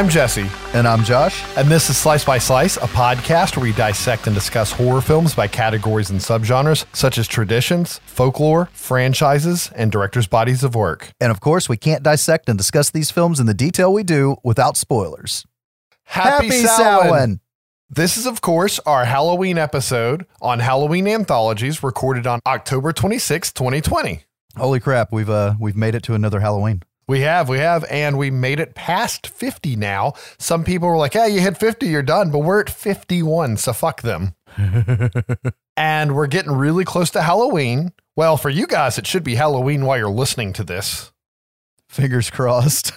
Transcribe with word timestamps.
I'm 0.00 0.08
Jesse, 0.08 0.46
And 0.72 0.88
I'm 0.88 1.04
Josh. 1.04 1.44
and 1.58 1.68
this 1.68 1.90
is 1.90 1.98
Slice 1.98 2.24
by 2.24 2.38
Slice, 2.38 2.78
a 2.78 2.88
podcast 2.88 3.54
where 3.54 3.64
we 3.64 3.74
dissect 3.74 4.26
and 4.26 4.34
discuss 4.34 4.72
horror 4.72 5.02
films 5.02 5.34
by 5.34 5.46
categories 5.46 6.08
and 6.08 6.18
subgenres 6.18 6.86
such 6.96 7.18
as 7.18 7.28
traditions, 7.28 8.00
folklore, 8.06 8.70
franchises, 8.72 9.70
and 9.76 9.92
directors' 9.92 10.26
bodies 10.26 10.64
of 10.64 10.74
work. 10.74 11.12
And 11.20 11.30
of 11.30 11.40
course, 11.40 11.68
we 11.68 11.76
can't 11.76 12.02
dissect 12.02 12.48
and 12.48 12.56
discuss 12.56 12.88
these 12.88 13.10
films 13.10 13.40
in 13.40 13.44
the 13.44 13.52
detail 13.52 13.92
we 13.92 14.02
do 14.02 14.36
without 14.42 14.78
spoilers. 14.78 15.44
Samhain. 16.06 16.50
Samhain. 16.66 17.40
This 17.90 18.16
is, 18.16 18.24
of 18.24 18.40
course, 18.40 18.78
our 18.86 19.04
Halloween 19.04 19.58
episode 19.58 20.24
on 20.40 20.60
Halloween 20.60 21.06
anthologies 21.08 21.82
recorded 21.82 22.26
on 22.26 22.40
October 22.46 22.94
26, 22.94 23.52
2020. 23.52 24.24
Holy 24.56 24.80
crap, 24.80 25.12
we've 25.12 25.28
uh 25.28 25.56
we've 25.60 25.76
made 25.76 25.94
it 25.94 26.02
to 26.04 26.14
another 26.14 26.40
Halloween. 26.40 26.84
We 27.10 27.22
have, 27.22 27.48
we 27.48 27.58
have, 27.58 27.84
and 27.90 28.16
we 28.16 28.30
made 28.30 28.60
it 28.60 28.76
past 28.76 29.26
50 29.26 29.74
now. 29.74 30.12
Some 30.38 30.62
people 30.62 30.86
were 30.86 30.96
like, 30.96 31.14
hey, 31.14 31.30
you 31.30 31.40
hit 31.40 31.58
50, 31.58 31.88
you're 31.88 32.04
done, 32.04 32.30
but 32.30 32.38
we're 32.38 32.60
at 32.60 32.70
51, 32.70 33.56
so 33.56 33.72
fuck 33.72 34.02
them. 34.02 34.36
and 35.76 36.14
we're 36.14 36.28
getting 36.28 36.52
really 36.52 36.84
close 36.84 37.10
to 37.10 37.22
Halloween. 37.22 37.90
Well, 38.14 38.36
for 38.36 38.48
you 38.48 38.64
guys, 38.64 38.96
it 38.96 39.08
should 39.08 39.24
be 39.24 39.34
Halloween 39.34 39.84
while 39.86 39.98
you're 39.98 40.08
listening 40.08 40.52
to 40.52 40.62
this, 40.62 41.10
Fingers 41.88 42.30
crossed. 42.30 42.92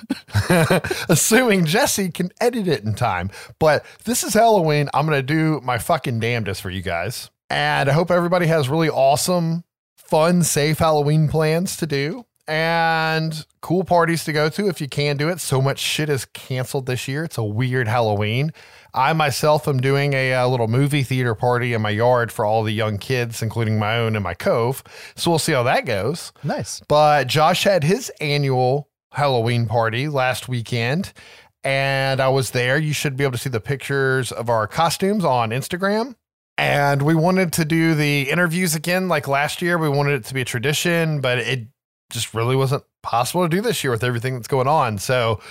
assuming 1.10 1.66
Jesse 1.66 2.12
can 2.12 2.30
edit 2.40 2.68
it 2.68 2.84
in 2.84 2.94
time. 2.94 3.32
But 3.58 3.84
this 4.04 4.24
is 4.24 4.36
Halloween. 4.36 4.92
I'm 4.94 5.08
going 5.08 5.18
to 5.18 5.24
do 5.24 5.60
my 5.64 5.80
fucking 5.80 6.20
damnedest 6.20 6.62
for 6.62 6.70
you 6.70 6.84
guys. 6.84 7.32
And 7.50 7.90
I 7.90 7.94
hope 7.94 8.12
everybody 8.12 8.46
has 8.46 8.70
really 8.70 8.90
awesome, 8.92 9.64
fun, 9.98 10.44
safe 10.44 10.78
Halloween 10.78 11.30
plans 11.30 11.76
to 11.78 11.88
do 11.88 12.28
and 12.48 13.46
cool 13.62 13.84
parties 13.84 14.26
to 14.26 14.34
go 14.34 14.50
to 14.50 14.68
if 14.68 14.82
you 14.82 14.88
can 14.88 15.18
do 15.18 15.30
it. 15.30 15.40
So 15.40 15.62
much 15.62 15.80
shit 15.80 16.10
is 16.10 16.26
canceled 16.26 16.86
this 16.86 17.08
year. 17.08 17.24
It's 17.24 17.38
a 17.38 17.44
weird 17.44 17.88
Halloween. 17.88 18.52
I 18.94 19.14
myself 19.14 19.68
am 19.68 19.80
doing 19.80 20.14
a, 20.14 20.34
uh 20.34 20.48
little 20.48 20.68
movie 20.68 21.04
theater 21.04 21.36
party 21.36 21.74
in 21.74 21.82
my 21.82 21.90
yard 21.90 22.32
for 22.32 22.46
all 22.46 22.64
the 22.64 22.72
young 22.72 22.98
kids, 22.98 23.42
including 23.42 23.80
my 23.80 23.98
own 23.98 24.16
and 24.16 24.24
my 24.24 24.34
cove. 24.34 24.84
So 25.16 25.32
we'll 25.32 25.40
see 25.40 25.54
how 25.54 25.64
that 25.64 25.86
goes. 25.86 26.32
nice. 26.44 26.82
But 26.88 27.28
Josh 27.28 27.64
had 27.64 27.84
his 27.84 28.12
annual 28.22 28.90
Halloween 29.12 29.66
party 29.68 30.08
last 30.08 30.48
weekend, 30.50 31.14
and 31.64 32.20
I 32.20 32.30
was 32.30 32.52
there. 32.52 32.78
You 32.78 32.94
should 32.94 33.16
be 33.16 33.24
able 33.24 33.34
to 33.34 33.38
see 33.38 33.50
the 33.50 33.60
pictures 33.62 34.32
of 34.32 34.50
our 34.50 34.68
costumes 34.68 35.24
on 35.24 35.52
Instagram. 35.52 36.16
And 36.58 37.02
we 37.02 37.16
wanted 37.16 37.52
to 37.54 37.66
do 37.66 37.96
the 37.96 38.30
interviews 38.30 38.76
again 38.76 39.08
like 39.08 39.28
last 39.28 39.62
year. 39.62 39.78
We 39.78 39.90
wanted 39.90 40.14
it 40.14 40.26
to 40.26 40.34
be 40.36 40.42
a 40.42 40.46
tradition, 40.46 41.20
but 41.20 41.40
it 41.40 41.68
just 42.10 42.34
really 42.34 42.56
wasn't 42.56 42.84
possible 43.02 43.44
to 43.44 43.50
do 43.50 43.62
this 43.62 43.84
year 43.84 43.92
with 43.92 44.04
everything 44.04 44.36
that's 44.36 44.48
going 44.48 44.68
on. 44.68 44.98
So 44.98 45.42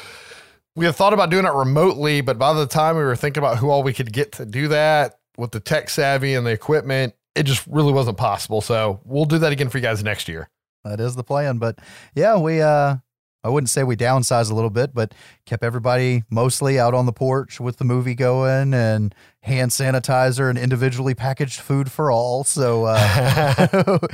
we 0.75 0.87
had 0.87 0.95
thought 0.95 1.13
about 1.13 1.31
doing 1.31 1.45
it 1.45 1.53
remotely, 1.53 2.21
but 2.21 2.39
by 2.39 2.53
the 2.53 2.67
time 2.67 2.97
we 2.97 3.03
were 3.03 3.17
thinking 3.17 3.43
about 3.43 3.59
who 3.59 3.71
all 3.71 3.83
we 3.83 3.93
could 3.93 4.13
get 4.13 4.33
to 4.33 4.47
do 4.47 4.69
that 4.69 5.19
with 5.37 5.51
the 5.51 5.61
tech 5.61 5.91
savvy 5.91 6.35
and 6.35 6.47
the 6.47 6.51
equipment, 6.51 7.15
it 7.35 7.45
just 7.45 7.67
really 7.67 7.93
wasn't 7.93 8.17
possible. 8.17 8.61
So 8.61 9.01
we'll 9.05 9.25
do 9.25 9.39
that 9.39 9.53
again 9.53 9.69
for 9.69 9.79
you 9.79 9.83
guys 9.83 10.03
next 10.03 10.29
year. 10.29 10.49
That 10.85 11.01
is 11.01 11.15
the 11.15 11.25
plan. 11.25 11.59
But 11.59 11.79
yeah, 12.15 12.39
we 12.39 12.61
uh 12.61 12.97
I 13.45 13.49
wouldn't 13.49 13.71
say 13.71 13.83
we 13.83 13.97
downsized 13.97 14.51
a 14.51 14.55
little 14.55 14.71
bit, 14.71 14.95
but 14.95 15.15
kept 15.47 15.65
everybody 15.65 16.23
mostly 16.31 16.79
out 16.79 16.95
on 16.95 17.07
the 17.07 17.13
porch 17.13 17.59
with 17.59 17.79
the 17.79 17.85
movie 17.85 18.15
going 18.15 18.73
and 18.73 19.15
hand 19.41 19.73
sanitizer 19.73 20.49
and 20.49 20.59
individually 20.59 21.15
packaged 21.15 21.61
food 21.61 21.91
for 21.91 22.11
all. 22.13 22.45
So 22.45 22.85
uh, 22.87 23.69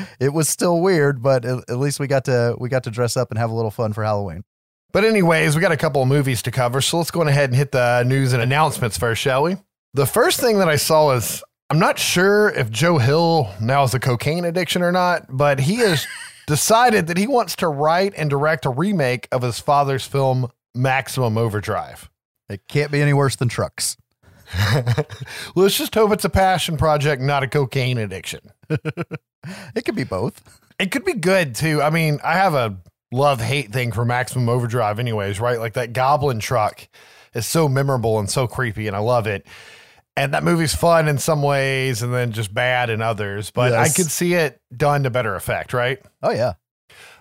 it 0.20 0.32
was 0.32 0.48
still 0.48 0.80
weird, 0.80 1.22
but 1.22 1.44
at, 1.44 1.78
least 1.78 2.00
we 2.00 2.06
got 2.06 2.24
to 2.24 2.56
we 2.58 2.68
got 2.68 2.84
to 2.84 2.90
dress 2.90 3.16
up 3.16 3.30
and 3.30 3.38
have 3.38 3.50
a 3.50 3.54
little 3.54 3.70
fun 3.70 3.92
for 3.92 4.02
Halloween. 4.02 4.44
But 4.92 5.04
anyways, 5.04 5.54
we 5.54 5.60
got 5.60 5.72
a 5.72 5.76
couple 5.76 6.00
of 6.00 6.08
movies 6.08 6.40
to 6.42 6.50
cover, 6.50 6.80
so 6.80 6.96
let's 6.96 7.10
go 7.10 7.20
ahead 7.20 7.50
and 7.50 7.56
hit 7.56 7.72
the 7.72 8.04
news 8.04 8.32
and 8.32 8.42
announcements 8.42 8.96
first, 8.96 9.20
shall 9.20 9.42
we? 9.42 9.56
The 9.92 10.06
first 10.06 10.40
thing 10.40 10.58
that 10.58 10.68
I 10.68 10.76
saw 10.76 11.06
was 11.06 11.42
I'm 11.70 11.78
not 11.78 11.98
sure 11.98 12.48
if 12.48 12.70
Joe 12.70 12.96
Hill 12.96 13.52
now 13.60 13.82
has 13.82 13.92
a 13.92 14.00
cocaine 14.00 14.46
addiction 14.46 14.82
or 14.82 14.90
not, 14.90 15.26
but 15.28 15.60
he 15.60 15.76
has 15.76 16.06
decided 16.48 17.06
that 17.06 17.18
he 17.18 17.26
wants 17.26 17.54
to 17.56 17.68
write 17.68 18.14
and 18.16 18.30
direct 18.30 18.64
a 18.64 18.70
remake 18.70 19.28
of 19.30 19.42
his 19.42 19.60
father's 19.60 20.06
film 20.06 20.50
Maximum 20.74 21.36
Overdrive. 21.36 22.10
It 22.48 22.62
can't 22.68 22.90
be 22.90 23.02
any 23.02 23.12
worse 23.12 23.36
than 23.36 23.48
trucks. 23.48 23.98
Let's 25.54 25.76
just 25.76 25.94
hope 25.94 26.10
it's 26.10 26.24
a 26.24 26.30
passion 26.30 26.78
project, 26.78 27.20
not 27.20 27.42
a 27.42 27.48
cocaine 27.48 27.98
addiction. 27.98 28.40
It 29.74 29.84
could 29.84 29.94
be 29.94 30.04
both. 30.04 30.60
It 30.80 30.90
could 30.90 31.04
be 31.04 31.14
good 31.14 31.54
too. 31.54 31.80
I 31.80 31.90
mean, 31.90 32.18
I 32.24 32.34
have 32.34 32.54
a 32.54 32.76
love 33.12 33.40
hate 33.40 33.72
thing 33.72 33.92
for 33.92 34.04
Maximum 34.04 34.48
Overdrive, 34.48 34.98
anyways, 34.98 35.38
right? 35.38 35.60
Like 35.60 35.74
that 35.74 35.92
goblin 35.92 36.40
truck 36.40 36.88
is 37.34 37.46
so 37.46 37.68
memorable 37.68 38.18
and 38.18 38.28
so 38.28 38.48
creepy, 38.48 38.88
and 38.88 38.96
I 38.96 38.98
love 38.98 39.28
it. 39.28 39.46
And 40.16 40.34
that 40.34 40.42
movie's 40.42 40.74
fun 40.74 41.06
in 41.06 41.18
some 41.18 41.42
ways 41.42 42.02
and 42.02 42.12
then 42.12 42.32
just 42.32 42.52
bad 42.52 42.90
in 42.90 43.00
others, 43.00 43.52
but 43.52 43.72
I 43.72 43.88
could 43.88 44.10
see 44.10 44.34
it 44.34 44.60
done 44.76 45.04
to 45.04 45.10
better 45.10 45.36
effect, 45.36 45.72
right? 45.72 46.00
Oh 46.22 46.30
yeah. 46.30 46.54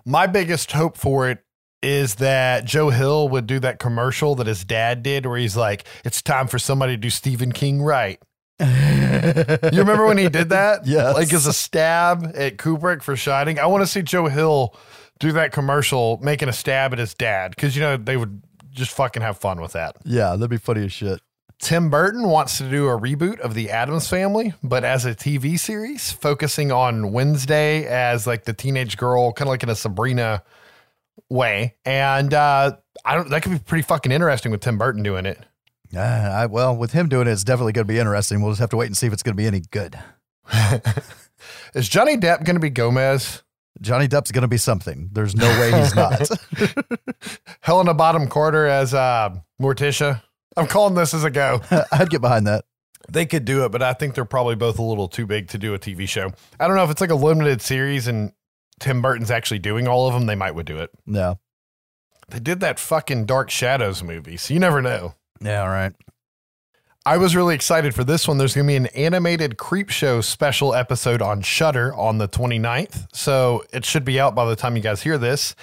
My 0.05 0.27
biggest 0.27 0.71
hope 0.71 0.97
for 0.97 1.29
it 1.29 1.43
is 1.83 2.15
that 2.15 2.65
Joe 2.65 2.89
Hill 2.89 3.29
would 3.29 3.45
do 3.45 3.59
that 3.59 3.79
commercial 3.79 4.35
that 4.35 4.47
his 4.47 4.63
dad 4.63 5.03
did 5.03 5.25
where 5.25 5.37
he's 5.37 5.55
like, 5.55 5.85
it's 6.03 6.21
time 6.21 6.47
for 6.47 6.57
somebody 6.57 6.93
to 6.93 6.97
do 6.97 7.09
Stephen 7.09 7.51
King 7.51 7.81
right. 7.81 8.19
You 9.17 9.79
remember 9.79 10.05
when 10.05 10.17
he 10.17 10.29
did 10.29 10.49
that? 10.49 10.85
Yes. 10.85 11.15
Like 11.15 11.33
as 11.33 11.47
a 11.47 11.53
stab 11.53 12.31
at 12.35 12.57
Kubrick 12.57 13.01
for 13.01 13.15
Shining. 13.15 13.59
I 13.59 13.65
want 13.65 13.81
to 13.81 13.87
see 13.87 14.01
Joe 14.01 14.27
Hill 14.27 14.75
do 15.19 15.31
that 15.33 15.51
commercial 15.51 16.19
making 16.21 16.49
a 16.49 16.53
stab 16.53 16.93
at 16.93 16.99
his 16.99 17.13
dad 17.13 17.51
because, 17.51 17.75
you 17.75 17.81
know, 17.81 17.97
they 17.97 18.15
would 18.17 18.43
just 18.69 18.91
fucking 18.91 19.21
have 19.21 19.37
fun 19.37 19.59
with 19.59 19.73
that. 19.73 19.95
Yeah, 20.05 20.31
that'd 20.35 20.49
be 20.49 20.57
funny 20.57 20.85
as 20.85 20.93
shit. 20.93 21.19
Tim 21.59 21.89
Burton 21.89 22.29
wants 22.29 22.59
to 22.59 22.69
do 22.69 22.87
a 22.87 22.99
reboot 22.99 23.39
of 23.39 23.53
The 23.55 23.71
Addams 23.71 24.07
Family, 24.07 24.53
but 24.61 24.83
as 24.83 25.05
a 25.05 25.15
TV 25.15 25.59
series, 25.59 26.11
focusing 26.11 26.71
on 26.71 27.11
Wednesday 27.11 27.85
as 27.85 28.27
like 28.27 28.45
the 28.45 28.53
teenage 28.53 28.95
girl, 28.97 29.33
kind 29.33 29.47
of 29.47 29.51
like 29.51 29.63
in 29.63 29.69
a 29.69 29.75
Sabrina 29.75 30.43
way. 31.29 31.75
And 31.83 32.33
uh, 32.33 32.77
I 33.03 33.15
don't, 33.15 33.29
that 33.29 33.41
could 33.41 33.51
be 33.53 33.59
pretty 33.59 33.81
fucking 33.81 34.11
interesting 34.11 34.51
with 34.51 34.61
Tim 34.61 34.77
Burton 34.77 35.01
doing 35.01 35.25
it. 35.25 35.39
Uh, 35.95 35.99
I, 35.99 36.45
well, 36.45 36.75
with 36.75 36.91
him 36.91 37.09
doing 37.09 37.27
it, 37.27 37.31
it's 37.31 37.43
definitely 37.43 37.73
going 37.73 37.87
to 37.87 37.91
be 37.93 37.99
interesting. 37.99 38.41
We'll 38.41 38.51
just 38.51 38.59
have 38.59 38.69
to 38.71 38.77
wait 38.77 38.87
and 38.87 38.97
see 38.97 39.07
if 39.07 39.13
it's 39.13 39.23
going 39.23 39.35
to 39.35 39.41
be 39.41 39.47
any 39.47 39.61
good. 39.71 39.97
Is 41.73 41.89
Johnny 41.89 42.17
Depp 42.17 42.43
going 42.43 42.55
to 42.55 42.59
be 42.59 42.69
Gomez? 42.69 43.43
Johnny 43.81 44.07
Depp's 44.07 44.31
going 44.31 44.41
to 44.43 44.47
be 44.47 44.57
something. 44.57 45.09
There's 45.11 45.35
no 45.35 45.47
way 45.59 45.71
he's 45.71 45.95
not. 45.95 46.29
Helena 47.61 47.93
Bonham 47.93 48.27
Carter 48.27 48.67
as 48.67 48.93
uh, 48.93 49.35
Morticia. 49.61 50.21
I'm 50.57 50.67
calling 50.67 50.95
this 50.95 51.13
as 51.13 51.23
a 51.23 51.29
go. 51.29 51.61
I'd 51.91 52.09
get 52.09 52.21
behind 52.21 52.47
that. 52.47 52.65
They 53.09 53.25
could 53.25 53.45
do 53.45 53.63
it, 53.63 53.69
but 53.69 53.81
I 53.81 53.93
think 53.93 54.15
they're 54.15 54.25
probably 54.25 54.55
both 54.55 54.79
a 54.79 54.83
little 54.83 55.07
too 55.07 55.25
big 55.25 55.47
to 55.49 55.57
do 55.57 55.73
a 55.73 55.79
TV 55.79 56.09
show. 56.09 56.33
I 56.59 56.67
don't 56.67 56.75
know 56.75 56.83
if 56.83 56.89
it's 56.89 56.99
like 56.99 57.11
a 57.11 57.15
limited 57.15 57.61
series 57.61 58.07
and 58.07 58.33
Tim 58.79 59.01
Burton's 59.01 59.31
actually 59.31 59.59
doing 59.59 59.87
all 59.87 60.07
of 60.07 60.13
them. 60.13 60.25
They 60.25 60.35
might 60.35 60.55
would 60.55 60.65
do 60.65 60.79
it. 60.79 60.89
Yeah. 61.05 61.35
They 62.29 62.39
did 62.39 62.59
that 62.59 62.79
fucking 62.79 63.25
Dark 63.25 63.49
Shadows 63.49 64.03
movie, 64.03 64.35
so 64.35 64.53
you 64.53 64.59
never 64.59 64.81
know. 64.81 65.15
Yeah, 65.39 65.61
all 65.61 65.69
right. 65.69 65.93
I 67.05 67.15
was 67.15 67.37
really 67.37 67.55
excited 67.55 67.95
for 67.95 68.03
this 68.03 68.27
one. 68.27 68.37
There's 68.37 68.53
going 68.53 68.67
to 68.67 68.71
be 68.71 68.75
an 68.75 68.87
animated 68.87 69.55
Creepshow 69.55 70.21
special 70.21 70.75
episode 70.75 71.21
on 71.21 71.41
Shudder 71.41 71.95
on 71.95 72.17
the 72.17 72.27
29th. 72.27 73.07
So 73.13 73.63
it 73.71 73.85
should 73.85 74.03
be 74.03 74.19
out 74.19 74.35
by 74.35 74.43
the 74.43 74.57
time 74.57 74.75
you 74.75 74.81
guys 74.81 75.03
hear 75.03 75.17
this. 75.17 75.55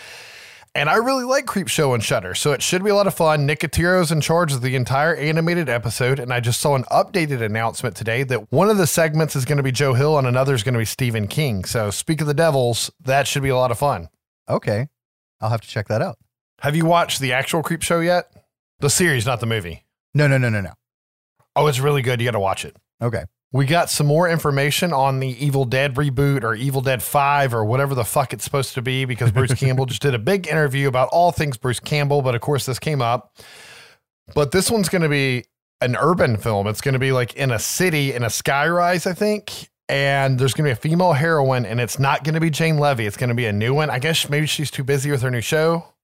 And 0.77 0.91
I 0.91 0.97
really 0.97 1.23
like 1.23 1.47
Creepshow 1.47 1.93
on 1.93 2.01
Shudder, 2.01 2.35
so 2.35 2.51
it 2.51 2.61
should 2.61 2.83
be 2.83 2.91
a 2.91 2.97
lot 2.97 3.07
of 3.07 3.15
fun. 3.15 3.47
Nicotero's 3.47 4.11
in 4.11 4.21
charge 4.21 4.53
of 4.53 4.61
the 4.61 4.75
entire 4.75 5.15
animated 5.15 5.69
episode, 5.69 6.19
and 6.19 6.33
I 6.33 6.41
just 6.41 6.61
saw 6.61 6.75
an 6.75 6.83
updated 6.85 7.43
announcement 7.43 7.95
today 7.95 8.25
that 8.25 8.51
one 8.51 8.69
of 8.69 8.77
the 8.77 8.89
segments 8.89 9.37
is 9.37 9.45
going 9.45 9.59
to 9.59 9.63
be 9.63 9.71
Joe 9.71 9.95
Hill 9.95 10.19
and 10.19 10.27
another 10.27 10.53
is 10.53 10.65
going 10.65 10.73
to 10.73 10.81
be 10.81 10.85
Stephen 10.85 11.29
King. 11.29 11.65
So 11.65 11.91
speak 11.91 12.21
of 12.21 12.27
the 12.27 12.35
devils, 12.35 12.91
that 13.05 13.29
should 13.29 13.45
be 13.45 13.51
a 13.51 13.57
lot 13.57 13.71
of 13.71 13.79
fun. 13.79 14.09
Okay. 14.49 14.89
I'll 15.41 15.51
have 15.51 15.61
to 15.61 15.69
check 15.69 15.87
that 15.87 16.03
out. 16.03 16.19
Have 16.61 16.75
you 16.75 16.87
watched 16.87 17.21
the 17.21 17.33
actual 17.33 17.63
Creepshow 17.63 18.05
yet? 18.05 18.33
The 18.81 18.91
series, 18.91 19.27
not 19.27 19.39
the 19.39 19.47
movie. 19.47 19.85
No, 20.13 20.27
no, 20.27 20.39
no, 20.39 20.49
no, 20.49 20.61
no. 20.61 20.73
Oh, 21.55 21.69
it's 21.69 21.79
really 21.79 22.03
good. 22.03 22.21
You 22.21 22.27
got 22.27 22.33
to 22.33 22.41
watch 22.41 22.65
it. 22.65 22.77
Okay. 23.01 23.23
We 23.55 23.67
got 23.67 23.89
some 23.89 24.09
more 24.09 24.29
information 24.29 24.93
on 24.93 25.21
the 25.21 25.29
Evil 25.29 25.65
Dead 25.65 25.95
reboot 25.95 26.43
or 26.43 26.57
Evil 26.57 26.81
Dead 26.81 27.05
5 27.05 27.55
or 27.55 27.65
whatever 27.65 27.95
the 27.95 28.03
fuck 28.03 28.33
it's 28.33 28.43
supposed 28.43 28.75
to 28.75 28.83
be 28.83 29.05
because 29.05 29.31
Bruce 29.31 29.55
Campbell 29.61 29.87
just 29.87 30.03
did 30.03 30.13
a 30.13 30.19
big 30.19 30.49
interview 30.49 30.89
about 30.89 31.09
all 31.13 31.31
things 31.31 31.57
Bruce 31.57 31.79
Campbell. 31.79 32.21
But 32.21 32.35
of 32.35 32.41
course, 32.41 32.67
this 32.67 32.81
came 32.81 33.01
up. 33.01 33.33
But 34.35 34.51
this 34.51 34.73
one's 34.73 34.89
going 34.89 35.03
to 35.03 35.09
be 35.09 35.45
an 35.81 35.95
urban 35.95 36.37
film. 36.37 36.67
It's 36.67 36.81
going 36.81 36.95
to 36.95 36.99
be 36.99 37.13
like 37.13 37.35
in 37.35 37.53
a 37.53 37.61
city, 37.61 38.13
in 38.13 38.25
a 38.25 38.27
skyrise, 38.27 39.09
I 39.09 39.13
think. 39.15 39.71
And 39.89 40.37
there's 40.37 40.53
going 40.53 40.65
to 40.65 40.71
be 40.71 40.73
a 40.73 40.91
female 40.91 41.13
heroine, 41.13 41.65
and 41.65 41.81
it's 41.81 42.01
not 42.01 42.25
going 42.25 42.35
to 42.35 42.41
be 42.41 42.51
Jane 42.51 42.79
Levy. 42.79 43.07
It's 43.07 43.17
going 43.17 43.29
to 43.29 43.37
be 43.37 43.47
a 43.47 43.53
new 43.53 43.73
one. 43.73 43.89
I 43.89 44.01
guess 44.01 44.29
maybe 44.29 44.47
she's 44.47 44.73
too 44.73 44.83
busy 44.83 45.13
with 45.13 45.23
her 45.23 45.31
new 45.31 45.41
show. 45.41 45.95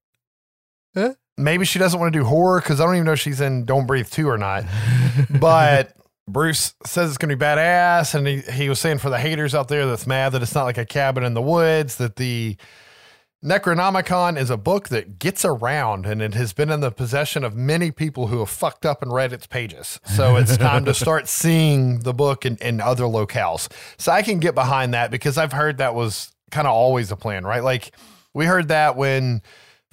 Huh? 0.94 1.14
Maybe 1.37 1.64
she 1.64 1.81
doesn't 1.81 1.99
want 1.99 2.12
to 2.12 2.19
do 2.20 2.25
horror 2.25 2.61
because 2.61 2.81
I 2.81 2.85
don't 2.85 2.94
even 2.94 3.06
know 3.06 3.14
if 3.14 3.20
she's 3.20 3.41
in 3.41 3.64
Don't 3.64 3.87
Breathe 3.88 4.08
2 4.08 4.29
or 4.29 4.38
not. 4.38 4.67
but 5.41 5.97
Bruce 6.32 6.75
says 6.85 7.11
it's 7.11 7.19
going 7.19 7.31
to 7.31 7.37
be 7.37 7.44
badass. 7.44 8.15
And 8.15 8.27
he, 8.27 8.41
he 8.41 8.69
was 8.69 8.81
saying 8.81 8.99
for 8.99 9.11
the 9.11 9.19
haters 9.19 9.55
out 9.55 9.69
there 9.69 9.87
that's 9.87 10.06
mad 10.06 10.32
that 10.32 10.43
it's 10.43 10.55
not 10.55 10.65
like 10.65 10.79
a 10.79 10.87
cabin 10.87 11.25
in 11.25 11.35
the 11.35 11.43
woods, 11.43 11.97
that 11.97 12.17
the 12.17 12.56
Necronomicon 13.44 14.38
is 14.38 14.50
a 14.50 14.59
book 14.59 14.91
that 14.91 15.19
gets 15.19 15.47
around 15.47 16.05
and 16.05 16.21
it 16.21 16.35
has 16.35 16.53
been 16.53 16.69
in 16.69 16.81
the 16.81 16.91
possession 16.91 17.43
of 17.43 17.55
many 17.56 17.91
people 17.91 18.27
who 18.27 18.41
have 18.41 18.50
fucked 18.50 18.85
up 18.85 19.00
and 19.03 19.15
read 19.15 19.32
its 19.32 19.47
pages. 19.47 19.99
So 20.05 20.37
it's 20.37 20.59
time 20.59 20.85
to 20.85 20.93
start 20.93 21.27
seeing 21.29 22.00
the 22.00 22.12
book 22.12 22.44
in, 22.44 22.59
in 22.59 22.83
other 22.83 23.05
locales. 23.05 23.73
So 23.97 24.12
I 24.12 24.21
can 24.21 24.41
get 24.41 24.55
behind 24.55 24.93
that 24.93 25.11
because 25.11 25.38
I've 25.38 25.53
heard 25.53 25.79
that 25.79 25.94
was 25.94 26.35
kind 26.50 26.67
of 26.67 26.75
always 26.75 27.11
a 27.11 27.17
plan, 27.17 27.44
right? 27.44 27.65
Like 27.65 27.94
we 28.35 28.44
heard 28.44 28.69
that 28.69 28.97
when 28.97 29.41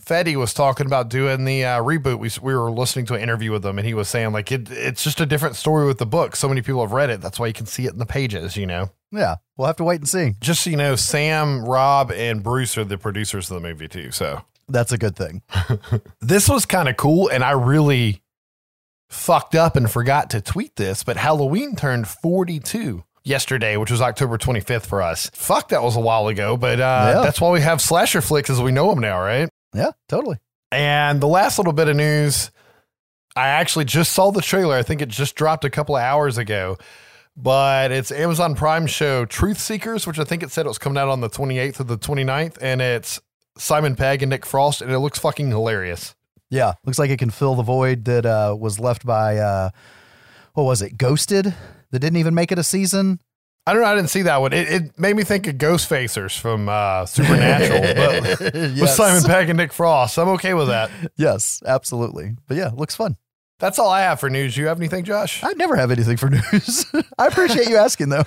Fede 0.07 0.37
was 0.37 0.53
talking 0.53 0.85
about 0.85 1.09
doing 1.09 1.43
the 1.43 1.65
uh, 1.65 1.81
reboot. 1.81 2.17
We, 2.19 2.29
we 2.41 2.55
were 2.55 2.71
listening 2.71 3.05
to 3.07 3.15
an 3.15 3.21
interview 3.21 3.51
with 3.51 3.65
him 3.65 3.77
and 3.77 3.85
he 3.85 3.93
was 3.93 4.07
saying 4.07 4.31
like 4.31 4.51
it, 4.53 4.71
it's 4.71 5.03
just 5.03 5.19
a 5.19 5.25
different 5.25 5.57
story 5.57 5.85
with 5.85 5.97
the 5.97 6.05
book. 6.05 6.37
So 6.37 6.47
many 6.47 6.61
people 6.61 6.79
have 6.81 6.93
read 6.93 7.09
it. 7.09 7.19
That's 7.19 7.37
why 7.39 7.47
you 7.47 7.53
can 7.53 7.65
see 7.65 7.85
it 7.87 7.91
in 7.91 7.99
the 7.99 8.05
pages, 8.05 8.55
you 8.55 8.65
know? 8.65 8.89
Yeah, 9.11 9.35
we'll 9.57 9.67
have 9.67 9.75
to 9.77 9.83
wait 9.83 9.99
and 9.99 10.07
see. 10.07 10.35
Just 10.39 10.63
so 10.63 10.69
you 10.69 10.77
know, 10.77 10.95
Sam, 10.95 11.65
Rob, 11.65 12.11
and 12.13 12.41
Bruce 12.41 12.77
are 12.77 12.85
the 12.85 12.97
producers 12.97 13.51
of 13.51 13.61
the 13.61 13.67
movie 13.67 13.89
too. 13.89 14.11
So 14.11 14.43
That's 14.69 14.93
a 14.93 14.97
good 14.97 15.17
thing. 15.17 15.41
this 16.21 16.47
was 16.47 16.65
kind 16.65 16.87
of 16.87 16.95
cool, 16.95 17.27
and 17.29 17.43
I 17.43 17.51
really 17.51 18.21
fucked 19.09 19.55
up 19.55 19.75
and 19.75 19.91
forgot 19.91 20.29
to 20.31 20.41
tweet 20.41 20.75
this, 20.77 21.03
but 21.03 21.17
Halloween 21.17 21.75
turned 21.75 22.07
42 22.07 23.03
yesterday, 23.23 23.75
which 23.75 23.91
was 23.91 24.01
October 24.01 24.37
25th 24.37 24.85
for 24.85 25.01
us. 25.01 25.29
Fuck, 25.33 25.69
that 25.69 25.83
was 25.83 25.95
a 25.97 26.01
while 26.01 26.27
ago, 26.29 26.55
but 26.57 26.79
uh, 26.79 27.13
Yeah. 27.15 27.21
that's 27.23 27.41
why 27.41 27.51
we 27.51 27.59
have 27.61 27.81
slasher 27.81 28.21
flicks 28.21 28.49
as 28.49 28.61
we 28.61 28.71
know 28.71 28.89
them 28.89 28.99
now, 28.99 29.19
right? 29.21 29.49
Yeah, 29.73 29.91
totally. 30.07 30.37
And 30.71 31.21
the 31.21 31.27
last 31.27 31.57
little 31.57 31.73
bit 31.73 31.87
of 31.87 31.95
news, 31.95 32.51
I 33.35 33.47
actually 33.47 33.85
just 33.85 34.13
saw 34.13 34.31
the 34.31 34.41
trailer. 34.41 34.75
I 34.75 34.83
think 34.83 35.01
it 35.01 35.09
just 35.09 35.35
dropped 35.35 35.63
a 35.65 35.69
couple 35.69 35.95
of 35.95 36.01
hours 36.01 36.37
ago. 36.37 36.77
But 37.35 37.91
it's 37.91 38.11
Amazon 38.11 38.55
Prime 38.55 38.87
show 38.87 39.23
Truth 39.25 39.59
Seekers, 39.59 40.07
which 40.07 40.17
I 40.17 40.23
think 40.23 40.41
it 40.41 40.49
said 40.49 40.65
it 40.65 40.69
was 40.69 40.79
coming 40.79 40.97
out 40.97 41.07
on 41.07 41.21
the 41.21 41.29
28th 41.29 41.79
or 41.79 41.83
the 41.83 41.97
29th. 41.97 42.57
And 42.59 42.81
it's 42.81 43.21
Simon 43.59 43.95
Pegg 43.95 44.23
and 44.23 44.31
Nick 44.31 44.45
Frost, 44.45 44.81
and 44.81 44.91
it 44.91 44.99
looks 44.99 45.19
fucking 45.19 45.49
hilarious. 45.49 46.15
Yeah, 46.49 46.73
looks 46.85 46.97
like 46.97 47.11
it 47.11 47.19
can 47.19 47.29
fill 47.29 47.55
the 47.55 47.63
void 47.63 48.05
that 48.05 48.25
uh, 48.25 48.55
was 48.57 48.79
left 48.79 49.05
by 49.05 49.37
uh, 49.37 49.69
what 50.53 50.63
was 50.63 50.81
it? 50.81 50.97
Ghosted 50.97 51.53
that 51.91 51.99
didn't 51.99 52.17
even 52.17 52.33
make 52.33 52.51
it 52.51 52.59
a 52.59 52.63
season. 52.63 53.19
I 53.67 53.73
don't 53.73 53.81
know. 53.81 53.89
I 53.89 53.95
didn't 53.95 54.11
see 54.11 54.21
that 54.21 54.39
one. 54.39 54.53
It, 54.53 54.69
it 54.69 54.97
made 54.97 55.13
me 55.13 55.25
think 55.25 55.45
of 55.45 55.55
Ghostfacers 55.55 56.39
from 56.39 56.69
uh, 56.69 57.05
Supernatural, 57.05 57.81
but 58.41 58.53
with 58.53 58.89
Simon 58.89 59.21
Pegg 59.23 59.49
and 59.49 59.57
Nick 59.57 59.73
Frost. 59.73 60.17
I'm 60.17 60.29
okay 60.29 60.53
with 60.53 60.69
that. 60.69 60.89
Yes, 61.17 61.61
absolutely. 61.65 62.37
But 62.47 62.55
yeah, 62.55 62.69
looks 62.73 62.95
fun. 62.95 63.17
That's 63.59 63.77
all 63.77 63.89
I 63.89 64.03
have 64.03 64.21
for 64.21 64.29
news. 64.29 64.55
You 64.55 64.67
have 64.67 64.79
anything, 64.79 65.03
Josh? 65.03 65.43
I 65.43 65.51
never 65.53 65.75
have 65.75 65.91
anything 65.91 66.15
for 66.15 66.29
news. 66.29 66.85
I 67.17 67.27
appreciate 67.27 67.67
you 67.67 67.75
asking 67.75 68.07
though. 68.07 68.23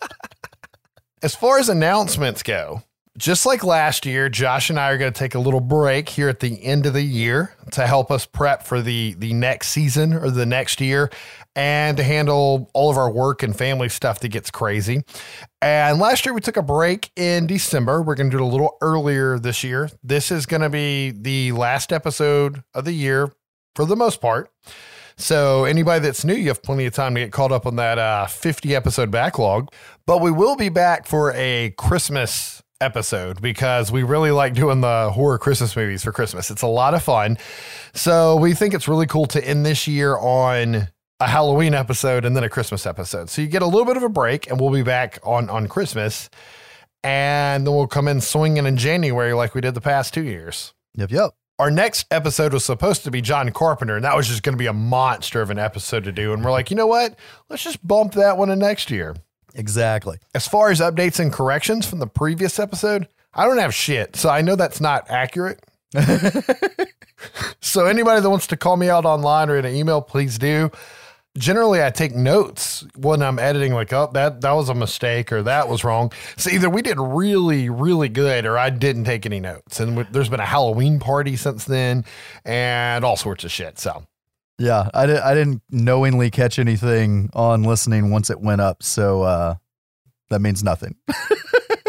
As 1.22 1.34
far 1.34 1.58
as 1.58 1.68
announcements 1.68 2.44
go, 2.44 2.84
just 3.16 3.44
like 3.44 3.64
last 3.64 4.06
year, 4.06 4.28
Josh 4.28 4.70
and 4.70 4.78
I 4.78 4.90
are 4.90 4.98
going 4.98 5.12
to 5.12 5.18
take 5.18 5.34
a 5.34 5.40
little 5.40 5.60
break 5.60 6.08
here 6.08 6.28
at 6.28 6.38
the 6.38 6.62
end 6.62 6.86
of 6.86 6.92
the 6.92 7.02
year 7.02 7.56
to 7.72 7.84
help 7.88 8.12
us 8.12 8.24
prep 8.24 8.62
for 8.62 8.80
the 8.80 9.14
the 9.18 9.32
next 9.32 9.70
season 9.70 10.12
or 10.12 10.30
the 10.30 10.46
next 10.46 10.80
year 10.80 11.10
and 11.56 11.96
to 11.96 12.02
handle 12.02 12.70
all 12.74 12.90
of 12.90 12.96
our 12.96 13.10
work 13.10 13.42
and 13.42 13.56
family 13.56 13.88
stuff 13.88 14.20
that 14.20 14.28
gets 14.28 14.50
crazy. 14.50 15.02
And 15.60 15.98
last 15.98 16.24
year 16.24 16.34
we 16.34 16.40
took 16.40 16.56
a 16.56 16.62
break 16.62 17.10
in 17.16 17.46
December. 17.46 18.02
We're 18.02 18.14
going 18.14 18.30
to 18.30 18.36
do 18.36 18.42
it 18.42 18.46
a 18.46 18.50
little 18.50 18.76
earlier 18.80 19.38
this 19.38 19.64
year. 19.64 19.90
This 20.02 20.30
is 20.30 20.46
going 20.46 20.62
to 20.62 20.70
be 20.70 21.10
the 21.10 21.52
last 21.52 21.92
episode 21.92 22.62
of 22.74 22.84
the 22.84 22.92
year 22.92 23.32
for 23.74 23.84
the 23.84 23.96
most 23.96 24.20
part. 24.20 24.50
So 25.16 25.64
anybody 25.64 26.00
that's 26.00 26.24
new, 26.24 26.34
you 26.34 26.48
have 26.48 26.62
plenty 26.62 26.86
of 26.86 26.94
time 26.94 27.14
to 27.16 27.20
get 27.20 27.32
caught 27.32 27.50
up 27.50 27.66
on 27.66 27.74
that 27.76 27.98
uh, 27.98 28.26
50 28.26 28.74
episode 28.76 29.10
backlog. 29.10 29.68
But 30.06 30.20
we 30.20 30.30
will 30.30 30.54
be 30.54 30.68
back 30.68 31.06
for 31.06 31.32
a 31.34 31.74
Christmas 31.76 32.62
episode 32.80 33.42
because 33.42 33.90
we 33.90 34.04
really 34.04 34.30
like 34.30 34.54
doing 34.54 34.80
the 34.80 35.10
horror 35.12 35.38
Christmas 35.38 35.74
movies 35.74 36.04
for 36.04 36.12
Christmas. 36.12 36.50
It's 36.50 36.62
a 36.62 36.68
lot 36.68 36.94
of 36.94 37.02
fun. 37.02 37.36
So 37.94 38.36
we 38.36 38.54
think 38.54 38.74
it's 38.74 38.86
really 38.86 39.06
cool 39.06 39.26
to 39.26 39.44
end 39.44 39.66
this 39.66 39.88
year 39.88 40.16
on 40.16 40.88
a 41.20 41.26
Halloween 41.26 41.74
episode 41.74 42.24
and 42.24 42.36
then 42.36 42.44
a 42.44 42.48
Christmas 42.48 42.86
episode. 42.86 43.28
So 43.28 43.42
you 43.42 43.48
get 43.48 43.62
a 43.62 43.66
little 43.66 43.84
bit 43.84 43.96
of 43.96 44.02
a 44.02 44.08
break 44.08 44.48
and 44.48 44.60
we'll 44.60 44.70
be 44.70 44.82
back 44.82 45.18
on 45.22 45.50
on 45.50 45.66
Christmas. 45.66 46.30
And 47.04 47.66
then 47.66 47.74
we'll 47.74 47.86
come 47.86 48.08
in 48.08 48.20
swinging 48.20 48.66
in 48.66 48.76
January 48.76 49.32
like 49.32 49.54
we 49.54 49.60
did 49.60 49.74
the 49.74 49.80
past 49.80 50.12
two 50.14 50.24
years. 50.24 50.74
Yep, 50.94 51.10
yep. 51.10 51.30
Our 51.58 51.70
next 51.70 52.06
episode 52.10 52.52
was 52.52 52.64
supposed 52.64 53.04
to 53.04 53.10
be 53.10 53.20
John 53.20 53.50
Carpenter, 53.50 53.96
and 53.96 54.04
that 54.04 54.16
was 54.16 54.28
just 54.28 54.44
going 54.44 54.52
to 54.52 54.58
be 54.58 54.66
a 54.66 54.72
monster 54.72 55.40
of 55.40 55.50
an 55.50 55.58
episode 55.58 56.04
to 56.04 56.12
do. 56.12 56.32
And 56.32 56.44
we're 56.44 56.52
like, 56.52 56.70
you 56.70 56.76
know 56.76 56.86
what? 56.86 57.16
Let's 57.48 57.64
just 57.64 57.84
bump 57.86 58.12
that 58.12 58.36
one 58.36 58.48
to 58.48 58.56
next 58.56 58.90
year. 58.90 59.16
Exactly. 59.54 60.18
As 60.34 60.46
far 60.46 60.70
as 60.70 60.80
updates 60.80 61.18
and 61.18 61.32
corrections 61.32 61.86
from 61.86 61.98
the 61.98 62.06
previous 62.06 62.60
episode, 62.60 63.08
I 63.34 63.44
don't 63.44 63.58
have 63.58 63.74
shit. 63.74 64.14
So 64.14 64.28
I 64.28 64.40
know 64.40 64.54
that's 64.54 64.80
not 64.80 65.10
accurate. 65.10 65.64
so 67.60 67.86
anybody 67.86 68.20
that 68.20 68.30
wants 68.30 68.46
to 68.48 68.56
call 68.56 68.76
me 68.76 68.88
out 68.88 69.04
online 69.04 69.50
or 69.50 69.56
in 69.56 69.64
an 69.64 69.74
email, 69.74 70.00
please 70.00 70.38
do. 70.38 70.70
Generally, 71.38 71.82
I 71.84 71.90
take 71.90 72.14
notes 72.14 72.84
when 72.96 73.22
I'm 73.22 73.38
editing, 73.38 73.72
like, 73.72 73.92
oh, 73.92 74.10
that 74.12 74.40
that 74.42 74.52
was 74.52 74.68
a 74.68 74.74
mistake 74.74 75.32
or 75.32 75.42
that 75.44 75.68
was 75.68 75.84
wrong. 75.84 76.12
So 76.36 76.50
either 76.50 76.68
we 76.68 76.82
did 76.82 76.98
really, 76.98 77.70
really 77.70 78.08
good 78.08 78.44
or 78.44 78.58
I 78.58 78.70
didn't 78.70 79.04
take 79.04 79.24
any 79.24 79.40
notes. 79.40 79.80
And 79.80 79.92
w- 79.96 80.08
there's 80.12 80.28
been 80.28 80.40
a 80.40 80.44
Halloween 80.46 80.98
party 80.98 81.36
since 81.36 81.64
then 81.64 82.04
and 82.44 83.04
all 83.04 83.16
sorts 83.16 83.44
of 83.44 83.50
shit. 83.50 83.78
So 83.78 84.04
Yeah, 84.58 84.90
I, 84.92 85.06
di- 85.06 85.20
I 85.20 85.34
didn't 85.34 85.62
knowingly 85.70 86.30
catch 86.30 86.58
anything 86.58 87.30
on 87.34 87.62
listening 87.62 88.10
once 88.10 88.28
it 88.30 88.40
went 88.40 88.60
up, 88.60 88.82
so 88.82 89.22
uh, 89.22 89.54
that 90.30 90.40
means 90.40 90.64
nothing. 90.64 90.96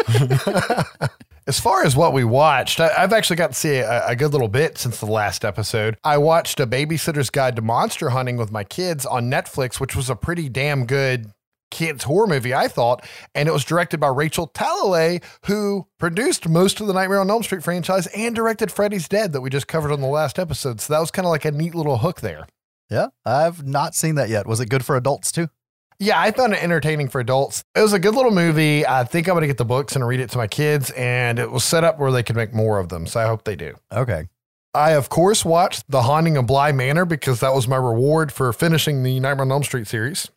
As 1.46 1.58
far 1.58 1.84
as 1.84 1.96
what 1.96 2.12
we 2.12 2.24
watched, 2.24 2.80
I, 2.80 2.90
I've 2.96 3.12
actually 3.12 3.36
got 3.36 3.48
to 3.48 3.54
see 3.54 3.76
a, 3.76 4.06
a 4.06 4.16
good 4.16 4.32
little 4.32 4.48
bit 4.48 4.78
since 4.78 5.00
the 5.00 5.06
last 5.06 5.44
episode. 5.44 5.96
I 6.04 6.18
watched 6.18 6.60
a 6.60 6.66
Babysitter's 6.66 7.30
Guide 7.30 7.56
to 7.56 7.62
Monster 7.62 8.10
Hunting 8.10 8.36
with 8.36 8.52
my 8.52 8.64
kids 8.64 9.06
on 9.06 9.30
Netflix, 9.30 9.80
which 9.80 9.96
was 9.96 10.10
a 10.10 10.16
pretty 10.16 10.48
damn 10.48 10.86
good 10.86 11.30
kids 11.70 12.04
horror 12.04 12.26
movie, 12.26 12.52
I 12.52 12.68
thought. 12.68 13.06
And 13.34 13.48
it 13.48 13.52
was 13.52 13.64
directed 13.64 14.00
by 14.00 14.08
Rachel 14.08 14.48
Talalay, 14.48 15.22
who 15.46 15.86
produced 15.98 16.48
most 16.48 16.80
of 16.80 16.86
the 16.86 16.92
Nightmare 16.92 17.20
on 17.20 17.30
Elm 17.30 17.42
Street 17.42 17.62
franchise 17.62 18.06
and 18.08 18.34
directed 18.34 18.70
Freddy's 18.70 19.08
Dead 19.08 19.32
that 19.32 19.40
we 19.40 19.50
just 19.50 19.68
covered 19.68 19.92
on 19.92 20.00
the 20.00 20.06
last 20.06 20.38
episode. 20.38 20.80
So 20.80 20.92
that 20.92 21.00
was 21.00 21.10
kind 21.10 21.26
of 21.26 21.30
like 21.30 21.44
a 21.44 21.52
neat 21.52 21.74
little 21.74 21.98
hook 21.98 22.20
there. 22.20 22.46
Yeah, 22.90 23.08
I've 23.24 23.64
not 23.64 23.94
seen 23.94 24.16
that 24.16 24.28
yet. 24.28 24.46
Was 24.46 24.60
it 24.60 24.68
good 24.68 24.84
for 24.84 24.96
adults 24.96 25.30
too? 25.30 25.48
Yeah, 26.02 26.18
I 26.18 26.30
found 26.30 26.54
it 26.54 26.62
entertaining 26.62 27.10
for 27.10 27.20
adults. 27.20 27.62
It 27.74 27.82
was 27.82 27.92
a 27.92 27.98
good 27.98 28.14
little 28.14 28.30
movie. 28.30 28.86
I 28.86 29.04
think 29.04 29.28
I'm 29.28 29.34
going 29.34 29.42
to 29.42 29.46
get 29.46 29.58
the 29.58 29.66
books 29.66 29.94
and 29.94 30.06
read 30.06 30.20
it 30.20 30.30
to 30.30 30.38
my 30.38 30.46
kids, 30.46 30.90
and 30.92 31.38
it 31.38 31.50
was 31.50 31.62
set 31.62 31.84
up 31.84 31.98
where 31.98 32.10
they 32.10 32.22
could 32.22 32.36
make 32.36 32.54
more 32.54 32.78
of 32.78 32.88
them. 32.88 33.06
So 33.06 33.20
I 33.20 33.26
hope 33.26 33.44
they 33.44 33.54
do. 33.54 33.76
Okay. 33.92 34.26
I, 34.72 34.92
of 34.92 35.10
course, 35.10 35.44
watched 35.44 35.90
The 35.90 36.02
Haunting 36.02 36.38
of 36.38 36.46
Bly 36.46 36.72
Manor 36.72 37.04
because 37.04 37.40
that 37.40 37.52
was 37.52 37.68
my 37.68 37.76
reward 37.76 38.32
for 38.32 38.50
finishing 38.54 39.02
the 39.02 39.20
Nightmare 39.20 39.44
on 39.44 39.52
Elm 39.52 39.62
Street 39.62 39.88
series. 39.88 40.30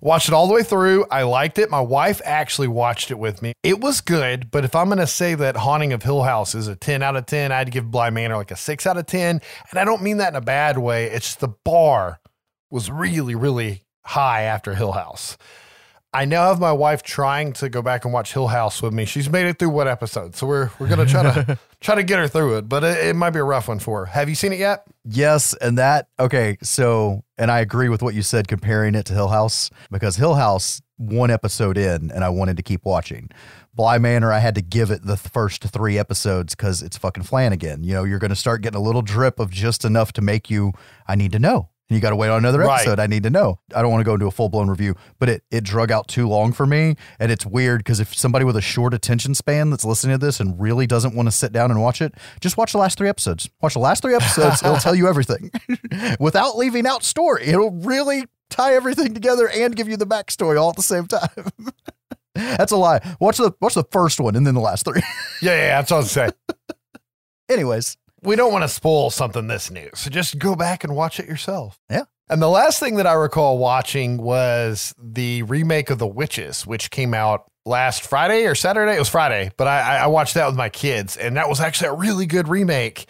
Watched 0.00 0.28
it 0.28 0.34
all 0.34 0.46
the 0.46 0.54
way 0.54 0.62
through. 0.62 1.06
I 1.10 1.24
liked 1.24 1.58
it. 1.58 1.70
My 1.70 1.80
wife 1.80 2.20
actually 2.24 2.68
watched 2.68 3.10
it 3.10 3.18
with 3.18 3.42
me. 3.42 3.52
It 3.64 3.80
was 3.80 4.00
good, 4.00 4.52
but 4.52 4.64
if 4.64 4.76
I'm 4.76 4.86
going 4.86 4.98
to 4.98 5.08
say 5.08 5.34
that 5.34 5.56
Haunting 5.56 5.92
of 5.92 6.04
Hill 6.04 6.22
House 6.22 6.54
is 6.54 6.68
a 6.68 6.76
10 6.76 7.02
out 7.02 7.16
of 7.16 7.26
10, 7.26 7.50
I'd 7.50 7.72
give 7.72 7.90
Bly 7.90 8.10
Manor 8.10 8.36
like 8.36 8.52
a 8.52 8.56
6 8.56 8.86
out 8.86 8.96
of 8.96 9.06
10. 9.06 9.40
And 9.70 9.78
I 9.78 9.84
don't 9.84 10.02
mean 10.02 10.18
that 10.18 10.28
in 10.28 10.36
a 10.36 10.40
bad 10.40 10.78
way. 10.78 11.06
It's 11.06 11.26
just 11.26 11.40
the 11.40 11.48
bar 11.64 12.20
was 12.70 12.92
really, 12.92 13.34
really 13.34 13.82
high 14.04 14.42
after 14.42 14.74
Hill 14.74 14.92
House. 14.92 15.36
I 16.12 16.24
now 16.24 16.48
have 16.48 16.58
my 16.58 16.72
wife 16.72 17.04
trying 17.04 17.52
to 17.54 17.68
go 17.68 17.82
back 17.82 18.04
and 18.04 18.12
watch 18.12 18.32
Hill 18.32 18.48
House 18.48 18.82
with 18.82 18.92
me. 18.92 19.04
She's 19.04 19.30
made 19.30 19.46
it 19.46 19.60
through 19.60 19.70
what 19.70 19.86
episode? 19.86 20.34
So 20.34 20.44
we're 20.44 20.70
we're 20.80 20.88
gonna 20.88 21.06
try 21.06 21.22
to 21.22 21.58
try 21.80 21.94
to 21.94 22.02
get 22.02 22.18
her 22.18 22.26
through 22.26 22.58
it, 22.58 22.68
but 22.68 22.82
it, 22.82 23.06
it 23.06 23.16
might 23.16 23.30
be 23.30 23.38
a 23.38 23.44
rough 23.44 23.68
one 23.68 23.78
for 23.78 24.00
her. 24.00 24.06
Have 24.06 24.28
you 24.28 24.34
seen 24.34 24.52
it 24.52 24.58
yet? 24.58 24.84
Yes, 25.04 25.54
and 25.54 25.78
that 25.78 26.08
okay. 26.18 26.58
So, 26.62 27.22
and 27.38 27.48
I 27.48 27.60
agree 27.60 27.88
with 27.88 28.02
what 28.02 28.14
you 28.14 28.22
said 28.22 28.48
comparing 28.48 28.96
it 28.96 29.06
to 29.06 29.14
Hill 29.14 29.28
House 29.28 29.70
because 29.88 30.16
Hill 30.16 30.34
House 30.34 30.82
one 30.96 31.30
episode 31.30 31.78
in, 31.78 32.10
and 32.10 32.24
I 32.24 32.28
wanted 32.28 32.56
to 32.56 32.62
keep 32.64 32.84
watching. 32.84 33.30
Bly 33.72 33.98
Manor, 33.98 34.32
I 34.32 34.40
had 34.40 34.56
to 34.56 34.62
give 34.62 34.90
it 34.90 35.06
the 35.06 35.16
first 35.16 35.62
three 35.62 35.96
episodes 35.96 36.56
because 36.56 36.82
it's 36.82 36.98
fucking 36.98 37.22
Flanagan. 37.22 37.84
You 37.84 37.94
know, 37.94 38.04
you're 38.04 38.18
going 38.18 38.30
to 38.30 38.36
start 38.36 38.62
getting 38.62 38.78
a 38.78 38.82
little 38.82 39.00
drip 39.00 39.38
of 39.38 39.50
just 39.50 39.84
enough 39.84 40.12
to 40.14 40.20
make 40.20 40.50
you. 40.50 40.72
I 41.06 41.14
need 41.14 41.32
to 41.32 41.38
know. 41.38 41.70
And 41.90 41.96
you 41.96 42.00
got 42.00 42.10
to 42.10 42.16
wait 42.16 42.28
on 42.28 42.38
another 42.38 42.60
Right. 42.60 42.82
episode. 42.82 43.00
I 43.00 43.08
need 43.08 43.24
to 43.24 43.30
know. 43.30 43.58
I 43.74 43.82
don't 43.82 43.90
want 43.90 44.00
to 44.00 44.04
go 44.04 44.14
into 44.14 44.26
a 44.28 44.30
full 44.30 44.48
blown 44.48 44.70
review, 44.70 44.94
but 45.18 45.28
it 45.28 45.42
it 45.50 45.64
drug 45.64 45.90
out 45.90 46.06
too 46.06 46.28
long 46.28 46.52
for 46.52 46.64
me, 46.64 46.94
and 47.18 47.32
it's 47.32 47.44
weird 47.44 47.80
because 47.80 47.98
if 47.98 48.14
somebody 48.14 48.44
with 48.44 48.56
a 48.56 48.60
short 48.60 48.94
attention 48.94 49.34
span 49.34 49.70
that's 49.70 49.84
listening 49.84 50.16
to 50.18 50.24
this 50.24 50.38
and 50.38 50.58
really 50.60 50.86
doesn't 50.86 51.16
want 51.16 51.26
to 51.26 51.32
sit 51.32 51.52
down 51.52 51.72
and 51.72 51.82
watch 51.82 52.00
it, 52.00 52.14
just 52.40 52.56
watch 52.56 52.70
the 52.70 52.78
last 52.78 52.96
three 52.96 53.08
episodes. 53.08 53.50
Watch 53.60 53.74
the 53.74 53.80
last 53.80 54.02
three 54.02 54.14
episodes. 54.14 54.62
it'll 54.62 54.76
tell 54.76 54.94
you 54.94 55.08
everything 55.08 55.50
without 56.20 56.56
leaving 56.56 56.86
out 56.86 57.02
story. 57.02 57.46
It'll 57.46 57.72
really 57.72 58.24
tie 58.50 58.74
everything 58.74 59.12
together 59.12 59.48
and 59.48 59.74
give 59.74 59.88
you 59.88 59.96
the 59.96 60.06
backstory 60.06 60.60
all 60.60 60.70
at 60.70 60.76
the 60.76 60.82
same 60.82 61.06
time. 61.06 61.28
That's 62.36 62.70
a 62.70 62.76
lie. 62.76 63.00
Watch 63.18 63.38
the 63.38 63.52
watch 63.60 63.74
the 63.74 63.84
first 63.90 64.20
one 64.20 64.36
and 64.36 64.46
then 64.46 64.54
the 64.54 64.60
last 64.60 64.84
three. 64.84 65.02
Yeah, 65.42 65.56
yeah, 65.56 65.80
that's 65.80 65.90
what 65.90 65.96
I 65.96 66.00
was 66.00 66.10
saying. 66.12 66.32
Anyways, 67.48 67.96
we 68.22 68.36
don't 68.36 68.52
want 68.52 68.64
to 68.64 68.68
spoil 68.68 69.10
something 69.10 69.46
this 69.46 69.70
new, 69.70 69.90
so 69.94 70.10
just 70.10 70.38
go 70.38 70.54
back 70.54 70.84
and 70.84 70.94
watch 70.94 71.20
it 71.20 71.26
yourself. 71.26 71.78
Yeah. 71.90 72.04
And 72.28 72.40
the 72.40 72.48
last 72.48 72.78
thing 72.78 72.96
that 72.96 73.06
I 73.06 73.14
recall 73.14 73.58
watching 73.58 74.16
was 74.16 74.94
the 75.02 75.42
remake 75.42 75.90
of 75.90 75.98
The 75.98 76.06
Witches, 76.06 76.64
which 76.64 76.90
came 76.90 77.12
out 77.12 77.50
last 77.66 78.06
Friday 78.06 78.46
or 78.46 78.54
Saturday. 78.54 78.94
It 78.94 79.00
was 79.00 79.08
Friday, 79.08 79.50
but 79.56 79.66
I, 79.66 79.98
I 79.98 80.06
watched 80.06 80.34
that 80.34 80.46
with 80.46 80.56
my 80.56 80.68
kids, 80.68 81.16
and 81.16 81.36
that 81.36 81.48
was 81.48 81.60
actually 81.60 81.88
a 81.88 81.94
really 81.94 82.26
good 82.26 82.46
remake. 82.46 83.06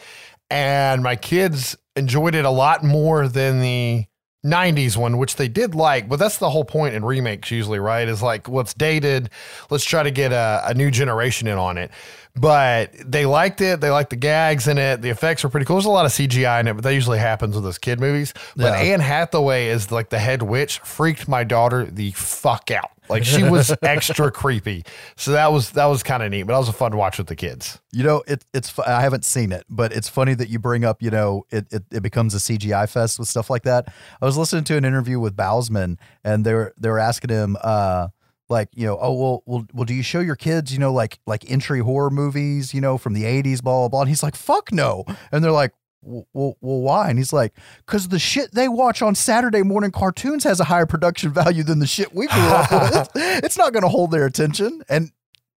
And 0.48 1.02
my 1.02 1.16
kids 1.16 1.76
enjoyed 1.96 2.34
it 2.34 2.44
a 2.44 2.50
lot 2.50 2.82
more 2.82 3.28
than 3.28 3.60
the 3.60 4.06
90s 4.44 4.96
one, 4.96 5.18
which 5.18 5.36
they 5.36 5.48
did 5.48 5.74
like, 5.74 6.08
but 6.08 6.18
that's 6.18 6.38
the 6.38 6.50
whole 6.50 6.64
point 6.64 6.94
in 6.94 7.04
remakes 7.04 7.50
usually, 7.50 7.78
right? 7.78 8.08
Is 8.08 8.22
like 8.22 8.48
what's 8.48 8.74
dated. 8.74 9.30
Let's 9.70 9.84
try 9.84 10.02
to 10.02 10.10
get 10.10 10.32
a, 10.32 10.62
a 10.66 10.74
new 10.74 10.90
generation 10.90 11.48
in 11.48 11.58
on 11.58 11.78
it 11.78 11.90
but 12.36 12.92
they 13.04 13.26
liked 13.26 13.60
it. 13.60 13.80
They 13.80 13.90
liked 13.90 14.10
the 14.10 14.16
gags 14.16 14.68
in 14.68 14.78
it. 14.78 15.02
The 15.02 15.10
effects 15.10 15.42
were 15.42 15.50
pretty 15.50 15.66
cool. 15.66 15.76
There's 15.76 15.86
a 15.86 15.90
lot 15.90 16.06
of 16.06 16.12
CGI 16.12 16.60
in 16.60 16.68
it, 16.68 16.74
but 16.74 16.84
that 16.84 16.94
usually 16.94 17.18
happens 17.18 17.54
with 17.54 17.64
those 17.64 17.78
kid 17.78 18.00
movies. 18.00 18.32
But 18.56 18.78
yeah. 18.78 18.92
Anne 18.92 19.00
Hathaway 19.00 19.66
is 19.66 19.90
like 19.90 20.10
the 20.10 20.18
head 20.18 20.42
witch, 20.42 20.78
freaked 20.80 21.28
my 21.28 21.44
daughter 21.44 21.84
the 21.84 22.12
fuck 22.12 22.70
out. 22.70 22.92
Like 23.10 23.24
she 23.24 23.42
was 23.42 23.74
extra 23.82 24.30
creepy. 24.30 24.84
So 25.16 25.32
that 25.32 25.52
was 25.52 25.70
that 25.72 25.86
was 25.86 26.02
kind 26.02 26.22
of 26.22 26.30
neat, 26.30 26.44
but 26.44 26.54
that 26.54 26.58
was 26.58 26.68
a 26.68 26.72
fun 26.72 26.96
watch 26.96 27.18
with 27.18 27.26
the 27.26 27.36
kids. 27.36 27.78
You 27.92 28.04
know, 28.04 28.22
it, 28.26 28.44
it's 28.54 28.78
I 28.78 29.00
haven't 29.00 29.24
seen 29.24 29.52
it, 29.52 29.64
but 29.68 29.92
it's 29.92 30.08
funny 30.08 30.34
that 30.34 30.48
you 30.48 30.58
bring 30.58 30.84
up. 30.84 31.02
You 31.02 31.10
know, 31.10 31.44
it, 31.50 31.66
it 31.72 31.84
it 31.90 32.02
becomes 32.02 32.34
a 32.34 32.38
CGI 32.38 32.88
fest 32.88 33.18
with 33.18 33.28
stuff 33.28 33.50
like 33.50 33.64
that. 33.64 33.92
I 34.20 34.24
was 34.24 34.36
listening 34.36 34.64
to 34.64 34.76
an 34.76 34.84
interview 34.84 35.20
with 35.20 35.36
Bousman, 35.36 35.98
and 36.24 36.44
they 36.44 36.54
were 36.54 36.74
they 36.78 36.88
were 36.88 36.98
asking 36.98 37.30
him. 37.30 37.56
uh 37.60 38.08
like 38.48 38.68
you 38.74 38.84
know 38.84 38.98
oh 39.00 39.12
well, 39.12 39.42
well 39.46 39.66
well 39.72 39.84
do 39.84 39.94
you 39.94 40.02
show 40.02 40.18
your 40.18 40.34
kids 40.34 40.72
you 40.72 40.78
know 40.80 40.92
like 40.92 41.20
like 41.24 41.48
entry 41.48 41.78
horror 41.78 42.10
movies 42.10 42.74
you 42.74 42.80
know 42.80 42.98
from 42.98 43.12
the 43.14 43.22
80s 43.22 43.62
blah 43.62 43.82
blah 43.82 43.88
blah 43.88 44.00
and 44.00 44.08
he's 44.08 44.24
like 44.24 44.34
fuck 44.34 44.72
no 44.72 45.04
and 45.30 45.42
they're 45.44 45.52
like 45.52 45.72
well, 46.02 46.26
well, 46.32 46.56
well 46.60 46.80
why? 46.80 47.10
And 47.10 47.18
he's 47.18 47.32
like, 47.32 47.54
because 47.84 48.08
the 48.08 48.18
shit 48.18 48.52
they 48.52 48.68
watch 48.68 49.02
on 49.02 49.14
Saturday 49.14 49.62
morning 49.62 49.90
cartoons 49.90 50.44
has 50.44 50.60
a 50.60 50.64
higher 50.64 50.86
production 50.86 51.32
value 51.32 51.62
than 51.62 51.78
the 51.78 51.86
shit 51.86 52.14
we 52.14 52.26
grew 52.26 52.40
up 52.40 52.70
with. 53.14 53.44
It's 53.44 53.58
not 53.58 53.72
going 53.72 53.82
to 53.82 53.88
hold 53.88 54.10
their 54.10 54.26
attention, 54.26 54.82
and 54.88 55.12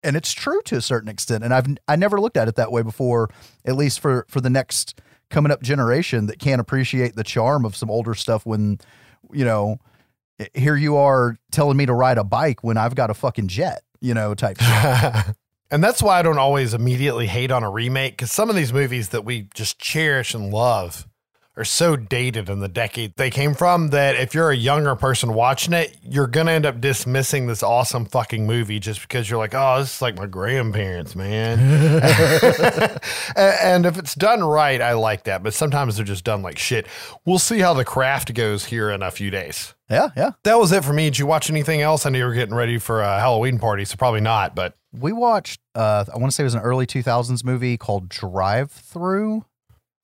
and 0.03 0.17
it's 0.17 0.33
true 0.33 0.63
to 0.63 0.77
a 0.77 0.81
certain 0.81 1.09
extent. 1.09 1.45
And 1.45 1.53
I've 1.53 1.67
I 1.87 1.97
never 1.97 2.21
looked 2.21 2.37
at 2.37 2.49
it 2.49 2.57
that 2.57 2.73
way 2.73 2.83
before, 2.83 3.29
at 3.65 3.77
least 3.77 4.01
for 4.01 4.27
for 4.29 4.41
the 4.41 4.51
next 4.51 5.01
coming 5.31 5.53
up 5.53 5.63
generation 5.63 6.27
that 6.27 6.39
can't 6.39 6.61
appreciate 6.61 7.15
the 7.15 7.25
charm 7.25 7.65
of 7.65 7.77
some 7.77 7.89
older 7.89 8.15
stuff 8.15 8.45
when, 8.45 8.79
you 9.33 9.45
know, 9.45 9.79
here 10.55 10.75
you 10.75 10.97
are 10.97 11.37
telling 11.53 11.77
me 11.77 11.87
to 11.87 11.95
ride 11.95 12.19
a 12.19 12.25
bike 12.25 12.65
when 12.65 12.77
I've 12.77 12.95
got 12.95 13.11
a 13.11 13.15
fucking 13.15 13.49
jet, 13.49 13.83
you 14.01 14.13
know, 14.13 14.35
type 14.35 14.59
and 15.71 15.83
that's 15.83 16.03
why 16.03 16.19
I 16.19 16.23
don't 16.23 16.39
always 16.39 16.75
immediately 16.75 17.27
hate 17.27 17.51
on 17.51 17.63
a 17.63 17.71
remake 17.71 18.13
because 18.13 18.33
some 18.33 18.51
of 18.51 18.57
these 18.57 18.73
movies 18.73 19.11
that 19.11 19.25
we 19.25 19.49
just 19.55 19.79
cherish 19.79 20.35
and 20.35 20.53
love 20.53 21.07
are 21.57 21.65
so 21.65 21.95
dated 21.95 22.49
in 22.49 22.61
the 22.61 22.69
decade 22.69 23.13
they 23.17 23.29
came 23.29 23.53
from 23.55 23.89
that 23.89 24.15
if 24.17 24.35
you're 24.35 24.51
a 24.51 24.57
younger 24.57 24.95
person 24.97 25.35
watching 25.35 25.75
it, 25.75 25.95
you're 26.03 26.27
going 26.27 26.47
to 26.47 26.53
end 26.53 26.65
up 26.65 26.81
dismissing 26.81 27.47
this 27.47 27.63
awesome 27.63 28.07
fucking 28.07 28.47
movie 28.47 28.79
just 28.79 29.03
because 29.03 29.29
you're 29.29 29.39
like, 29.39 29.55
oh, 29.55 29.79
this 29.81 29.97
is 29.97 30.03
like 30.03 30.17
my 30.17 30.27
grandparents, 30.27 31.15
man. 31.15 31.59
and 33.37 33.85
if 33.85 33.99
it's 33.99 34.15
done 34.15 34.43
right, 34.43 34.81
I 34.81 34.95
like 34.95 35.25
that. 35.25 35.43
But 35.43 35.53
sometimes 35.53 35.97
they're 35.97 36.05
just 36.07 36.25
done 36.25 36.41
like 36.41 36.59
shit. 36.59 36.87
We'll 37.27 37.39
see 37.39 37.59
how 37.59 37.75
the 37.75 37.85
craft 37.85 38.33
goes 38.33 38.65
here 38.65 38.91
in 38.91 39.03
a 39.03 39.11
few 39.11 39.31
days. 39.31 39.75
Yeah, 39.91 40.11
yeah. 40.17 40.31
That 40.45 40.59
was 40.59 40.73
it 40.73 40.85
for 40.85 40.93
me. 40.93 41.05
Did 41.05 41.19
you 41.19 41.27
watch 41.27 41.51
anything 41.51 41.81
else? 41.81 42.07
I 42.07 42.11
knew 42.11 42.19
you 42.19 42.25
were 42.25 42.35
getting 42.35 42.55
ready 42.55 42.79
for 42.79 43.01
a 43.01 43.19
Halloween 43.19 43.59
party, 43.59 43.85
so 43.85 43.97
probably 43.97 44.21
not, 44.21 44.55
but. 44.55 44.75
We 44.93 45.13
watched, 45.13 45.61
uh, 45.77 46.05
I 46.13 46.19
want 46.19 46.33
to 46.33 46.35
say 46.35 46.43
it 46.43 46.47
was 46.47 46.55
an 46.55 46.63
early 46.63 46.85
2000s 46.85 47.45
movie 47.45 47.77
called 47.77 48.09
Drive 48.09 48.73
Through. 48.73 49.45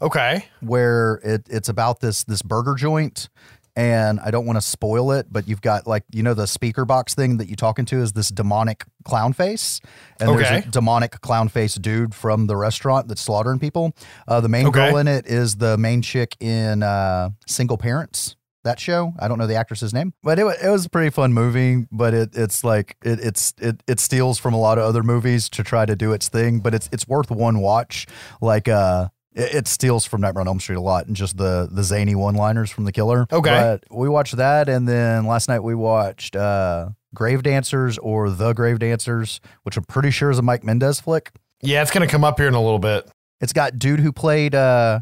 Okay. 0.00 0.44
Where 0.60 1.20
it, 1.24 1.48
it's 1.50 1.68
about 1.68 1.98
this 1.98 2.22
this 2.22 2.42
burger 2.42 2.74
joint 2.74 3.28
and 3.76 4.18
I 4.20 4.30
don't 4.30 4.46
want 4.46 4.56
to 4.56 4.62
spoil 4.62 5.12
it, 5.12 5.26
but 5.30 5.46
you've 5.46 5.60
got 5.60 5.86
like 5.86 6.02
you 6.10 6.22
know 6.22 6.32
the 6.34 6.46
speaker 6.46 6.84
box 6.84 7.14
thing 7.14 7.36
that 7.36 7.48
you 7.48 7.56
talking 7.56 7.84
to 7.86 8.00
is 8.00 8.12
this 8.12 8.30
demonic 8.30 8.84
clown 9.04 9.34
face, 9.34 9.80
and 10.18 10.30
okay. 10.30 10.42
there's 10.42 10.66
a 10.66 10.68
demonic 10.70 11.20
clown 11.20 11.48
face 11.48 11.74
dude 11.74 12.14
from 12.14 12.46
the 12.46 12.56
restaurant 12.56 13.06
that's 13.06 13.20
slaughtering 13.20 13.58
people. 13.58 13.94
Uh, 14.26 14.40
the 14.40 14.48
main 14.48 14.66
okay. 14.66 14.88
girl 14.88 14.96
in 14.96 15.06
it 15.06 15.26
is 15.26 15.56
the 15.56 15.76
main 15.76 16.00
chick 16.00 16.36
in 16.40 16.82
uh, 16.82 17.28
Single 17.46 17.76
Parents. 17.76 18.34
That 18.66 18.80
show, 18.80 19.14
I 19.18 19.28
don't 19.28 19.38
know 19.38 19.46
the 19.46 19.54
actress's 19.54 19.94
name, 19.94 20.12
but 20.24 20.40
it, 20.40 20.46
it 20.62 20.68
was 20.68 20.86
a 20.86 20.90
pretty 20.90 21.10
fun 21.10 21.32
movie. 21.32 21.86
But 21.92 22.14
it, 22.14 22.30
it's 22.34 22.64
like 22.64 22.96
it, 23.04 23.20
it's 23.20 23.54
it, 23.58 23.80
it 23.86 24.00
steals 24.00 24.38
from 24.38 24.54
a 24.54 24.58
lot 24.58 24.76
of 24.76 24.84
other 24.84 25.04
movies 25.04 25.48
to 25.50 25.62
try 25.62 25.86
to 25.86 25.94
do 25.94 26.12
its 26.12 26.28
thing. 26.28 26.58
But 26.58 26.74
it's 26.74 26.88
it's 26.92 27.06
worth 27.06 27.30
one 27.30 27.60
watch. 27.60 28.06
Like 28.40 28.66
uh, 28.66 29.08
it, 29.36 29.54
it 29.54 29.68
steals 29.68 30.04
from 30.04 30.20
Nightmare 30.22 30.40
on 30.40 30.48
Elm 30.48 30.58
Street 30.58 30.76
a 30.76 30.80
lot 30.80 31.06
and 31.06 31.14
just 31.14 31.36
the 31.36 31.68
the 31.70 31.84
zany 31.84 32.16
one 32.16 32.34
liners 32.34 32.70
from 32.70 32.84
the 32.84 32.92
killer. 32.92 33.26
Okay, 33.32 33.50
but 33.50 33.84
we 33.96 34.08
watched 34.08 34.36
that, 34.36 34.68
and 34.68 34.88
then 34.88 35.26
last 35.26 35.48
night 35.48 35.60
we 35.60 35.76
watched 35.76 36.34
uh, 36.34 36.88
Grave 37.14 37.44
Dancers 37.44 37.98
or 37.98 38.30
The 38.30 38.52
Grave 38.52 38.80
Dancers, 38.80 39.40
which 39.62 39.76
I'm 39.76 39.84
pretty 39.84 40.10
sure 40.10 40.30
is 40.30 40.38
a 40.38 40.42
Mike 40.42 40.64
Mendez 40.64 41.00
flick. 41.00 41.30
Yeah, 41.62 41.82
it's 41.82 41.92
gonna 41.92 42.08
come 42.08 42.24
up 42.24 42.38
here 42.38 42.48
in 42.48 42.54
a 42.54 42.62
little 42.62 42.80
bit. 42.80 43.08
It's 43.40 43.52
got 43.52 43.78
dude 43.78 44.00
who 44.00 44.12
played 44.12 44.54
uh, 44.54 45.00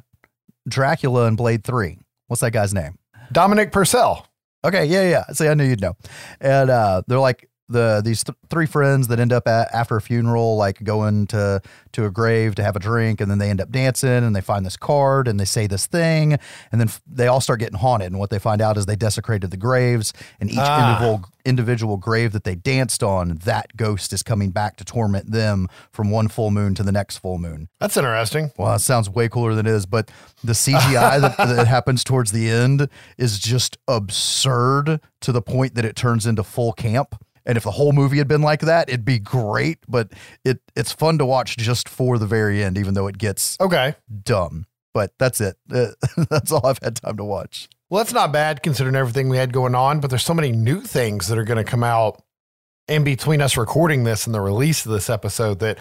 Dracula 0.68 1.26
in 1.28 1.36
Blade 1.36 1.64
Three. 1.64 1.98
What's 2.26 2.40
that 2.40 2.50
guy's 2.50 2.74
name? 2.74 2.98
Dominic 3.34 3.72
Purcell. 3.72 4.26
Okay, 4.64 4.86
yeah, 4.86 5.02
yeah. 5.02 5.24
See, 5.32 5.46
I 5.46 5.54
knew 5.54 5.64
you'd 5.64 5.82
know. 5.82 5.94
And 6.40 6.70
uh, 6.70 7.02
they're 7.06 7.18
like 7.18 7.50
the 7.68 8.02
these 8.04 8.22
th- 8.22 8.36
three 8.50 8.66
friends 8.66 9.08
that 9.08 9.18
end 9.18 9.32
up 9.32 9.48
at, 9.48 9.72
after 9.74 9.96
a 9.96 10.00
funeral 10.00 10.56
like 10.56 10.82
going 10.82 11.26
to 11.28 11.60
to 11.92 12.04
a 12.04 12.10
grave 12.10 12.54
to 12.56 12.62
have 12.62 12.76
a 12.76 12.78
drink 12.78 13.20
and 13.20 13.30
then 13.30 13.38
they 13.38 13.48
end 13.48 13.60
up 13.60 13.70
dancing 13.70 14.10
and 14.10 14.36
they 14.36 14.40
find 14.40 14.66
this 14.66 14.76
card 14.76 15.26
and 15.28 15.40
they 15.40 15.44
say 15.44 15.66
this 15.66 15.86
thing 15.86 16.32
and 16.72 16.80
then 16.80 16.88
f- 16.88 17.00
they 17.06 17.26
all 17.26 17.40
start 17.40 17.60
getting 17.60 17.78
haunted. 17.78 18.12
And 18.12 18.18
what 18.18 18.30
they 18.30 18.38
find 18.38 18.60
out 18.60 18.76
is 18.76 18.86
they 18.86 18.96
desecrated 18.96 19.50
the 19.50 19.56
graves 19.56 20.12
and 20.40 20.50
each 20.50 20.58
ah. 20.58 20.90
individual 20.90 21.30
individual 21.46 21.96
grave 21.98 22.32
that 22.32 22.44
they 22.44 22.54
danced 22.54 23.02
on 23.02 23.36
that 23.44 23.76
ghost 23.76 24.14
is 24.14 24.22
coming 24.22 24.50
back 24.50 24.76
to 24.76 24.84
torment 24.84 25.30
them 25.30 25.68
from 25.92 26.10
one 26.10 26.26
full 26.26 26.50
moon 26.50 26.74
to 26.74 26.82
the 26.82 26.92
next 26.92 27.18
full 27.18 27.38
moon. 27.38 27.68
That's 27.80 27.96
interesting. 27.96 28.50
Well 28.58 28.74
it 28.74 28.80
sounds 28.80 29.08
way 29.08 29.28
cooler 29.28 29.54
than 29.54 29.66
it 29.66 29.70
is 29.70 29.86
but 29.86 30.10
the 30.42 30.52
cgi 30.52 30.92
that, 31.20 31.36
that 31.38 31.66
happens 31.66 32.04
towards 32.04 32.32
the 32.32 32.48
end 32.50 32.88
is 33.16 33.38
just 33.38 33.78
absurd 33.88 35.00
to 35.20 35.32
the 35.32 35.42
point 35.42 35.74
that 35.74 35.84
it 35.84 35.96
turns 35.96 36.26
into 36.26 36.42
full 36.42 36.72
camp 36.72 37.14
and 37.46 37.56
if 37.56 37.64
the 37.64 37.70
whole 37.70 37.92
movie 37.92 38.18
had 38.18 38.28
been 38.28 38.42
like 38.42 38.60
that, 38.60 38.88
it'd 38.88 39.04
be 39.04 39.18
great. 39.18 39.78
But 39.88 40.12
it 40.44 40.60
it's 40.76 40.92
fun 40.92 41.18
to 41.18 41.26
watch 41.26 41.56
just 41.56 41.88
for 41.88 42.18
the 42.18 42.26
very 42.26 42.62
end, 42.62 42.78
even 42.78 42.94
though 42.94 43.06
it 43.06 43.18
gets 43.18 43.56
okay 43.60 43.94
dumb. 44.22 44.66
But 44.92 45.12
that's 45.18 45.40
it. 45.40 45.56
that's 45.68 46.52
all 46.52 46.66
I've 46.66 46.78
had 46.82 46.96
time 46.96 47.16
to 47.16 47.24
watch. 47.24 47.68
Well, 47.90 48.02
that's 48.02 48.12
not 48.12 48.32
bad 48.32 48.62
considering 48.62 48.96
everything 48.96 49.28
we 49.28 49.36
had 49.36 49.52
going 49.52 49.74
on. 49.74 50.00
But 50.00 50.10
there's 50.10 50.24
so 50.24 50.34
many 50.34 50.52
new 50.52 50.80
things 50.80 51.28
that 51.28 51.38
are 51.38 51.44
going 51.44 51.62
to 51.62 51.68
come 51.68 51.84
out 51.84 52.22
in 52.88 53.02
between 53.04 53.40
us 53.40 53.56
recording 53.56 54.04
this 54.04 54.26
and 54.26 54.34
the 54.34 54.40
release 54.40 54.86
of 54.86 54.92
this 54.92 55.10
episode 55.10 55.58
that 55.60 55.78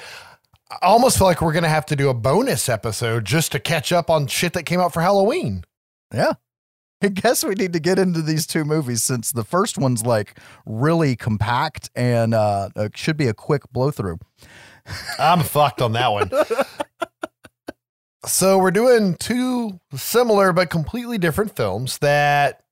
I 0.72 0.88
almost 0.88 1.17
feel 1.17 1.27
like 1.27 1.41
we're 1.41 1.53
going 1.53 1.63
to 1.63 1.70
have 1.70 1.86
to 1.88 1.96
do 1.96 2.10
a 2.10 2.13
bonus 2.13 2.70
episode 2.70 3.25
just 3.25 3.51
to 3.51 3.60
catch 3.60 3.91
up 3.91 4.10
on 4.10 4.27
shit 4.27 4.53
that 4.53 4.63
came 4.63 4.79
out 4.79 4.93
for 4.93 5.01
Halloween. 5.01 5.63
Yeah. 6.13 6.34
I 7.03 7.10
guess 7.10 7.43
we 7.43 7.55
need 7.55 7.74
to 7.74 7.79
get 7.79 8.00
into 8.00 8.22
these 8.22 8.48
two 8.48 8.63
movies 8.63 9.03
since 9.03 9.31
the 9.31 9.43
first 9.43 9.77
one's 9.77 10.05
like 10.05 10.39
really 10.65 11.15
compact 11.15 11.89
and 11.95 12.33
uh, 12.33 12.69
should 12.95 13.17
be 13.17 13.27
a 13.27 13.33
quick 13.33 13.63
blow 13.72 13.91
through. 13.91 14.19
I'm 15.19 15.41
fucked 15.41 15.81
on 15.81 15.93
that 15.93 16.12
one. 16.12 16.31
so 18.25 18.57
we're 18.57 18.72
doing 18.72 19.15
two 19.19 19.79
similar 19.93 20.53
but 20.53 20.69
completely 20.69 21.17
different 21.17 21.55
films 21.55 21.98
that 22.00 22.63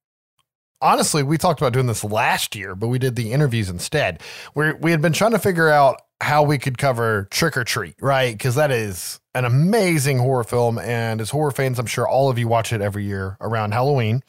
honestly 0.82 1.24
we 1.24 1.38
talked 1.38 1.62
about 1.62 1.74
doing 1.74 1.88
this 1.88 2.04
last 2.04 2.56
year, 2.56 2.76
but 2.76 2.88
we 2.88 3.00
did 3.00 3.16
the 3.16 3.32
interviews 3.32 3.70
instead. 3.70 4.22
We 4.56 4.74
we 4.74 4.92
had 4.92 5.02
been 5.02 5.14
trying 5.14 5.32
to 5.32 5.40
figure 5.40 5.70
out 5.70 6.02
how 6.22 6.44
we 6.44 6.58
could 6.58 6.78
cover 6.78 7.28
Trick 7.32 7.58
or 7.58 7.64
Treat, 7.64 7.96
right? 8.00 8.38
Because 8.38 8.56
that 8.56 8.72
is 8.72 9.21
an 9.34 9.46
amazing 9.46 10.20
horror 10.20 10.44
film. 10.44 10.78
And 10.80 11.22
as 11.22 11.30
horror 11.30 11.52
fans, 11.52 11.80
I'm 11.80 11.86
sure 11.86 12.08
all 12.08 12.30
of 12.30 12.38
you 12.38 12.48
watch 12.48 12.74
it 12.74 12.82
every 12.82 13.06
year 13.06 13.38
around 13.40 13.74
Halloween. 13.74 14.24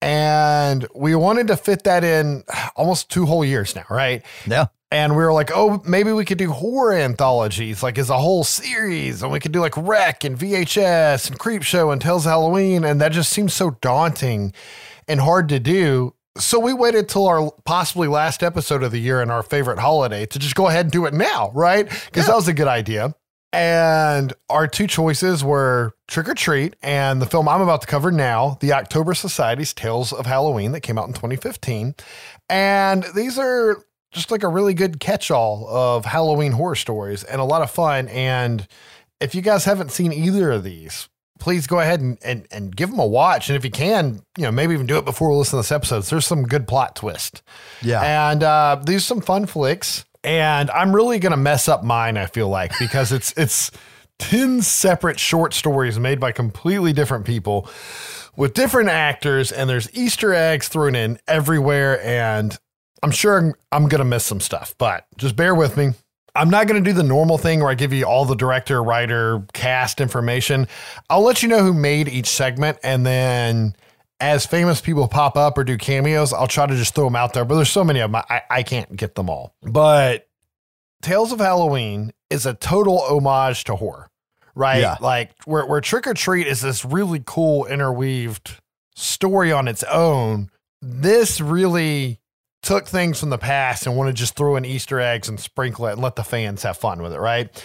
And 0.00 0.86
we 0.94 1.14
wanted 1.14 1.48
to 1.48 1.56
fit 1.56 1.84
that 1.84 2.04
in 2.04 2.44
almost 2.76 3.10
two 3.10 3.26
whole 3.26 3.44
years 3.44 3.74
now, 3.74 3.84
right? 3.90 4.22
Yeah. 4.46 4.66
And 4.90 5.16
we 5.16 5.22
were 5.22 5.32
like, 5.32 5.50
oh, 5.52 5.82
maybe 5.84 6.12
we 6.12 6.24
could 6.24 6.38
do 6.38 6.50
horror 6.50 6.94
anthologies, 6.94 7.82
like 7.82 7.98
as 7.98 8.08
a 8.08 8.18
whole 8.18 8.44
series. 8.44 9.22
And 9.22 9.30
we 9.30 9.40
could 9.40 9.52
do 9.52 9.60
like 9.60 9.76
Rec 9.76 10.24
and 10.24 10.38
VHS 10.38 11.28
and 11.28 11.38
Creepshow 11.38 11.92
and 11.92 12.00
Tales 12.00 12.24
of 12.24 12.30
Halloween. 12.30 12.84
And 12.84 13.00
that 13.00 13.12
just 13.12 13.30
seems 13.30 13.52
so 13.52 13.72
daunting 13.82 14.54
and 15.06 15.20
hard 15.20 15.48
to 15.50 15.60
do. 15.60 16.14
So 16.38 16.58
we 16.58 16.72
waited 16.72 17.08
till 17.08 17.26
our 17.26 17.50
possibly 17.66 18.08
last 18.08 18.42
episode 18.42 18.82
of 18.82 18.92
the 18.92 19.00
year 19.00 19.20
and 19.20 19.30
our 19.30 19.42
favorite 19.42 19.78
holiday 19.78 20.24
to 20.26 20.38
just 20.38 20.54
go 20.54 20.68
ahead 20.68 20.86
and 20.86 20.92
do 20.92 21.04
it 21.04 21.12
now, 21.12 21.50
right? 21.52 21.86
Because 21.86 22.24
yeah. 22.24 22.26
that 22.26 22.36
was 22.36 22.48
a 22.48 22.54
good 22.54 22.68
idea. 22.68 23.14
And 23.52 24.34
our 24.50 24.66
two 24.66 24.86
choices 24.86 25.42
were 25.42 25.94
Trick 26.06 26.28
or 26.28 26.34
Treat 26.34 26.76
and 26.82 27.22
the 27.22 27.26
film 27.26 27.48
I'm 27.48 27.62
about 27.62 27.80
to 27.80 27.86
cover 27.86 28.10
now, 28.10 28.58
The 28.60 28.74
October 28.74 29.14
Society's 29.14 29.72
Tales 29.72 30.12
of 30.12 30.26
Halloween, 30.26 30.72
that 30.72 30.80
came 30.80 30.98
out 30.98 31.06
in 31.06 31.14
2015. 31.14 31.94
And 32.50 33.04
these 33.14 33.38
are 33.38 33.82
just 34.10 34.30
like 34.30 34.42
a 34.42 34.48
really 34.48 34.74
good 34.74 35.00
catch 35.00 35.30
all 35.30 35.66
of 35.68 36.04
Halloween 36.04 36.52
horror 36.52 36.74
stories 36.74 37.24
and 37.24 37.40
a 37.40 37.44
lot 37.44 37.62
of 37.62 37.70
fun. 37.70 38.08
And 38.08 38.66
if 39.20 39.34
you 39.34 39.42
guys 39.42 39.64
haven't 39.64 39.92
seen 39.92 40.12
either 40.12 40.50
of 40.50 40.64
these, 40.64 41.08
please 41.38 41.66
go 41.66 41.80
ahead 41.80 42.00
and, 42.00 42.18
and, 42.22 42.46
and 42.50 42.74
give 42.74 42.90
them 42.90 42.98
a 42.98 43.06
watch. 43.06 43.48
And 43.48 43.56
if 43.56 43.64
you 43.64 43.70
can, 43.70 44.22
you 44.36 44.44
know, 44.44 44.52
maybe 44.52 44.74
even 44.74 44.86
do 44.86 44.98
it 44.98 45.04
before 45.04 45.30
we 45.30 45.36
listen 45.36 45.52
to 45.52 45.56
this 45.58 45.72
episode. 45.72 46.02
There's 46.04 46.26
some 46.26 46.42
good 46.42 46.66
plot 46.66 46.96
twist. 46.96 47.42
Yeah. 47.82 48.00
And 48.02 48.42
uh, 48.42 48.80
these 48.84 48.98
are 48.98 49.00
some 49.00 49.20
fun 49.20 49.46
flicks. 49.46 50.04
And 50.28 50.70
I'm 50.72 50.94
really 50.94 51.18
gonna 51.18 51.38
mess 51.38 51.68
up 51.68 51.82
mine, 51.82 52.18
I 52.18 52.26
feel 52.26 52.50
like, 52.50 52.78
because 52.78 53.12
it's 53.12 53.32
it's 53.38 53.70
10 54.18 54.60
separate 54.60 55.18
short 55.18 55.54
stories 55.54 55.98
made 55.98 56.20
by 56.20 56.32
completely 56.32 56.92
different 56.92 57.24
people 57.24 57.66
with 58.36 58.52
different 58.52 58.90
actors, 58.90 59.50
and 59.50 59.70
there's 59.70 59.88
Easter 59.96 60.34
eggs 60.34 60.68
thrown 60.68 60.94
in 60.94 61.18
everywhere. 61.26 62.04
And 62.04 62.58
I'm 63.02 63.10
sure 63.10 63.38
I'm, 63.38 63.54
I'm 63.72 63.88
gonna 63.88 64.04
miss 64.04 64.26
some 64.26 64.40
stuff, 64.40 64.74
but 64.76 65.06
just 65.16 65.34
bear 65.34 65.54
with 65.54 65.78
me. 65.78 65.92
I'm 66.34 66.50
not 66.50 66.68
going 66.68 66.84
to 66.84 66.88
do 66.88 66.94
the 66.94 67.02
normal 67.02 67.36
thing 67.36 67.60
where 67.60 67.70
I 67.70 67.74
give 67.74 67.92
you 67.92 68.04
all 68.04 68.24
the 68.24 68.36
director, 68.36 68.80
writer, 68.80 69.42
cast 69.54 70.00
information. 70.00 70.68
I'll 71.10 71.22
let 71.22 71.42
you 71.42 71.48
know 71.48 71.64
who 71.64 71.74
made 71.74 72.06
each 72.06 72.28
segment 72.28 72.78
and 72.84 73.04
then 73.04 73.74
as 74.20 74.46
famous 74.46 74.80
people 74.80 75.06
pop 75.08 75.36
up 75.36 75.56
or 75.58 75.64
do 75.64 75.76
cameos, 75.76 76.32
I'll 76.32 76.48
try 76.48 76.66
to 76.66 76.74
just 76.74 76.94
throw 76.94 77.04
them 77.04 77.16
out 77.16 77.34
there. 77.34 77.44
But 77.44 77.56
there's 77.56 77.70
so 77.70 77.84
many 77.84 78.00
of 78.00 78.10
them, 78.10 78.22
I, 78.28 78.42
I 78.50 78.62
can't 78.62 78.96
get 78.96 79.14
them 79.14 79.30
all. 79.30 79.54
But 79.62 80.28
Tales 81.02 81.32
of 81.32 81.38
Halloween 81.38 82.12
is 82.30 82.46
a 82.46 82.54
total 82.54 82.98
homage 82.98 83.64
to 83.64 83.76
horror, 83.76 84.08
right? 84.54 84.80
Yeah. 84.80 84.96
Like 85.00 85.30
where, 85.44 85.64
where 85.66 85.80
Trick 85.80 86.06
or 86.06 86.14
Treat 86.14 86.46
is 86.46 86.60
this 86.60 86.84
really 86.84 87.22
cool 87.24 87.66
interweaved 87.66 88.60
story 88.96 89.52
on 89.52 89.68
its 89.68 89.84
own. 89.84 90.50
This 90.82 91.40
really 91.40 92.20
took 92.62 92.86
things 92.86 93.20
from 93.20 93.30
the 93.30 93.38
past 93.38 93.86
and 93.86 93.96
wanted 93.96 94.16
to 94.16 94.16
just 94.16 94.34
throw 94.34 94.56
in 94.56 94.64
Easter 94.64 95.00
eggs 95.00 95.28
and 95.28 95.38
sprinkle 95.38 95.86
it 95.86 95.92
and 95.92 96.02
let 96.02 96.16
the 96.16 96.24
fans 96.24 96.64
have 96.64 96.76
fun 96.76 97.00
with 97.02 97.12
it, 97.12 97.20
right? 97.20 97.64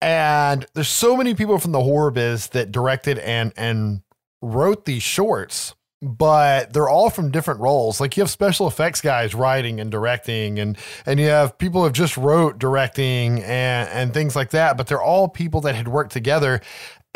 And 0.00 0.66
there's 0.74 0.88
so 0.88 1.16
many 1.16 1.34
people 1.34 1.58
from 1.58 1.72
the 1.72 1.80
horror 1.80 2.10
biz 2.10 2.48
that 2.48 2.72
directed 2.72 3.18
and 3.18 3.52
and 3.56 4.02
wrote 4.42 4.84
these 4.84 5.02
shorts, 5.02 5.74
but 6.04 6.72
they're 6.72 6.88
all 6.88 7.10
from 7.10 7.30
different 7.30 7.60
roles. 7.60 8.00
Like 8.00 8.16
you 8.16 8.22
have 8.22 8.30
special 8.30 8.68
effects 8.68 9.00
guys 9.00 9.34
writing 9.34 9.80
and 9.80 9.90
directing, 9.90 10.58
and 10.58 10.76
and 11.06 11.18
you 11.18 11.26
have 11.26 11.56
people 11.58 11.80
who 11.80 11.84
have 11.84 11.94
just 11.94 12.16
wrote 12.16 12.58
directing 12.58 13.42
and 13.42 13.88
and 13.88 14.14
things 14.14 14.36
like 14.36 14.50
that. 14.50 14.76
But 14.76 14.86
they're 14.86 15.02
all 15.02 15.28
people 15.28 15.62
that 15.62 15.74
had 15.74 15.88
worked 15.88 16.12
together. 16.12 16.60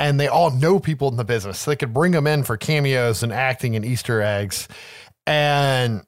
And 0.00 0.20
they 0.20 0.28
all 0.28 0.52
know 0.52 0.78
people 0.78 1.08
in 1.08 1.16
the 1.16 1.24
business. 1.24 1.58
So 1.58 1.72
they 1.72 1.76
could 1.76 1.92
bring 1.92 2.12
them 2.12 2.28
in 2.28 2.44
for 2.44 2.56
cameos 2.56 3.24
and 3.24 3.32
acting 3.32 3.74
and 3.74 3.84
Easter 3.84 4.22
eggs. 4.22 4.68
And 5.26 6.04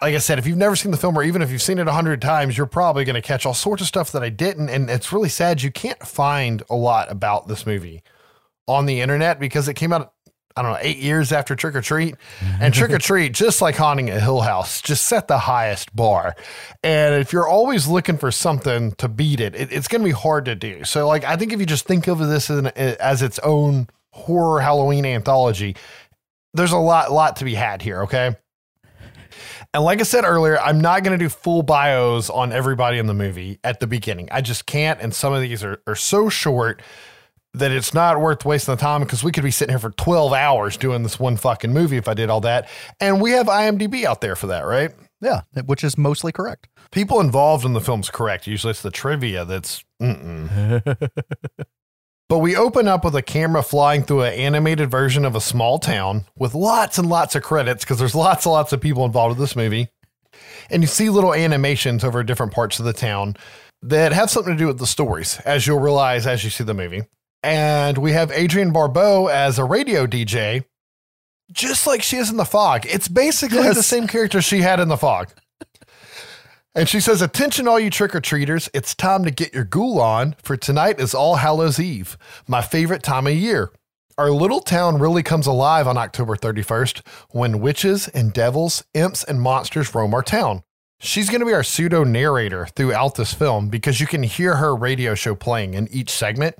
like 0.00 0.14
I 0.14 0.18
said, 0.18 0.38
if 0.38 0.46
you've 0.46 0.56
never 0.56 0.76
seen 0.76 0.92
the 0.92 0.96
film 0.96 1.18
or 1.18 1.22
even 1.22 1.42
if 1.42 1.50
you've 1.50 1.62
seen 1.62 1.78
it 1.78 1.88
a 1.88 1.92
hundred 1.92 2.22
times, 2.22 2.56
you're 2.56 2.66
probably 2.66 3.04
going 3.04 3.14
to 3.14 3.22
catch 3.22 3.46
all 3.46 3.54
sorts 3.54 3.82
of 3.82 3.88
stuff 3.88 4.12
that 4.12 4.22
I 4.22 4.28
didn't. 4.28 4.68
And 4.68 4.88
it's 4.88 5.12
really 5.12 5.28
sad. 5.28 5.62
You 5.62 5.72
can't 5.72 5.98
find 6.06 6.62
a 6.70 6.76
lot 6.76 7.10
about 7.10 7.48
this 7.48 7.66
movie 7.66 8.02
on 8.68 8.86
the 8.86 9.00
internet 9.00 9.40
because 9.40 9.66
it 9.66 9.74
came 9.74 9.92
out, 9.92 10.12
I 10.58 10.62
don't 10.62 10.72
know, 10.72 10.78
eight 10.80 10.98
years 10.98 11.30
after 11.30 11.54
Trick 11.54 11.76
or 11.76 11.80
Treat. 11.80 12.16
And 12.60 12.74
Trick 12.74 12.90
or 12.90 12.98
Treat, 12.98 13.32
just 13.32 13.62
like 13.62 13.76
Haunting 13.76 14.10
a 14.10 14.18
Hill 14.18 14.40
House, 14.40 14.82
just 14.82 15.04
set 15.04 15.28
the 15.28 15.38
highest 15.38 15.94
bar. 15.94 16.34
And 16.82 17.14
if 17.14 17.32
you're 17.32 17.46
always 17.46 17.86
looking 17.86 18.18
for 18.18 18.32
something 18.32 18.90
to 18.92 19.08
beat 19.08 19.38
it, 19.38 19.54
it 19.54 19.72
it's 19.72 19.86
going 19.86 20.02
to 20.02 20.04
be 20.04 20.10
hard 20.10 20.46
to 20.46 20.56
do. 20.56 20.82
So, 20.82 21.06
like, 21.06 21.22
I 21.24 21.36
think 21.36 21.52
if 21.52 21.60
you 21.60 21.66
just 21.66 21.86
think 21.86 22.08
of 22.08 22.18
this 22.18 22.50
as, 22.50 22.58
an, 22.58 22.66
eh, 22.74 22.96
as 22.98 23.22
its 23.22 23.38
own 23.38 23.88
horror 24.10 24.60
Halloween 24.60 25.06
anthology, 25.06 25.76
there's 26.54 26.72
a 26.72 26.78
lot, 26.78 27.12
lot 27.12 27.36
to 27.36 27.44
be 27.44 27.54
had 27.54 27.80
here. 27.80 28.02
Okay. 28.02 28.34
And 29.74 29.84
like 29.84 30.00
I 30.00 30.04
said 30.04 30.24
earlier, 30.24 30.58
I'm 30.58 30.80
not 30.80 31.04
going 31.04 31.16
to 31.16 31.22
do 31.22 31.28
full 31.28 31.62
bios 31.62 32.30
on 32.30 32.52
everybody 32.52 32.98
in 32.98 33.06
the 33.06 33.14
movie 33.14 33.60
at 33.62 33.80
the 33.80 33.86
beginning. 33.86 34.28
I 34.32 34.40
just 34.40 34.66
can't. 34.66 35.00
And 35.00 35.14
some 35.14 35.32
of 35.32 35.42
these 35.42 35.62
are, 35.62 35.82
are 35.86 35.94
so 35.94 36.28
short 36.28 36.82
that 37.58 37.70
it's 37.70 37.94
not 37.94 38.20
worth 38.20 38.44
wasting 38.44 38.74
the 38.74 38.80
time 38.80 39.02
because 39.02 39.22
we 39.22 39.32
could 39.32 39.44
be 39.44 39.50
sitting 39.50 39.72
here 39.72 39.78
for 39.78 39.90
12 39.90 40.32
hours 40.32 40.76
doing 40.76 41.02
this 41.02 41.18
one 41.18 41.36
fucking 41.36 41.72
movie 41.72 41.96
if 41.96 42.08
I 42.08 42.14
did 42.14 42.30
all 42.30 42.40
that. 42.42 42.68
And 43.00 43.20
we 43.20 43.32
have 43.32 43.46
IMDb 43.46 44.04
out 44.04 44.20
there 44.20 44.36
for 44.36 44.48
that, 44.48 44.62
right? 44.62 44.92
Yeah, 45.20 45.42
which 45.66 45.82
is 45.82 45.98
mostly 45.98 46.32
correct. 46.32 46.68
People 46.92 47.20
involved 47.20 47.64
in 47.64 47.72
the 47.72 47.80
film's 47.80 48.10
correct. 48.10 48.46
Usually 48.46 48.70
it's 48.70 48.82
the 48.82 48.90
trivia 48.90 49.44
that's. 49.44 49.84
But 52.28 52.40
we 52.40 52.54
open 52.54 52.86
up 52.88 53.06
with 53.06 53.16
a 53.16 53.22
camera 53.22 53.62
flying 53.62 54.02
through 54.02 54.24
an 54.24 54.34
animated 54.34 54.90
version 54.90 55.24
of 55.24 55.34
a 55.34 55.40
small 55.40 55.78
town 55.78 56.26
with 56.36 56.54
lots 56.54 56.98
and 56.98 57.08
lots 57.08 57.34
of 57.34 57.42
credits 57.42 57.84
because 57.84 57.98
there's 57.98 58.14
lots 58.14 58.44
and 58.44 58.52
lots 58.52 58.70
of 58.74 58.82
people 58.82 59.06
involved 59.06 59.38
with 59.38 59.48
this 59.48 59.56
movie. 59.56 59.88
And 60.68 60.82
you 60.82 60.86
see 60.86 61.08
little 61.08 61.32
animations 61.32 62.04
over 62.04 62.22
different 62.22 62.52
parts 62.52 62.78
of 62.78 62.84
the 62.84 62.92
town 62.92 63.36
that 63.80 64.12
have 64.12 64.28
something 64.28 64.52
to 64.52 64.58
do 64.58 64.66
with 64.66 64.78
the 64.78 64.86
stories, 64.86 65.40
as 65.46 65.66
you'll 65.66 65.80
realize 65.80 66.26
as 66.26 66.44
you 66.44 66.50
see 66.50 66.64
the 66.64 66.74
movie. 66.74 67.04
And 67.48 67.96
we 67.96 68.12
have 68.12 68.30
Adrienne 68.30 68.72
Barbeau 68.72 69.28
as 69.28 69.58
a 69.58 69.64
radio 69.64 70.06
DJ, 70.06 70.64
just 71.50 71.86
like 71.86 72.02
she 72.02 72.18
is 72.18 72.28
in 72.28 72.36
The 72.36 72.44
Fog. 72.44 72.84
It's 72.84 73.08
basically 73.08 73.62
Yes. 73.62 73.74
the 73.74 73.82
same 73.82 74.06
character 74.06 74.42
she 74.42 74.60
had 74.60 74.80
in 74.80 74.88
The 74.88 74.98
Fog. 74.98 75.30
And 76.74 76.86
she 76.90 77.00
says, 77.00 77.22
Attention, 77.22 77.66
all 77.66 77.80
you 77.80 77.88
trick 77.88 78.14
or 78.14 78.20
treaters. 78.20 78.68
It's 78.74 78.94
time 78.94 79.24
to 79.24 79.30
get 79.30 79.54
your 79.54 79.64
ghoul 79.64 79.98
on, 79.98 80.36
for 80.42 80.58
tonight 80.58 81.00
is 81.00 81.14
All 81.14 81.36
Hallows 81.36 81.80
Eve, 81.80 82.18
my 82.46 82.60
favorite 82.60 83.02
time 83.02 83.26
of 83.26 83.32
year. 83.32 83.72
Our 84.18 84.30
little 84.30 84.60
town 84.60 84.98
really 84.98 85.22
comes 85.22 85.46
alive 85.46 85.88
on 85.88 85.96
October 85.96 86.36
31st 86.36 87.00
when 87.30 87.60
witches 87.60 88.08
and 88.08 88.30
devils, 88.30 88.84
imps, 88.92 89.24
and 89.24 89.40
monsters 89.40 89.94
roam 89.94 90.12
our 90.12 90.22
town. 90.22 90.64
She's 91.00 91.30
going 91.30 91.40
to 91.40 91.46
be 91.46 91.54
our 91.54 91.62
pseudo 91.62 92.04
narrator 92.04 92.66
throughout 92.76 93.14
this 93.14 93.32
film 93.32 93.70
because 93.70 94.00
you 94.02 94.06
can 94.06 94.22
hear 94.22 94.56
her 94.56 94.76
radio 94.76 95.14
show 95.14 95.34
playing 95.34 95.72
in 95.72 95.88
each 95.88 96.10
segment. 96.10 96.54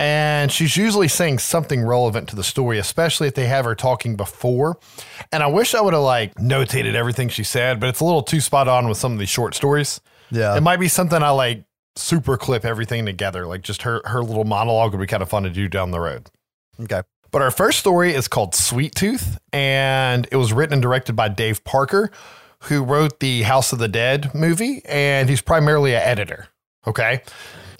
And 0.00 0.50
she's 0.50 0.78
usually 0.78 1.08
saying 1.08 1.40
something 1.40 1.82
relevant 1.82 2.28
to 2.30 2.36
the 2.36 2.42
story, 2.42 2.78
especially 2.78 3.28
if 3.28 3.34
they 3.34 3.46
have 3.46 3.66
her 3.66 3.74
talking 3.74 4.16
before. 4.16 4.78
And 5.30 5.42
I 5.42 5.46
wish 5.46 5.74
I 5.74 5.80
would 5.82 5.92
have 5.92 6.02
like 6.02 6.34
notated 6.36 6.94
everything 6.94 7.28
she 7.28 7.44
said, 7.44 7.78
but 7.78 7.90
it's 7.90 8.00
a 8.00 8.04
little 8.04 8.22
too 8.22 8.40
spot 8.40 8.66
on 8.66 8.88
with 8.88 8.96
some 8.96 9.12
of 9.12 9.18
these 9.18 9.28
short 9.28 9.54
stories. 9.54 10.00
Yeah. 10.30 10.56
It 10.56 10.62
might 10.62 10.78
be 10.78 10.88
something 10.88 11.22
I 11.22 11.30
like 11.30 11.64
super 11.96 12.38
clip 12.38 12.64
everything 12.64 13.04
together, 13.04 13.46
like 13.46 13.60
just 13.60 13.82
her 13.82 14.00
her 14.06 14.22
little 14.22 14.44
monologue 14.44 14.92
would 14.92 15.00
be 15.00 15.06
kind 15.06 15.22
of 15.22 15.28
fun 15.28 15.42
to 15.42 15.50
do 15.50 15.68
down 15.68 15.90
the 15.90 16.00
road. 16.00 16.30
okay. 16.82 17.02
But 17.30 17.42
our 17.42 17.50
first 17.50 17.78
story 17.78 18.12
is 18.12 18.26
called 18.26 18.54
Sweet 18.56 18.94
Tooth, 18.94 19.38
and 19.52 20.26
it 20.32 20.36
was 20.36 20.52
written 20.52 20.72
and 20.72 20.82
directed 20.82 21.12
by 21.14 21.28
Dave 21.28 21.62
Parker, 21.62 22.10
who 22.62 22.82
wrote 22.82 23.20
the 23.20 23.42
House 23.42 23.72
of 23.72 23.78
the 23.78 23.86
Dead 23.86 24.34
movie, 24.34 24.82
and 24.84 25.28
he's 25.28 25.40
primarily 25.40 25.94
an 25.94 26.02
editor. 26.02 26.48
Okay. 26.86 27.22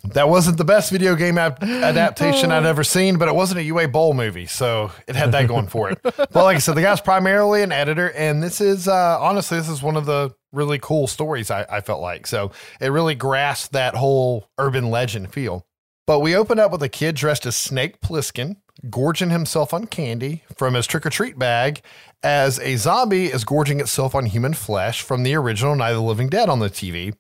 That 0.04 0.28
wasn't 0.28 0.56
the 0.58 0.64
best 0.64 0.90
video 0.90 1.14
game 1.14 1.38
ap- 1.38 1.62
adaptation 1.62 2.50
I'd 2.50 2.64
ever 2.64 2.84
seen, 2.84 3.18
but 3.18 3.28
it 3.28 3.34
wasn't 3.34 3.60
a 3.60 3.62
Uwe 3.62 3.90
Boll 3.90 4.14
movie, 4.14 4.46
so 4.46 4.90
it 5.06 5.14
had 5.14 5.32
that 5.32 5.46
going 5.48 5.68
for 5.68 5.90
it. 5.90 5.98
But 6.32 6.44
like 6.44 6.56
I 6.56 6.58
said, 6.58 6.74
the 6.76 6.82
guy's 6.82 7.00
primarily 7.00 7.62
an 7.62 7.72
editor, 7.72 8.10
and 8.12 8.42
this 8.42 8.60
is 8.60 8.88
uh, 8.88 9.18
honestly, 9.20 9.58
this 9.58 9.68
is 9.68 9.82
one 9.82 9.96
of 9.96 10.06
the 10.06 10.34
really 10.52 10.78
cool 10.78 11.06
stories 11.06 11.50
I, 11.50 11.66
I 11.70 11.80
felt 11.80 12.00
like. 12.00 12.26
So 12.26 12.52
it 12.80 12.88
really 12.88 13.14
grasped 13.14 13.72
that 13.72 13.94
whole 13.94 14.48
urban 14.58 14.90
legend 14.90 15.32
feel. 15.32 15.66
But 16.06 16.20
we 16.20 16.34
open 16.34 16.58
up 16.58 16.72
with 16.72 16.82
a 16.82 16.88
kid 16.88 17.14
dressed 17.14 17.46
as 17.46 17.56
Snake 17.56 18.00
Plissken, 18.00 18.56
gorging 18.88 19.30
himself 19.30 19.72
on 19.72 19.86
candy 19.86 20.42
from 20.56 20.74
his 20.74 20.86
trick 20.86 21.06
or 21.06 21.10
treat 21.10 21.38
bag, 21.38 21.82
as 22.22 22.58
a 22.58 22.76
zombie 22.76 23.26
is 23.26 23.44
gorging 23.44 23.80
itself 23.80 24.14
on 24.14 24.26
human 24.26 24.54
flesh 24.54 25.02
from 25.02 25.22
the 25.22 25.34
original 25.34 25.76
Night 25.76 25.90
of 25.90 25.96
the 25.96 26.02
Living 26.02 26.28
Dead 26.28 26.48
on 26.48 26.58
the 26.58 26.68
TV. 26.70 27.14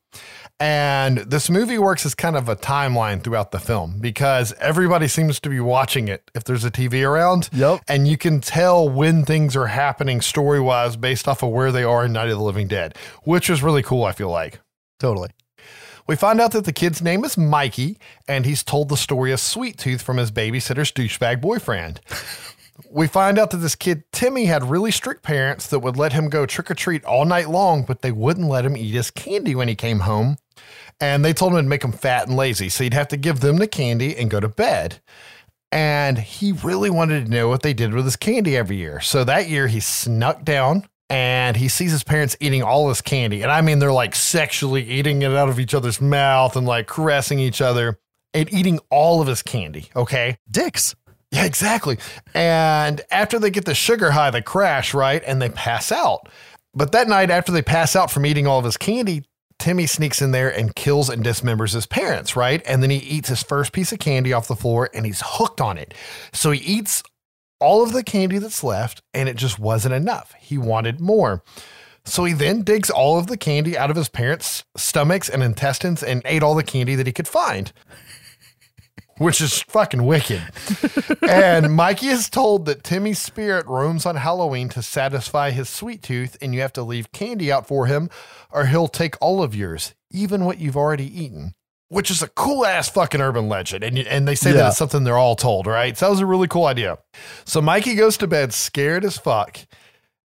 And 0.60 1.18
this 1.18 1.48
movie 1.48 1.78
works 1.78 2.04
as 2.04 2.14
kind 2.14 2.36
of 2.36 2.50
a 2.50 2.54
timeline 2.54 3.24
throughout 3.24 3.50
the 3.50 3.58
film 3.58 3.98
because 3.98 4.52
everybody 4.60 5.08
seems 5.08 5.40
to 5.40 5.48
be 5.48 5.58
watching 5.58 6.06
it 6.06 6.30
if 6.34 6.44
there's 6.44 6.66
a 6.66 6.70
TV 6.70 7.02
around. 7.02 7.48
Yep. 7.54 7.80
And 7.88 8.06
you 8.06 8.18
can 8.18 8.42
tell 8.42 8.86
when 8.86 9.24
things 9.24 9.56
are 9.56 9.68
happening 9.68 10.20
story 10.20 10.60
wise 10.60 10.96
based 10.96 11.26
off 11.26 11.42
of 11.42 11.48
where 11.48 11.72
they 11.72 11.82
are 11.82 12.04
in 12.04 12.12
Night 12.12 12.28
of 12.28 12.36
the 12.36 12.44
Living 12.44 12.68
Dead, 12.68 12.94
which 13.24 13.48
is 13.48 13.62
really 13.62 13.82
cool, 13.82 14.04
I 14.04 14.12
feel 14.12 14.28
like. 14.28 14.60
Totally. 14.98 15.30
We 16.06 16.14
find 16.14 16.40
out 16.40 16.52
that 16.52 16.66
the 16.66 16.72
kid's 16.72 17.00
name 17.00 17.24
is 17.24 17.38
Mikey, 17.38 17.96
and 18.28 18.44
he's 18.44 18.62
told 18.62 18.88
the 18.88 18.96
story 18.96 19.32
of 19.32 19.40
Sweet 19.40 19.78
Tooth 19.78 20.02
from 20.02 20.18
his 20.18 20.30
babysitter's 20.30 20.92
douchebag 20.92 21.40
boyfriend. 21.40 22.00
we 22.90 23.06
find 23.06 23.38
out 23.38 23.50
that 23.50 23.58
this 23.58 23.76
kid, 23.76 24.02
Timmy, 24.12 24.46
had 24.46 24.68
really 24.68 24.90
strict 24.90 25.22
parents 25.22 25.68
that 25.68 25.78
would 25.78 25.96
let 25.96 26.12
him 26.12 26.28
go 26.28 26.46
trick 26.46 26.70
or 26.70 26.74
treat 26.74 27.04
all 27.04 27.24
night 27.24 27.48
long, 27.48 27.84
but 27.84 28.02
they 28.02 28.12
wouldn't 28.12 28.48
let 28.48 28.66
him 28.66 28.76
eat 28.76 28.92
his 28.92 29.10
candy 29.10 29.54
when 29.54 29.68
he 29.68 29.74
came 29.74 30.00
home. 30.00 30.36
And 31.00 31.24
they 31.24 31.32
told 31.32 31.52
him 31.52 31.58
to 31.58 31.68
make 31.68 31.84
him 31.84 31.92
fat 31.92 32.28
and 32.28 32.36
lazy, 32.36 32.68
so 32.68 32.84
he'd 32.84 32.94
have 32.94 33.08
to 33.08 33.16
give 33.16 33.40
them 33.40 33.56
the 33.56 33.66
candy 33.66 34.16
and 34.16 34.30
go 34.30 34.38
to 34.38 34.48
bed. 34.48 35.00
And 35.72 36.18
he 36.18 36.52
really 36.52 36.90
wanted 36.90 37.24
to 37.24 37.30
know 37.30 37.48
what 37.48 37.62
they 37.62 37.72
did 37.72 37.94
with 37.94 38.04
his 38.04 38.16
candy 38.16 38.56
every 38.56 38.76
year. 38.76 39.00
So 39.00 39.24
that 39.24 39.48
year 39.48 39.68
he 39.68 39.80
snuck 39.80 40.44
down 40.44 40.86
and 41.08 41.56
he 41.56 41.68
sees 41.68 41.92
his 41.92 42.04
parents 42.04 42.36
eating 42.40 42.62
all 42.62 42.88
this 42.88 43.00
candy. 43.00 43.42
And 43.42 43.50
I 43.50 43.60
mean, 43.62 43.78
they're 43.78 43.92
like 43.92 44.14
sexually 44.14 44.82
eating 44.82 45.22
it 45.22 45.32
out 45.32 45.48
of 45.48 45.60
each 45.60 45.74
other's 45.74 46.00
mouth 46.00 46.56
and 46.56 46.66
like 46.66 46.86
caressing 46.86 47.38
each 47.38 47.60
other 47.60 47.98
and 48.34 48.52
eating 48.52 48.80
all 48.90 49.20
of 49.20 49.28
his 49.28 49.42
candy. 49.42 49.90
Okay. 49.94 50.38
Dicks. 50.50 50.94
Yeah, 51.30 51.44
exactly. 51.44 51.98
And 52.34 53.00
after 53.10 53.38
they 53.38 53.50
get 53.50 53.64
the 53.64 53.74
sugar 53.74 54.10
high, 54.10 54.30
they 54.30 54.42
crash, 54.42 54.94
right? 54.94 55.22
And 55.24 55.40
they 55.40 55.48
pass 55.48 55.92
out. 55.92 56.28
But 56.74 56.92
that 56.92 57.08
night, 57.08 57.30
after 57.30 57.52
they 57.52 57.62
pass 57.62 57.94
out 57.94 58.10
from 58.10 58.26
eating 58.26 58.46
all 58.46 58.58
of 58.58 58.64
his 58.64 58.76
candy, 58.76 59.24
Timmy 59.60 59.86
sneaks 59.86 60.20
in 60.22 60.32
there 60.32 60.48
and 60.48 60.74
kills 60.74 61.08
and 61.08 61.22
dismembers 61.22 61.74
his 61.74 61.86
parents, 61.86 62.34
right? 62.34 62.62
And 62.66 62.82
then 62.82 62.90
he 62.90 62.96
eats 62.96 63.28
his 63.28 63.42
first 63.42 63.72
piece 63.72 63.92
of 63.92 63.98
candy 63.98 64.32
off 64.32 64.48
the 64.48 64.56
floor 64.56 64.90
and 64.92 65.06
he's 65.06 65.22
hooked 65.24 65.60
on 65.60 65.78
it. 65.78 65.94
So 66.32 66.50
he 66.50 66.60
eats 66.60 67.02
all 67.60 67.82
of 67.82 67.92
the 67.92 68.02
candy 68.02 68.38
that's 68.38 68.64
left 68.64 69.02
and 69.12 69.28
it 69.28 69.36
just 69.36 69.58
wasn't 69.58 69.94
enough. 69.94 70.34
He 70.40 70.58
wanted 70.58 71.00
more. 71.00 71.44
So 72.04 72.24
he 72.24 72.32
then 72.32 72.62
digs 72.62 72.90
all 72.90 73.18
of 73.18 73.26
the 73.26 73.36
candy 73.36 73.76
out 73.76 73.90
of 73.90 73.96
his 73.96 74.08
parents' 74.08 74.64
stomachs 74.76 75.28
and 75.28 75.42
intestines 75.42 76.02
and 76.02 76.22
ate 76.24 76.42
all 76.42 76.54
the 76.54 76.62
candy 76.62 76.94
that 76.94 77.06
he 77.06 77.12
could 77.12 77.28
find. 77.28 77.72
Which 79.20 79.42
is 79.42 79.60
fucking 79.60 80.06
wicked. 80.06 80.42
and 81.28 81.74
Mikey 81.74 82.06
is 82.06 82.30
told 82.30 82.64
that 82.64 82.82
Timmy's 82.82 83.18
spirit 83.18 83.66
roams 83.66 84.06
on 84.06 84.16
Halloween 84.16 84.70
to 84.70 84.80
satisfy 84.80 85.50
his 85.50 85.68
sweet 85.68 86.02
tooth, 86.02 86.38
and 86.40 86.54
you 86.54 86.62
have 86.62 86.72
to 86.72 86.82
leave 86.82 87.12
candy 87.12 87.52
out 87.52 87.68
for 87.68 87.84
him, 87.84 88.08
or 88.50 88.64
he'll 88.64 88.88
take 88.88 89.16
all 89.20 89.42
of 89.42 89.54
yours, 89.54 89.94
even 90.10 90.46
what 90.46 90.58
you've 90.58 90.76
already 90.76 91.04
eaten. 91.04 91.52
Which 91.90 92.10
is 92.10 92.22
a 92.22 92.28
cool 92.28 92.64
ass 92.64 92.88
fucking 92.88 93.20
urban 93.20 93.50
legend. 93.50 93.84
And, 93.84 93.98
and 93.98 94.26
they 94.26 94.36
say 94.36 94.52
that 94.52 94.68
it's 94.68 94.78
something 94.78 95.04
they're 95.04 95.18
all 95.18 95.36
told, 95.36 95.66
right? 95.66 95.98
So 95.98 96.06
that 96.06 96.10
was 96.10 96.20
a 96.20 96.26
really 96.26 96.48
cool 96.48 96.64
idea. 96.64 96.96
So 97.44 97.60
Mikey 97.60 97.96
goes 97.96 98.16
to 98.18 98.26
bed 98.26 98.54
scared 98.54 99.04
as 99.04 99.18
fuck 99.18 99.58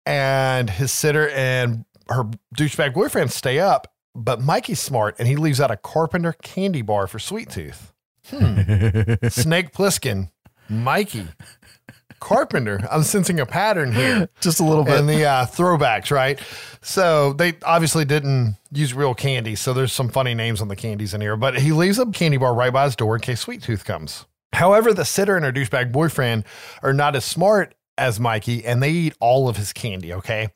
and 0.05 0.69
his 0.69 0.93
sitter 0.93 1.31
and 1.31 1.87
her 2.11 2.25
douchebag 2.55 2.93
boyfriend 2.93 3.31
stay 3.33 3.61
up. 3.61 3.91
But 4.15 4.43
Mikey's 4.43 4.81
smart 4.81 5.17
and 5.19 5.27
he 5.27 5.37
leaves 5.37 5.59
out 5.59 5.71
a 5.71 5.77
Carpenter 5.79 6.35
candy 6.35 6.83
bar 6.83 7.07
for 7.07 7.19
Sweet 7.19 7.49
Tooth. 7.49 7.94
Hmm. 8.29 8.57
Snake 9.29 9.73
Plissken, 9.73 10.31
Mikey, 10.69 11.27
Carpenter. 12.21 12.81
I'm 12.91 13.03
sensing 13.03 13.39
a 13.41 13.47
pattern 13.47 13.93
here 13.93 14.29
Just 14.41 14.61
a 14.61 14.65
little 14.65 14.85
bit. 14.85 14.99
in 14.99 15.07
the 15.07 15.25
uh, 15.25 15.47
throwbacks, 15.47 16.11
right? 16.11 16.41
So 16.81 17.35
they 17.35 17.55
obviously 17.65 18.05
didn't 18.05 18.57
use 18.73 18.95
real 18.95 19.15
candy. 19.15 19.55
So 19.57 19.75
there's 19.75 19.93
some 19.93 20.09
funny 20.09 20.35
names 20.35 20.63
on 20.63 20.69
the 20.69 20.77
candies 20.77 21.13
in 21.13 21.21
here. 21.21 21.37
But 21.37 21.59
he 21.59 21.73
leaves 21.73 21.99
a 21.99 22.07
candy 22.07 22.37
bar 22.39 22.55
right 22.55 22.73
by 22.73 22.85
his 22.85 22.97
door 22.97 23.15
in 23.17 23.21
case 23.21 23.41
Sweet 23.41 23.63
Tooth 23.63 23.85
comes. 23.85 24.25
However, 24.55 24.95
the 24.95 25.05
sitter 25.05 25.37
and 25.37 25.45
her 25.45 25.53
douchebag 25.53 25.93
boyfriend 25.93 26.45
are 26.83 26.93
not 26.95 27.17
as 27.17 27.25
smart 27.25 27.75
as 27.99 28.19
Mikey, 28.21 28.65
and 28.65 28.83
they 28.83 28.91
eat 28.91 29.15
all 29.21 29.49
of 29.49 29.57
his 29.57 29.73
candy. 29.73 30.13
Okay, 30.15 30.49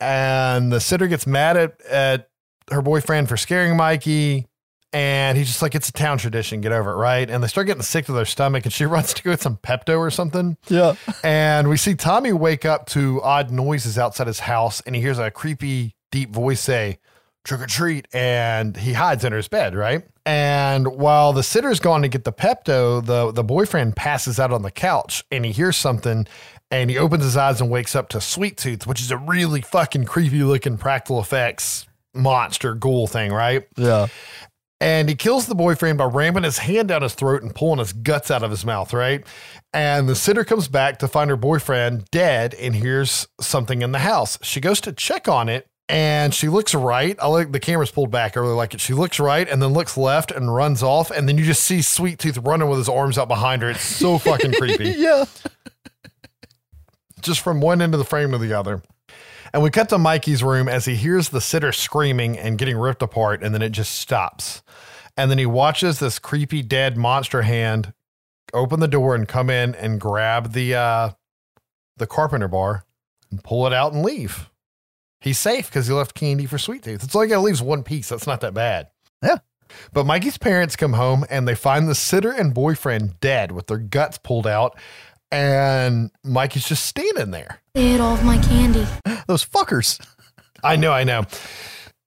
and 0.00 0.72
the 0.72 0.80
sitter 0.80 1.06
gets 1.06 1.26
mad 1.26 1.56
at 1.56 1.80
at 1.86 2.28
her 2.70 2.82
boyfriend 2.82 3.28
for 3.28 3.36
scaring 3.36 3.76
Mikey. 3.76 4.46
And 4.96 5.36
he's 5.36 5.48
just 5.48 5.60
like, 5.60 5.74
it's 5.74 5.90
a 5.90 5.92
town 5.92 6.16
tradition. 6.16 6.62
Get 6.62 6.72
over 6.72 6.92
it, 6.92 6.96
right? 6.96 7.28
And 7.28 7.44
they 7.44 7.48
start 7.48 7.66
getting 7.66 7.82
sick 7.82 8.06
to 8.06 8.12
their 8.12 8.24
stomach, 8.24 8.64
and 8.64 8.72
she 8.72 8.84
runs 8.86 9.12
to 9.12 9.22
go 9.22 9.30
get 9.30 9.42
some 9.42 9.58
Pepto 9.58 9.98
or 9.98 10.10
something. 10.10 10.56
yeah. 10.68 10.94
And 11.22 11.68
we 11.68 11.76
see 11.76 11.94
Tommy 11.94 12.32
wake 12.32 12.64
up 12.64 12.86
to 12.86 13.20
odd 13.22 13.50
noises 13.50 13.98
outside 13.98 14.26
his 14.26 14.40
house, 14.40 14.80
and 14.86 14.94
he 14.94 15.02
hears 15.02 15.18
a 15.18 15.30
creepy, 15.30 15.96
deep 16.10 16.30
voice 16.30 16.62
say, 16.62 16.98
trick 17.44 17.60
or 17.60 17.66
treat. 17.66 18.08
And 18.14 18.74
he 18.74 18.94
hides 18.94 19.22
under 19.22 19.36
his 19.36 19.48
bed, 19.48 19.74
right? 19.74 20.02
And 20.24 20.88
while 20.96 21.34
the 21.34 21.42
sitter's 21.42 21.78
gone 21.78 22.00
to 22.00 22.08
get 22.08 22.24
the 22.24 22.32
Pepto, 22.32 23.04
the, 23.04 23.32
the 23.32 23.44
boyfriend 23.44 23.96
passes 23.96 24.40
out 24.40 24.50
on 24.50 24.62
the 24.62 24.70
couch 24.70 25.24
and 25.30 25.44
he 25.44 25.52
hears 25.52 25.76
something 25.76 26.26
and 26.70 26.90
he 26.90 26.96
opens 26.96 27.22
his 27.22 27.36
eyes 27.36 27.60
and 27.60 27.70
wakes 27.70 27.94
up 27.94 28.08
to 28.08 28.20
Sweet 28.20 28.56
Tooth, 28.56 28.86
which 28.86 29.00
is 29.00 29.10
a 29.10 29.18
really 29.18 29.60
fucking 29.60 30.06
creepy 30.06 30.42
looking 30.42 30.78
practical 30.78 31.20
effects 31.20 31.86
monster 32.12 32.74
ghoul 32.74 33.06
thing, 33.06 33.32
right? 33.32 33.68
Yeah. 33.76 34.06
And 34.80 35.08
he 35.08 35.14
kills 35.14 35.46
the 35.46 35.54
boyfriend 35.54 35.98
by 35.98 36.04
ramming 36.04 36.42
his 36.44 36.58
hand 36.58 36.88
down 36.88 37.02
his 37.02 37.14
throat 37.14 37.42
and 37.42 37.54
pulling 37.54 37.78
his 37.78 37.92
guts 37.92 38.30
out 38.30 38.42
of 38.42 38.50
his 38.50 38.64
mouth, 38.64 38.92
right? 38.92 39.24
And 39.72 40.08
the 40.08 40.14
sitter 40.14 40.44
comes 40.44 40.68
back 40.68 40.98
to 40.98 41.08
find 41.08 41.30
her 41.30 41.36
boyfriend 41.36 42.04
dead 42.10 42.54
and 42.54 42.74
hears 42.74 43.26
something 43.40 43.82
in 43.82 43.92
the 43.92 44.00
house. 44.00 44.38
She 44.42 44.60
goes 44.60 44.80
to 44.82 44.92
check 44.92 45.28
on 45.28 45.48
it 45.48 45.66
and 45.88 46.34
she 46.34 46.48
looks 46.48 46.74
right. 46.74 47.16
I 47.20 47.28
like 47.28 47.52
the 47.52 47.60
camera's 47.60 47.90
pulled 47.90 48.10
back. 48.10 48.36
I 48.36 48.40
really 48.40 48.54
like 48.54 48.74
it. 48.74 48.80
She 48.80 48.92
looks 48.92 49.18
right 49.20 49.48
and 49.48 49.62
then 49.62 49.72
looks 49.72 49.96
left 49.96 50.30
and 50.30 50.52
runs 50.54 50.82
off. 50.82 51.10
And 51.10 51.28
then 51.28 51.38
you 51.38 51.44
just 51.44 51.64
see 51.64 51.80
Sweet 51.80 52.18
Tooth 52.18 52.38
running 52.38 52.68
with 52.68 52.78
his 52.78 52.88
arms 52.88 53.16
out 53.18 53.28
behind 53.28 53.62
her. 53.62 53.70
It's 53.70 53.82
so 53.82 54.18
fucking 54.18 54.52
creepy 54.54 54.90
Yeah. 54.96 55.24
just 57.22 57.40
from 57.40 57.60
one 57.60 57.80
end 57.80 57.94
of 57.94 57.98
the 57.98 58.04
frame 58.04 58.32
to 58.32 58.38
the 58.38 58.52
other. 58.52 58.82
And 59.56 59.62
we 59.62 59.70
cut 59.70 59.88
to 59.88 59.96
Mikey's 59.96 60.42
room 60.42 60.68
as 60.68 60.84
he 60.84 60.96
hears 60.96 61.30
the 61.30 61.40
sitter 61.40 61.72
screaming 61.72 62.38
and 62.38 62.58
getting 62.58 62.76
ripped 62.76 63.00
apart, 63.00 63.42
and 63.42 63.54
then 63.54 63.62
it 63.62 63.70
just 63.70 63.94
stops. 63.94 64.62
And 65.16 65.30
then 65.30 65.38
he 65.38 65.46
watches 65.46 65.98
this 65.98 66.18
creepy 66.18 66.60
dead 66.60 66.98
monster 66.98 67.40
hand 67.40 67.94
open 68.52 68.80
the 68.80 68.86
door 68.86 69.14
and 69.14 69.26
come 69.26 69.48
in 69.48 69.74
and 69.76 69.98
grab 69.98 70.52
the 70.52 70.74
uh 70.74 71.10
the 71.96 72.06
carpenter 72.06 72.48
bar 72.48 72.84
and 73.30 73.42
pull 73.42 73.66
it 73.66 73.72
out 73.72 73.94
and 73.94 74.04
leave. 74.04 74.50
He's 75.22 75.38
safe 75.38 75.70
because 75.70 75.86
he 75.86 75.94
left 75.94 76.14
candy 76.14 76.44
for 76.44 76.58
Sweet 76.58 76.82
Tooth. 76.82 77.02
It's 77.02 77.14
like 77.14 77.30
he 77.30 77.36
leaves 77.36 77.62
one 77.62 77.82
piece. 77.82 78.10
That's 78.10 78.26
not 78.26 78.42
that 78.42 78.52
bad. 78.52 78.90
Yeah. 79.22 79.38
But 79.94 80.04
Mikey's 80.04 80.36
parents 80.36 80.76
come 80.76 80.92
home 80.92 81.24
and 81.30 81.48
they 81.48 81.54
find 81.54 81.88
the 81.88 81.94
sitter 81.94 82.30
and 82.30 82.52
boyfriend 82.52 83.20
dead 83.20 83.52
with 83.52 83.68
their 83.68 83.78
guts 83.78 84.18
pulled 84.18 84.46
out. 84.46 84.78
And 85.30 86.10
Mike 86.24 86.56
is 86.56 86.66
just 86.66 86.86
standing 86.86 87.30
there. 87.30 87.60
They 87.74 87.94
ate 87.94 88.00
all 88.00 88.14
of 88.14 88.24
my 88.24 88.38
candy. 88.38 88.86
Those 89.26 89.44
fuckers. 89.44 90.04
I 90.62 90.76
know, 90.76 90.92
I 90.92 91.04
know. 91.04 91.24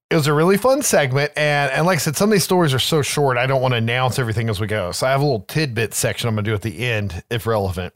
It 0.10 0.16
was 0.16 0.28
a 0.28 0.34
really 0.34 0.58
fun 0.58 0.82
segment. 0.82 1.32
And, 1.36 1.72
and 1.72 1.86
like 1.86 1.98
I 1.98 2.00
said, 2.00 2.16
some 2.16 2.30
of 2.30 2.34
these 2.34 2.44
stories 2.44 2.74
are 2.74 2.80
so 2.80 3.02
short, 3.02 3.38
I 3.38 3.46
don't 3.46 3.62
want 3.62 3.74
to 3.74 3.78
announce 3.78 4.18
everything 4.18 4.50
as 4.50 4.60
we 4.60 4.68
go. 4.68 4.92
So 4.92 5.06
I 5.06 5.12
have 5.12 5.22
a 5.22 5.24
little 5.24 5.42
tidbit 5.42 5.94
section 5.94 6.28
I'm 6.28 6.36
going 6.36 6.46
to 6.46 6.52
do 6.52 6.56
at 6.56 6.62
the 6.64 6.86
end 6.86 7.24
if 7.30 7.46
relevant. 7.46 7.94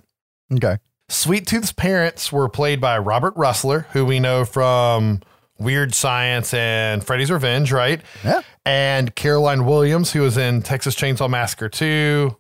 Okay. 0.54 0.78
Sweet 1.10 1.48
Tooth's 1.48 1.72
parents 1.72 2.32
were 2.32 2.50
played 2.50 2.80
by 2.80 2.98
Robert 2.98 3.36
Rusler, 3.36 3.86
who 3.88 4.06
we 4.06 4.20
know 4.20 4.46
from 4.46 5.22
Weird 5.58 5.94
Science 5.94 6.54
and 6.54 7.04
Freddy's 7.04 7.32
Revenge, 7.32 7.72
right? 7.72 8.02
Yeah. 8.24 8.42
And 8.66 9.14
Caroline 9.16 9.66
Williams, 9.66 10.12
who 10.12 10.22
was 10.22 10.38
in 10.38 10.62
Texas 10.62 10.96
Chainsaw 10.96 11.30
Massacre 11.30 11.70
2, 11.70 12.36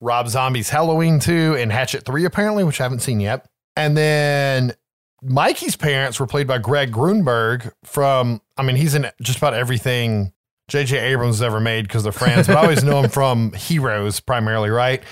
Rob 0.00 0.28
Zombie's 0.28 0.70
Halloween 0.70 1.18
2, 1.20 1.56
and 1.58 1.72
Hatchet 1.72 2.04
3, 2.04 2.24
apparently, 2.24 2.64
which 2.64 2.80
I 2.80 2.84
haven't 2.84 3.00
seen 3.00 3.20
yet. 3.20 3.46
And 3.76 3.96
then 3.96 4.72
Mikey's 5.22 5.76
parents 5.76 6.20
were 6.20 6.26
played 6.26 6.46
by 6.46 6.58
Greg 6.58 6.92
Grunberg 6.92 7.72
from, 7.84 8.40
I 8.56 8.62
mean, 8.62 8.76
he's 8.76 8.94
in 8.94 9.06
just 9.22 9.38
about 9.38 9.54
everything 9.54 10.32
J.J. 10.68 10.98
Abrams 10.98 11.36
has 11.36 11.42
ever 11.42 11.60
made 11.60 11.86
because 11.86 12.02
they're 12.02 12.12
friends, 12.12 12.46
but 12.46 12.56
I 12.56 12.62
always 12.62 12.82
know 12.84 13.02
him 13.02 13.10
from 13.10 13.52
Heroes 13.52 14.20
primarily, 14.20 14.70
right? 14.70 15.02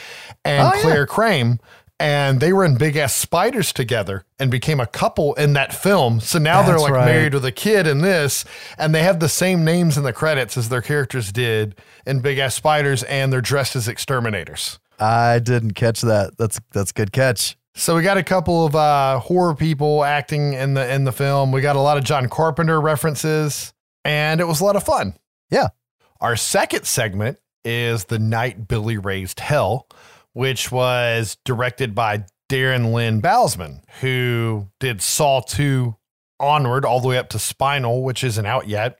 And 0.44 0.68
Oh, 0.68 0.74
yeah. 0.74 0.82
Claire 0.82 1.06
Crane. 1.06 1.60
And 2.00 2.40
they 2.40 2.52
were 2.52 2.64
in 2.64 2.76
Big 2.76 2.96
Ass 2.96 3.14
Spiders 3.14 3.72
together 3.72 4.24
and 4.38 4.50
became 4.50 4.80
a 4.80 4.86
couple 4.86 5.34
in 5.34 5.52
that 5.52 5.72
film. 5.72 6.20
So 6.20 6.38
now 6.38 6.62
they're 6.62 6.78
like 6.78 6.92
right. 6.92 7.06
married 7.06 7.34
with 7.34 7.44
a 7.44 7.52
kid 7.52 7.86
in 7.86 8.00
this, 8.00 8.44
and 8.76 8.94
they 8.94 9.02
have 9.04 9.20
the 9.20 9.28
same 9.28 9.64
names 9.64 9.96
in 9.96 10.02
the 10.02 10.12
credits 10.12 10.56
as 10.56 10.68
their 10.68 10.82
characters 10.82 11.30
did 11.30 11.76
in 12.04 12.20
Big 12.20 12.38
Ass 12.38 12.54
Spiders, 12.54 13.04
and 13.04 13.32
they're 13.32 13.40
dressed 13.40 13.76
as 13.76 13.86
exterminators. 13.86 14.80
I 14.98 15.38
didn't 15.38 15.72
catch 15.72 16.00
that. 16.02 16.36
That's 16.36 16.60
that's 16.72 16.92
good 16.92 17.12
catch. 17.12 17.56
So 17.76 17.96
we 17.96 18.02
got 18.02 18.16
a 18.16 18.22
couple 18.22 18.64
of 18.64 18.76
uh, 18.76 19.18
horror 19.18 19.54
people 19.54 20.04
acting 20.04 20.52
in 20.52 20.74
the 20.74 20.92
in 20.92 21.04
the 21.04 21.12
film. 21.12 21.52
We 21.52 21.60
got 21.60 21.76
a 21.76 21.80
lot 21.80 21.96
of 21.96 22.04
John 22.04 22.28
Carpenter 22.28 22.80
references, 22.80 23.72
and 24.04 24.40
it 24.40 24.44
was 24.44 24.60
a 24.60 24.64
lot 24.64 24.76
of 24.76 24.84
fun. 24.84 25.14
Yeah. 25.50 25.68
Our 26.20 26.36
second 26.36 26.84
segment 26.84 27.38
is 27.64 28.04
the 28.04 28.18
night 28.18 28.68
Billy 28.68 28.96
raised 28.98 29.40
hell, 29.40 29.88
which 30.34 30.70
was 30.70 31.38
directed 31.44 31.94
by 31.94 32.26
Darren 32.50 32.92
Lynn 32.92 33.22
Bousman, 33.22 33.80
who 34.00 34.68
did 34.78 35.00
Saw 35.00 35.40
2 35.40 35.96
onward 36.38 36.84
all 36.84 37.00
the 37.00 37.08
way 37.08 37.16
up 37.16 37.30
to 37.30 37.38
Spiral, 37.38 38.02
which 38.02 38.22
isn't 38.22 38.44
out 38.44 38.68
yet, 38.68 38.98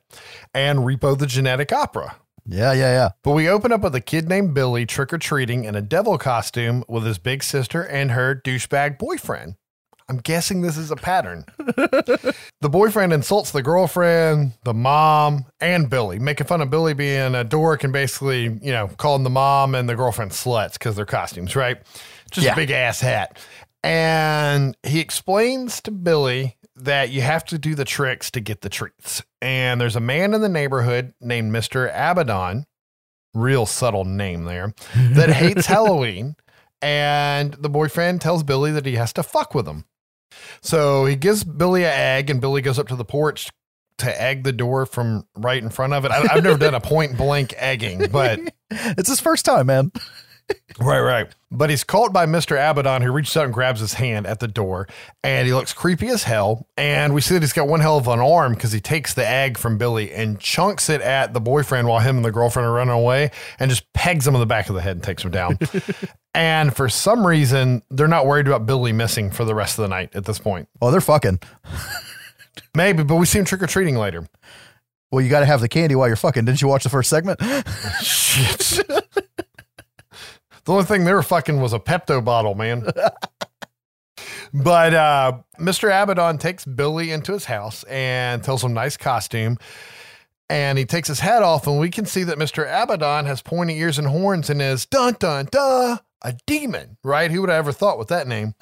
and 0.53 0.79
Repo 0.79 1.17
the 1.17 1.27
Genetic 1.27 1.71
Opera. 1.71 2.15
Yeah, 2.47 2.73
yeah, 2.73 2.91
yeah. 2.93 3.09
But 3.23 3.31
we 3.31 3.49
open 3.49 3.71
up 3.71 3.81
with 3.81 3.95
a 3.95 4.01
kid 4.01 4.29
named 4.29 4.53
Billy 4.53 4.85
trick 4.85 5.11
or 5.13 5.17
treating 5.17 5.63
in 5.63 5.75
a 5.75 5.81
devil 5.81 6.17
costume 6.17 6.83
with 6.87 7.03
his 7.03 7.17
big 7.17 7.43
sister 7.43 7.81
and 7.81 8.11
her 8.11 8.35
douchebag 8.35 8.99
boyfriend. 8.99 9.55
I'm 10.07 10.17
guessing 10.17 10.61
this 10.61 10.77
is 10.77 10.91
a 10.91 10.95
pattern. 10.95 11.45
the 11.57 12.69
boyfriend 12.69 13.11
insults 13.11 13.51
the 13.51 13.63
girlfriend, 13.63 14.53
the 14.63 14.73
mom, 14.73 15.45
and 15.59 15.89
Billy, 15.89 16.19
making 16.19 16.45
fun 16.47 16.61
of 16.61 16.69
Billy 16.69 16.93
being 16.93 17.33
a 17.33 17.43
dork 17.43 17.83
and 17.83 17.91
basically, 17.91 18.43
you 18.61 18.71
know, 18.71 18.87
calling 18.97 19.23
the 19.23 19.29
mom 19.31 19.73
and 19.73 19.89
the 19.89 19.95
girlfriend 19.95 20.31
sluts 20.31 20.73
because 20.73 20.95
they're 20.95 21.05
costumes, 21.07 21.55
right? 21.55 21.77
Just 22.31 22.45
Yeah. 22.45 22.53
a 22.53 22.55
big 22.55 22.69
ass 22.69 22.99
hat. 22.99 23.39
And 23.83 24.75
he 24.83 24.99
explains 24.99 25.81
to 25.81 25.91
Billy 25.91 26.57
that 26.75 27.09
you 27.09 27.21
have 27.21 27.45
to 27.45 27.57
do 27.57 27.73
the 27.73 27.85
tricks 27.85 28.29
to 28.31 28.39
get 28.39 28.61
the 28.61 28.69
treats. 28.69 29.23
And 29.41 29.79
there's 29.79 29.95
a 29.95 29.99
man 30.01 30.33
in 30.33 30.41
the 30.41 30.49
neighborhood 30.49 31.13
named 31.21 31.51
Mr. 31.51 31.87
Abaddon, 31.93 32.65
real 33.33 33.65
subtle 33.65 34.05
name 34.05 34.43
there, 34.43 34.73
that 34.95 35.29
hates 35.31 35.65
Halloween. 35.67 36.35
And 36.81 37.53
the 37.55 37.69
boyfriend 37.69 38.21
tells 38.21 38.43
Billy 38.43 38.71
that 38.71 38.85
he 38.85 38.95
has 38.95 39.13
to 39.13 39.23
fuck 39.23 39.55
with 39.55 39.67
him. 39.67 39.85
So 40.61 41.05
he 41.05 41.15
gives 41.15 41.43
Billy 41.43 41.83
an 41.83 41.93
egg, 41.93 42.29
and 42.29 42.41
Billy 42.41 42.61
goes 42.61 42.79
up 42.79 42.87
to 42.89 42.95
the 42.95 43.05
porch 43.05 43.49
to 43.97 44.21
egg 44.21 44.43
the 44.43 44.51
door 44.51 44.85
from 44.85 45.25
right 45.35 45.61
in 45.61 45.69
front 45.69 45.93
of 45.93 46.05
it. 46.05 46.11
I, 46.11 46.25
I've 46.29 46.43
never 46.43 46.57
done 46.57 46.73
a 46.73 46.81
point 46.81 47.17
blank 47.17 47.53
egging, 47.57 48.07
but 48.11 48.39
It's 48.71 49.09
his 49.09 49.19
first 49.19 49.45
time, 49.45 49.67
man. 49.67 49.91
Right, 50.79 50.99
right. 50.99 51.27
But 51.51 51.69
he's 51.69 51.83
caught 51.83 52.11
by 52.11 52.25
Mr. 52.25 52.51
Abaddon, 52.51 53.01
who 53.01 53.11
reaches 53.11 53.37
out 53.37 53.45
and 53.45 53.53
grabs 53.53 53.79
his 53.79 53.93
hand 53.93 54.27
at 54.27 54.39
the 54.39 54.47
door, 54.47 54.87
and 55.23 55.47
he 55.47 55.53
looks 55.53 55.71
creepy 55.71 56.09
as 56.09 56.23
hell. 56.23 56.67
And 56.75 57.13
we 57.13 57.21
see 57.21 57.33
that 57.33 57.41
he's 57.41 57.53
got 57.53 57.67
one 57.67 57.79
hell 57.79 57.97
of 57.97 58.07
an 58.07 58.19
arm 58.19 58.53
because 58.53 58.73
he 58.73 58.81
takes 58.81 59.13
the 59.13 59.25
egg 59.27 59.57
from 59.57 59.77
Billy 59.77 60.11
and 60.11 60.39
chunks 60.39 60.89
it 60.89 61.01
at 61.01 61.33
the 61.33 61.39
boyfriend 61.39 61.87
while 61.87 61.99
him 61.99 62.17
and 62.17 62.25
the 62.25 62.31
girlfriend 62.31 62.67
are 62.67 62.73
running 62.73 62.93
away 62.93 63.31
and 63.57 63.69
just 63.69 63.91
pegs 63.93 64.27
him 64.27 64.35
in 64.35 64.41
the 64.41 64.45
back 64.45 64.67
of 64.67 64.75
the 64.75 64.81
head 64.81 64.97
and 64.97 65.03
takes 65.03 65.23
him 65.23 65.31
down. 65.31 65.57
and 66.35 66.75
for 66.75 66.89
some 66.89 67.25
reason, 67.25 67.81
they're 67.89 68.07
not 68.07 68.25
worried 68.25 68.47
about 68.47 68.65
Billy 68.65 68.91
missing 68.91 69.31
for 69.31 69.45
the 69.45 69.55
rest 69.55 69.79
of 69.79 69.83
the 69.83 69.89
night 69.89 70.13
at 70.13 70.25
this 70.25 70.39
point. 70.39 70.67
Oh, 70.81 70.91
they're 70.91 70.99
fucking. 70.99 71.39
Maybe, 72.75 73.03
but 73.03 73.15
we 73.15 73.25
see 73.25 73.39
him 73.39 73.45
trick 73.45 73.63
or 73.63 73.67
treating 73.67 73.95
later. 73.95 74.27
Well, 75.09 75.23
you 75.23 75.29
got 75.29 75.39
to 75.39 75.45
have 75.45 75.61
the 75.61 75.69
candy 75.69 75.95
while 75.95 76.07
you're 76.07 76.17
fucking. 76.17 76.43
Didn't 76.43 76.61
you 76.61 76.67
watch 76.67 76.83
the 76.83 76.89
first 76.89 77.09
segment? 77.09 77.39
Shit. 78.01 78.81
The 80.65 80.71
only 80.71 80.85
thing 80.85 81.03
they 81.03 81.13
were 81.13 81.23
fucking 81.23 81.61
was 81.61 81.73
a 81.73 81.79
Pepto 81.79 82.23
bottle, 82.23 82.55
man. 82.55 82.85
but 84.53 84.93
uh, 84.93 85.37
Mr. 85.59 85.89
Abaddon 85.89 86.37
takes 86.37 86.65
Billy 86.65 87.11
into 87.11 87.33
his 87.33 87.45
house 87.45 87.83
and 87.83 88.43
tells 88.43 88.63
him 88.63 88.73
nice 88.73 88.97
costume. 88.97 89.57
And 90.47 90.77
he 90.77 90.85
takes 90.85 91.07
his 91.07 91.21
hat 91.21 91.41
off, 91.41 91.65
and 91.65 91.79
we 91.79 91.89
can 91.89 92.05
see 92.05 92.23
that 92.23 92.37
Mr. 92.37 92.67
Abaddon 92.67 93.25
has 93.25 93.41
pointy 93.41 93.79
ears 93.79 93.97
and 93.97 94.07
horns 94.07 94.49
and 94.49 94.61
is 94.61 94.85
dun 94.85 95.15
dun 95.19 95.47
dun 95.51 95.99
a 96.25 96.35
demon, 96.47 96.97
right? 97.03 97.31
Who 97.31 97.41
would 97.41 97.49
have 97.49 97.59
ever 97.59 97.71
thought 97.71 97.99
with 97.99 98.07
that 98.09 98.27
name? 98.27 98.55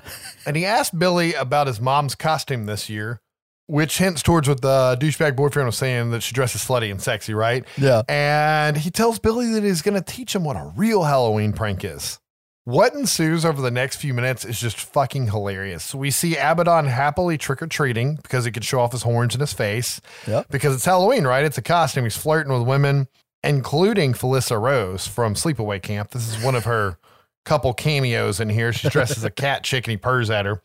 And 0.45 0.55
he 0.55 0.65
asked 0.65 0.99
Billy 0.99 1.33
about 1.33 1.67
his 1.67 1.79
mom's 1.79 2.13
costume 2.13 2.65
this 2.65 2.89
year, 2.89 3.21
which 3.67 3.97
hints 3.97 4.21
towards 4.21 4.47
what 4.47 4.61
the 4.61 4.97
douchebag 4.99 5.35
boyfriend 5.35 5.67
was 5.67 5.77
saying 5.77 6.11
that 6.11 6.21
she 6.21 6.33
dresses 6.33 6.65
slutty 6.65 6.91
and 6.91 7.01
sexy, 7.01 7.33
right? 7.33 7.65
yeah. 7.77 8.01
And 8.09 8.77
he 8.77 8.91
tells 8.91 9.19
Billy 9.19 9.51
that 9.53 9.63
he's 9.63 9.81
going 9.81 10.01
to 10.01 10.13
teach 10.13 10.35
him 10.35 10.43
what 10.43 10.55
a 10.55 10.71
real 10.75 11.03
Halloween 11.03 11.53
prank 11.53 11.83
is. 11.83 12.19
What 12.65 12.93
ensues 12.93 13.43
over 13.43 13.61
the 13.61 13.71
next 13.71 13.97
few 13.97 14.13
minutes 14.13 14.45
is 14.45 14.57
just 14.57 14.79
fucking 14.79 15.27
hilarious. 15.27 15.93
We 15.93 16.11
see 16.11 16.37
Abaddon 16.37 16.85
happily 16.85 17.37
trick 17.37 17.61
or 17.61 17.67
treating 17.67 18.15
because 18.15 18.45
he 18.45 18.51
can 18.51 18.63
show 18.63 18.79
off 18.79 18.93
his 18.93 19.03
horns 19.03 19.33
and 19.33 19.41
his 19.41 19.51
face. 19.51 19.99
Yep. 20.27 20.47
Because 20.49 20.73
it's 20.73 20.85
Halloween, 20.85 21.25
right? 21.27 21.43
It's 21.43 21.57
a 21.57 21.61
costume. 21.61 22.05
He's 22.05 22.15
flirting 22.15 22.53
with 22.53 22.65
women, 22.65 23.09
including 23.43 24.13
Felissa 24.13 24.59
Rose 24.61 25.07
from 25.07 25.33
Sleepaway 25.35 25.81
Camp. 25.81 26.11
This 26.11 26.33
is 26.33 26.41
one 26.41 26.55
of 26.55 26.63
her 26.63 26.97
couple 27.43 27.73
cameos 27.73 28.39
in 28.39 28.47
here. 28.47 28.71
She's 28.71 28.91
dressed 28.91 29.17
as 29.17 29.25
a 29.25 29.29
cat 29.29 29.63
chick 29.63 29.85
and 29.85 29.91
he 29.91 29.97
purrs 29.97 30.29
at 30.29 30.45
her. 30.45 30.61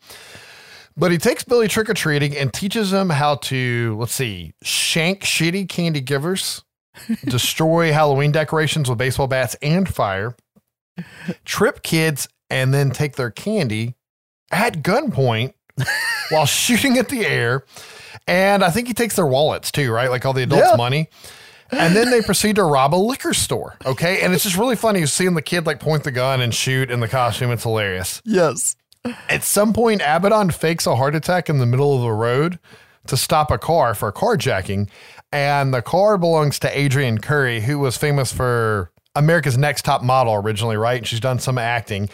But 0.97 1.11
he 1.11 1.17
takes 1.17 1.43
Billy 1.43 1.67
trick 1.67 1.89
or 1.89 1.93
treating 1.93 2.35
and 2.35 2.53
teaches 2.53 2.91
him 2.91 3.09
how 3.09 3.35
to, 3.35 3.95
let's 3.99 4.13
see, 4.13 4.53
shank 4.63 5.21
shitty 5.21 5.69
candy 5.69 6.01
givers, 6.01 6.63
destroy 7.25 7.91
Halloween 7.93 8.31
decorations 8.31 8.89
with 8.89 8.97
baseball 8.97 9.27
bats 9.27 9.55
and 9.61 9.87
fire, 9.87 10.35
trip 11.45 11.83
kids, 11.83 12.27
and 12.49 12.73
then 12.73 12.91
take 12.91 13.15
their 13.15 13.31
candy 13.31 13.95
at 14.51 14.81
gunpoint 14.83 15.53
while 16.31 16.45
shooting 16.45 16.97
at 16.97 17.09
the 17.09 17.25
air. 17.25 17.63
And 18.27 18.63
I 18.63 18.69
think 18.69 18.87
he 18.87 18.93
takes 18.93 19.15
their 19.15 19.25
wallets 19.25 19.71
too, 19.71 19.91
right? 19.91 20.09
Like 20.09 20.25
all 20.25 20.33
the 20.33 20.43
adults' 20.43 20.67
Yeah. 20.71 20.75
money. 20.75 21.09
And 21.71 21.95
then 21.95 22.09
they 22.09 22.21
proceed 22.23 22.55
to 22.55 22.63
rob 22.63 22.95
a 22.95 22.97
liquor 22.97 23.33
store. 23.33 23.75
Okay. 23.85 24.21
And 24.21 24.33
it's 24.33 24.43
just 24.43 24.57
really 24.57 24.75
funny 24.75 25.05
seeing 25.05 25.35
the 25.35 25.41
kid 25.41 25.67
like 25.67 25.79
point 25.79 26.03
the 26.03 26.11
gun 26.11 26.41
and 26.41 26.53
shoot 26.53 26.89
in 26.89 26.99
the 26.99 27.07
costume. 27.07 27.51
It's 27.51 27.61
hilarious. 27.63 28.21
Yes. 28.25 28.75
At 29.29 29.43
some 29.43 29.73
point, 29.73 30.01
Abaddon 30.01 30.51
fakes 30.51 30.85
a 30.85 30.95
heart 30.95 31.15
attack 31.15 31.49
in 31.49 31.59
the 31.59 31.65
middle 31.65 31.95
of 31.95 32.01
the 32.01 32.11
road 32.11 32.59
to 33.07 33.17
stop 33.17 33.51
a 33.51 33.57
car 33.57 33.93
for 33.95 34.11
carjacking. 34.11 34.89
And 35.31 35.73
the 35.73 35.81
car 35.81 36.17
belongs 36.17 36.59
to 36.59 36.67
Adrianne 36.67 37.21
Curry, 37.21 37.61
who 37.61 37.79
was 37.79 37.97
famous 37.97 38.33
for 38.33 38.91
America's 39.15 39.57
Next 39.57 39.85
Top 39.85 40.03
Model 40.03 40.33
originally, 40.33 40.77
right? 40.77 40.97
And 40.97 41.07
she's 41.07 41.19
done 41.19 41.39
some 41.39 41.57
acting. 41.57 42.09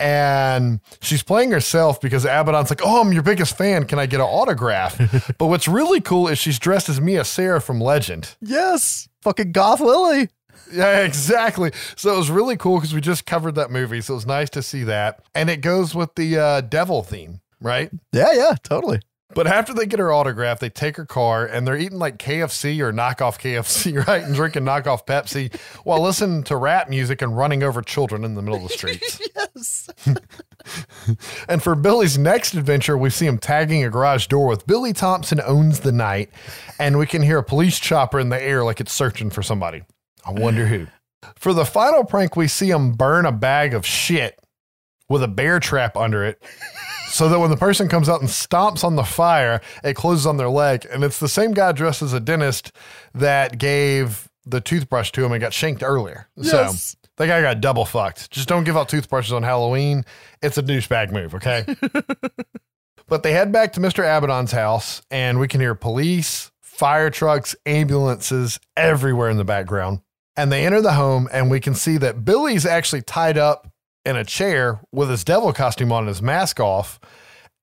And 0.00 0.80
she's 1.00 1.22
playing 1.22 1.52
herself 1.52 2.00
because 2.00 2.24
Abaddon's 2.24 2.68
like, 2.68 2.80
Oh, 2.84 3.00
I'm 3.00 3.12
your 3.12 3.22
biggest 3.22 3.56
fan. 3.56 3.84
Can 3.84 3.98
I 3.98 4.06
get 4.06 4.20
an 4.20 4.26
autograph? 4.26 4.98
but 5.38 5.46
what's 5.46 5.68
really 5.68 6.00
cool 6.00 6.26
is 6.26 6.38
she's 6.38 6.58
dressed 6.58 6.88
as 6.88 7.00
Mia 7.00 7.24
Sara 7.24 7.60
from 7.60 7.80
Legend. 7.80 8.34
Yes. 8.40 9.08
Fucking 9.22 9.52
Goth 9.52 9.80
Lily. 9.80 10.30
Yeah, 10.74 11.00
exactly. 11.04 11.72
So 11.96 12.14
it 12.14 12.16
was 12.16 12.30
really 12.30 12.56
cool 12.56 12.76
because 12.78 12.94
we 12.94 13.00
just 13.00 13.26
covered 13.26 13.54
that 13.54 13.70
movie. 13.70 14.00
So 14.00 14.14
it 14.14 14.16
was 14.16 14.26
nice 14.26 14.50
to 14.50 14.62
see 14.62 14.84
that. 14.84 15.22
And 15.34 15.48
it 15.50 15.60
goes 15.60 15.94
with 15.94 16.14
the 16.14 16.38
uh, 16.38 16.60
devil 16.62 17.02
theme, 17.02 17.40
right? 17.60 17.90
Yeah, 18.12 18.32
yeah, 18.32 18.54
totally. 18.62 19.00
But 19.34 19.48
after 19.48 19.74
they 19.74 19.86
get 19.86 19.98
her 19.98 20.12
autograph, 20.12 20.60
they 20.60 20.70
take 20.70 20.96
her 20.96 21.04
car 21.04 21.44
and 21.44 21.66
they're 21.66 21.76
eating 21.76 21.98
like 21.98 22.18
KFC 22.18 22.78
or 22.80 22.92
knockoff 22.92 23.40
KFC, 23.40 24.06
right? 24.06 24.22
And 24.22 24.34
drinking 24.34 24.62
knockoff 24.62 25.06
Pepsi 25.06 25.54
while 25.82 26.00
listening 26.00 26.44
to 26.44 26.56
rap 26.56 26.88
music 26.88 27.20
and 27.20 27.36
running 27.36 27.62
over 27.62 27.82
children 27.82 28.24
in 28.24 28.34
the 28.34 28.42
middle 28.42 28.62
of 28.64 28.68
the 28.70 28.74
streets. 28.76 29.20
Yes. 29.56 29.88
and 31.48 31.62
for 31.62 31.74
Billy's 31.74 32.18
next 32.18 32.54
adventure, 32.54 32.96
we 32.98 33.10
see 33.10 33.26
him 33.26 33.38
tagging 33.38 33.84
a 33.84 33.90
garage 33.90 34.26
door 34.26 34.48
with 34.48 34.66
Billy 34.66 34.92
Thompson 34.92 35.40
owns 35.44 35.80
the 35.80 35.92
night. 35.92 36.30
And 36.78 36.98
we 36.98 37.06
can 37.06 37.22
hear 37.22 37.38
a 37.38 37.44
police 37.44 37.78
chopper 37.78 38.18
in 38.18 38.30
the 38.30 38.42
air 38.42 38.64
like 38.64 38.80
it's 38.80 38.92
searching 38.92 39.30
for 39.30 39.42
somebody. 39.42 39.82
I 40.24 40.32
wonder 40.32 40.66
who. 40.66 40.86
For 41.36 41.52
the 41.52 41.64
final 41.64 42.04
prank, 42.04 42.36
we 42.36 42.48
see 42.48 42.70
him 42.70 42.92
burn 42.92 43.26
a 43.26 43.32
bag 43.32 43.74
of 43.74 43.86
shit 43.86 44.38
with 45.08 45.22
a 45.22 45.28
bear 45.28 45.60
trap 45.60 45.96
under 45.96 46.24
it. 46.24 46.42
So 47.08 47.28
that 47.28 47.38
when 47.38 47.50
the 47.50 47.56
person 47.56 47.88
comes 47.88 48.08
out 48.08 48.20
and 48.20 48.28
stomps 48.28 48.82
on 48.82 48.96
the 48.96 49.04
fire, 49.04 49.60
it 49.84 49.94
closes 49.94 50.26
on 50.26 50.36
their 50.36 50.48
leg. 50.48 50.86
And 50.90 51.04
it's 51.04 51.20
the 51.20 51.28
same 51.28 51.52
guy 51.52 51.70
dressed 51.72 52.02
as 52.02 52.12
a 52.12 52.18
dentist 52.18 52.72
that 53.14 53.58
gave 53.58 54.28
the 54.44 54.60
toothbrush 54.60 55.12
to 55.12 55.24
him 55.24 55.32
and 55.32 55.40
got 55.40 55.52
shanked 55.52 55.82
earlier. 55.82 56.28
Yes. 56.36 56.50
So 56.90 56.98
that 57.16 57.26
guy 57.28 57.40
got 57.40 57.60
double 57.60 57.84
fucked. 57.84 58.30
Just 58.30 58.48
don't 58.48 58.64
give 58.64 58.76
out 58.76 58.88
toothbrushes 58.88 59.32
on 59.32 59.42
Halloween. 59.42 60.04
It's 60.42 60.58
a 60.58 60.62
douchebag 60.62 61.12
move, 61.12 61.34
okay? 61.36 61.64
but 63.06 63.22
they 63.22 63.32
head 63.32 63.52
back 63.52 63.74
to 63.74 63.80
Mr. 63.80 64.00
Abaddon's 64.00 64.52
house, 64.52 65.00
and 65.10 65.38
we 65.38 65.46
can 65.46 65.60
hear 65.60 65.74
police, 65.74 66.50
fire 66.60 67.10
trucks, 67.10 67.54
ambulances 67.64 68.58
everywhere 68.76 69.30
in 69.30 69.36
the 69.36 69.44
background. 69.44 70.00
And 70.36 70.50
they 70.50 70.66
enter 70.66 70.80
the 70.80 70.94
home, 70.94 71.28
and 71.32 71.50
we 71.50 71.60
can 71.60 71.74
see 71.74 71.96
that 71.98 72.24
Billy's 72.24 72.66
actually 72.66 73.02
tied 73.02 73.38
up 73.38 73.68
in 74.04 74.16
a 74.16 74.24
chair 74.24 74.80
with 74.92 75.08
his 75.10 75.24
devil 75.24 75.52
costume 75.52 75.92
on 75.92 76.00
and 76.00 76.08
his 76.08 76.20
mask 76.20 76.60
off. 76.60 77.00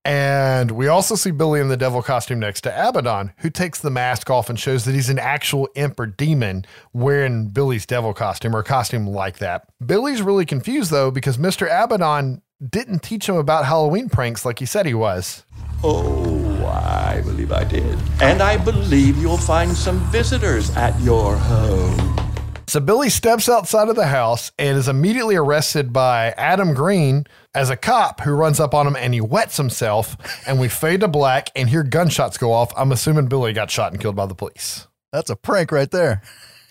And 0.03 0.71
we 0.71 0.87
also 0.87 1.13
see 1.13 1.29
Billy 1.29 1.59
in 1.59 1.67
the 1.67 1.77
devil 1.77 2.01
costume 2.01 2.39
next 2.39 2.61
to 2.61 2.89
Abaddon, 2.89 3.33
who 3.37 3.51
takes 3.51 3.79
the 3.79 3.91
mask 3.91 4.31
off 4.31 4.49
and 4.49 4.59
shows 4.59 4.85
that 4.85 4.95
he's 4.95 5.09
an 5.09 5.19
actual 5.19 5.69
imp 5.75 5.99
or 5.99 6.07
demon 6.07 6.65
wearing 6.91 7.49
Billy's 7.49 7.85
devil 7.85 8.13
costume 8.13 8.55
or 8.55 8.63
costume 8.63 9.05
like 9.05 9.37
that. 9.37 9.65
Billy's 9.85 10.23
really 10.23 10.45
confused 10.45 10.89
though 10.89 11.11
because 11.11 11.37
Mr. 11.37 11.67
Abaddon 11.67 12.41
didn't 12.67 13.03
teach 13.03 13.29
him 13.29 13.35
about 13.35 13.65
Halloween 13.65 14.09
pranks 14.09 14.43
like 14.43 14.57
he 14.57 14.65
said 14.65 14.87
he 14.87 14.95
was. 14.95 15.43
Oh, 15.83 16.65
I 16.65 17.21
believe 17.21 17.51
I 17.51 17.63
did. 17.63 17.99
And 18.21 18.41
I 18.41 18.57
believe 18.57 19.17
you'll 19.17 19.37
find 19.37 19.71
some 19.71 19.99
visitors 20.11 20.75
at 20.75 20.99
your 21.01 21.35
home. 21.35 22.30
So 22.71 22.79
Billy 22.79 23.09
steps 23.09 23.49
outside 23.49 23.89
of 23.89 23.97
the 23.97 24.07
house 24.07 24.53
and 24.57 24.77
is 24.77 24.87
immediately 24.87 25.35
arrested 25.35 25.91
by 25.91 26.27
Adam 26.37 26.73
Green 26.73 27.25
as 27.53 27.69
a 27.69 27.75
cop 27.75 28.21
who 28.21 28.31
runs 28.31 28.61
up 28.61 28.73
on 28.73 28.87
him 28.87 28.95
and 28.95 29.13
he 29.13 29.19
wets 29.19 29.57
himself. 29.57 30.15
And 30.47 30.57
we 30.57 30.69
fade 30.69 31.01
to 31.01 31.09
black 31.09 31.49
and 31.53 31.69
hear 31.69 31.83
gunshots 31.83 32.37
go 32.37 32.53
off. 32.53 32.71
I'm 32.77 32.93
assuming 32.93 33.27
Billy 33.27 33.51
got 33.51 33.69
shot 33.69 33.91
and 33.91 34.01
killed 34.01 34.15
by 34.15 34.25
the 34.25 34.35
police. 34.35 34.87
That's 35.11 35.29
a 35.29 35.35
prank 35.35 35.73
right 35.73 35.91
there. 35.91 36.21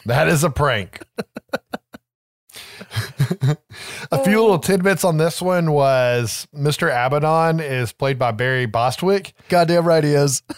That 0.06 0.26
is 0.26 0.42
a 0.42 0.48
prank. 0.48 1.02
a 4.10 4.24
few 4.24 4.40
little 4.40 4.58
tidbits 4.58 5.04
on 5.04 5.18
this 5.18 5.42
one 5.42 5.70
was 5.70 6.48
Mr. 6.56 6.88
Abaddon 6.88 7.60
is 7.60 7.92
played 7.92 8.18
by 8.18 8.32
Barry 8.32 8.64
Bostwick, 8.64 9.34
Goddamn 9.50 9.84
right 9.84 10.02
he 10.02 10.14
is. 10.14 10.42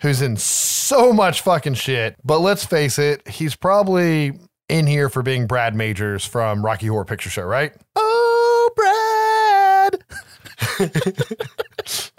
who's 0.00 0.22
in 0.22 0.36
so 0.36 1.12
much 1.12 1.42
fucking 1.42 1.74
shit. 1.74 2.16
But 2.24 2.40
let's 2.40 2.64
face 2.64 2.98
it, 2.98 3.26
he's 3.28 3.54
probably 3.54 4.38
in 4.70 4.86
here 4.86 5.08
for 5.08 5.22
being 5.22 5.46
Brad 5.46 5.74
Majors 5.74 6.24
from 6.24 6.64
Rocky 6.64 6.86
Horror 6.86 7.04
Picture 7.04 7.30
Show, 7.30 7.44
right? 7.44 7.74
Oh, 7.96 8.70
Brad. 8.76 10.04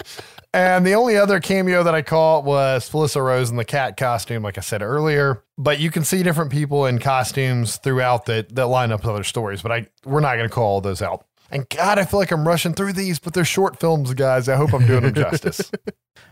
And 0.54 0.86
the 0.86 0.96
only 0.96 1.16
other 1.16 1.40
cameo 1.40 1.82
that 1.84 1.96
I 1.96 2.02
caught 2.02 2.44
was 2.44 2.90
Felissa 2.90 3.24
Rose 3.24 3.50
in 3.50 3.56
the 3.56 3.64
cat 3.64 3.96
costume, 3.96 4.44
like 4.44 4.58
I 4.58 4.62
said 4.62 4.82
earlier. 4.82 5.44
But 5.58 5.80
you 5.80 5.90
can 5.90 6.04
see 6.04 6.24
different 6.24 6.52
people 6.52 6.86
in 6.86 7.00
costumes 7.00 7.78
throughout 7.78 8.26
that 8.26 8.54
that 8.56 8.68
line 8.68 8.92
up 8.92 9.02
with 9.02 9.12
other 9.12 9.24
stories. 9.24 9.62
But 9.62 9.72
I 9.72 9.88
we're 10.04 10.20
not 10.20 10.36
going 10.36 10.50
to 10.50 10.54
call 10.54 10.66
all 10.66 10.82
those 10.82 11.02
out. 11.02 11.26
And 11.52 11.68
God, 11.70 12.00
I 12.00 12.06
feel 12.06 12.20
like 12.20 12.32
I'm 12.32 12.48
rushing 12.48 12.74
through 12.74 12.94
these, 12.94 13.20
but 13.20 13.34
they're 13.34 13.46
short 13.46 13.80
films, 13.80 14.14
guys. 14.14 14.48
I 14.50 14.56
hope 14.56 14.74
I'm 14.74 14.88
doing 14.88 15.04
them 15.04 15.14
justice. 15.14 15.72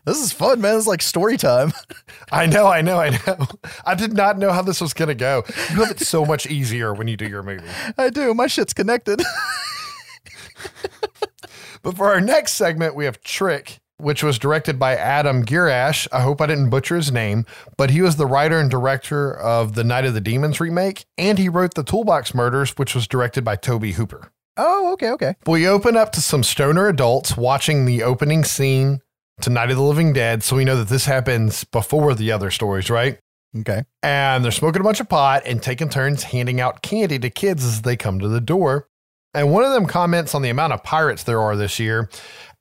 This 0.06 0.22
is 0.22 0.32
fun, 0.32 0.62
man. 0.62 0.78
It's 0.78 0.88
like 0.88 1.02
story 1.02 1.36
time. 1.36 1.74
I 2.32 2.46
know, 2.46 2.68
I 2.68 2.82
know, 2.82 3.00
I 3.00 3.10
know. 3.10 3.48
I 3.86 3.96
did 3.96 4.14
not 4.14 4.38
know 4.38 4.52
how 4.52 4.62
this 4.62 4.82
was 4.82 4.94
going 4.94 5.10
to 5.10 5.16
go. 5.16 5.44
You 5.72 5.84
have 5.84 5.92
it 5.92 6.00
so 6.00 6.26
much 6.26 6.48
easier 6.48 6.94
when 6.94 7.08
you 7.08 7.18
do 7.18 7.28
your 7.28 7.44
movie. 7.44 7.68
I 7.98 8.10
do. 8.10 8.34
My 8.34 8.48
shit's 8.48 8.74
connected. 8.74 9.22
But 11.82 11.96
for 11.96 12.08
our 12.08 12.22
next 12.22 12.54
segment, 12.54 12.96
we 12.96 13.06
have 13.06 13.22
Trick, 13.22 13.80
which 13.98 14.24
was 14.24 14.38
directed 14.38 14.78
by 14.78 14.96
Adam 14.96 15.46
Gierasch. 15.46 16.08
I 16.12 16.22
hope 16.22 16.42
I 16.42 16.48
didn't 16.48 16.70
butcher 16.70 16.96
his 16.96 17.12
name, 17.12 17.46
but 17.78 17.90
he 17.90 18.02
was 18.02 18.18
the 18.18 18.26
writer 18.26 18.60
and 18.60 18.70
director 18.70 19.34
of 19.34 19.76
the 19.76 19.84
Night 19.84 20.06
of 20.06 20.14
the 20.14 20.22
Demons 20.22 20.60
remake, 20.60 21.06
and 21.18 21.38
he 21.38 21.50
wrote 21.50 21.76
The 21.76 21.84
Toolbox 21.84 22.34
Murders, 22.34 22.72
which 22.72 22.96
was 22.96 23.08
directed 23.08 23.44
by 23.44 23.56
Tobe 23.56 23.86
Hooper. 23.86 24.32
Oh, 24.62 24.92
okay, 24.94 25.10
okay. 25.12 25.36
We 25.48 25.66
open 25.68 25.96
up 25.96 26.12
to 26.12 26.22
some 26.22 26.44
stoner 26.44 26.90
adults 26.90 27.38
watching 27.38 27.86
the 27.86 28.04
opening 28.04 28.44
scene 28.44 29.00
to 29.40 29.50
Night 29.50 29.72
of 29.72 29.78
the 29.78 29.84
Living 29.84 30.12
Dead, 30.12 30.44
so 30.44 30.58
we 30.58 30.66
know 30.66 30.76
that 30.76 30.90
this 30.90 31.06
happens 31.06 31.64
before 31.64 32.14
the 32.14 32.34
other 32.34 32.52
stories, 32.52 32.90
right? 32.90 33.18
Okay. 33.58 33.86
And 34.04 34.44
they're 34.44 34.52
smoking 34.52 34.82
a 34.82 34.84
bunch 34.84 35.00
of 35.00 35.08
pot 35.08 35.44
and 35.46 35.64
taking 35.64 35.88
turns 35.88 36.24
handing 36.24 36.60
out 36.60 36.82
candy 36.82 37.18
to 37.20 37.30
kids 37.30 37.64
as 37.64 37.84
they 37.84 37.96
come 37.96 38.20
to 38.20 38.28
the 38.28 38.42
door. 38.42 38.90
And 39.34 39.50
one 39.50 39.64
of 39.64 39.72
them 39.72 39.86
comments 39.86 40.36
on 40.36 40.42
the 40.42 40.50
amount 40.50 40.74
of 40.74 40.84
pirates 40.84 41.24
there 41.24 41.40
are 41.40 41.56
this 41.56 41.80
year. 41.80 42.10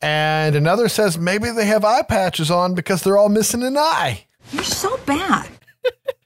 And 0.01 0.55
another 0.55 0.89
says 0.89 1.19
maybe 1.19 1.51
they 1.51 1.67
have 1.67 1.85
eye 1.85 2.03
patches 2.03 2.49
on 2.49 2.75
because 2.75 3.03
they're 3.03 3.19
all 3.19 3.29
missing 3.29 3.65
an 3.65 3.77
eye. 3.77 4.27
You're 4.53 4.63
so 4.63 4.99
bad. 4.99 5.49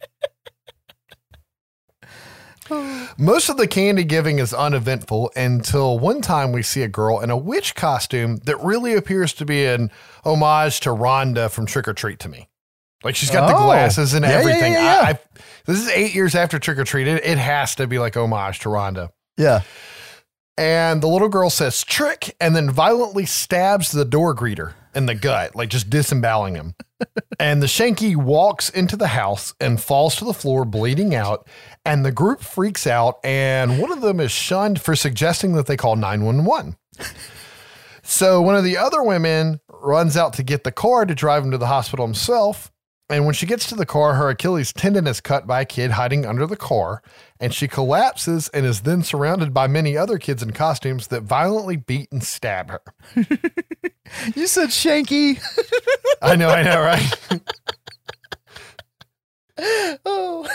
Most 3.18 3.48
of 3.48 3.56
the 3.56 3.66
candy 3.66 4.04
giving 4.04 4.38
is 4.38 4.52
uneventful 4.54 5.30
until 5.36 5.98
one 5.98 6.20
time 6.22 6.52
we 6.52 6.62
see 6.62 6.82
a 6.82 6.88
girl 6.88 7.20
in 7.20 7.30
a 7.30 7.36
witch 7.36 7.74
costume 7.74 8.36
that 8.44 8.58
really 8.62 8.94
appears 8.94 9.32
to 9.34 9.44
be 9.44 9.64
an 9.66 9.90
homage 10.24 10.80
to 10.80 10.90
Rhonda 10.90 11.50
from 11.50 11.66
Trick 11.66 11.88
or 11.88 11.92
Treat 11.94 12.18
to 12.20 12.28
me. 12.28 12.48
Like 13.04 13.16
she's 13.16 13.30
got 13.30 13.48
the 13.48 13.56
Oh. 13.56 13.64
glasses 13.64 14.14
and 14.14 14.24
yeah, 14.24 14.30
everything. 14.32 14.72
yeah, 14.72 14.82
yeah. 14.84 15.00
I, 15.06 15.10
I, 15.10 15.18
this 15.66 15.78
is 15.80 15.88
eight 15.88 16.14
years 16.14 16.34
after 16.34 16.58
Trick 16.58 16.78
or 16.78 16.84
Treat. 16.84 17.08
It, 17.08 17.24
it 17.24 17.38
has 17.38 17.74
to 17.76 17.86
be 17.86 17.98
like 17.98 18.16
homage 18.16 18.60
to 18.60 18.68
Rhonda. 18.68 19.10
Yeah. 19.36 19.62
And 20.58 21.02
the 21.02 21.08
little 21.08 21.28
girl 21.28 21.50
says 21.50 21.82
trick 21.82 22.36
and 22.40 22.54
then 22.54 22.70
violently 22.70 23.24
stabs 23.26 23.90
the 23.90 24.04
door 24.04 24.34
greeter 24.34 24.74
in 24.94 25.06
the 25.06 25.14
gut, 25.14 25.54
like 25.56 25.68
just 25.68 25.90
disemboweling 25.90 26.54
him. 26.54 26.74
and 27.40 27.62
the 27.62 27.66
Shanky 27.66 28.16
walks 28.16 28.68
into 28.68 28.96
the 28.96 29.08
house 29.08 29.54
and 29.60 29.80
falls 29.80 30.16
to 30.16 30.24
the 30.24 30.34
floor, 30.34 30.64
bleeding 30.64 31.14
out. 31.14 31.48
And 31.84 32.04
the 32.04 32.12
group 32.12 32.40
freaks 32.40 32.86
out. 32.86 33.18
And 33.24 33.80
one 33.80 33.92
of 33.92 34.00
them 34.00 34.20
is 34.20 34.30
shunned 34.30 34.80
for 34.80 34.94
suggesting 34.94 35.54
that 35.54 35.66
they 35.66 35.76
call 35.76 35.96
911. 35.96 36.76
so 38.02 38.40
one 38.40 38.56
of 38.56 38.64
the 38.64 38.76
other 38.76 39.02
women 39.02 39.60
runs 39.68 40.16
out 40.16 40.34
to 40.34 40.42
get 40.42 40.64
the 40.64 40.72
car 40.72 41.04
to 41.04 41.14
drive 41.14 41.44
him 41.44 41.50
to 41.50 41.58
the 41.58 41.66
hospital 41.66 42.06
himself. 42.06 42.70
And 43.08 43.26
when 43.26 43.34
she 43.34 43.46
gets 43.46 43.68
to 43.68 43.74
the 43.74 43.84
car, 43.84 44.14
her 44.14 44.30
Achilles 44.30 44.72
tendon 44.72 45.06
is 45.06 45.20
cut 45.20 45.46
by 45.46 45.60
a 45.60 45.66
kid 45.66 45.92
hiding 45.92 46.24
under 46.24 46.46
the 46.46 46.56
car, 46.56 47.02
and 47.38 47.52
she 47.52 47.68
collapses 47.68 48.48
and 48.50 48.64
is 48.64 48.82
then 48.82 49.02
surrounded 49.02 49.52
by 49.52 49.66
many 49.66 49.96
other 49.96 50.18
kids 50.18 50.42
in 50.42 50.52
costumes 50.52 51.08
that 51.08 51.22
violently 51.22 51.76
beat 51.76 52.10
and 52.10 52.24
stab 52.24 52.70
her. 52.70 52.82
You 54.34 54.46
said 54.46 54.68
Shanky. 54.68 55.40
I 56.22 56.36
know, 56.36 56.50
I 56.50 56.62
know, 56.62 56.80
right? 56.80 57.40
oh. 60.04 60.48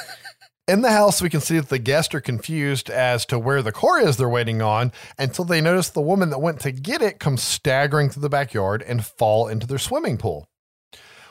In 0.67 0.81
the 0.81 0.91
house, 0.91 1.21
we 1.21 1.29
can 1.29 1.41
see 1.41 1.57
that 1.57 1.69
the 1.69 1.79
guests 1.79 2.13
are 2.13 2.21
confused 2.21 2.89
as 2.89 3.25
to 3.27 3.39
where 3.39 3.61
the 3.61 3.71
car 3.71 3.99
is 4.01 4.17
they're 4.17 4.27
waiting 4.27 4.61
on 4.61 4.91
until 5.17 5.45
they 5.45 5.61
notice 5.61 5.89
the 5.89 6.01
woman 6.01 6.29
that 6.29 6.39
went 6.39 6.59
to 6.61 6.71
get 6.71 7.01
it 7.01 7.19
come 7.19 7.37
staggering 7.37 8.09
through 8.09 8.21
the 8.21 8.29
backyard 8.29 8.83
and 8.85 9.05
fall 9.05 9.47
into 9.47 9.65
their 9.65 9.77
swimming 9.77 10.17
pool. 10.17 10.49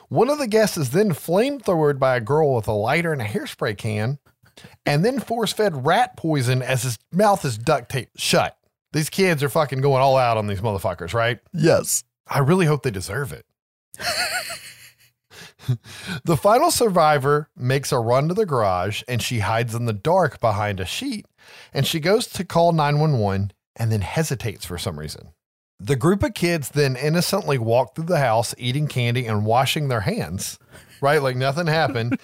One 0.09 0.29
of 0.29 0.37
the 0.37 0.47
guests 0.47 0.77
is 0.77 0.91
then 0.91 1.11
flamethrowered 1.11 1.99
by 1.99 2.15
a 2.15 2.21
girl 2.21 2.55
with 2.55 2.67
a 2.67 2.73
lighter 2.73 3.11
and 3.11 3.21
a 3.21 3.25
hairspray 3.25 3.77
can, 3.77 4.19
and 4.85 5.03
then 5.03 5.19
force 5.19 5.51
fed 5.51 5.85
rat 5.85 6.15
poison 6.15 6.61
as 6.61 6.83
his 6.83 6.97
mouth 7.11 7.43
is 7.43 7.57
duct 7.57 7.89
taped 7.89 8.19
shut. 8.19 8.57
These 8.93 9.09
kids 9.09 9.43
are 9.43 9.49
fucking 9.49 9.81
going 9.81 10.01
all 10.01 10.17
out 10.17 10.37
on 10.37 10.47
these 10.47 10.61
motherfuckers, 10.61 11.13
right? 11.13 11.39
Yes. 11.53 12.03
I 12.27 12.39
really 12.39 12.65
hope 12.65 12.83
they 12.83 12.91
deserve 12.91 13.33
it. 13.33 13.45
the 16.23 16.37
final 16.37 16.71
survivor 16.71 17.49
makes 17.55 17.91
a 17.91 17.99
run 17.99 18.29
to 18.29 18.33
the 18.33 18.45
garage 18.45 19.03
and 19.07 19.21
she 19.21 19.39
hides 19.39 19.75
in 19.75 19.85
the 19.85 19.93
dark 19.93 20.39
behind 20.39 20.79
a 20.79 20.85
sheet 20.85 21.25
and 21.73 21.85
she 21.85 21.99
goes 21.99 22.27
to 22.27 22.45
call 22.45 22.71
911 22.71 23.51
and 23.75 23.91
then 23.91 24.01
hesitates 24.01 24.65
for 24.65 24.77
some 24.77 24.97
reason. 24.97 25.33
The 25.79 25.95
group 25.95 26.23
of 26.23 26.33
kids 26.33 26.69
then 26.69 26.95
innocently 26.95 27.57
walk 27.57 27.95
through 27.95 28.05
the 28.05 28.19
house 28.19 28.55
eating 28.57 28.87
candy 28.87 29.27
and 29.27 29.45
washing 29.45 29.87
their 29.87 30.01
hands, 30.01 30.57
right? 31.01 31.21
Like 31.21 31.35
nothing 31.35 31.67
happened. 31.67 32.19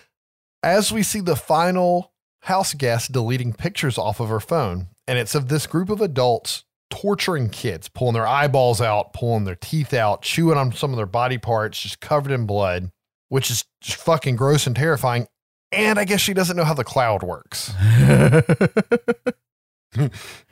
As 0.62 0.92
we 0.92 1.02
see 1.02 1.20
the 1.20 1.36
final 1.36 2.12
house 2.42 2.72
guest 2.72 3.12
deleting 3.12 3.52
pictures 3.52 3.98
off 3.98 4.20
of 4.20 4.28
her 4.28 4.40
phone, 4.40 4.88
and 5.08 5.18
it's 5.18 5.34
of 5.34 5.48
this 5.48 5.66
group 5.66 5.90
of 5.90 6.00
adults 6.00 6.64
torturing 6.88 7.50
kids, 7.50 7.88
pulling 7.88 8.14
their 8.14 8.26
eyeballs 8.26 8.80
out, 8.80 9.12
pulling 9.12 9.44
their 9.44 9.56
teeth 9.56 9.92
out, 9.92 10.22
chewing 10.22 10.56
on 10.56 10.72
some 10.72 10.92
of 10.92 10.96
their 10.96 11.06
body 11.06 11.38
parts, 11.38 11.80
just 11.80 12.00
covered 12.00 12.30
in 12.30 12.46
blood, 12.46 12.90
which 13.28 13.50
is 13.50 13.64
just 13.80 13.98
fucking 14.00 14.36
gross 14.36 14.66
and 14.66 14.76
terrifying. 14.76 15.26
And 15.72 15.98
I 15.98 16.04
guess 16.04 16.20
she 16.20 16.34
doesn't 16.34 16.56
know 16.56 16.64
how 16.64 16.74
the 16.74 16.84
cloud 16.84 17.24
works. 17.24 17.72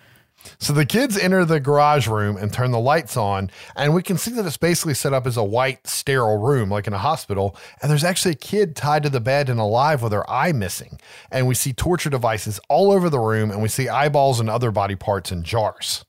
So 0.63 0.73
the 0.73 0.87
kids 0.87 1.19
enter 1.19 1.45
the 1.45 1.59
garage 1.59 2.07
room 2.07 2.37
and 2.37 2.53
turn 2.53 2.71
the 2.71 2.79
lights 2.79 3.17
on, 3.17 3.51
and 3.75 3.93
we 3.93 4.01
can 4.01 4.17
see 4.17 4.31
that 4.31 4.47
it's 4.47 4.57
basically 4.57 4.95
set 4.95 5.13
up 5.13 5.27
as 5.27 5.37
a 5.37 5.43
white, 5.43 5.89
sterile 5.89 6.39
room, 6.39 6.71
like 6.71 6.87
in 6.87 6.93
a 6.93 6.99
hospital. 6.99 7.57
And 7.83 7.91
there's 7.91 8.05
actually 8.05 8.31
a 8.31 8.37
kid 8.37 8.77
tied 8.77 9.03
to 9.03 9.11
the 9.11 9.19
bed 9.19 9.49
and 9.49 9.59
alive 9.59 10.03
with 10.03 10.13
her 10.13 10.31
eye 10.31 10.53
missing. 10.53 11.01
And 11.33 11.49
we 11.49 11.57
see 11.57 11.73
torture 11.73 12.11
devices 12.11 12.61
all 12.69 12.93
over 12.93 13.11
the 13.11 13.19
room, 13.19 13.51
and 13.51 13.61
we 13.61 13.67
see 13.67 13.89
eyeballs 13.89 14.39
and 14.39 14.49
other 14.49 14.71
body 14.71 14.95
parts 14.95 15.33
in 15.33 15.43
jars. 15.43 16.05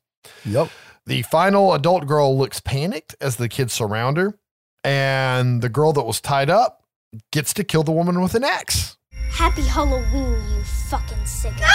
Yep. 0.45 0.69
The 1.07 1.23
final 1.23 1.73
adult 1.73 2.05
girl 2.05 2.37
looks 2.37 2.59
panicked 2.59 3.15
as 3.19 3.37
the 3.37 3.49
kids 3.49 3.73
surround 3.73 4.17
her, 4.17 4.37
and 4.83 5.63
the 5.63 5.69
girl 5.69 5.93
that 5.93 6.03
was 6.03 6.21
tied 6.21 6.51
up 6.51 6.83
gets 7.31 7.55
to 7.55 7.63
kill 7.63 7.81
the 7.81 7.91
woman 7.91 8.21
with 8.21 8.35
an 8.35 8.43
axe. 8.43 8.97
Happy 9.31 9.63
Halloween, 9.63 10.43
you 10.55 10.63
fucking 10.63 11.17
sicko. 11.25 11.67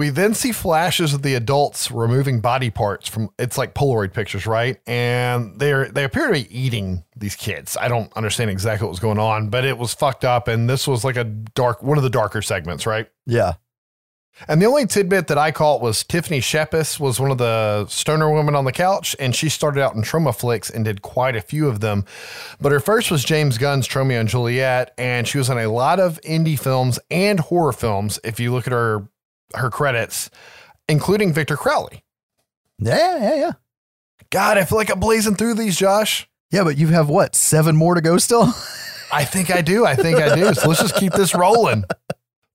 We 0.00 0.08
then 0.08 0.32
see 0.32 0.52
flashes 0.52 1.12
of 1.12 1.20
the 1.20 1.34
adults 1.34 1.90
removing 1.90 2.40
body 2.40 2.70
parts 2.70 3.06
from 3.06 3.28
it's 3.38 3.58
like 3.58 3.74
Polaroid 3.74 4.14
pictures, 4.14 4.46
right? 4.46 4.80
And 4.86 5.60
they're 5.60 5.90
they 5.90 6.04
appear 6.04 6.28
to 6.28 6.32
be 6.32 6.58
eating 6.58 7.04
these 7.16 7.36
kids. 7.36 7.76
I 7.78 7.88
don't 7.88 8.10
understand 8.16 8.50
exactly 8.50 8.86
what 8.86 8.92
was 8.92 8.98
going 8.98 9.18
on, 9.18 9.50
but 9.50 9.66
it 9.66 9.76
was 9.76 9.92
fucked 9.92 10.24
up. 10.24 10.48
And 10.48 10.70
this 10.70 10.88
was 10.88 11.04
like 11.04 11.16
a 11.16 11.24
dark 11.24 11.82
one 11.82 11.98
of 11.98 12.02
the 12.02 12.08
darker 12.08 12.40
segments, 12.40 12.86
right? 12.86 13.08
Yeah. 13.26 13.56
And 14.48 14.60
the 14.60 14.66
only 14.66 14.86
tidbit 14.86 15.26
that 15.28 15.38
I 15.38 15.50
caught 15.50 15.80
was 15.80 16.02
Tiffany 16.04 16.40
Shepis 16.40 16.98
was 16.98 17.20
one 17.20 17.30
of 17.30 17.38
the 17.38 17.86
stoner 17.86 18.30
women 18.30 18.54
on 18.54 18.64
the 18.64 18.72
couch, 18.72 19.14
and 19.18 19.34
she 19.34 19.48
started 19.48 19.82
out 19.82 19.94
in 19.94 20.02
Troma 20.02 20.34
flicks 20.34 20.70
and 20.70 20.84
did 20.84 21.02
quite 21.02 21.36
a 21.36 21.40
few 21.40 21.68
of 21.68 21.80
them. 21.80 22.04
But 22.60 22.72
her 22.72 22.80
first 22.80 23.10
was 23.10 23.24
James 23.24 23.58
Gunn's 23.58 23.86
Tromeo 23.86 24.20
and 24.20 24.28
Juliet, 24.28 24.94
and 24.96 25.28
she 25.28 25.38
was 25.38 25.50
in 25.50 25.58
a 25.58 25.68
lot 25.68 26.00
of 26.00 26.20
indie 26.22 26.58
films 26.58 26.98
and 27.10 27.40
horror 27.40 27.72
films. 27.72 28.18
If 28.24 28.40
you 28.40 28.52
look 28.52 28.66
at 28.66 28.72
her 28.72 29.08
her 29.54 29.70
credits, 29.70 30.30
including 30.88 31.32
Victor 31.32 31.56
Crowley. 31.56 32.04
Yeah, 32.78 33.18
yeah, 33.18 33.34
yeah. 33.34 33.52
God, 34.30 34.58
I 34.58 34.64
feel 34.64 34.78
like 34.78 34.90
I'm 34.90 35.00
blazing 35.00 35.34
through 35.34 35.54
these, 35.54 35.76
Josh. 35.76 36.28
Yeah, 36.50 36.64
but 36.64 36.78
you 36.78 36.88
have 36.88 37.08
what, 37.08 37.34
seven 37.34 37.76
more 37.76 37.94
to 37.94 38.00
go 38.00 38.16
still? 38.18 38.52
I 39.12 39.24
think 39.24 39.50
I 39.50 39.60
do. 39.60 39.84
I 39.84 39.96
think 39.96 40.18
I 40.18 40.34
do. 40.34 40.54
So 40.54 40.68
let's 40.68 40.80
just 40.80 40.96
keep 40.96 41.12
this 41.12 41.34
rolling. 41.34 41.84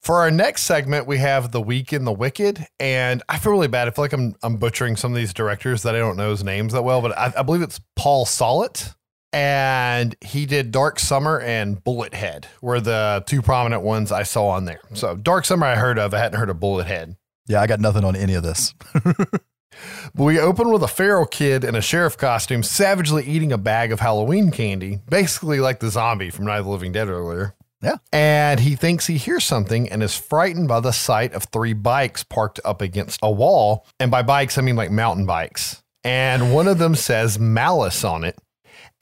For 0.05 0.19
our 0.19 0.29
next 0.29 0.65
segment, 0.65 1.07
we 1.07 1.17
have 1.17 1.51
The 1.51 1.59
Weak 1.59 1.91
and 1.91 2.05
the 2.05 2.13
Wicked. 2.13 2.67
And 2.79 3.23
I 3.27 3.39
feel 3.39 3.51
really 3.51 3.67
bad. 3.67 3.87
I 3.87 3.91
feel 3.91 4.03
like 4.03 4.13
I'm, 4.13 4.35
I'm 4.43 4.57
butchering 4.57 4.97
some 4.97 5.11
of 5.11 5.15
these 5.15 5.33
directors 5.33 5.81
that 5.81 5.95
I 5.95 5.97
don't 5.97 6.15
know 6.15 6.29
his 6.29 6.43
names 6.43 6.73
that 6.73 6.83
well, 6.83 7.01
but 7.01 7.17
I, 7.17 7.33
I 7.35 7.41
believe 7.41 7.63
it's 7.63 7.81
Paul 7.95 8.27
Solet. 8.27 8.93
And 9.33 10.15
he 10.21 10.45
did 10.45 10.69
Dark 10.69 10.99
Summer 10.99 11.39
and 11.39 11.83
Bullet 11.83 12.13
Head, 12.13 12.47
were 12.61 12.79
the 12.79 13.23
two 13.25 13.41
prominent 13.41 13.81
ones 13.81 14.11
I 14.11 14.21
saw 14.21 14.49
on 14.49 14.65
there. 14.65 14.79
So 14.93 15.15
Dark 15.15 15.43
Summer 15.43 15.65
I 15.65 15.73
heard 15.73 15.97
of. 15.97 16.13
I 16.13 16.19
hadn't 16.19 16.39
heard 16.39 16.51
of 16.51 16.59
Bullet 16.59 16.85
Head. 16.85 17.15
yeah, 17.47 17.59
I 17.59 17.65
got 17.65 17.79
nothing 17.79 18.03
on 18.03 18.15
any 18.15 18.35
of 18.35 18.43
this. 18.43 18.75
But 19.03 19.41
we 20.23 20.39
open 20.39 20.71
with 20.71 20.83
a 20.83 20.87
feral 20.87 21.25
kid 21.25 21.63
in 21.63 21.73
a 21.73 21.81
sheriff 21.81 22.15
costume 22.15 22.61
savagely 22.61 23.25
eating 23.25 23.51
a 23.51 23.57
bag 23.57 23.91
of 23.91 24.01
Halloween 24.01 24.51
candy, 24.51 24.99
basically 25.09 25.59
like 25.59 25.79
the 25.79 25.89
zombie 25.89 26.29
from 26.29 26.45
Night 26.45 26.59
of 26.59 26.65
the 26.65 26.71
Living 26.71 26.91
Dead 26.91 27.09
earlier. 27.09 27.55
Yeah. 27.85 27.97
And 28.11 28.59
he 28.59 28.75
thinks 28.75 29.05
he 29.07 29.17
hears 29.17 29.43
something 29.43 29.87
and 29.89 30.01
is 30.01 30.17
frightened 30.17 30.67
by 30.67 30.79
the 30.79 30.91
sight 30.91 31.33
of 31.33 31.43
three 31.43 31.73
bikes 31.73 32.23
parked 32.23 32.59
up 32.65 32.81
against 32.81 33.19
a 33.21 33.29
wall. 33.31 33.85
And 33.99 34.09
by 34.09 34.23
bikes, 34.23 34.57
I 34.57 34.61
mean 34.61 34.75
like 34.75 34.89
mountain 34.91 35.25
bikes. 35.25 35.83
And 36.03 36.53
one 36.53 36.67
of 36.67 36.79
them 36.79 36.95
says 36.95 37.37
malice 37.39 38.03
on 38.03 38.23
it. 38.23 38.37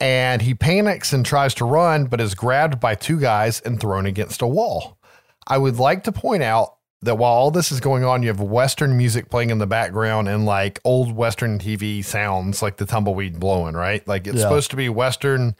And 0.00 0.42
he 0.42 0.54
panics 0.54 1.12
and 1.12 1.24
tries 1.24 1.54
to 1.54 1.64
run, 1.64 2.06
but 2.06 2.20
is 2.20 2.34
grabbed 2.34 2.78
by 2.80 2.94
two 2.94 3.18
guys 3.18 3.60
and 3.60 3.80
thrown 3.80 4.06
against 4.06 4.42
a 4.42 4.46
wall. 4.46 4.98
I 5.46 5.56
would 5.58 5.78
like 5.78 6.04
to 6.04 6.12
point 6.12 6.42
out 6.42 6.76
that 7.02 7.16
while 7.16 7.32
all 7.32 7.50
this 7.50 7.70
is 7.70 7.80
going 7.80 8.04
on, 8.04 8.22
you 8.22 8.28
have 8.28 8.40
Western 8.40 8.96
music 8.96 9.30
playing 9.30 9.50
in 9.50 9.58
the 9.58 9.66
background 9.66 10.28
and 10.28 10.46
like 10.46 10.80
old 10.84 11.14
Western 11.14 11.58
TV 11.58 12.04
sounds 12.04 12.62
like 12.62 12.76
the 12.78 12.86
tumbleweed 12.86 13.38
blowing, 13.38 13.74
right? 13.74 14.06
Like 14.08 14.26
it's 14.26 14.36
Yeah. 14.36 14.42
supposed 14.42 14.70
to 14.70 14.76
be 14.76 14.88
Western 14.88 15.54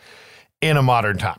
in 0.61 0.77
a 0.77 0.83
modern 0.83 1.19
time. 1.19 1.39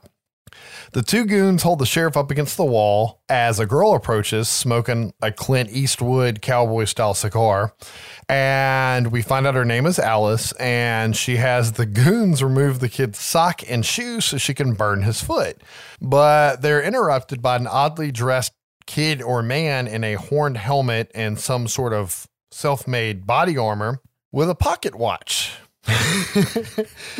The 0.92 1.02
two 1.02 1.26
goons 1.26 1.64
hold 1.64 1.80
the 1.80 1.86
sheriff 1.86 2.16
up 2.16 2.32
against 2.32 2.58
the 2.58 2.66
wall 2.66 3.22
as 3.28 3.60
a 3.60 3.66
girl 3.66 3.94
approaches, 3.94 4.48
smoking 4.48 5.14
a 5.22 5.32
Clint 5.32 5.70
Eastwood 5.72 6.42
cowboy 6.42 6.86
style 6.86 7.14
cigar. 7.14 7.74
And 8.30 9.12
we 9.12 9.22
find 9.22 9.46
out 9.46 9.56
her 9.56 9.66
name 9.66 9.86
is 9.86 10.00
Alice, 10.00 10.52
and 10.54 11.16
she 11.16 11.38
has 11.38 11.74
the 11.74 11.86
goons 11.86 12.42
remove 12.44 12.80
the 12.80 12.90
kid's 12.90 13.20
sock 13.20 13.62
and 13.70 13.86
shoe 13.86 14.22
so 14.22 14.38
she 14.38 14.54
can 14.54 14.74
burn 14.74 15.04
his 15.04 15.22
foot. 15.22 15.62
But 16.02 16.62
they're 16.62 16.82
interrupted 16.84 17.42
by 17.42 17.58
an 17.58 17.68
oddly 17.68 18.12
dressed 18.12 18.54
kid 18.86 19.22
or 19.22 19.42
man 19.42 19.88
in 19.88 20.04
a 20.04 20.16
horned 20.16 20.58
helmet 20.58 21.12
and 21.16 21.40
some 21.40 21.68
sort 21.68 21.94
of 21.94 22.28
self 22.52 22.88
made 22.88 23.26
body 23.26 23.58
armor 23.58 24.00
with 24.32 24.50
a 24.50 24.56
pocket 24.56 24.96
watch. 24.96 25.58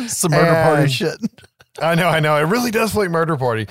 Some 0.06 0.32
murder 0.32 0.62
party 0.64 0.88
shit. 0.88 1.18
I 1.80 1.94
know, 1.94 2.08
I 2.08 2.20
know. 2.20 2.36
It 2.36 2.48
really 2.48 2.70
does 2.70 2.92
feel 2.92 3.02
like 3.02 3.10
Murder 3.10 3.36
Party. 3.36 3.66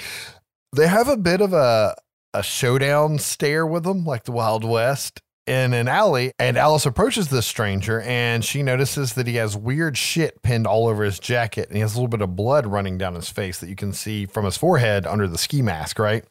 They 0.75 0.87
have 0.87 1.07
a 1.07 1.17
bit 1.17 1.41
of 1.41 1.53
a 1.53 1.95
a 2.35 2.43
showdown 2.43 3.17
stare 3.17 3.65
with 3.65 3.83
them, 3.83 4.03
like 4.03 4.25
the 4.25 4.31
Wild 4.31 4.65
West, 4.65 5.21
in 5.47 5.73
an 5.73 5.87
alley. 5.87 6.33
And 6.37 6.57
Alice 6.57 6.85
approaches 6.85 7.29
this 7.29 7.45
stranger, 7.45 8.01
and 8.01 8.43
she 8.43 8.61
notices 8.61 9.13
that 9.13 9.25
he 9.25 9.35
has 9.35 9.55
weird 9.55 9.97
shit 9.97 10.43
pinned 10.43 10.67
all 10.67 10.87
over 10.87 11.03
his 11.03 11.17
jacket, 11.17 11.69
and 11.69 11.77
he 11.77 11.81
has 11.81 11.93
a 11.93 11.97
little 11.97 12.09
bit 12.09 12.21
of 12.21 12.35
blood 12.35 12.67
running 12.67 12.97
down 12.97 13.15
his 13.15 13.29
face 13.29 13.59
that 13.59 13.69
you 13.69 13.75
can 13.75 13.93
see 13.93 14.25
from 14.25 14.45
his 14.45 14.57
forehead 14.57 15.07
under 15.07 15.27
the 15.27 15.37
ski 15.37 15.61
mask, 15.61 15.97
right? 15.97 16.25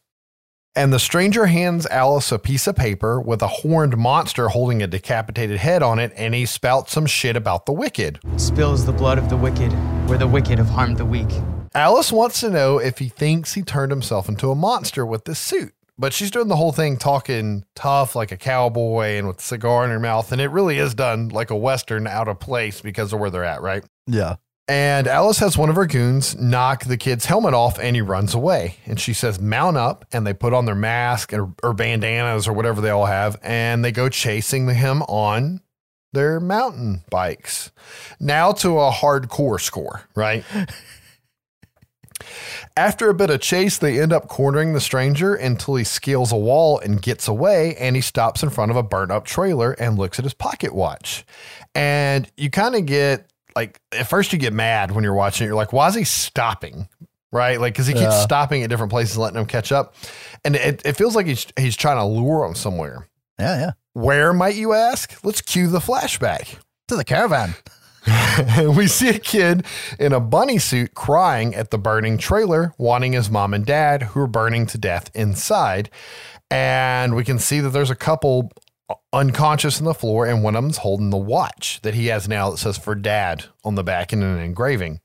And 0.76 0.92
the 0.92 0.98
stranger 0.98 1.46
hands 1.46 1.86
Alice 1.86 2.32
a 2.32 2.38
piece 2.38 2.66
of 2.66 2.74
paper 2.74 3.20
with 3.20 3.40
a 3.42 3.46
horned 3.46 3.96
monster 3.96 4.48
holding 4.48 4.82
a 4.82 4.88
decapitated 4.88 5.58
head 5.58 5.82
on 5.82 5.98
it, 5.98 6.12
and 6.16 6.34
he 6.34 6.44
spouts 6.44 6.92
some 6.92 7.06
shit 7.06 7.36
about 7.36 7.64
the 7.64 7.72
wicked. 7.72 8.18
Spills 8.36 8.84
the 8.84 8.92
blood 8.92 9.16
of 9.16 9.30
the 9.30 9.36
wicked, 9.36 9.72
where 10.08 10.18
the 10.18 10.26
wicked 10.26 10.58
have 10.58 10.68
harmed 10.68 10.98
the 10.98 11.04
weak. 11.04 11.30
Alice 11.74 12.12
wants 12.12 12.38
to 12.40 12.50
know 12.50 12.78
if 12.78 12.98
he 12.98 13.08
thinks 13.08 13.54
he 13.54 13.62
turned 13.62 13.90
himself 13.90 14.28
into 14.28 14.50
a 14.50 14.54
monster 14.54 15.04
with 15.04 15.24
this 15.24 15.40
suit. 15.40 15.74
But 15.98 16.12
she's 16.12 16.30
doing 16.30 16.48
the 16.48 16.56
whole 16.56 16.72
thing 16.72 16.96
talking 16.96 17.64
tough 17.74 18.16
like 18.16 18.32
a 18.32 18.36
cowboy 18.36 19.16
and 19.16 19.26
with 19.26 19.38
a 19.38 19.42
cigar 19.42 19.84
in 19.84 19.90
her 19.90 20.00
mouth. 20.00 20.32
And 20.32 20.40
it 20.40 20.48
really 20.48 20.78
is 20.78 20.94
done 20.94 21.28
like 21.28 21.50
a 21.50 21.56
Western 21.56 22.06
out 22.06 22.28
of 22.28 22.40
place 22.40 22.80
because 22.80 23.12
of 23.12 23.20
where 23.20 23.30
they're 23.30 23.44
at, 23.44 23.62
right? 23.62 23.84
Yeah. 24.06 24.36
And 24.66 25.06
Alice 25.06 25.38
has 25.40 25.58
one 25.58 25.68
of 25.68 25.76
her 25.76 25.86
goons 25.86 26.36
knock 26.36 26.84
the 26.84 26.96
kid's 26.96 27.26
helmet 27.26 27.54
off 27.54 27.78
and 27.78 27.94
he 27.94 28.02
runs 28.02 28.34
away. 28.34 28.76
And 28.86 28.98
she 28.98 29.12
says, 29.12 29.40
Mount 29.40 29.76
up. 29.76 30.04
And 30.12 30.26
they 30.26 30.32
put 30.32 30.52
on 30.52 30.64
their 30.64 30.74
mask 30.74 31.32
or, 31.32 31.52
or 31.62 31.74
bandanas 31.74 32.48
or 32.48 32.54
whatever 32.54 32.80
they 32.80 32.90
all 32.90 33.06
have. 33.06 33.36
And 33.42 33.84
they 33.84 33.92
go 33.92 34.08
chasing 34.08 34.68
him 34.68 35.02
on 35.02 35.60
their 36.12 36.40
mountain 36.40 37.04
bikes. 37.10 37.70
Now 38.18 38.52
to 38.52 38.80
a 38.80 38.90
hardcore 38.90 39.60
score, 39.60 40.02
right? 40.14 40.44
After 42.76 43.08
a 43.10 43.14
bit 43.14 43.30
of 43.30 43.40
chase, 43.40 43.78
they 43.78 44.00
end 44.00 44.12
up 44.12 44.28
cornering 44.28 44.72
the 44.72 44.80
stranger 44.80 45.34
until 45.34 45.76
he 45.76 45.84
scales 45.84 46.32
a 46.32 46.36
wall 46.36 46.78
and 46.78 47.00
gets 47.00 47.28
away. 47.28 47.74
And 47.76 47.96
he 47.96 48.02
stops 48.02 48.42
in 48.42 48.50
front 48.50 48.70
of 48.70 48.76
a 48.76 48.82
burnt 48.82 49.10
up 49.12 49.24
trailer 49.24 49.72
and 49.72 49.98
looks 49.98 50.18
at 50.18 50.24
his 50.24 50.34
pocket 50.34 50.74
watch. 50.74 51.24
And 51.74 52.30
you 52.36 52.50
kind 52.50 52.74
of 52.74 52.86
get 52.86 53.30
like, 53.56 53.80
at 53.92 54.08
first, 54.08 54.32
you 54.32 54.38
get 54.38 54.52
mad 54.52 54.90
when 54.92 55.04
you're 55.04 55.14
watching 55.14 55.44
it. 55.44 55.48
You're 55.48 55.56
like, 55.56 55.72
why 55.72 55.88
is 55.88 55.94
he 55.94 56.04
stopping? 56.04 56.88
Right? 57.32 57.60
Like, 57.60 57.74
because 57.74 57.86
he 57.86 57.92
keeps 57.94 58.04
Yeah. 58.04 58.22
stopping 58.22 58.62
at 58.62 58.70
different 58.70 58.90
places, 58.90 59.16
letting 59.18 59.38
him 59.38 59.46
catch 59.46 59.72
up. 59.72 59.94
And 60.44 60.56
it, 60.56 60.82
it 60.84 60.92
feels 60.94 61.14
like 61.16 61.26
he's, 61.26 61.46
he's 61.58 61.76
trying 61.76 61.96
to 61.98 62.04
lure 62.04 62.44
him 62.44 62.54
somewhere. 62.54 63.08
Yeah, 63.38 63.58
yeah. 63.58 63.70
Where 63.92 64.32
might 64.32 64.54
you 64.56 64.72
ask? 64.72 65.18
Let's 65.24 65.40
cue 65.40 65.68
the 65.68 65.78
flashback. 65.80 66.58
To 66.88 66.96
the 66.96 67.04
caravan. 67.04 67.54
we 68.76 68.86
see 68.86 69.08
a 69.08 69.18
kid 69.18 69.64
in 69.98 70.12
a 70.12 70.20
bunny 70.20 70.58
suit 70.58 70.94
crying 70.94 71.54
at 71.54 71.70
the 71.70 71.78
burning 71.78 72.18
trailer, 72.18 72.74
wanting 72.78 73.12
his 73.12 73.30
mom 73.30 73.54
and 73.54 73.64
dad, 73.64 74.02
who 74.02 74.20
are 74.20 74.26
burning 74.26 74.66
to 74.66 74.78
death 74.78 75.10
inside. 75.14 75.90
And 76.50 77.16
we 77.16 77.24
can 77.24 77.38
see 77.38 77.60
that 77.60 77.70
there's 77.70 77.90
a 77.90 77.96
couple 77.96 78.52
unconscious 79.12 79.78
on 79.78 79.86
the 79.86 79.94
floor, 79.94 80.26
and 80.26 80.42
one 80.42 80.54
of 80.54 80.62
them's 80.62 80.78
holding 80.78 81.10
the 81.10 81.16
watch 81.16 81.80
that 81.82 81.94
he 81.94 82.08
has 82.08 82.28
now 82.28 82.50
that 82.50 82.58
says 82.58 82.76
for 82.76 82.94
dad 82.94 83.46
on 83.64 83.74
the 83.74 83.84
back 83.84 84.12
in 84.12 84.22
an 84.22 84.38
engraving. 84.38 85.00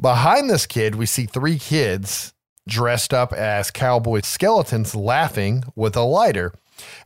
Behind 0.00 0.50
this 0.50 0.66
kid, 0.66 0.94
we 0.94 1.06
see 1.06 1.26
three 1.26 1.58
kids 1.58 2.32
dressed 2.66 3.12
up 3.12 3.32
as 3.32 3.70
cowboy 3.70 4.20
skeletons 4.22 4.94
laughing 4.94 5.64
with 5.76 5.96
a 5.96 6.02
lighter. 6.02 6.52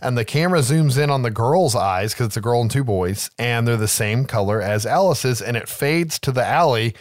And 0.00 0.16
the 0.16 0.24
camera 0.24 0.60
zooms 0.60 1.02
in 1.02 1.10
on 1.10 1.22
the 1.22 1.30
girl's 1.30 1.74
eyes 1.74 2.12
because 2.12 2.26
it's 2.26 2.36
a 2.36 2.40
girl 2.40 2.60
and 2.60 2.70
two 2.70 2.84
boys, 2.84 3.30
and 3.38 3.66
they're 3.66 3.76
the 3.76 3.88
same 3.88 4.24
color 4.24 4.60
as 4.60 4.86
Alice's. 4.86 5.40
And 5.40 5.56
it 5.56 5.68
fades 5.68 6.18
to 6.20 6.32
the 6.32 6.44
alley 6.44 6.94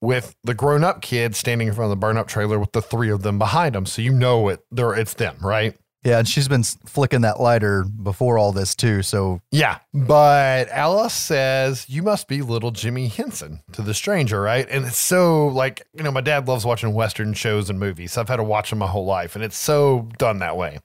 with 0.00 0.36
the 0.44 0.54
grown 0.54 0.84
up 0.84 1.02
kid 1.02 1.34
standing 1.34 1.68
in 1.68 1.74
front 1.74 1.86
of 1.86 1.90
the 1.90 2.00
burn 2.00 2.16
up 2.16 2.28
trailer 2.28 2.58
with 2.58 2.72
the 2.72 2.82
three 2.82 3.10
of 3.10 3.22
them 3.22 3.38
behind 3.38 3.74
them. 3.74 3.86
So 3.86 4.02
you 4.02 4.12
know 4.12 4.48
it, 4.48 4.60
they're, 4.70 4.94
it's 4.94 5.14
them, 5.14 5.36
right? 5.40 5.76
Yeah, 6.06 6.20
and 6.20 6.28
she's 6.28 6.46
been 6.46 6.62
flicking 6.62 7.22
that 7.22 7.40
lighter 7.40 7.82
before 7.82 8.38
all 8.38 8.52
this 8.52 8.76
too. 8.76 9.02
So 9.02 9.40
Yeah. 9.50 9.78
But 9.92 10.68
Alice 10.68 11.12
says, 11.12 11.88
You 11.88 12.04
must 12.04 12.28
be 12.28 12.42
little 12.42 12.70
Jimmy 12.70 13.08
Henson 13.08 13.60
to 13.72 13.82
the 13.82 13.92
stranger, 13.92 14.40
right? 14.40 14.68
And 14.70 14.84
it's 14.84 14.98
so 14.98 15.48
like, 15.48 15.84
you 15.94 16.04
know, 16.04 16.12
my 16.12 16.20
dad 16.20 16.46
loves 16.46 16.64
watching 16.64 16.94
Western 16.94 17.34
shows 17.34 17.68
and 17.68 17.80
movies. 17.80 18.16
I've 18.16 18.28
had 18.28 18.36
to 18.36 18.44
watch 18.44 18.70
them 18.70 18.78
my 18.78 18.86
whole 18.86 19.04
life, 19.04 19.34
and 19.34 19.44
it's 19.44 19.58
so 19.58 20.08
done 20.16 20.38
that 20.38 20.56
way. 20.56 20.78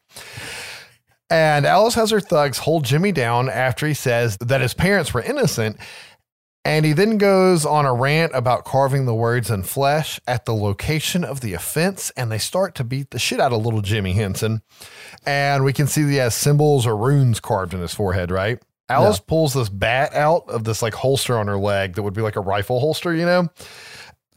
And 1.31 1.65
Alice 1.65 1.95
has 1.95 2.11
her 2.11 2.19
thugs 2.19 2.57
hold 2.57 2.83
Jimmy 2.83 3.13
down 3.13 3.49
after 3.49 3.87
he 3.87 3.93
says 3.93 4.37
that 4.41 4.59
his 4.59 4.73
parents 4.73 5.13
were 5.13 5.21
innocent. 5.21 5.77
And 6.65 6.85
he 6.85 6.91
then 6.91 7.17
goes 7.17 7.65
on 7.65 7.85
a 7.85 7.93
rant 7.93 8.33
about 8.35 8.65
carving 8.65 9.05
the 9.05 9.15
words 9.15 9.49
in 9.49 9.63
flesh 9.63 10.19
at 10.27 10.45
the 10.45 10.53
location 10.53 11.23
of 11.23 11.39
the 11.39 11.53
offense. 11.53 12.11
And 12.17 12.29
they 12.29 12.37
start 12.37 12.75
to 12.75 12.83
beat 12.83 13.11
the 13.11 13.17
shit 13.17 13.39
out 13.39 13.53
of 13.53 13.63
little 13.65 13.81
Jimmy 13.81 14.11
Henson. 14.11 14.61
And 15.25 15.63
we 15.63 15.71
can 15.71 15.87
see 15.87 16.03
he 16.03 16.17
has 16.17 16.35
symbols 16.35 16.85
or 16.85 16.97
runes 16.97 17.39
carved 17.39 17.73
in 17.73 17.79
his 17.79 17.95
forehead, 17.95 18.29
right? 18.29 18.59
Alice 18.89 19.19
pulls 19.19 19.53
this 19.53 19.69
bat 19.69 20.13
out 20.13 20.49
of 20.49 20.65
this 20.65 20.81
like 20.81 20.93
holster 20.93 21.37
on 21.37 21.47
her 21.47 21.57
leg 21.57 21.95
that 21.95 22.03
would 22.03 22.13
be 22.13 22.21
like 22.21 22.35
a 22.35 22.41
rifle 22.41 22.81
holster, 22.81 23.15
you 23.15 23.25
know, 23.25 23.47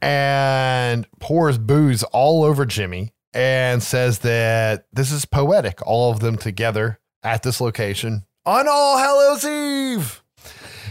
and 0.00 1.08
pours 1.18 1.58
booze 1.58 2.04
all 2.04 2.44
over 2.44 2.64
Jimmy 2.64 3.13
and 3.34 3.82
says 3.82 4.20
that 4.20 4.86
this 4.92 5.10
is 5.10 5.24
poetic, 5.24 5.84
all 5.86 6.12
of 6.12 6.20
them 6.20 6.38
together 6.38 7.00
at 7.22 7.42
this 7.42 7.60
location 7.60 8.24
on 8.46 8.66
All 8.68 8.98
Hallows 8.98 9.44
Eve. 9.44 10.22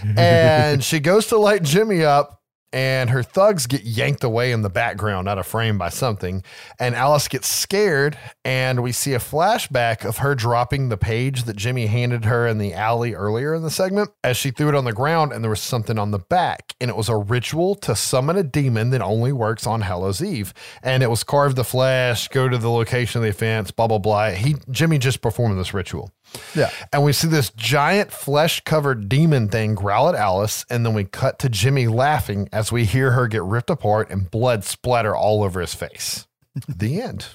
and 0.17 0.83
she 0.83 0.99
goes 0.99 1.27
to 1.27 1.37
light 1.37 1.63
Jimmy 1.63 2.03
up, 2.03 2.41
and 2.73 3.11
her 3.11 3.21
thugs 3.21 3.67
get 3.67 3.83
yanked 3.83 4.23
away 4.23 4.51
in 4.51 4.63
the 4.63 4.69
background, 4.69 5.29
out 5.29 5.37
of 5.37 5.45
frame 5.45 5.77
by 5.77 5.89
something. 5.89 6.43
And 6.79 6.95
Alice 6.95 7.27
gets 7.27 7.47
scared, 7.47 8.17
and 8.43 8.81
we 8.81 8.91
see 8.91 9.13
a 9.13 9.19
flashback 9.19 10.03
of 10.03 10.17
her 10.17 10.33
dropping 10.33 10.89
the 10.89 10.97
page 10.97 11.43
that 11.43 11.55
Jimmy 11.55 11.85
handed 11.85 12.25
her 12.25 12.47
in 12.47 12.57
the 12.57 12.73
alley 12.73 13.13
earlier 13.13 13.53
in 13.53 13.61
the 13.61 13.69
segment 13.69 14.09
as 14.23 14.35
she 14.35 14.49
threw 14.49 14.69
it 14.69 14.75
on 14.75 14.85
the 14.85 14.91
ground, 14.91 15.31
and 15.31 15.43
there 15.43 15.51
was 15.51 15.61
something 15.61 15.99
on 15.99 16.09
the 16.09 16.19
back. 16.19 16.73
And 16.81 16.89
it 16.89 16.97
was 16.97 17.09
a 17.09 17.15
ritual 17.15 17.75
to 17.75 17.95
summon 17.95 18.37
a 18.37 18.43
demon 18.43 18.89
that 18.89 19.01
only 19.01 19.31
works 19.31 19.67
on 19.67 19.81
Hallows 19.81 20.23
Eve. 20.23 20.53
And 20.81 21.03
it 21.03 21.09
was 21.11 21.23
carve 21.23 21.55
the 21.55 21.63
flesh, 21.63 22.27
go 22.27 22.49
to 22.49 22.57
the 22.57 22.71
location 22.71 23.19
of 23.19 23.23
the 23.23 23.29
offense, 23.29 23.69
blah, 23.69 23.87
blah, 23.87 23.99
blah. 23.99 24.31
He 24.31 24.55
Jimmy 24.71 24.97
just 24.97 25.21
performed 25.21 25.59
this 25.59 25.73
ritual. 25.73 26.11
Yeah, 26.55 26.69
And 26.91 27.03
we 27.03 27.13
see 27.13 27.27
this 27.27 27.49
giant 27.51 28.11
flesh 28.11 28.61
covered 28.63 29.07
demon 29.09 29.49
thing 29.49 29.75
growl 29.75 30.09
at 30.09 30.15
Alice. 30.15 30.65
And 30.69 30.85
then 30.85 30.93
we 30.93 31.03
cut 31.03 31.39
to 31.39 31.49
Jimmy 31.49 31.87
laughing 31.87 32.49
as 32.51 32.71
we 32.71 32.85
hear 32.85 33.11
her 33.11 33.27
get 33.27 33.43
ripped 33.43 33.69
apart 33.69 34.09
and 34.09 34.29
blood 34.29 34.63
splatter 34.63 35.15
all 35.15 35.43
over 35.43 35.61
his 35.61 35.73
face. 35.73 36.27
the 36.67 37.01
end 37.01 37.25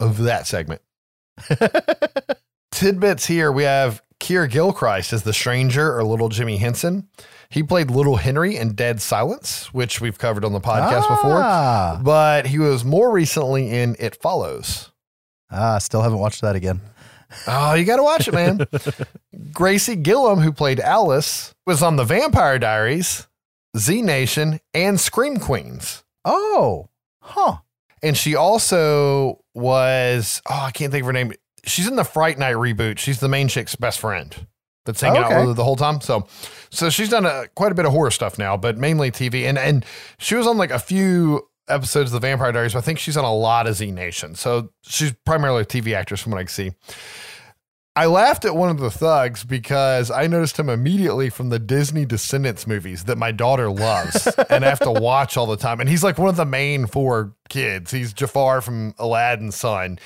of 0.00 0.18
that 0.22 0.46
segment. 0.46 0.80
Tidbits 2.70 3.26
here 3.26 3.52
we 3.52 3.64
have 3.64 4.02
Keir 4.18 4.46
Gilchrist 4.46 5.12
as 5.12 5.24
the 5.24 5.32
stranger 5.32 5.96
or 5.96 6.04
little 6.04 6.28
Jimmy 6.28 6.56
Henson. 6.56 7.08
He 7.50 7.62
played 7.62 7.90
Little 7.90 8.16
Henry 8.16 8.56
in 8.56 8.74
Dead 8.74 9.02
Silence, 9.02 9.74
which 9.74 10.00
we've 10.00 10.18
covered 10.18 10.42
on 10.44 10.52
the 10.52 10.60
podcast 10.60 11.06
before. 11.08 11.42
Ah. 11.42 12.00
But 12.02 12.46
he 12.46 12.58
was 12.58 12.82
more 12.82 13.12
recently 13.12 13.70
in 13.70 13.94
It 13.98 14.16
Follows. 14.22 14.90
ah, 15.50 15.76
still 15.78 16.00
haven't 16.00 16.18
watched 16.18 16.40
that 16.40 16.56
again. 16.56 16.80
Oh, 17.46 17.74
you 17.74 17.84
got 17.84 17.96
to 17.96 18.02
watch 18.02 18.28
it, 18.28 18.34
man. 18.34 18.66
Gracie 19.52 19.96
Gillam, 19.96 20.42
who 20.42 20.52
played 20.52 20.80
Alice, 20.80 21.54
was 21.66 21.82
on 21.82 21.96
The 21.96 22.04
Vampire 22.04 22.58
Diaries, 22.58 23.26
Z 23.76 24.02
Nation, 24.02 24.60
and 24.74 25.00
Scream 25.00 25.38
Queens. 25.38 26.04
Oh, 26.24 26.88
huh. 27.20 27.58
And 28.02 28.16
she 28.16 28.34
also 28.34 29.42
was, 29.54 30.42
oh, 30.48 30.62
I 30.66 30.70
can't 30.72 30.90
think 30.92 31.02
of 31.02 31.06
her 31.06 31.12
name. 31.12 31.32
She's 31.64 31.86
in 31.88 31.96
the 31.96 32.04
Fright 32.04 32.38
Night 32.38 32.56
reboot. 32.56 32.98
She's 32.98 33.20
the 33.20 33.28
main 33.28 33.48
chick's 33.48 33.76
best 33.76 34.00
friend 34.00 34.46
that's 34.84 35.00
hanging 35.00 35.22
Okay. 35.22 35.34
out 35.34 35.40
with 35.40 35.48
her 35.48 35.54
the 35.54 35.64
whole 35.64 35.76
time. 35.76 36.00
So, 36.00 36.26
so 36.70 36.90
she's 36.90 37.08
done 37.08 37.24
a, 37.24 37.46
quite 37.54 37.70
a 37.70 37.74
bit 37.76 37.84
of 37.84 37.92
horror 37.92 38.10
stuff 38.10 38.38
now, 38.38 38.56
but 38.56 38.76
mainly 38.78 39.12
TV. 39.12 39.44
And 39.44 39.56
and 39.56 39.84
she 40.18 40.34
was 40.34 40.46
on 40.48 40.56
like 40.58 40.72
a 40.72 40.80
few 40.80 41.46
episodes 41.72 42.12
of 42.12 42.20
the 42.20 42.26
Vampire 42.26 42.52
Diaries. 42.52 42.72
But 42.74 42.80
I 42.80 42.82
think 42.82 42.98
she's 42.98 43.16
on 43.16 43.24
a 43.24 43.34
lot 43.34 43.66
of 43.66 43.74
Z 43.74 43.90
Nation. 43.90 44.34
So 44.34 44.70
she's 44.82 45.12
primarily 45.24 45.62
a 45.62 45.66
TV 45.66 45.94
actress 45.94 46.20
from 46.20 46.32
what 46.32 46.38
I 46.38 46.44
can 46.44 46.48
see. 46.48 46.72
I 47.94 48.06
laughed 48.06 48.46
at 48.46 48.56
one 48.56 48.70
of 48.70 48.78
the 48.78 48.90
thugs 48.90 49.44
because 49.44 50.10
I 50.10 50.26
noticed 50.26 50.58
him 50.58 50.70
immediately 50.70 51.28
from 51.28 51.50
the 51.50 51.58
Disney 51.58 52.06
Descendants 52.06 52.66
movies 52.66 53.04
that 53.04 53.18
my 53.18 53.32
daughter 53.32 53.70
loves 53.70 54.26
and 54.50 54.64
I 54.64 54.68
have 54.70 54.78
to 54.80 54.90
watch 54.90 55.36
all 55.36 55.44
the 55.44 55.58
time. 55.58 55.78
And 55.78 55.90
he's 55.90 56.02
like 56.02 56.16
one 56.16 56.30
of 56.30 56.36
the 56.36 56.46
main 56.46 56.86
four 56.86 57.34
kids. 57.50 57.90
He's 57.90 58.14
Jafar 58.14 58.62
from 58.62 58.94
Aladdin's 58.98 59.56
son. 59.56 59.98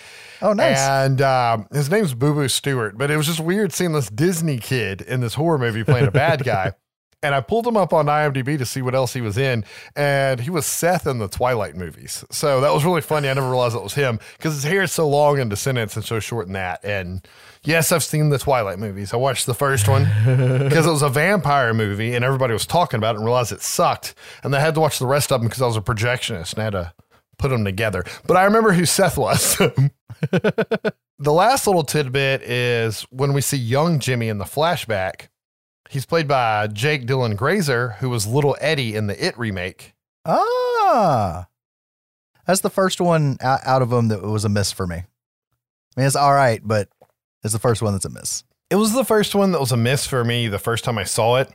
Oh, 0.42 0.52
nice. 0.52 0.78
And 0.78 1.22
um, 1.22 1.68
his 1.72 1.88
name's 1.88 2.12
Boo 2.12 2.34
Boo 2.34 2.48
Stewart. 2.48 2.98
But 2.98 3.12
it 3.12 3.16
was 3.16 3.26
just 3.26 3.38
weird 3.38 3.72
seeing 3.72 3.92
this 3.92 4.10
Disney 4.10 4.58
kid 4.58 5.00
in 5.00 5.20
this 5.20 5.34
horror 5.34 5.58
movie 5.58 5.84
playing 5.84 6.08
a 6.08 6.12
bad 6.12 6.42
guy. 6.42 6.72
And 7.26 7.34
I 7.34 7.40
pulled 7.40 7.66
him 7.66 7.76
up 7.76 7.92
on 7.92 8.06
IMDb 8.06 8.56
to 8.56 8.64
see 8.64 8.82
what 8.82 8.94
else 8.94 9.12
he 9.12 9.20
was 9.20 9.36
in. 9.36 9.64
And 9.96 10.38
he 10.38 10.48
was 10.48 10.64
Seth 10.64 11.08
in 11.08 11.18
the 11.18 11.26
Twilight 11.26 11.74
movies. 11.74 12.24
So 12.30 12.60
that 12.60 12.72
was 12.72 12.84
really 12.84 13.00
funny. 13.00 13.28
I 13.28 13.34
never 13.34 13.50
realized 13.50 13.74
it 13.74 13.82
was 13.82 13.94
him 13.94 14.20
because 14.36 14.54
his 14.54 14.62
hair 14.62 14.82
is 14.82 14.92
so 14.92 15.08
long 15.08 15.40
in 15.40 15.48
Descendants 15.48 15.96
and 15.96 16.04
so 16.04 16.20
short 16.20 16.46
in 16.46 16.52
that. 16.52 16.84
And 16.84 17.26
yes, 17.64 17.90
I've 17.90 18.04
seen 18.04 18.28
the 18.28 18.38
Twilight 18.38 18.78
movies. 18.78 19.12
I 19.12 19.16
watched 19.16 19.46
the 19.46 19.54
first 19.54 19.88
one 19.88 20.04
because 20.24 20.86
it 20.86 20.90
was 20.90 21.02
a 21.02 21.08
vampire 21.08 21.74
movie 21.74 22.14
and 22.14 22.24
everybody 22.24 22.52
was 22.52 22.64
talking 22.64 22.98
about 22.98 23.16
it 23.16 23.18
and 23.18 23.24
realized 23.24 23.50
it 23.50 23.60
sucked. 23.60 24.14
And 24.44 24.54
I 24.54 24.60
had 24.60 24.74
to 24.74 24.80
watch 24.80 25.00
the 25.00 25.06
rest 25.06 25.32
of 25.32 25.40
them 25.40 25.48
because 25.48 25.62
I 25.62 25.66
was 25.66 25.76
a 25.76 25.80
projectionist 25.80 26.52
and 26.52 26.60
I 26.60 26.64
had 26.64 26.72
to 26.74 26.92
put 27.38 27.48
them 27.48 27.64
together. 27.64 28.04
But 28.28 28.36
I 28.36 28.44
remember 28.44 28.72
who 28.72 28.86
Seth 28.86 29.18
was. 29.18 29.56
the 30.30 30.92
last 31.18 31.66
little 31.66 31.82
tidbit 31.82 32.42
is 32.42 33.02
when 33.10 33.32
we 33.32 33.40
see 33.40 33.56
young 33.56 33.98
Jimmy 33.98 34.28
in 34.28 34.38
the 34.38 34.44
flashback, 34.44 35.26
he's 35.90 36.06
played 36.06 36.28
by 36.28 36.66
Jake 36.68 37.06
Dylan 37.06 37.36
Grazer, 37.36 37.90
who 38.00 38.10
was 38.10 38.26
little 38.26 38.56
Eddie 38.60 38.94
in 38.94 39.06
the 39.06 39.24
It 39.26 39.38
remake. 39.38 39.94
Ah, 40.24 41.46
that's 42.46 42.60
the 42.60 42.70
first 42.70 43.00
one 43.00 43.36
out, 43.40 43.82
of 43.82 43.90
them 43.90 44.08
that 44.08 44.22
was 44.22 44.44
a 44.44 44.48
miss 44.48 44.72
for 44.72 44.86
me. 44.86 44.96
I 44.96 45.04
mean, 45.96 46.06
it's 46.06 46.16
all 46.16 46.34
right, 46.34 46.60
but 46.64 46.88
it's 47.42 47.52
the 47.52 47.58
first 47.58 47.82
one 47.82 47.92
that's 47.92 48.04
a 48.04 48.10
miss. 48.10 48.44
It 48.70 48.76
was 48.76 48.92
the 48.92 49.04
first 49.04 49.34
one 49.34 49.52
that 49.52 49.60
was 49.60 49.72
a 49.72 49.76
miss 49.76 50.06
for 50.06 50.24
me 50.24 50.48
the 50.48 50.58
first 50.58 50.84
time 50.84 50.98
I 50.98 51.04
saw 51.04 51.36
it. 51.36 51.50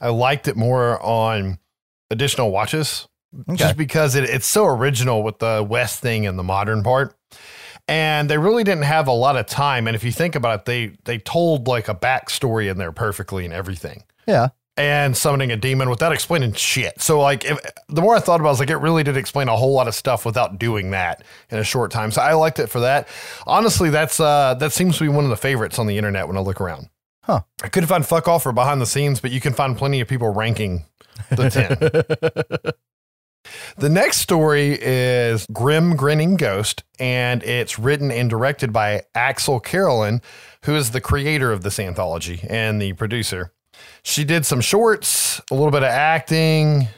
I 0.00 0.08
liked 0.08 0.48
it 0.48 0.56
more 0.56 1.00
on 1.02 1.58
additional 2.10 2.50
watches 2.50 3.08
Okay. 3.50 3.56
just 3.56 3.76
because 3.76 4.14
it, 4.14 4.24
it's 4.24 4.46
so 4.46 4.66
original 4.66 5.22
with 5.22 5.38
the 5.40 5.64
West 5.68 6.00
thing 6.00 6.26
and 6.26 6.38
the 6.38 6.42
modern 6.42 6.82
part. 6.82 7.14
And 7.88 8.28
they 8.28 8.38
really 8.38 8.64
didn't 8.64 8.84
have 8.84 9.06
a 9.06 9.12
lot 9.12 9.36
of 9.36 9.46
time. 9.46 9.86
And 9.86 9.94
if 9.94 10.02
you 10.02 10.10
think 10.10 10.34
about 10.34 10.60
it, 10.60 10.64
they 10.64 10.96
they 11.04 11.18
told 11.18 11.68
like 11.68 11.88
a 11.88 11.94
backstory 11.94 12.70
in 12.70 12.78
there 12.78 12.92
perfectly 12.92 13.44
and 13.44 13.54
everything. 13.54 14.04
Yeah. 14.26 14.48
And 14.78 15.16
summoning 15.16 15.52
a 15.52 15.56
demon 15.56 15.88
without 15.88 16.12
explaining 16.12 16.52
shit. 16.52 17.00
So 17.00 17.20
like 17.20 17.44
if, 17.44 17.58
the 17.88 18.02
more 18.02 18.14
I 18.14 18.18
thought 18.18 18.40
about 18.40 18.48
it, 18.48 18.50
I 18.50 18.52
was 18.52 18.60
like, 18.60 18.70
it 18.70 18.76
really 18.76 19.02
did 19.02 19.16
explain 19.16 19.48
a 19.48 19.56
whole 19.56 19.72
lot 19.72 19.88
of 19.88 19.94
stuff 19.94 20.26
without 20.26 20.58
doing 20.58 20.90
that 20.90 21.22
in 21.48 21.58
a 21.58 21.64
short 21.64 21.90
time. 21.90 22.10
So 22.10 22.20
I 22.20 22.34
liked 22.34 22.58
it 22.58 22.66
for 22.66 22.80
that. 22.80 23.08
Honestly, 23.46 23.88
that's 23.88 24.20
uh 24.20 24.54
that 24.54 24.72
seems 24.72 24.98
to 24.98 25.04
be 25.04 25.08
one 25.08 25.24
of 25.24 25.30
the 25.30 25.36
favorites 25.36 25.78
on 25.78 25.86
the 25.86 25.96
internet 25.96 26.26
when 26.28 26.36
I 26.36 26.40
look 26.40 26.60
around. 26.60 26.90
Huh. 27.22 27.40
I 27.62 27.68
couldn't 27.68 27.88
find 27.88 28.06
fuck 28.06 28.28
off 28.28 28.46
or 28.46 28.52
behind 28.52 28.80
the 28.80 28.86
scenes, 28.86 29.20
but 29.20 29.30
you 29.32 29.40
can 29.40 29.52
find 29.52 29.76
plenty 29.76 30.00
of 30.00 30.08
people 30.08 30.32
ranking 30.32 30.84
the 31.30 31.50
10. 32.64 32.72
The 33.76 33.88
next 33.88 34.18
story 34.18 34.78
is 34.80 35.46
Grim 35.52 35.96
Grinning 35.96 36.36
Ghost, 36.36 36.84
and 36.98 37.42
it's 37.42 37.78
written 37.78 38.10
and 38.10 38.30
directed 38.30 38.72
by 38.72 39.02
Axelle 39.14 39.62
Carolyn, 39.62 40.22
who 40.64 40.74
is 40.74 40.90
the 40.90 41.00
creator 41.00 41.52
of 41.52 41.62
this 41.62 41.78
anthology 41.78 42.40
and 42.48 42.80
the 42.80 42.92
producer. 42.94 43.52
She 44.02 44.24
did 44.24 44.46
some 44.46 44.60
shorts, 44.60 45.40
a 45.50 45.54
little 45.54 45.70
bit 45.70 45.82
of 45.82 45.90
acting. 45.90 46.88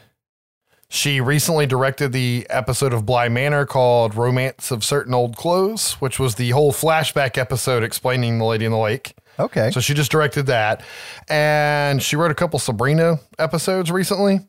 She 0.91 1.21
recently 1.21 1.67
directed 1.67 2.13
the 2.13 2.47
episode 2.49 2.95
of 2.95 3.05
Bly 3.05 3.29
Manor 3.29 3.67
called 3.67 4.15
Romance 4.15 4.71
of 4.71 4.83
Certain 4.83 5.13
Old 5.13 5.37
Clothes, 5.37 5.95
which 5.95 6.19
was 6.19 6.37
the 6.37 6.51
whole 6.51 6.73
flashback 6.73 7.37
episode 7.37 7.83
explaining 7.83 8.39
The 8.39 8.45
Lady 8.45 8.65
in 8.65 8.73
the 8.73 8.79
Lake. 8.79 9.15
Okay. 9.39 9.71
So 9.71 9.81
she 9.81 9.93
just 9.93 10.11
directed 10.11 10.47
that. 10.47 10.83
And 11.29 12.03
she 12.03 12.17
wrote 12.17 12.31
a 12.31 12.35
couple 12.35 12.59
Sabrina 12.59 13.21
episodes 13.39 13.91
recently. 13.91 14.41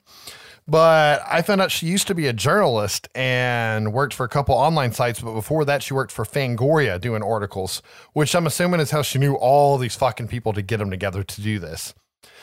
But 0.70 1.24
I 1.28 1.42
found 1.42 1.62
out 1.62 1.72
she 1.72 1.88
used 1.88 2.08
to 2.08 2.16
be 2.16 2.28
a 2.28 2.34
journalist 2.34 3.08
and 3.16 3.92
worked 3.94 4.14
for 4.14 4.24
a 4.26 4.30
couple 4.30 4.56
online 4.56 4.92
sites. 4.92 5.20
But 5.22 5.34
before 5.34 5.66
that, 5.66 5.82
she 5.84 5.94
worked 5.94 6.12
for 6.12 6.26
Fangoria 6.26 7.00
doing 7.02 7.24
articles, 7.24 7.82
which 8.14 8.36
I'm 8.36 8.46
assuming 8.46 8.80
is 8.80 8.92
how 8.92 9.02
she 9.02 9.18
knew 9.20 9.34
all 9.36 9.78
these 9.78 9.96
fucking 9.96 10.28
people 10.28 10.54
to 10.54 10.62
get 10.62 10.78
them 10.78 10.90
together 10.90 11.24
to 11.24 11.42
do 11.42 11.60
this. 11.60 11.94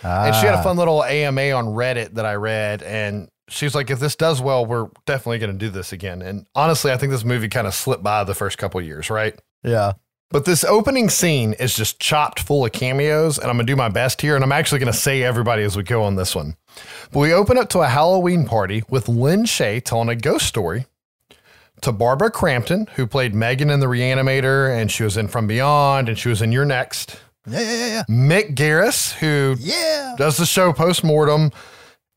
And 0.03 0.35
she 0.35 0.47
had 0.47 0.55
a 0.55 0.59
Ah. 0.59 0.62
fun 0.62 0.77
little 0.77 1.03
AMA 1.05 1.51
on 1.53 1.66
Reddit 1.66 2.14
that 2.14 2.27
I 2.27 2.35
read. 2.35 2.83
And 2.83 3.29
she's 3.49 3.74
like, 3.74 3.91
if 3.91 3.99
this 4.01 4.16
does 4.16 4.41
well, 4.43 4.66
we're 4.66 4.89
definitely 5.07 5.39
going 5.39 5.53
to 5.53 5.59
do 5.59 5.70
this 5.70 5.93
again. 5.93 6.20
And 6.22 6.47
honestly, 6.55 6.93
I 6.93 6.97
think 6.97 7.12
this 7.12 7.24
movie 7.24 7.49
kind 7.49 7.66
of 7.66 7.74
slipped 7.74 8.03
by 8.03 8.24
the 8.24 8.35
first 8.35 8.59
couple 8.59 8.81
years, 8.81 9.09
right? 9.11 9.39
Yeah. 9.62 9.93
But 10.31 10.45
this 10.45 10.64
opening 10.64 11.09
scene 11.09 11.53
is 11.55 11.77
just 11.77 12.01
chopped 12.01 12.41
full 12.41 12.64
of 12.64 12.72
cameos, 12.72 13.39
and 13.39 13.49
I'm 13.49 13.57
gonna 13.57 13.64
do 13.66 13.77
my 13.77 13.89
best 13.89 14.20
here, 14.20 14.35
and 14.35 14.43
I'm 14.43 14.51
actually 14.51 14.81
gonna 14.81 14.93
say 14.93 15.22
everybody 15.22 15.62
as 15.62 15.77
we 15.77 15.85
go 15.85 16.03
on 16.03 16.16
this 16.16 16.35
one. 16.35 16.57
But 17.12 17.20
we 17.20 17.33
open 17.33 17.59
up 17.59 17.68
to 17.70 17.81
a 17.81 17.87
Halloween 17.89 18.45
party 18.47 18.83
with 18.89 19.09
Lin 19.09 19.45
Shaye 19.45 19.83
telling 19.83 20.09
a 20.09 20.16
ghost 20.16 20.47
story 20.47 20.87
to 21.83 21.93
Barbara 21.93 22.31
Crampton, 22.31 22.89
who 22.97 23.07
played 23.07 23.35
Megan 23.35 23.70
in 23.70 23.81
The 23.81 23.87
Reanimator, 23.87 24.74
and 24.74 24.91
she 24.91 25.03
was 25.05 25.16
in 25.16 25.29
From 25.29 25.47
Beyond, 25.47 26.09
and 26.09 26.18
she 26.18 26.29
was 26.29 26.41
in 26.43 26.53
You're 26.53 26.64
Next. 26.64 27.18
Yeah. 27.49 27.61
Yeah. 27.61 27.87
Yeah. 27.87 28.03
Mick 28.09 28.55
Garris, 28.55 29.12
who 29.14 29.57
Yeah. 29.59 30.14
does 30.18 30.37
the 30.37 30.47
show 30.47 30.72
postmortem. 30.72 31.53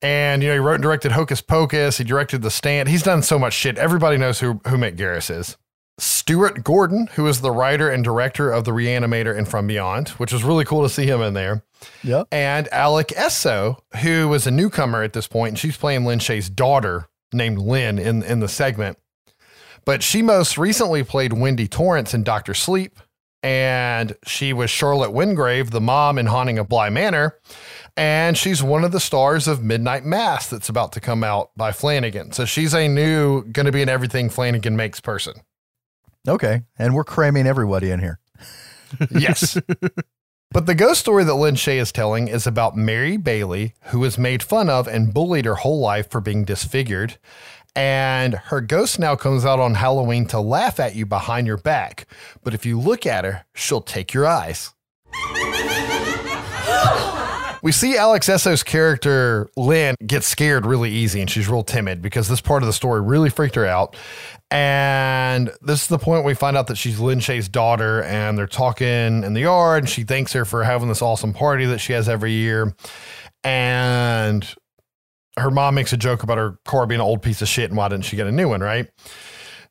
And 0.01 0.41
you 0.41 0.47
know, 0.47 0.53
he 0.55 0.59
wrote 0.59 0.75
and 0.75 0.83
directed 0.83 1.11
Hocus 1.11 1.41
Pocus. 1.41 1.97
He 1.97 2.05
directed 2.05 2.41
The 2.41 2.49
Stand. 2.49 2.87
He's 2.87 3.03
done 3.03 3.21
so 3.21 3.37
much 3.37 3.53
shit. 3.53 3.77
Everybody 3.77 4.15
knows 4.17 4.39
who 4.39 4.61
who 4.67 4.77
Mick 4.77 4.95
Garris 4.95 5.29
is. 5.29 5.57
Stuart 5.99 6.63
Gordon, 6.63 7.07
who 7.13 7.27
is 7.27 7.41
the 7.41 7.51
writer 7.51 7.89
and 7.89 8.03
director 8.03 8.51
of 8.51 8.65
The 8.65 8.71
Reanimator 8.71 9.37
and 9.37 9.47
From 9.47 9.67
Beyond, 9.67 10.09
which 10.09 10.33
was 10.33 10.43
really 10.43 10.65
cool 10.65 10.83
to 10.83 10.89
see 10.89 11.05
him 11.05 11.21
in 11.21 11.33
there. 11.33 11.63
Yep. 12.03 12.27
And 12.31 12.67
Alex 12.71 13.13
Essoe, 13.15 13.77
who 14.01 14.27
was 14.27 14.47
a 14.47 14.51
newcomer 14.51 15.03
at 15.03 15.13
this 15.13 15.27
point, 15.27 15.49
and 15.49 15.59
she's 15.59 15.77
playing 15.77 16.05
Lin 16.05 16.19
Shaye's 16.19 16.49
daughter 16.49 17.07
named 17.33 17.57
Lynn 17.59 17.99
in, 17.99 18.23
in 18.23 18.39
the 18.39 18.47
segment. 18.47 18.97
But 19.85 20.03
she 20.03 20.21
most 20.21 20.57
recently 20.57 21.03
played 21.03 21.33
Wendy 21.33 21.67
Torrance 21.67 22.13
in 22.13 22.23
Doctor 22.23 22.53
Sleep, 22.53 22.99
and 23.41 24.15
she 24.25 24.51
was 24.51 24.69
Charlotte 24.69 25.11
Wingrave, 25.11 25.71
the 25.71 25.81
mom 25.81 26.17
in 26.17 26.25
Haunting 26.25 26.59
of 26.59 26.67
Bly 26.67 26.89
Manor. 26.89 27.37
And 27.95 28.37
she's 28.37 28.61
one 28.61 28.83
of 28.83 28.91
the 28.91 28.99
stars 28.99 29.47
of 29.47 29.63
Midnight 29.63 30.05
Mass 30.05 30.49
that's 30.49 30.69
about 30.69 30.91
to 30.93 30.99
come 30.99 31.23
out 31.23 31.51
by 31.55 31.71
Flanagan. 31.71 32.31
So 32.31 32.45
she's 32.45 32.73
a 32.73 32.87
new, 32.87 33.43
going 33.43 33.65
to 33.65 33.71
be 33.71 33.81
an 33.81 33.89
everything 33.89 34.29
Flanagan 34.29 34.75
makes 34.75 34.99
person. 34.99 35.33
Okay. 36.29 36.61
And 36.77 36.93
we're 36.93 37.03
cramming 37.03 37.47
everybody 37.47 37.91
in 37.91 37.99
here. 37.99 38.19
Yes. 39.11 39.55
but 40.51 40.65
the 40.65 40.73
ghost 40.73 41.01
story 41.01 41.23
that 41.23 41.35
Lin 41.35 41.53
Shaye 41.53 41.79
is 41.79 41.91
telling 41.91 42.27
is 42.27 42.47
about 42.47 42.75
Mary 42.75 43.17
Bailey, 43.17 43.75
who 43.91 43.99
was 43.99 44.17
made 44.17 44.41
fun 44.41 44.67
of 44.67 44.87
and 44.87 45.13
bullied 45.13 45.45
her 45.45 45.53
whole 45.53 45.79
life 45.79 46.09
for 46.09 46.19
being 46.19 46.43
disfigured. 46.43 47.19
And 47.75 48.33
her 48.33 48.61
ghost 48.61 48.97
now 48.97 49.15
comes 49.15 49.45
out 49.45 49.59
on 49.59 49.75
Halloween 49.75 50.25
to 50.27 50.39
laugh 50.39 50.79
at 50.79 50.95
you 50.95 51.05
behind 51.05 51.45
your 51.45 51.57
back. 51.57 52.07
But 52.43 52.55
if 52.55 52.65
you 52.65 52.79
look 52.79 53.05
at 53.05 53.25
her, 53.25 53.45
she'll 53.53 53.81
take 53.81 54.11
your 54.11 54.25
eyes. 54.25 54.73
We 57.61 57.71
see 57.71 57.97
Alex 57.97 58.29
Essoe's 58.29 58.63
character, 58.63 59.49
Lynn, 59.57 59.95
get 60.05 60.23
scared 60.23 60.65
really 60.65 60.91
easy 60.91 61.21
and 61.21 61.29
she's 61.29 61.47
real 61.47 61.63
timid 61.63 62.01
because 62.01 62.27
this 62.27 62.41
part 62.41 62.63
of 62.63 62.67
the 62.67 62.73
story 62.73 63.01
really 63.01 63.29
freaked 63.29 63.55
her 63.55 63.65
out. 63.65 63.95
And 64.51 65.51
this 65.61 65.83
is 65.83 65.87
the 65.87 65.99
point 65.99 66.25
we 66.25 66.33
find 66.33 66.57
out 66.57 66.67
that 66.67 66.77
she's 66.77 66.99
Lin 66.99 67.19
Shaye's 67.19 67.49
daughter 67.49 68.03
and 68.03 68.37
they're 68.37 68.47
talking 68.47 69.23
in 69.23 69.33
the 69.33 69.41
yard 69.41 69.83
and 69.83 69.89
she 69.89 70.03
thanks 70.03 70.33
her 70.33 70.45
for 70.45 70.63
having 70.63 70.87
this 70.87 71.01
awesome 71.01 71.33
party 71.33 71.65
that 71.65 71.79
she 71.79 71.93
has 71.93 72.09
every 72.09 72.31
year. 72.31 72.73
And 73.43 74.47
her 75.37 75.51
mom 75.51 75.75
makes 75.75 75.93
a 75.93 75.97
joke 75.97 76.23
about 76.23 76.37
her 76.37 76.57
car 76.65 76.85
being 76.85 76.99
an 76.99 77.05
old 77.05 77.21
piece 77.21 77.41
of 77.41 77.47
shit 77.47 77.69
and 77.69 77.77
why 77.77 77.87
didn't 77.89 78.05
she 78.05 78.15
get 78.15 78.27
a 78.27 78.31
new 78.31 78.49
one, 78.49 78.61
right? 78.61 78.89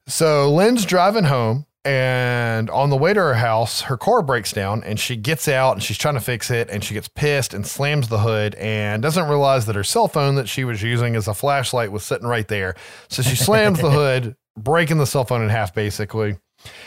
So 0.06 0.52
Lynn's 0.52 0.86
driving 0.86 1.24
home 1.24 1.66
and 1.88 2.68
on 2.68 2.90
the 2.90 2.98
way 2.98 3.14
to 3.14 3.20
her 3.20 3.34
house, 3.34 3.80
her 3.80 3.96
car 3.96 4.20
breaks 4.20 4.52
down 4.52 4.84
and 4.84 5.00
she 5.00 5.16
gets 5.16 5.48
out 5.48 5.72
and 5.72 5.82
she's 5.82 5.96
trying 5.96 6.16
to 6.16 6.20
fix 6.20 6.50
it 6.50 6.68
and 6.68 6.84
she 6.84 6.92
gets 6.92 7.08
pissed 7.08 7.54
and 7.54 7.66
slams 7.66 8.08
the 8.08 8.18
hood 8.18 8.54
and 8.56 9.02
doesn't 9.02 9.26
realize 9.26 9.64
that 9.64 9.74
her 9.74 9.82
cell 9.82 10.06
phone 10.06 10.34
that 10.34 10.50
she 10.50 10.64
was 10.64 10.82
using 10.82 11.16
as 11.16 11.28
a 11.28 11.32
flashlight 11.32 11.90
was 11.90 12.04
sitting 12.04 12.26
right 12.26 12.46
there. 12.46 12.74
So 13.08 13.22
she 13.22 13.36
slams 13.36 13.80
the 13.80 13.90
hood, 13.92 14.36
breaking 14.54 14.98
the 14.98 15.06
cell 15.06 15.24
phone 15.24 15.40
in 15.40 15.48
half 15.48 15.74
basically, 15.74 16.36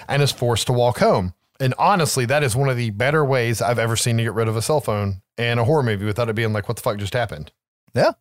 and 0.07 0.21
is 0.21 0.31
forced 0.31 0.67
to 0.67 0.73
walk 0.73 0.99
home. 0.99 1.33
And 1.59 1.73
honestly, 1.79 2.25
that 2.27 2.43
is 2.43 2.55
one 2.55 2.69
of 2.69 2.77
the 2.77 2.91
better 2.91 3.25
ways 3.25 3.59
I've 3.59 3.79
ever 3.79 3.95
seen 3.95 4.17
to 4.17 4.23
get 4.23 4.33
rid 4.33 4.47
of 4.47 4.55
a 4.55 4.61
cell 4.61 4.81
phone 4.81 5.23
in 5.35 5.57
a 5.57 5.63
horror 5.63 5.81
movie 5.81 6.05
without 6.05 6.29
it 6.29 6.35
being 6.35 6.53
like, 6.53 6.67
what 6.67 6.77
the 6.77 6.83
fuck 6.83 6.97
just 6.97 7.13
happened? 7.13 7.51
Yeah. 7.95 8.11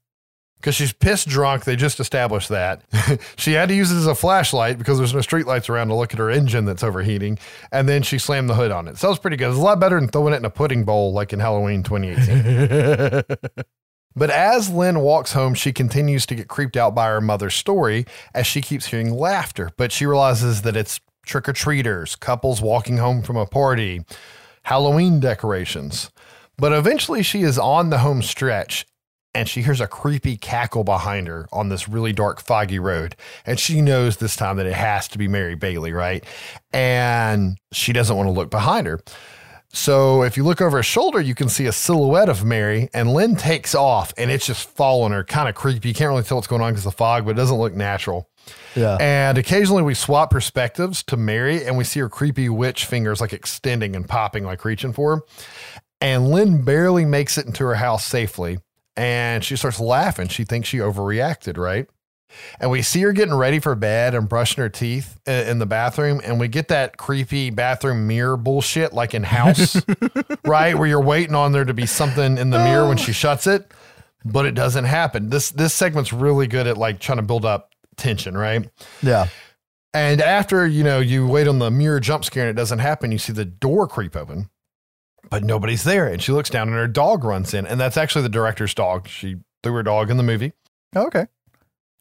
Because 0.60 0.74
she's 0.74 0.92
pissed 0.92 1.26
drunk. 1.26 1.64
They 1.64 1.74
just 1.74 2.00
established 2.00 2.50
that. 2.50 2.82
she 3.36 3.52
had 3.54 3.70
to 3.70 3.74
use 3.74 3.90
it 3.90 3.96
as 3.96 4.06
a 4.06 4.14
flashlight 4.14 4.76
because 4.78 4.98
there's 4.98 5.14
no 5.14 5.20
streetlights 5.20 5.70
around 5.70 5.88
to 5.88 5.94
look 5.94 6.12
at 6.12 6.18
her 6.18 6.30
engine 6.30 6.66
that's 6.66 6.82
overheating. 6.82 7.38
And 7.72 7.88
then 7.88 8.02
she 8.02 8.18
slammed 8.18 8.50
the 8.50 8.54
hood 8.54 8.70
on 8.70 8.86
it. 8.86 8.98
So 8.98 9.08
it 9.08 9.12
was 9.12 9.18
pretty 9.18 9.38
good. 9.38 9.48
It's 9.48 9.58
a 9.58 9.62
lot 9.62 9.80
better 9.80 9.98
than 9.98 10.08
throwing 10.08 10.34
it 10.34 10.38
in 10.38 10.44
a 10.44 10.50
pudding 10.50 10.84
bowl 10.84 11.12
like 11.14 11.32
in 11.32 11.40
Halloween 11.40 11.82
2018. 11.82 13.38
but 14.16 14.30
as 14.30 14.68
Lynn 14.68 15.00
walks 15.00 15.32
home, 15.32 15.54
she 15.54 15.72
continues 15.72 16.26
to 16.26 16.34
get 16.34 16.48
creeped 16.48 16.76
out 16.76 16.94
by 16.94 17.06
her 17.06 17.22
mother's 17.22 17.54
story 17.54 18.04
as 18.34 18.46
she 18.46 18.60
keeps 18.60 18.86
hearing 18.86 19.14
laughter. 19.14 19.70
But 19.78 19.92
she 19.92 20.04
realizes 20.04 20.60
that 20.62 20.76
it's 20.76 21.00
trick 21.24 21.48
or 21.48 21.54
treaters, 21.54 22.16
couples 22.16 22.60
walking 22.60 22.98
home 22.98 23.22
from 23.22 23.36
a 23.36 23.46
party. 23.46 24.02
Halloween 24.64 25.20
decorations. 25.20 26.10
But 26.58 26.74
eventually 26.74 27.22
she 27.22 27.40
is 27.40 27.58
on 27.58 27.88
the 27.88 27.98
home 27.98 28.20
stretch 28.20 28.84
and 29.34 29.48
she 29.48 29.62
hears 29.62 29.80
a 29.80 29.86
creepy 29.86 30.36
cackle 30.36 30.84
behind 30.84 31.28
her 31.28 31.48
on 31.52 31.68
this 31.68 31.88
really 31.88 32.12
dark, 32.12 32.40
foggy 32.40 32.78
road. 32.78 33.16
And 33.46 33.58
she 33.60 33.80
knows 33.80 34.16
this 34.16 34.36
time 34.36 34.56
that 34.56 34.66
it 34.66 34.74
has 34.74 35.08
to 35.08 35.18
be 35.18 35.28
Mary 35.28 35.54
Bailey, 35.54 35.92
right? 35.92 36.24
And 36.72 37.58
she 37.72 37.92
doesn't 37.92 38.16
want 38.16 38.26
to 38.26 38.32
look 38.32 38.50
behind 38.50 38.86
her. 38.86 39.00
So 39.72 40.24
if 40.24 40.36
you 40.36 40.42
look 40.42 40.60
over 40.60 40.78
her 40.78 40.82
shoulder, 40.82 41.20
you 41.20 41.36
can 41.36 41.48
see 41.48 41.66
a 41.66 41.72
silhouette 41.72 42.28
of 42.28 42.44
Mary, 42.44 42.88
and 42.92 43.14
Lynn 43.14 43.36
takes 43.36 43.72
off, 43.72 44.12
and 44.18 44.28
it's 44.28 44.44
just 44.44 44.68
following 44.68 45.12
her, 45.12 45.22
kind 45.22 45.48
of 45.48 45.54
creepy. 45.54 45.88
You 45.88 45.94
can't 45.94 46.10
really 46.10 46.24
tell 46.24 46.38
what's 46.38 46.48
going 46.48 46.60
on 46.60 46.72
because 46.72 46.84
of 46.84 46.92
the 46.92 46.96
fog, 46.96 47.24
but 47.24 47.32
it 47.32 47.34
doesn't 47.34 47.56
look 47.56 47.74
natural. 47.74 48.28
Yeah. 48.74 48.96
And 49.00 49.38
occasionally 49.38 49.84
we 49.84 49.94
swap 49.94 50.30
perspectives 50.30 51.04
to 51.04 51.16
Mary, 51.16 51.64
and 51.64 51.78
we 51.78 51.84
see 51.84 52.00
her 52.00 52.08
creepy 52.08 52.48
witch 52.48 52.84
fingers 52.84 53.20
like 53.20 53.32
extending 53.32 53.94
and 53.94 54.08
popping, 54.08 54.42
like 54.42 54.64
reaching 54.64 54.92
for 54.92 55.16
her. 55.16 55.22
And 56.00 56.30
Lynn 56.30 56.64
barely 56.64 57.04
makes 57.04 57.38
it 57.38 57.46
into 57.46 57.64
her 57.64 57.76
house 57.76 58.04
safely, 58.04 58.58
and 58.96 59.44
she 59.44 59.56
starts 59.56 59.80
laughing. 59.80 60.28
She 60.28 60.44
thinks 60.44 60.68
she 60.68 60.78
overreacted, 60.78 61.56
right? 61.56 61.86
And 62.60 62.70
we 62.70 62.82
see 62.82 63.00
her 63.02 63.12
getting 63.12 63.34
ready 63.34 63.58
for 63.58 63.74
bed 63.74 64.14
and 64.14 64.28
brushing 64.28 64.62
her 64.62 64.68
teeth 64.68 65.18
in 65.26 65.58
the 65.58 65.66
bathroom. 65.66 66.20
And 66.24 66.38
we 66.38 66.48
get 66.48 66.68
that 66.68 66.96
creepy 66.96 67.50
bathroom 67.50 68.06
mirror 68.06 68.36
bullshit 68.36 68.92
like 68.92 69.14
in 69.14 69.24
house, 69.24 69.80
right? 70.44 70.76
Where 70.76 70.86
you're 70.86 71.02
waiting 71.02 71.34
on 71.34 71.52
there 71.52 71.64
to 71.64 71.74
be 71.74 71.86
something 71.86 72.38
in 72.38 72.50
the 72.50 72.58
mirror 72.58 72.86
when 72.88 72.96
she 72.96 73.10
oh. 73.10 73.14
shuts 73.14 73.46
it, 73.46 73.72
but 74.24 74.46
it 74.46 74.54
doesn't 74.54 74.84
happen. 74.84 75.30
This 75.30 75.50
this 75.50 75.74
segment's 75.74 76.12
really 76.12 76.46
good 76.46 76.66
at 76.66 76.76
like 76.76 77.00
trying 77.00 77.18
to 77.18 77.22
build 77.22 77.44
up 77.44 77.74
tension, 77.96 78.36
right? 78.36 78.68
Yeah. 79.02 79.28
And 79.92 80.20
after, 80.20 80.66
you 80.66 80.84
know, 80.84 81.00
you 81.00 81.26
wait 81.26 81.48
on 81.48 81.58
the 81.58 81.70
mirror 81.70 81.98
jump 81.98 82.24
scare 82.24 82.48
and 82.48 82.50
it 82.50 82.60
doesn't 82.60 82.78
happen, 82.78 83.10
you 83.10 83.18
see 83.18 83.32
the 83.32 83.44
door 83.44 83.88
creep 83.88 84.14
open, 84.14 84.48
but 85.30 85.44
nobody's 85.44 85.84
there. 85.84 86.06
And 86.06 86.20
she 86.22 86.32
looks 86.32 86.50
down 86.50 86.68
and 86.68 86.76
her 86.76 86.88
dog 86.88 87.24
runs 87.24 87.54
in. 87.54 87.66
And 87.66 87.80
that's 87.80 87.96
actually 87.96 88.22
the 88.22 88.28
director's 88.28 88.74
dog. 88.74 89.08
She 89.08 89.36
threw 89.62 89.74
her 89.74 89.82
dog 89.82 90.10
in 90.10 90.16
the 90.16 90.22
movie 90.22 90.52
oh, 90.96 91.06
Okay. 91.06 91.26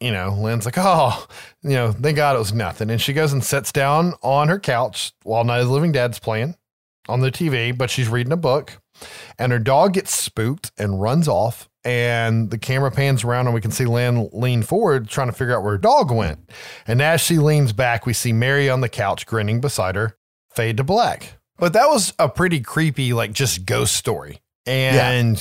you 0.00 0.10
know, 0.10 0.30
Lynn's 0.38 0.64
like, 0.64 0.78
oh, 0.78 1.26
you 1.62 1.70
know, 1.70 1.92
thank 1.92 2.16
God 2.16 2.36
it 2.36 2.40
was 2.40 2.52
nothing. 2.52 2.90
And 2.90 3.00
she 3.00 3.12
goes 3.12 3.32
and 3.32 3.44
sits 3.44 3.70
down 3.72 4.14
on 4.22 4.48
her 4.48 4.58
couch 4.58 5.12
while 5.22 5.44
Night 5.44 5.60
of 5.60 5.68
the 5.68 5.72
Living 5.72 5.92
Dead's 5.92 6.18
playing 6.18 6.56
on 7.08 7.20
the 7.20 7.30
TV, 7.30 7.76
but 7.76 7.90
she's 7.90 8.08
reading 8.08 8.32
a 8.32 8.36
book. 8.36 8.80
And 9.38 9.52
her 9.52 9.58
dog 9.58 9.94
gets 9.94 10.14
spooked 10.14 10.72
and 10.78 11.00
runs 11.00 11.28
off. 11.28 11.68
And 11.82 12.50
the 12.50 12.58
camera 12.58 12.90
pans 12.90 13.24
around 13.24 13.46
and 13.46 13.54
we 13.54 13.62
can 13.62 13.70
see 13.70 13.86
Lynn 13.86 14.28
lean 14.34 14.62
forward 14.62 15.08
trying 15.08 15.28
to 15.28 15.32
figure 15.32 15.56
out 15.56 15.62
where 15.62 15.72
her 15.72 15.78
dog 15.78 16.10
went. 16.10 16.50
And 16.86 17.00
as 17.00 17.22
she 17.22 17.38
leans 17.38 17.72
back, 17.72 18.04
we 18.04 18.12
see 18.12 18.34
Mary 18.34 18.68
on 18.68 18.82
the 18.82 18.88
couch 18.90 19.24
grinning 19.24 19.62
beside 19.62 19.96
her, 19.96 20.14
fade 20.52 20.76
to 20.76 20.84
black. 20.84 21.39
But 21.60 21.74
that 21.74 21.88
was 21.88 22.12
a 22.18 22.28
pretty 22.28 22.60
creepy, 22.60 23.12
like 23.12 23.32
just 23.32 23.66
ghost 23.66 23.94
story. 23.94 24.40
And 24.66 25.36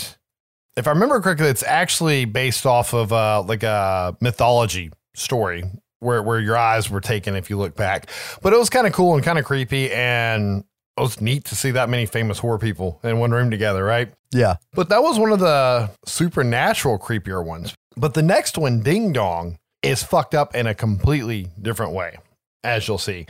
if 0.75 0.87
I 0.87 0.91
remember 0.91 1.19
correctly, 1.21 1.47
it's 1.47 1.63
actually 1.63 2.25
based 2.25 2.65
off 2.65 2.93
of 2.93 3.11
uh, 3.11 3.41
like 3.43 3.63
a 3.63 4.15
mythology 4.21 4.91
story 5.15 5.63
where 5.99 6.23
where 6.23 6.39
your 6.39 6.57
eyes 6.57 6.89
were 6.89 7.01
taken 7.01 7.35
if 7.35 7.49
you 7.49 7.57
look 7.57 7.75
back. 7.75 8.09
But 8.41 8.53
it 8.53 8.59
was 8.59 8.69
kind 8.69 8.87
of 8.87 8.93
cool 8.93 9.15
and 9.15 9.23
kind 9.23 9.39
of 9.39 9.45
creepy, 9.45 9.91
and 9.91 10.63
it 10.97 11.01
was 11.01 11.21
neat 11.21 11.45
to 11.45 11.55
see 11.55 11.71
that 11.71 11.89
many 11.89 12.05
famous 12.05 12.39
horror 12.39 12.59
people 12.59 12.99
in 13.03 13.19
one 13.19 13.31
room 13.31 13.49
together, 13.49 13.83
right? 13.83 14.13
Yeah. 14.31 14.57
But 14.73 14.89
that 14.89 15.01
was 15.01 15.17
one 15.17 15.31
of 15.31 15.39
the 15.39 15.89
supernatural 16.05 16.99
creepier 16.99 17.43
ones. 17.43 17.73
But 17.95 18.13
the 18.13 18.21
next 18.21 18.57
one, 18.57 18.81
Ding 18.81 19.11
Dong, 19.13 19.57
is 19.81 20.03
fucked 20.03 20.35
up 20.35 20.55
in 20.55 20.67
a 20.67 20.75
completely 20.75 21.47
different 21.61 21.93
way, 21.93 22.17
as 22.63 22.87
you'll 22.87 22.97
see. 22.97 23.27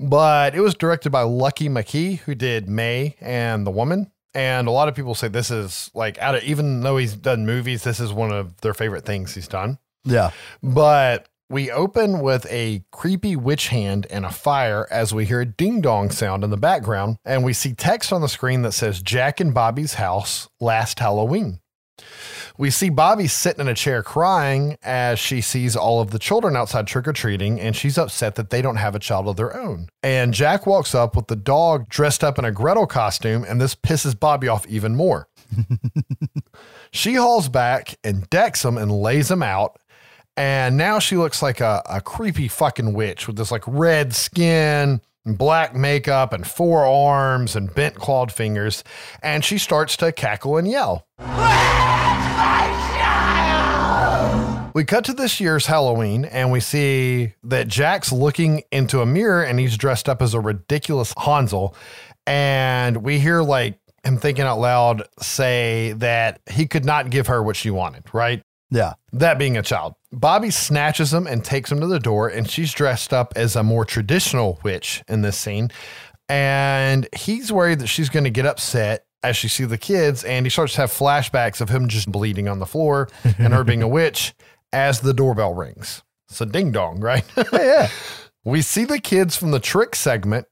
But 0.00 0.54
it 0.54 0.60
was 0.60 0.74
directed 0.74 1.10
by 1.10 1.22
Lucky 1.22 1.68
McKee, 1.68 2.20
who 2.20 2.34
did 2.34 2.68
May 2.68 3.16
and 3.20 3.66
The 3.66 3.70
Woman. 3.70 4.10
And 4.32 4.66
a 4.66 4.70
lot 4.70 4.88
of 4.88 4.94
people 4.94 5.14
say 5.14 5.28
this 5.28 5.50
is 5.50 5.90
like 5.92 6.18
out 6.18 6.36
of 6.36 6.42
even 6.42 6.80
though 6.80 6.96
he's 6.96 7.14
done 7.14 7.44
movies, 7.44 7.84
this 7.84 8.00
is 8.00 8.12
one 8.12 8.32
of 8.32 8.60
their 8.62 8.72
favorite 8.72 9.04
things 9.04 9.34
he's 9.34 9.48
done. 9.48 9.78
Yeah. 10.04 10.30
But 10.62 11.28
we 11.50 11.70
open 11.70 12.20
with 12.20 12.46
a 12.48 12.82
creepy 12.92 13.36
witch 13.36 13.68
hand 13.68 14.06
and 14.08 14.24
a 14.24 14.30
fire 14.30 14.86
as 14.90 15.12
we 15.12 15.26
hear 15.26 15.40
a 15.40 15.46
ding 15.46 15.80
dong 15.80 16.10
sound 16.10 16.44
in 16.44 16.50
the 16.50 16.56
background. 16.56 17.18
And 17.24 17.44
we 17.44 17.52
see 17.52 17.74
text 17.74 18.12
on 18.12 18.22
the 18.22 18.28
screen 18.28 18.62
that 18.62 18.72
says 18.72 19.02
Jack 19.02 19.40
and 19.40 19.52
Bobby's 19.52 19.94
house 19.94 20.48
last 20.60 21.00
Halloween. 21.00 21.60
We 22.60 22.68
see 22.68 22.90
Bobby 22.90 23.26
sitting 23.26 23.62
in 23.62 23.68
a 23.68 23.74
chair 23.74 24.02
crying 24.02 24.76
as 24.82 25.18
she 25.18 25.40
sees 25.40 25.76
all 25.76 26.02
of 26.02 26.10
the 26.10 26.18
children 26.18 26.56
outside 26.56 26.86
trick 26.86 27.08
or 27.08 27.14
treating, 27.14 27.58
and 27.58 27.74
she's 27.74 27.96
upset 27.96 28.34
that 28.34 28.50
they 28.50 28.60
don't 28.60 28.76
have 28.76 28.94
a 28.94 28.98
child 28.98 29.28
of 29.28 29.36
their 29.36 29.56
own. 29.56 29.88
And 30.02 30.34
Jack 30.34 30.66
walks 30.66 30.94
up 30.94 31.16
with 31.16 31.28
the 31.28 31.36
dog 31.36 31.88
dressed 31.88 32.22
up 32.22 32.38
in 32.38 32.44
a 32.44 32.52
Gretel 32.52 32.86
costume, 32.86 33.46
and 33.48 33.62
this 33.62 33.74
pisses 33.74 34.20
Bobby 34.20 34.46
off 34.46 34.66
even 34.66 34.94
more. 34.94 35.26
she 36.92 37.14
hauls 37.14 37.48
back 37.48 37.94
and 38.04 38.28
decks 38.28 38.62
him 38.62 38.76
and 38.76 38.92
lays 38.92 39.30
him 39.30 39.42
out. 39.42 39.78
And 40.36 40.76
now 40.76 40.98
she 40.98 41.16
looks 41.16 41.40
like 41.40 41.62
a, 41.62 41.82
a 41.88 42.02
creepy 42.02 42.48
fucking 42.48 42.92
witch 42.92 43.26
with 43.26 43.36
this 43.36 43.50
like 43.50 43.64
red 43.66 44.14
skin 44.14 45.00
and 45.24 45.38
black 45.38 45.74
makeup 45.74 46.34
and 46.34 46.46
four 46.46 46.84
arms 46.84 47.56
and 47.56 47.74
bent 47.74 47.94
clawed 47.94 48.30
fingers. 48.30 48.84
And 49.22 49.46
she 49.46 49.56
starts 49.56 49.96
to 49.96 50.12
cackle 50.12 50.58
and 50.58 50.68
yell. 50.68 51.06
We 54.72 54.84
cut 54.84 55.04
to 55.06 55.12
this 55.12 55.40
year's 55.40 55.66
Halloween 55.66 56.24
and 56.24 56.52
we 56.52 56.60
see 56.60 57.34
that 57.42 57.68
Jack's 57.68 58.12
looking 58.12 58.62
into 58.70 59.02
a 59.02 59.06
mirror 59.06 59.42
and 59.42 59.58
he's 59.58 59.76
dressed 59.76 60.08
up 60.08 60.22
as 60.22 60.32
a 60.32 60.40
ridiculous 60.40 61.12
Hansel. 61.18 61.74
And 62.26 63.02
we 63.02 63.18
hear 63.18 63.42
like 63.42 63.78
him 64.04 64.16
thinking 64.16 64.44
out 64.44 64.58
loud 64.58 65.02
say 65.20 65.92
that 65.98 66.40
he 66.48 66.66
could 66.66 66.84
not 66.84 67.10
give 67.10 67.26
her 67.26 67.42
what 67.42 67.56
she 67.56 67.70
wanted, 67.70 68.04
right? 68.14 68.42
Yeah. 68.70 68.94
That 69.12 69.38
being 69.38 69.56
a 69.56 69.62
child. 69.62 69.94
Bobby 70.12 70.50
snatches 70.50 71.12
him 71.12 71.26
and 71.26 71.44
takes 71.44 71.70
him 71.70 71.80
to 71.80 71.86
the 71.86 72.00
door, 72.00 72.28
and 72.28 72.48
she's 72.48 72.72
dressed 72.72 73.12
up 73.12 73.32
as 73.36 73.56
a 73.56 73.62
more 73.62 73.84
traditional 73.84 74.60
witch 74.62 75.02
in 75.08 75.22
this 75.22 75.36
scene. 75.36 75.70
And 76.28 77.08
he's 77.14 77.52
worried 77.52 77.80
that 77.80 77.88
she's 77.88 78.08
going 78.08 78.24
to 78.24 78.30
get 78.30 78.46
upset 78.46 79.04
as 79.22 79.36
she 79.36 79.48
sees 79.48 79.68
the 79.68 79.78
kids, 79.78 80.24
and 80.24 80.46
he 80.46 80.50
starts 80.50 80.74
to 80.74 80.82
have 80.82 80.90
flashbacks 80.90 81.60
of 81.60 81.68
him 81.68 81.88
just 81.88 82.10
bleeding 82.10 82.48
on 82.48 82.58
the 82.58 82.66
floor 82.66 83.08
and 83.38 83.52
her 83.52 83.64
being 83.64 83.82
a 83.82 83.88
witch 83.98 84.34
as 84.72 85.00
the 85.00 85.12
doorbell 85.12 85.54
rings. 85.54 86.02
So 86.28 86.44
ding 86.44 86.72
dong, 86.72 87.00
right? 87.00 87.24
Yeah. 87.52 87.88
we 88.44 88.62
see 88.62 88.84
the 88.84 88.98
kids 89.00 89.36
from 89.36 89.50
the 89.50 89.60
trick 89.60 89.94
segment, 89.94 90.46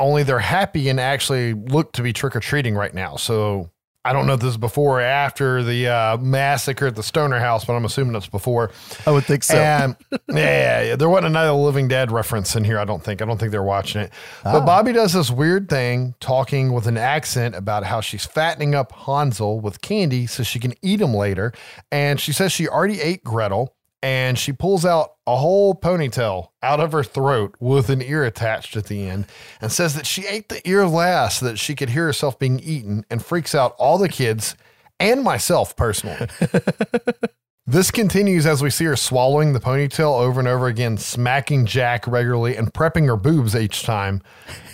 only 0.00 0.22
they're 0.22 0.38
happy 0.38 0.88
and 0.88 0.98
actually 0.98 1.52
look 1.54 1.92
to 1.92 2.02
be 2.02 2.12
trick 2.12 2.34
or 2.34 2.40
treating 2.40 2.74
right 2.74 2.94
now. 2.94 3.16
So 3.16 3.70
I 4.06 4.12
don't 4.12 4.26
know 4.26 4.34
if 4.34 4.40
this 4.40 4.50
is 4.50 4.56
before 4.58 5.00
or 5.00 5.02
after 5.02 5.62
the 5.62 5.88
uh, 5.88 6.16
massacre 6.18 6.88
at 6.88 6.94
the 6.94 7.02
Stoner 7.02 7.38
house, 7.40 7.64
but 7.64 7.72
I'm 7.72 7.86
assuming 7.86 8.14
it's 8.14 8.26
before. 8.26 8.70
I 9.06 9.10
would 9.10 9.24
think 9.24 9.42
so. 9.42 9.56
And 9.56 9.96
yeah, 10.28 10.82
yeah, 10.82 10.96
there 10.96 11.08
wasn't 11.08 11.28
another 11.28 11.52
Living 11.52 11.88
Dead 11.88 12.12
reference 12.12 12.54
in 12.54 12.64
here. 12.64 12.78
I 12.78 12.84
don't 12.84 13.02
think. 13.02 13.22
I 13.22 13.24
don't 13.24 13.38
think 13.38 13.50
they're 13.50 13.62
watching 13.62 14.02
it. 14.02 14.12
But 14.42 14.66
Bobby 14.66 14.92
does 14.92 15.14
this 15.14 15.30
weird 15.30 15.70
thing, 15.70 16.14
talking 16.20 16.72
with 16.72 16.86
an 16.86 16.98
accent 16.98 17.54
about 17.54 17.84
how 17.84 18.00
she's 18.02 18.26
fattening 18.26 18.74
up 18.74 18.92
Hansel 18.92 19.60
with 19.60 19.80
candy 19.80 20.26
so 20.26 20.42
she 20.42 20.58
can 20.58 20.74
eat 20.82 21.00
him 21.00 21.14
later. 21.14 21.52
And 21.90 22.20
she 22.20 22.32
says 22.32 22.52
she 22.52 22.68
already 22.68 23.00
ate 23.00 23.24
Gretel, 23.24 23.74
and 24.04 24.38
she 24.38 24.52
pulls 24.52 24.84
out 24.84 25.14
a 25.26 25.34
whole 25.34 25.74
ponytail 25.74 26.48
out 26.62 26.78
of 26.78 26.92
her 26.92 27.02
throat 27.02 27.54
with 27.58 27.88
an 27.88 28.02
ear 28.02 28.22
attached 28.22 28.76
at 28.76 28.84
the 28.84 29.08
end, 29.08 29.24
and 29.62 29.72
says 29.72 29.94
that 29.94 30.04
she 30.04 30.26
ate 30.26 30.50
the 30.50 30.60
ear 30.68 30.86
last 30.86 31.38
so 31.38 31.46
that 31.46 31.58
she 31.58 31.74
could 31.74 31.88
hear 31.88 32.04
herself 32.04 32.38
being 32.38 32.60
eaten, 32.60 33.06
and 33.08 33.24
freaks 33.24 33.54
out 33.54 33.74
all 33.78 33.96
the 33.96 34.10
kids 34.10 34.56
and 35.00 35.22
myself 35.24 35.74
personally. 35.74 36.28
This 37.66 37.90
continues 37.90 38.44
as 38.44 38.62
we 38.62 38.68
see 38.68 38.84
her 38.84 38.94
swallowing 38.94 39.54
the 39.54 39.60
ponytail 39.60 40.20
over 40.20 40.38
and 40.38 40.46
over 40.46 40.66
again, 40.66 40.98
smacking 40.98 41.64
Jack 41.64 42.06
regularly 42.06 42.56
and 42.56 42.70
prepping 42.70 43.06
her 43.06 43.16
boobs 43.16 43.56
each 43.56 43.84
time 43.84 44.20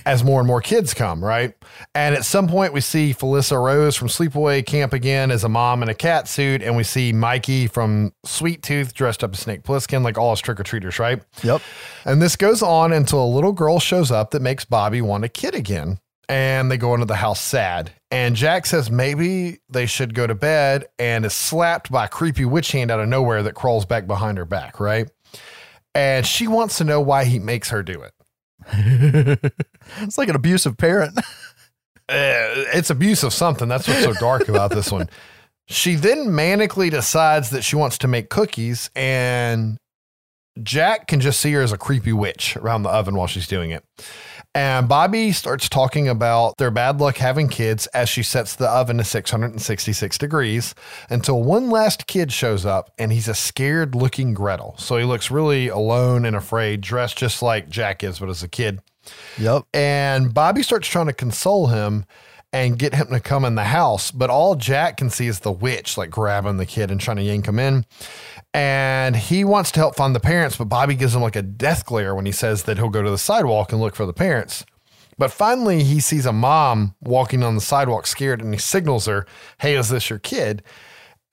as 0.05 0.25
more 0.25 0.41
and 0.41 0.47
more 0.49 0.61
kids 0.61 0.93
come, 0.93 1.25
right? 1.25 1.55
And 1.95 2.17
at 2.17 2.25
some 2.25 2.49
point, 2.49 2.73
we 2.73 2.81
see 2.81 3.15
Felissa 3.15 3.63
Rose 3.63 3.95
from 3.95 4.09
Sleepaway 4.09 4.67
Camp 4.67 4.93
again 4.93 5.31
as 5.31 5.45
a 5.45 5.49
mom 5.49 5.85
in 5.85 5.89
a 5.89 5.95
cat 5.95 6.27
suit, 6.27 6.63
and 6.63 6.77
we 6.77 6.83
see 6.83 7.13
Mikey 7.13 7.69
from 7.69 8.13
Sweet 8.25 8.65
Tooth 8.65 8.93
dressed 8.93 9.23
up 9.23 9.35
as 9.35 9.39
Snake 9.39 9.63
Plissken, 9.63 10.03
like 10.03 10.19
all 10.19 10.33
us 10.33 10.41
trick 10.41 10.59
or 10.59 10.65
treaters, 10.65 10.99
right? 10.99 11.23
Yep. 11.45 11.63
And 12.05 12.21
this 12.21 12.35
goes 12.35 12.61
on 12.61 12.93
until 12.93 13.25
a 13.25 13.31
little 13.33 13.53
girl 13.53 13.79
shows 13.79 14.11
up 14.11 14.33
that 14.33 14.43
makes 14.43 14.65
Bobby 14.65 15.01
want 15.01 15.25
a 15.25 15.29
kid 15.29 15.55
again. 15.55 16.01
And 16.29 16.73
they 16.73 16.77
go 16.77 16.95
into 16.95 17.07
the 17.07 17.17
house 17.17 17.41
sad. 17.41 17.93
And 18.11 18.35
Jack 18.35 18.67
says 18.67 18.91
maybe 18.91 19.61
they 19.69 19.87
should 19.87 20.15
go 20.15 20.27
to 20.27 20.35
bed 20.35 20.87
and 20.99 21.25
is 21.25 21.33
slapped 21.35 21.93
by 21.93 22.07
a 22.07 22.09
creepy 22.09 22.45
witch 22.45 22.73
hand 22.73 22.91
out 22.91 22.99
of 22.99 23.09
nowhere 23.09 23.43
that 23.45 23.55
crawls 23.55 23.87
back 23.87 24.07
behind 24.07 24.37
her 24.39 24.45
back, 24.45 24.81
right? 24.81 25.09
And 25.95 26.27
she 26.27 26.49
wants 26.49 26.79
to 26.79 26.85
know 26.85 27.01
why 27.01 27.25
he 27.25 27.39
makes 27.39 27.71
her 27.71 27.83
do 27.83 28.03
it. 28.03 29.53
It's 30.03 30.19
like 30.19 30.29
an 30.29 30.37
abusive 30.37 30.77
parent. 30.77 31.19
Uh, 32.09 32.67
it's 32.75 32.91
abuse 32.91 33.23
of 33.23 33.33
something. 33.33 33.69
That's 33.69 33.87
what's 33.87 34.03
so 34.03 34.13
dark 34.15 34.49
about 34.49 34.73
this 34.73 34.91
one. 34.91 35.09
She 35.69 35.95
then 35.95 36.27
manically 36.27 36.91
decides 36.91 37.51
that 37.51 37.63
she 37.63 37.77
wants 37.77 37.99
to 37.99 38.09
make 38.09 38.29
cookies, 38.29 38.91
and 38.97 39.79
Jack 40.61 41.07
can 41.07 41.21
just 41.21 41.39
see 41.39 41.53
her 41.53 41.63
as 41.63 41.71
a 41.71 41.79
creepy 41.79 42.13
witch 42.13 42.57
around 42.57 42.83
the 42.83 42.89
oven 42.89 43.15
while 43.15 43.29
she's 43.29 43.47
doing 43.47 43.71
it. 43.71 43.85
And 44.55 44.89
Bobby 44.89 45.31
starts 45.31 45.69
talking 45.69 46.09
about 46.09 46.57
their 46.57 46.73
bad 46.73 47.01
luck 47.01 47.19
having 47.19 47.49
kids 47.49 47.87
as 47.89 48.09
she 48.09 48.25
sets 48.25 48.57
the 48.57 48.69
oven 48.69 48.99
to 48.99 49.05
666 49.05 50.19
degrees 50.19 50.75
until 51.09 51.43
one 51.45 51.71
last 51.71 52.09
kid 52.09 52.33
shows 52.33 52.67
up 52.67 52.91
and 52.99 53.13
he's 53.13 53.29
a 53.29 53.35
scared 53.35 53.95
looking 53.95 54.35
Gretel. 54.35 54.75
So 54.77 54.97
he 54.97 55.05
looks 55.05 55.31
really 55.31 55.69
alone 55.69 56.25
and 56.25 56.35
afraid, 56.35 56.81
dressed 56.81 57.17
just 57.17 57.43
like 57.43 57.69
Jack 57.69 58.03
is, 58.03 58.19
but 58.19 58.29
as 58.29 58.43
a 58.43 58.49
kid. 58.49 58.81
Yep. 59.39 59.65
And 59.73 60.35
Bobby 60.35 60.65
starts 60.65 60.89
trying 60.89 61.07
to 61.07 61.13
console 61.13 61.69
him 61.69 62.05
and 62.53 62.79
get 62.79 62.95
him 62.95 63.09
to 63.09 63.21
come 63.21 63.45
in 63.45 63.55
the 63.55 63.65
house. 63.65 64.11
But 64.11 64.31
all 64.31 64.57
Jack 64.57 64.97
can 64.97 65.11
see 65.11 65.29
is 65.29 65.41
the 65.41 65.53
witch 65.53 65.97
like 65.97 66.11
grabbing 66.11 66.57
the 66.57 66.67
kid 66.67 66.91
and 66.91 67.01
trying 67.01 67.19
to 67.19 67.23
yank 67.23 67.47
him 67.47 67.59
in. 67.59 67.87
And 68.53 69.15
he 69.15 69.45
wants 69.45 69.71
to 69.73 69.81
help 69.81 69.97
find 69.97 70.15
the 70.15 70.21
parents, 70.21 70.57
but 70.57 70.65
Bobby 70.65 70.97
gives 70.97 71.15
him 71.15 71.23
like 71.23 71.37
a 71.37 71.43
death 71.43 71.87
glare 71.87 72.15
when 72.15 72.27
he 72.27 72.33
says 72.33 72.65
that 72.65 72.79
he'll 72.79 72.89
go 72.89 73.03
to 73.03 73.11
the 73.11 73.19
sidewalk 73.19 73.71
and 73.73 73.81
look 73.81 73.95
for 73.95 74.07
the 74.07 74.13
parents. 74.13 74.65
But 75.19 75.31
finally, 75.31 75.85
he 75.85 76.01
sees 76.01 76.27
a 76.27 76.33
mom 76.33 76.95
walking 77.01 77.43
on 77.43 77.55
the 77.55 77.61
sidewalk 77.61 78.07
scared 78.07 78.41
and 78.41 78.53
he 78.55 78.59
signals 78.59 79.07
her, 79.07 79.27
Hey, 79.59 79.77
is 79.77 79.91
this 79.91 80.11
your 80.11 80.19
kid? 80.19 80.63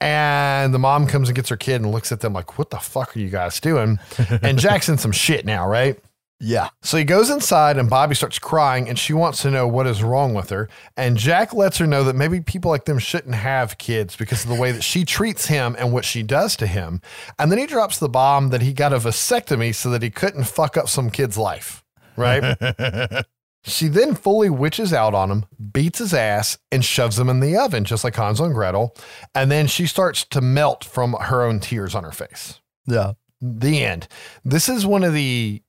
And 0.00 0.72
the 0.72 0.78
mom 0.78 1.06
comes 1.08 1.28
and 1.28 1.34
gets 1.34 1.48
her 1.48 1.56
kid 1.56 1.80
and 1.80 1.90
looks 1.90 2.12
at 2.12 2.20
them 2.20 2.32
like, 2.34 2.58
What 2.58 2.70
the 2.70 2.78
fuck 2.78 3.16
are 3.16 3.18
you 3.18 3.30
guys 3.30 3.58
doing? 3.60 3.98
And 4.42 4.58
Jack's 4.58 4.88
in 4.88 4.98
some 4.98 5.10
shit 5.12 5.44
now, 5.44 5.66
right? 5.66 5.98
Yeah. 6.40 6.68
So 6.82 6.96
he 6.96 7.02
goes 7.04 7.30
inside 7.30 7.76
and 7.78 7.90
Bobby 7.90 8.14
starts 8.14 8.38
crying 8.38 8.88
and 8.88 8.96
she 8.96 9.12
wants 9.12 9.42
to 9.42 9.50
know 9.50 9.66
what 9.66 9.88
is 9.88 10.02
wrong 10.04 10.34
with 10.34 10.50
her. 10.50 10.68
And 10.96 11.16
Jack 11.16 11.52
lets 11.52 11.78
her 11.78 11.86
know 11.86 12.04
that 12.04 12.14
maybe 12.14 12.40
people 12.40 12.70
like 12.70 12.84
them 12.84 13.00
shouldn't 13.00 13.34
have 13.34 13.76
kids 13.78 14.14
because 14.14 14.44
of 14.44 14.50
the 14.50 14.54
way 14.60 14.70
that 14.70 14.84
she 14.84 15.04
treats 15.04 15.46
him 15.46 15.74
and 15.78 15.92
what 15.92 16.04
she 16.04 16.22
does 16.22 16.54
to 16.56 16.66
him. 16.68 17.00
And 17.40 17.50
then 17.50 17.58
he 17.58 17.66
drops 17.66 17.98
the 17.98 18.08
bomb 18.08 18.50
that 18.50 18.62
he 18.62 18.72
got 18.72 18.92
a 18.92 18.98
vasectomy 18.98 19.74
so 19.74 19.90
that 19.90 20.02
he 20.02 20.10
couldn't 20.10 20.44
fuck 20.44 20.76
up 20.76 20.88
some 20.88 21.10
kid's 21.10 21.36
life. 21.36 21.82
Right. 22.16 22.56
she 23.64 23.88
then 23.88 24.14
fully 24.14 24.48
witches 24.48 24.92
out 24.92 25.14
on 25.14 25.30
him, 25.32 25.44
beats 25.72 25.98
his 25.98 26.14
ass, 26.14 26.56
and 26.70 26.84
shoves 26.84 27.18
him 27.18 27.28
in 27.28 27.40
the 27.40 27.56
oven, 27.56 27.84
just 27.84 28.04
like 28.04 28.14
Hansel 28.14 28.46
and 28.46 28.54
Gretel. 28.54 28.94
And 29.34 29.50
then 29.50 29.66
she 29.66 29.86
starts 29.86 30.24
to 30.26 30.40
melt 30.40 30.84
from 30.84 31.14
her 31.14 31.42
own 31.42 31.58
tears 31.58 31.96
on 31.96 32.04
her 32.04 32.12
face 32.12 32.60
Yeah. 32.86 33.14
the 33.40 33.84
end. 33.84 34.06
This 34.44 34.68
is 34.68 34.86
one 34.86 35.02
of 35.02 35.12
the 35.14 35.62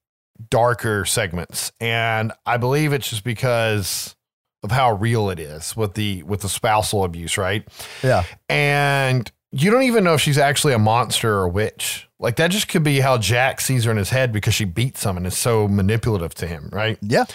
darker 0.49 1.05
segments, 1.05 1.71
and 1.79 2.31
I 2.45 2.57
believe 2.57 2.93
it's 2.93 3.09
just 3.09 3.23
because 3.23 4.15
of 4.63 4.71
how 4.71 4.93
real 4.93 5.29
it 5.29 5.39
is 5.39 5.75
with 5.75 5.93
the 5.93 6.23
with 6.23 6.41
the 6.41 6.49
spousal 6.49 7.03
abuse, 7.03 7.37
right? 7.37 7.67
Yeah. 8.03 8.23
And 8.47 9.31
you 9.51 9.71
don't 9.71 9.83
even 9.83 10.03
know 10.03 10.13
if 10.13 10.21
she's 10.21 10.37
actually 10.37 10.73
a 10.73 10.79
monster 10.79 11.39
or 11.39 11.45
a 11.45 11.49
witch. 11.49 12.07
Like 12.19 12.35
that 12.35 12.51
just 12.51 12.67
could 12.67 12.83
be 12.83 12.99
how 12.99 13.17
Jack 13.17 13.61
sees 13.61 13.85
her 13.85 13.91
in 13.91 13.97
his 13.97 14.09
head 14.09 14.31
because 14.31 14.53
she 14.53 14.65
beats 14.65 15.03
him 15.03 15.17
and 15.17 15.25
is 15.25 15.37
so 15.37 15.67
manipulative 15.67 16.33
to 16.35 16.47
him, 16.47 16.69
right? 16.71 16.97
Yeah. 17.01 17.25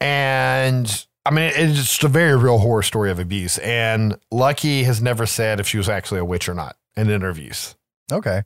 And 0.00 1.06
I 1.24 1.30
mean, 1.30 1.52
it's 1.54 1.76
just 1.76 2.04
a 2.04 2.08
very 2.08 2.36
real 2.36 2.58
horror 2.58 2.82
story 2.82 3.10
of 3.10 3.18
abuse. 3.18 3.58
And 3.58 4.18
Lucky 4.30 4.82
has 4.84 5.00
never 5.00 5.26
said 5.26 5.60
if 5.60 5.68
she 5.68 5.78
was 5.78 5.88
actually 5.88 6.20
a 6.20 6.24
witch 6.24 6.48
or 6.48 6.54
not 6.54 6.76
in 6.96 7.10
interviews. 7.10 7.76
Okay. 8.10 8.42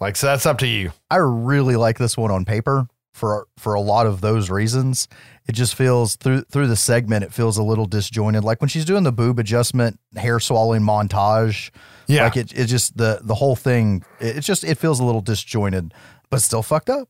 Like, 0.00 0.16
so 0.16 0.26
that's 0.26 0.46
up 0.46 0.58
to 0.58 0.66
you. 0.66 0.92
I 1.10 1.16
really 1.16 1.76
like 1.76 1.98
this 1.98 2.16
one 2.16 2.30
on 2.30 2.44
paper 2.44 2.88
for 3.12 3.46
for 3.58 3.74
a 3.74 3.80
lot 3.80 4.06
of 4.06 4.20
those 4.20 4.50
reasons. 4.50 5.08
It 5.46 5.52
just 5.52 5.74
feels 5.74 6.16
through 6.16 6.42
through 6.42 6.68
the 6.68 6.76
segment, 6.76 7.24
it 7.24 7.32
feels 7.32 7.58
a 7.58 7.62
little 7.62 7.86
disjointed. 7.86 8.44
Like 8.44 8.60
when 8.60 8.68
she's 8.68 8.84
doing 8.84 9.02
the 9.02 9.12
boob 9.12 9.38
adjustment, 9.38 9.98
hair 10.16 10.40
swallowing 10.40 10.82
montage. 10.82 11.70
Yeah. 12.06 12.24
Like 12.24 12.36
it 12.36 12.52
it 12.52 12.66
just 12.66 12.96
the 12.96 13.20
the 13.22 13.34
whole 13.34 13.56
thing. 13.56 14.04
It, 14.20 14.38
it 14.38 14.40
just 14.40 14.64
it 14.64 14.78
feels 14.78 15.00
a 15.00 15.04
little 15.04 15.20
disjointed, 15.20 15.94
but 16.30 16.42
still 16.42 16.62
fucked 16.62 16.90
up. 16.90 17.08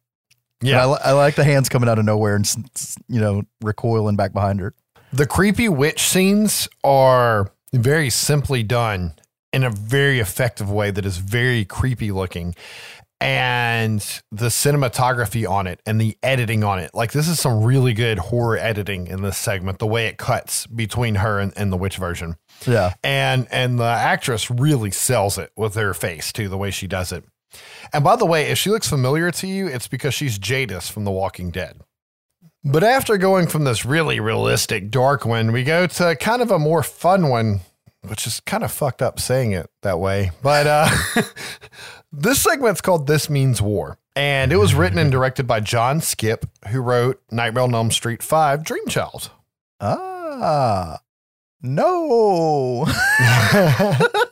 Yeah, 0.60 0.86
I, 0.86 1.10
I 1.10 1.12
like 1.12 1.34
the 1.34 1.44
hands 1.44 1.68
coming 1.68 1.88
out 1.88 1.98
of 1.98 2.04
nowhere 2.04 2.36
and 2.36 2.50
you 3.08 3.20
know 3.20 3.42
recoiling 3.60 4.16
back 4.16 4.32
behind 4.32 4.60
her. 4.60 4.74
The 5.12 5.26
creepy 5.26 5.68
witch 5.68 6.00
scenes 6.00 6.68
are 6.82 7.52
very 7.72 8.10
simply 8.10 8.62
done 8.62 9.14
in 9.52 9.64
a 9.64 9.70
very 9.70 10.20
effective 10.20 10.70
way 10.70 10.90
that 10.90 11.04
is 11.04 11.18
very 11.18 11.64
creepy 11.64 12.10
looking. 12.10 12.54
And 13.22 14.00
the 14.30 14.48
cinematography 14.48 15.48
on 15.48 15.66
it 15.66 15.80
and 15.86 16.00
the 16.00 16.18
editing 16.22 16.64
on 16.64 16.78
it. 16.78 16.90
Like, 16.92 17.12
this 17.12 17.28
is 17.28 17.38
some 17.38 17.62
really 17.62 17.92
good 17.92 18.18
horror 18.18 18.58
editing 18.58 19.06
in 19.06 19.22
this 19.22 19.38
segment, 19.38 19.78
the 19.78 19.86
way 19.86 20.06
it 20.06 20.18
cuts 20.18 20.66
between 20.66 21.16
her 21.16 21.38
and, 21.38 21.52
and 21.56 21.72
the 21.72 21.76
witch 21.76 21.96
version. 21.96 22.36
Yeah. 22.66 22.94
And 23.02 23.46
and 23.50 23.78
the 23.78 23.84
actress 23.84 24.50
really 24.50 24.90
sells 24.90 25.38
it 25.38 25.52
with 25.56 25.74
her 25.74 25.94
face 25.94 26.32
too, 26.32 26.48
the 26.48 26.58
way 26.58 26.70
she 26.70 26.86
does 26.86 27.12
it. 27.12 27.24
And 27.92 28.02
by 28.02 28.16
the 28.16 28.26
way, 28.26 28.48
if 28.48 28.58
she 28.58 28.70
looks 28.70 28.88
familiar 28.88 29.30
to 29.30 29.46
you, 29.46 29.66
it's 29.66 29.88
because 29.88 30.14
she's 30.14 30.38
Jadis 30.38 30.88
from 30.88 31.04
The 31.04 31.10
Walking 31.10 31.50
Dead. 31.50 31.80
But 32.64 32.84
after 32.84 33.16
going 33.16 33.48
from 33.48 33.64
this 33.64 33.84
really 33.84 34.20
realistic 34.20 34.90
dark 34.90 35.26
one, 35.26 35.52
we 35.52 35.64
go 35.64 35.86
to 35.86 36.16
kind 36.16 36.42
of 36.42 36.50
a 36.50 36.58
more 36.58 36.82
fun 36.82 37.28
one, 37.28 37.60
which 38.02 38.26
is 38.26 38.40
kind 38.40 38.62
of 38.62 38.70
fucked 38.70 39.02
up 39.02 39.18
saying 39.18 39.52
it 39.52 39.68
that 39.82 39.98
way. 39.98 40.30
But 40.42 40.66
uh, 40.66 40.88
this 42.12 42.42
segment's 42.42 42.80
called 42.80 43.06
This 43.06 43.28
Means 43.30 43.60
War. 43.62 43.98
And 44.14 44.52
it 44.52 44.56
was 44.56 44.74
written 44.74 44.98
and 44.98 45.10
directed 45.10 45.46
by 45.46 45.60
John 45.60 46.00
Skipp, 46.00 46.44
who 46.68 46.80
wrote 46.80 47.22
Nightmare 47.30 47.64
on 47.64 47.74
Elm 47.74 47.90
Street 47.90 48.22
5 48.22 48.62
Dream 48.62 48.86
Child. 48.86 49.30
Ah. 49.80 50.98
No. 51.62 52.86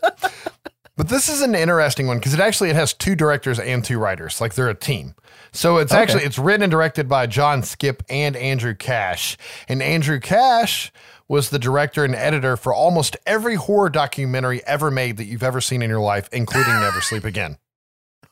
But 0.97 1.09
this 1.09 1.31
is 1.31 1.41
an 1.41 1.55
interesting 1.55 2.07
one 2.09 2.19
because 2.19 2.35
it 2.35 2.41
actually 2.41 2.69
it 2.69 2.77
has 2.77 2.93
two 2.93 3.17
directors 3.17 3.59
and 3.59 3.83
two 3.83 3.99
writers, 3.99 4.39
like 4.39 4.53
they're 4.53 4.69
a 4.69 4.75
team. 4.75 5.15
So 5.51 5.79
it's 5.79 5.93
Okay. 5.93 6.03
actually 6.03 6.25
it's 6.25 6.39
written 6.39 6.63
and 6.63 6.71
directed 6.71 7.09
by 7.09 7.27
John 7.27 7.63
Skipp 7.63 8.01
and 8.11 8.37
Andrew 8.37 8.75
Kasch. 8.75 9.39
And 9.67 9.83
Andrew 9.83 10.21
Kasch 10.21 10.91
was 11.27 11.49
the 11.49 11.59
director 11.59 12.05
and 12.05 12.15
editor 12.15 12.55
for 12.55 12.75
almost 12.75 13.17
every 13.25 13.55
horror 13.55 13.89
documentary 13.89 14.63
ever 14.67 14.91
made 14.91 15.17
that 15.17 15.25
you've 15.25 15.43
ever 15.43 15.63
seen 15.63 15.81
in 15.81 15.89
your 15.89 16.01
life, 16.01 16.29
including 16.33 16.75
Never 16.75 17.01
Sleep 17.01 17.25
Again. 17.25 17.57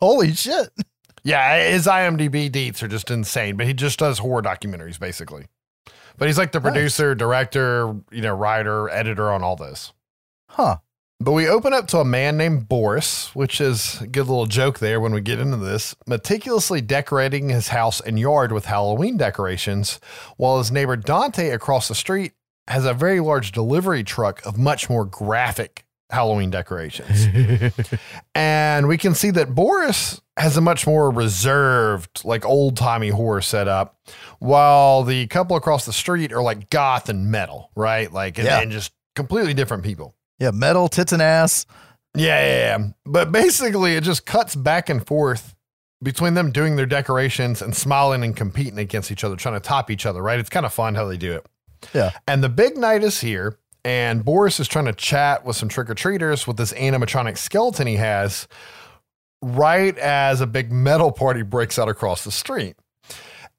Holy 0.01 0.32
shit. 0.34 0.70
Yeah, 1.24 1.68
his 1.70 1.86
IMDb 1.86 2.51
deets 2.51 2.82
are 2.82 2.88
just 2.88 3.11
insane, 3.11 3.57
but 3.57 3.66
he 3.66 3.74
just 3.74 3.99
does 3.99 4.18
horror 4.18 4.42
documentaries 4.42 4.99
basically. 4.99 5.46
But 6.16 6.28
he's 6.28 6.38
like 6.38 6.53
the 6.53 6.61
Nice. 6.61 6.72
producer, 6.72 7.14
director, 7.14 7.94
you 8.11 8.22
know, 8.22 8.34
writer, 8.34 8.88
editor 8.88 9.30
on 9.30 9.42
all 9.42 9.57
this. 9.57 9.92
Huh. 10.51 10.78
But 11.20 11.32
we 11.32 11.49
open 11.49 11.72
up 11.72 11.88
to 11.88 11.99
a 11.99 12.05
man 12.05 12.36
named 12.36 12.68
Boris, 12.68 13.34
which 13.34 13.61
is 13.61 14.01
a 14.01 14.07
good 14.07 14.28
little 14.28 14.46
joke 14.46 14.78
there 14.78 15.01
when 15.01 15.12
we 15.12 15.20
get 15.20 15.40
into 15.40 15.57
this, 15.57 15.96
meticulously 16.07 16.80
decorating 16.80 17.49
his 17.49 17.68
house 17.68 18.01
and 18.01 18.18
yard 18.20 18.53
with 18.53 18.66
Halloween 18.66 19.16
decorations, 19.16 19.99
while 20.36 20.59
his 20.59 20.70
neighbor 20.70 20.96
Dante 20.96 21.51
across 21.51 21.88
the 21.88 21.96
street 21.96 22.32
has 22.68 22.84
a 22.84 22.94
very 22.94 23.18
large 23.18 23.51
delivery 23.51 24.05
truck 24.05 24.44
of 24.46 24.57
much 24.57 24.88
more 24.88 25.05
graphic 25.05 25.84
Halloween 26.11 26.50
decorations. 26.50 27.26
and 28.34 28.88
we 28.88 28.96
can 28.96 29.14
see 29.14 29.30
that 29.30 29.54
Boris 29.54 30.20
has 30.36 30.56
a 30.56 30.61
much 30.61 30.86
more 30.86 31.11
reserved, 31.11 32.24
like 32.24 32.44
old 32.44 32.76
timey 32.76 33.09
horror 33.11 33.40
setup, 33.42 33.96
while 34.38 35.02
the 35.02 35.26
couple 35.26 35.56
across 35.56 35.84
the 35.84 35.92
street 35.92 36.32
are 36.32 36.42
like 36.42 36.70
goth 36.70 37.09
and 37.09 37.30
metal, 37.30 37.70
right? 37.76 38.12
Like, 38.12 38.38
and, 38.38 38.46
Yeah. 38.46 38.61
and 38.61 38.70
just 38.70 38.92
completely 39.14 39.54
different 39.54 39.82
people. 39.84 40.14
Yeah, 40.38 40.52
metal, 40.52 40.88
tits 40.88 41.12
and 41.12 41.20
ass. 41.20 41.66
Yeah, 42.14 42.40
yeah, 42.40 42.78
yeah. 42.78 42.86
But 43.04 43.32
basically, 43.32 43.96
it 43.96 44.02
just 44.04 44.24
cuts 44.24 44.54
back 44.56 44.88
and 44.88 45.04
forth 45.06 45.54
between 46.02 46.34
them 46.34 46.52
doing 46.52 46.76
their 46.76 46.86
decorations 46.86 47.61
and 47.61 47.76
smiling 47.76 48.22
and 48.22 48.36
competing 48.36 48.78
against 48.78 49.11
each 49.11 49.24
other, 49.24 49.34
trying 49.36 49.54
to 49.54 49.61
top 49.61 49.90
each 49.90 50.06
other, 50.06 50.22
right? 50.22 50.38
It's 50.38 50.48
kind 50.48 50.64
of 50.64 50.72
fun 50.72 50.94
how 50.94 51.06
they 51.06 51.16
do 51.16 51.32
it. 51.34 51.46
Yeah. 51.92 52.12
And 52.26 52.42
the 52.42 52.48
big 52.48 52.76
night 52.76 53.02
is 53.02 53.20
here, 53.20 53.59
and 53.85 54.24
Boris 54.24 54.61
is 54.61 54.68
trying 54.68 54.87
to 54.87 54.93
chat 54.93 55.45
with 55.45 55.57
some 55.57 55.68
trick 55.68 55.89
or 55.89 55.95
treaters 55.95 56.47
with 56.47 56.57
this 56.57 56.72
animatronic 56.72 57.39
skeleton 57.39 57.87
he 57.87 57.97
has, 57.97 58.49
right 59.41 59.97
as 59.99 60.41
a 60.41 60.47
big 60.47 60.72
metal 60.72 61.12
party 61.12 61.43
breaks 61.43 61.79
out 61.79 61.89
across 61.89 62.24
the 62.24 62.33
street. 62.33 62.76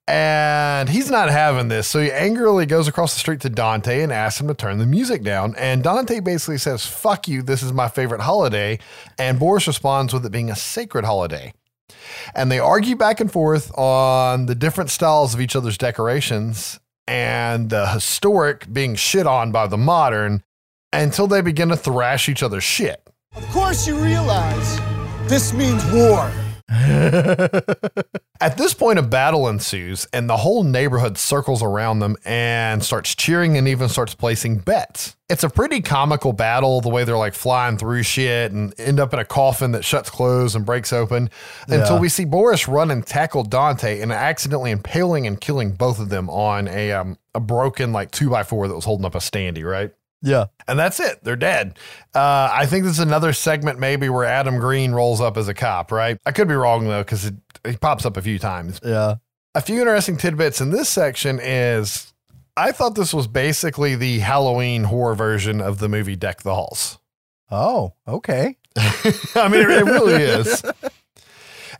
And 0.08 0.90
he's 0.90 1.12
not 1.12 1.30
having 1.30 1.68
this. 1.68 1.88
So 1.88 2.02
he 2.02 2.12
angrily 2.12 2.66
goes 2.66 2.88
across 2.88 3.14
the 3.14 3.20
street 3.20 3.42
to 3.42 3.50
Dante 3.50 4.02
and 4.02 4.12
asks 4.12 4.42
him 4.42 4.48
to 4.48 4.56
turn 4.56 4.80
the 4.80 4.88
music 4.88 5.22
down. 5.22 5.54
And 5.56 5.84
Dante 5.84 6.20
basically 6.20 6.58
says, 6.58 6.84
Fuck 6.84 7.28
you, 7.28 7.44
this 7.44 7.62
is 7.62 7.72
my 7.72 7.88
favorite 7.88 8.22
holiday. 8.22 8.80
And 9.20 9.38
Boris 9.38 9.68
responds 9.68 10.12
with 10.12 10.26
it 10.26 10.32
being 10.32 10.50
a 10.50 10.56
sacred 10.56 11.06
holiday. 11.06 11.54
And 12.34 12.52
they 12.52 12.58
argue 12.58 12.96
back 12.96 13.20
and 13.20 13.32
forth 13.32 13.72
on 13.78 14.48
the 14.48 14.56
different 14.56 14.90
styles 14.90 15.36
of 15.36 15.42
each 15.42 15.56
other's 15.56 15.78
decorations 15.78 16.80
and 17.10 17.72
the 17.72 17.88
historic 17.88 18.72
being 18.72 18.94
shit 18.94 19.26
on 19.26 19.52
by 19.52 19.66
the 19.66 19.78
modern 19.78 20.44
until 20.94 21.26
they 21.26 21.42
begin 21.42 21.70
to 21.70 21.76
thrash 21.76 22.30
each 22.30 22.44
other's 22.44 22.64
shit. 22.64 23.02
Of 23.36 23.48
course 23.48 23.88
you 23.88 23.98
realize 23.98 24.80
this 25.28 25.52
means 25.52 25.84
war. 25.92 26.32
At 28.42 28.58
this 28.58 28.74
point, 28.74 29.00
a 29.00 29.02
battle 29.02 29.50
ensues, 29.50 30.08
and 30.14 30.30
the 30.30 30.38
whole 30.38 30.64
neighborhood 30.64 31.18
circles 31.18 31.62
around 31.62 32.00
them 32.00 32.16
and 32.24 32.82
starts 32.84 33.14
cheering 33.16 33.58
and 33.58 33.68
even 33.68 33.90
starts 33.90 34.16
placing 34.16 34.60
bets. 34.60 35.18
It's 35.30 35.44
a 35.44 35.50
pretty 35.50 35.82
comical 35.82 36.32
battle, 36.32 36.80
the 36.80 36.90
way 36.90 37.04
they're 37.04 37.18
like 37.18 37.34
flying 37.34 37.78
through 37.78 38.04
shit 38.04 38.52
and 38.52 38.74
end 38.80 39.00
up 39.00 39.14
in 39.14 39.20
a 39.20 39.26
coffin 39.26 39.72
that 39.74 39.84
shuts 39.84 40.10
closed 40.10 40.56
and 40.56 40.66
breaks 40.66 40.94
open 40.94 41.30
until 41.68 41.96
Yeah. 41.96 42.00
we 42.00 42.08
see 42.10 42.24
Boris 42.26 42.68
run 42.68 42.92
and 42.92 43.06
tackle 43.06 43.44
Dante 43.44 44.00
and 44.00 44.12
accidentally 44.14 44.72
impaling 44.72 45.28
and 45.28 45.40
killing 45.40 45.72
both 45.72 46.00
of 46.00 46.10
them 46.10 46.30
on 46.30 46.68
a, 46.70 46.94
um, 46.94 47.18
a 47.36 47.40
broken 47.42 47.92
like 47.92 48.12
two 48.12 48.30
by 48.30 48.44
four 48.44 48.68
that 48.68 48.76
was 48.76 48.86
holding 48.86 49.06
up 49.06 49.16
a 49.16 49.20
standee, 49.20 49.64
right? 49.70 49.92
Yeah. 50.22 50.46
And 50.68 50.78
that's 50.78 51.00
it. 51.00 51.24
They're 51.24 51.36
dead. 51.36 51.80
Uh, 52.14 52.50
I 52.52 52.66
think 52.66 52.84
this 52.84 52.94
is 52.94 53.00
another 53.00 53.34
segment 53.34 53.80
maybe 53.80 54.10
where 54.10 54.26
Adam 54.26 54.60
Green 54.60 54.92
rolls 54.92 55.22
up 55.22 55.38
as 55.38 55.48
a 55.48 55.54
cop, 55.54 55.92
right? 55.92 56.18
I 56.26 56.32
could 56.32 56.48
be 56.48 56.56
wrong 56.56 56.88
though, 56.88 57.04
because 57.04 57.32
he 57.66 57.78
pops 57.78 58.06
up 58.06 58.18
a 58.18 58.22
few 58.22 58.40
times. 58.40 58.80
Yeah. 58.84 59.16
A 59.56 59.62
few 59.62 59.80
interesting 59.80 60.18
tidbits 60.18 60.62
in 60.62 60.70
this 60.72 60.90
section 60.90 61.40
is 61.42 62.14
I 62.56 62.72
thought 62.72 62.96
this 62.96 63.14
was 63.14 63.28
basically 63.28 63.96
the 63.96 64.20
Halloween 64.20 64.84
horror 64.84 65.16
version 65.16 65.62
of 65.62 65.80
the 65.80 65.90
movie 65.90 66.16
Deck 66.16 66.44
the 66.44 66.54
Halls. 66.54 67.00
Oh, 67.50 67.94
okay. 68.08 68.58
I 68.78 69.48
mean, 69.50 69.62
it, 69.62 69.70
it 69.70 69.86
really 69.86 70.14
is. 70.24 70.64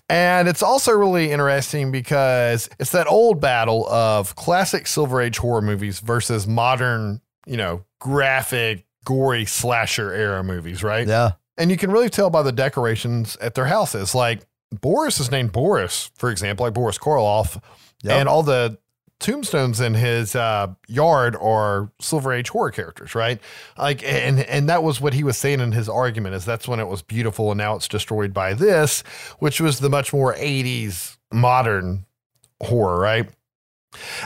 And 0.10 0.48
it's 0.48 0.64
also 0.64 0.92
really 0.92 1.32
interesting 1.32 1.92
because 1.92 2.70
it's 2.80 2.92
that 2.92 3.08
old 3.08 3.40
battle 3.40 3.88
of 3.90 4.36
classic 4.36 4.88
Silver 4.88 5.22
Age 5.22 5.38
horror 5.38 5.62
movies 5.62 6.00
versus 6.00 6.48
modern, 6.48 7.22
you 7.46 7.58
know, 7.58 7.86
graphic, 8.00 8.86
gory 9.06 9.46
slasher 9.46 10.12
era 10.14 10.44
movies, 10.44 10.84
right? 10.84 11.08
Yeah. 11.08 11.32
And 11.58 11.70
you 11.70 11.78
can 11.78 11.92
really 11.92 12.10
tell 12.10 12.30
by 12.30 12.42
the 12.42 12.52
decorations 12.52 13.36
at 13.42 13.54
their 13.56 13.66
houses. 13.66 14.16
Like 14.16 14.42
Boris 14.72 15.20
is 15.20 15.30
named 15.32 15.52
Boris, 15.52 16.12
for 16.16 16.32
example, 16.32 16.66
like 16.66 16.74
Boris 16.74 16.98
Karloff, 16.98 17.62
Yep. 18.04 18.14
and 18.18 18.30
all 18.30 18.44
the 18.44 18.78
tombstones 19.20 19.82
in 19.82 19.94
his 19.94 20.34
uh, 20.34 20.68
yard 20.88 21.36
are 21.36 21.92
Silver 22.00 22.32
Age 22.32 22.48
horror 22.48 22.72
characters, 22.72 23.14
right? 23.14 23.42
Like, 23.78 24.02
and 24.04 24.40
and 24.40 24.70
that 24.70 24.84
was 24.84 25.02
what 25.02 25.14
he 25.14 25.26
was 25.26 25.36
saying 25.38 25.60
in 25.60 25.74
his 25.74 25.90
argument 25.90 26.36
is 26.36 26.46
that's 26.46 26.66
when 26.66 26.80
it 26.80 26.88
was 26.88 27.02
beautiful, 27.02 27.52
and 27.52 27.58
now 27.58 27.76
it's 27.76 27.90
destroyed 27.90 28.34
by 28.34 28.54
this, 28.54 29.02
which 29.40 29.60
was 29.60 29.80
the 29.80 29.90
much 29.90 30.14
more 30.14 30.34
'80s 30.36 31.18
modern 31.34 32.06
horror, 32.64 32.98
right? 33.02 33.30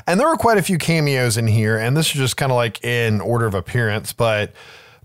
And 0.08 0.20
there 0.20 0.28
were 0.28 0.36
quite 0.36 0.58
a 0.58 0.62
few 0.64 0.78
cameos 0.78 1.38
in 1.38 1.48
here, 1.48 1.78
and 1.78 1.96
this 1.96 2.08
is 2.08 2.14
just 2.14 2.38
kind 2.38 2.52
of 2.52 2.56
like 2.56 2.84
in 2.84 3.22
order 3.22 3.46
of 3.46 3.54
appearance, 3.54 4.14
but 4.14 4.54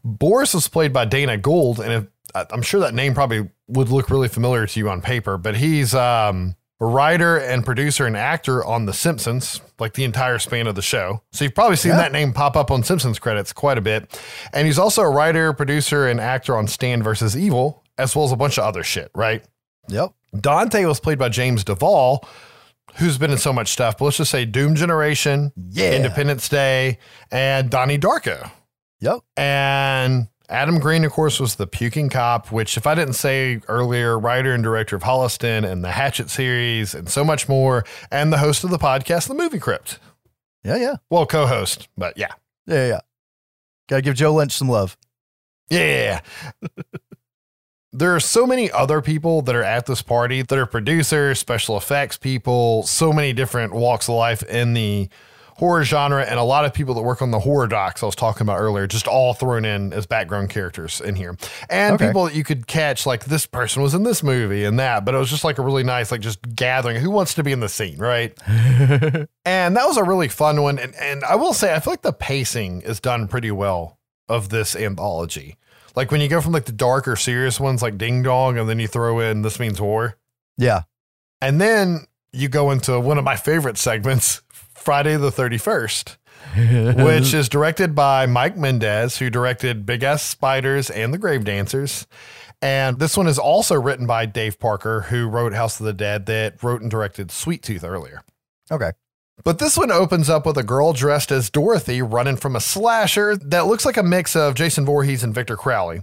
Boris 0.04 0.54
was 0.54 0.68
played 0.68 0.92
by 0.92 1.04
Dana 1.04 1.36
Gould, 1.36 1.80
and 1.80 1.92
if, 1.92 2.06
I'm 2.52 2.62
sure 2.62 2.80
that 2.80 2.94
name 2.94 3.14
probably 3.14 3.48
would 3.68 3.88
look 3.88 4.10
really 4.10 4.28
familiar 4.28 4.66
to 4.66 4.80
you 4.80 4.88
on 4.90 5.00
paper, 5.00 5.38
but 5.38 5.56
he's 5.56 5.94
um, 5.94 6.56
a 6.80 6.86
writer 6.86 7.36
and 7.36 7.64
producer 7.64 8.06
and 8.06 8.16
actor 8.16 8.64
on 8.64 8.86
The 8.86 8.92
Simpsons, 8.92 9.60
like 9.78 9.94
the 9.94 10.04
entire 10.04 10.38
span 10.38 10.66
of 10.66 10.74
the 10.74 10.82
show. 10.82 11.22
So 11.32 11.44
you've 11.44 11.54
probably 11.54 11.76
seen 11.76 11.90
Yeah. 11.92 11.98
that 11.98 12.12
name 12.12 12.32
pop 12.32 12.56
up 12.56 12.70
on 12.70 12.82
Simpsons 12.82 13.18
credits 13.18 13.52
quite 13.52 13.78
a 13.78 13.80
bit. 13.80 14.20
And 14.52 14.66
he's 14.66 14.78
also 14.78 15.02
a 15.02 15.10
writer, 15.10 15.52
producer, 15.52 16.06
and 16.06 16.20
actor 16.20 16.56
on 16.56 16.66
Stand 16.68 17.02
versus 17.04 17.36
Evil, 17.36 17.82
as 17.96 18.14
well 18.14 18.24
as 18.24 18.32
a 18.32 18.36
bunch 18.36 18.58
of 18.58 18.64
other 18.64 18.82
shit, 18.84 19.10
right? 19.14 19.44
Yep. 19.88 20.12
Dante 20.40 20.84
was 20.84 21.00
played 21.00 21.18
by 21.18 21.28
James 21.30 21.64
Duval, 21.64 22.26
who's 22.98 23.18
been 23.18 23.30
in 23.30 23.38
so 23.38 23.52
much 23.52 23.68
stuff, 23.68 23.98
but 23.98 24.04
let's 24.06 24.16
just 24.16 24.30
say 24.30 24.44
Doom 24.44 24.74
Generation, 24.74 25.52
Yeah. 25.70 25.92
Independence 25.92 26.48
Day, 26.48 26.98
and 27.30 27.70
Donnie 27.70 27.98
Darko. 27.98 28.50
Yep. 29.00 29.20
And 29.36 30.28
Adam 30.48 30.78
Green, 30.80 31.04
of 31.04 31.12
course, 31.12 31.38
was 31.38 31.56
the 31.56 31.66
puking 31.66 32.08
cop, 32.08 32.50
which, 32.50 32.76
if 32.76 32.86
I 32.86 32.94
didn't 32.94 33.14
say 33.14 33.60
earlier, 33.68 34.18
writer 34.18 34.52
and 34.54 34.62
director 34.62 34.96
of 34.96 35.02
Holliston 35.02 35.70
and 35.70 35.84
the 35.84 35.92
Hatchet 35.92 36.30
series 36.30 36.94
and 36.94 37.08
so 37.08 37.24
much 37.24 37.48
more, 37.48 37.84
and 38.10 38.32
the 38.32 38.38
host 38.38 38.64
of 38.64 38.70
the 38.70 38.78
podcast, 38.78 39.28
The 39.28 39.34
Movie 39.34 39.58
Crypt. 39.58 39.98
Yeah. 40.64 40.76
Yeah. 40.76 40.96
Well, 41.10 41.26
co 41.26 41.46
host, 41.46 41.88
but 41.96 42.16
yeah. 42.18 42.32
Yeah. 42.66 42.86
Yeah. 42.88 43.00
Gotta 43.88 44.02
give 44.02 44.14
Joe 44.16 44.34
Lynch 44.34 44.52
some 44.52 44.68
love. 44.68 44.96
Yeah. 45.70 46.20
There 47.92 48.14
are 48.14 48.20
so 48.20 48.46
many 48.46 48.70
other 48.70 49.00
people 49.00 49.42
that 49.42 49.54
are 49.54 49.64
at 49.64 49.86
this 49.86 50.02
party 50.02 50.42
that 50.42 50.58
are 50.58 50.66
producers, 50.66 51.38
special 51.38 51.76
effects 51.76 52.16
people, 52.16 52.82
so 52.84 53.12
many 53.12 53.32
different 53.32 53.72
walks 53.72 54.08
of 54.08 54.14
life 54.16 54.42
in 54.42 54.74
the 54.74 55.08
horror 55.56 55.82
genre, 55.82 56.22
and 56.22 56.38
a 56.38 56.42
lot 56.44 56.64
of 56.64 56.72
people 56.72 56.94
that 56.94 57.00
work 57.02 57.20
on 57.20 57.32
the 57.32 57.40
horror 57.40 57.66
docs 57.66 58.00
I 58.00 58.06
was 58.06 58.14
talking 58.14 58.42
about 58.42 58.58
earlier, 58.60 58.86
just 58.86 59.08
all 59.08 59.34
thrown 59.34 59.64
in 59.64 59.92
as 59.92 60.06
background 60.06 60.50
characters 60.50 61.00
in 61.00 61.16
here. 61.16 61.36
And 61.68 61.94
Okay. 61.94 62.06
people 62.06 62.26
that 62.26 62.34
you 62.36 62.44
could 62.44 62.68
catch, 62.68 63.06
like 63.06 63.24
this 63.24 63.44
person 63.44 63.82
was 63.82 63.92
in 63.92 64.04
this 64.04 64.22
movie 64.22 64.64
and 64.64 64.78
that, 64.78 65.04
but 65.04 65.16
it 65.16 65.18
was 65.18 65.30
just 65.30 65.42
like 65.42 65.58
a 65.58 65.62
really 65.62 65.82
nice, 65.82 66.12
like 66.12 66.20
just 66.20 66.54
gathering. 66.54 66.98
Who 67.00 67.10
wants 67.10 67.34
to 67.34 67.42
be 67.42 67.50
in 67.50 67.58
the 67.58 67.68
scene, 67.68 67.98
right? 67.98 68.38
and 69.44 69.76
that 69.76 69.86
was 69.86 69.96
a 69.96 70.04
really 70.04 70.28
fun 70.28 70.62
one. 70.62 70.78
And, 70.78 70.94
and 70.94 71.24
I 71.24 71.34
will 71.34 71.52
say, 71.54 71.74
I 71.74 71.80
feel 71.80 71.92
like 71.92 72.02
the 72.02 72.12
pacing 72.12 72.82
is 72.82 73.00
done 73.00 73.26
pretty 73.28 73.50
well 73.50 73.98
of 74.28 74.50
this 74.50 74.76
anthology. 74.76 75.56
Like 75.94 76.10
when 76.10 76.20
you 76.20 76.28
go 76.28 76.40
from 76.40 76.52
like 76.52 76.66
the 76.66 76.72
darker, 76.72 77.16
serious 77.16 77.58
ones 77.58 77.82
like 77.82 77.98
Ding 77.98 78.22
Dong, 78.22 78.58
and 78.58 78.68
then 78.68 78.78
you 78.78 78.86
throw 78.86 79.20
in 79.20 79.42
This 79.42 79.58
Means 79.58 79.80
War. 79.80 80.16
Yeah. 80.56 80.82
And 81.40 81.60
then 81.60 82.06
you 82.32 82.48
go 82.48 82.70
into 82.70 82.98
one 83.00 83.18
of 83.18 83.24
my 83.24 83.36
favorite 83.36 83.78
segments, 83.78 84.42
Friday 84.50 85.16
the 85.16 85.30
31st, 85.30 86.16
which 87.04 87.34
is 87.34 87.48
directed 87.48 87.94
by 87.94 88.26
Mike 88.26 88.56
Mendez, 88.56 89.18
who 89.18 89.30
directed 89.30 89.86
Big 89.86 90.02
Ass 90.02 90.22
Spiders 90.22 90.90
and 90.90 91.12
The 91.12 91.18
Grave 91.18 91.44
Dancers. 91.44 92.06
And 92.60 92.98
this 92.98 93.16
one 93.16 93.28
is 93.28 93.38
also 93.38 93.80
written 93.80 94.06
by 94.06 94.26
Dave 94.26 94.58
Parker, 94.58 95.02
who 95.02 95.28
wrote 95.28 95.52
House 95.52 95.78
of 95.78 95.86
the 95.86 95.92
Dead, 95.92 96.26
that 96.26 96.62
wrote 96.62 96.80
and 96.80 96.90
directed 96.90 97.30
Sweet 97.30 97.62
Tooth 97.62 97.84
earlier. 97.84 98.22
Okay. 98.70 98.90
But 99.44 99.58
this 99.58 99.76
one 99.76 99.90
opens 99.90 100.28
up 100.28 100.46
with 100.46 100.58
a 100.58 100.62
girl 100.62 100.92
dressed 100.92 101.30
as 101.30 101.50
Dorothy 101.50 102.02
running 102.02 102.36
from 102.36 102.56
a 102.56 102.60
slasher 102.60 103.36
that 103.36 103.66
looks 103.66 103.84
like 103.84 103.96
a 103.96 104.02
mix 104.02 104.34
of 104.34 104.54
Jason 104.54 104.84
Voorhees 104.84 105.22
and 105.22 105.34
Victor 105.34 105.56
Crowley. 105.56 106.02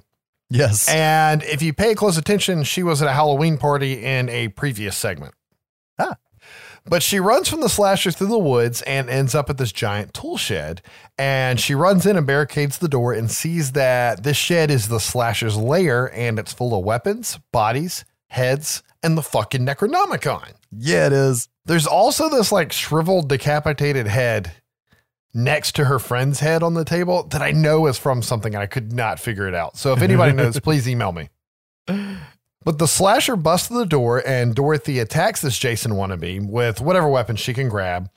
Yes. 0.50 0.88
And 0.88 1.44
if 1.44 1.62
you 1.62 1.74
pay 1.74 1.96
close 1.96 2.18
attention, 2.18 2.64
she 2.64 2.84
was 2.84 3.02
at 3.02 3.08
a 3.08 3.14
Halloween 3.14 3.58
party 3.58 4.04
in 4.04 4.30
a 4.30 4.50
previous 4.50 4.96
segment. 4.96 5.34
Ah. 6.00 6.16
But 6.88 7.02
she 7.02 7.20
runs 7.20 7.50
from 7.50 7.62
the 7.62 7.70
slasher 7.70 8.12
through 8.12 8.28
the 8.28 8.38
woods 8.38 8.84
and 8.84 9.10
ends 9.10 9.34
up 9.34 9.50
at 9.50 9.58
this 9.58 9.72
giant 9.72 10.14
tool 10.14 10.38
shed. 10.38 10.84
And 11.18 11.60
she 11.60 11.74
runs 11.74 12.06
in 12.06 12.16
and 12.16 12.28
barricades 12.28 12.78
the 12.78 12.88
door 12.88 13.12
and 13.12 13.30
sees 13.32 13.72
that 13.72 14.24
this 14.24 14.38
shed 14.38 14.70
is 14.70 14.88
the 14.88 15.00
slasher's 15.00 15.58
lair 15.58 16.14
and 16.14 16.38
it's 16.38 16.54
full 16.54 16.78
of 16.78 16.86
weapons, 16.86 17.40
bodies, 17.52 18.06
heads, 18.28 18.84
and 19.02 19.18
the 19.18 19.24
fucking 19.24 19.66
Necronomicon. 19.66 20.54
Yeah, 20.78 21.08
it 21.08 21.14
is. 21.14 21.50
There's 21.66 21.88
also 21.88 22.30
this 22.30 22.52
like 22.52 22.72
shriveled, 22.72 23.30
decapitated 23.30 24.08
head 24.08 24.52
next 25.34 25.76
to 25.76 25.86
her 25.86 26.00
friend's 26.00 26.40
head 26.40 26.64
on 26.64 26.74
the 26.74 26.86
table 26.86 27.24
that 27.28 27.42
I 27.42 27.52
know 27.52 27.88
is 27.88 27.98
from 27.98 28.22
something 28.22 28.56
and 28.56 28.62
I 28.62 28.68
could 28.68 28.94
not 28.94 29.20
figure 29.20 29.48
it 29.48 29.54
out. 29.54 29.78
So 29.78 29.92
if 29.94 30.02
anybody 30.02 30.32
knows, 30.36 30.60
please 30.60 30.88
email 30.88 31.12
me. 31.12 31.30
But 32.64 32.80
the 32.80 32.88
slasher 32.88 33.36
busts 33.36 33.68
the 33.68 33.86
door 33.86 34.24
and 34.26 34.56
Dorothy 34.56 35.00
attacks 35.00 35.42
this 35.42 35.60
Jason 35.60 35.92
wannabe 35.92 36.48
with 36.50 36.82
whatever 36.82 37.08
weapon 37.08 37.36
she 37.36 37.54
can 37.54 37.70
grab. 37.70 38.10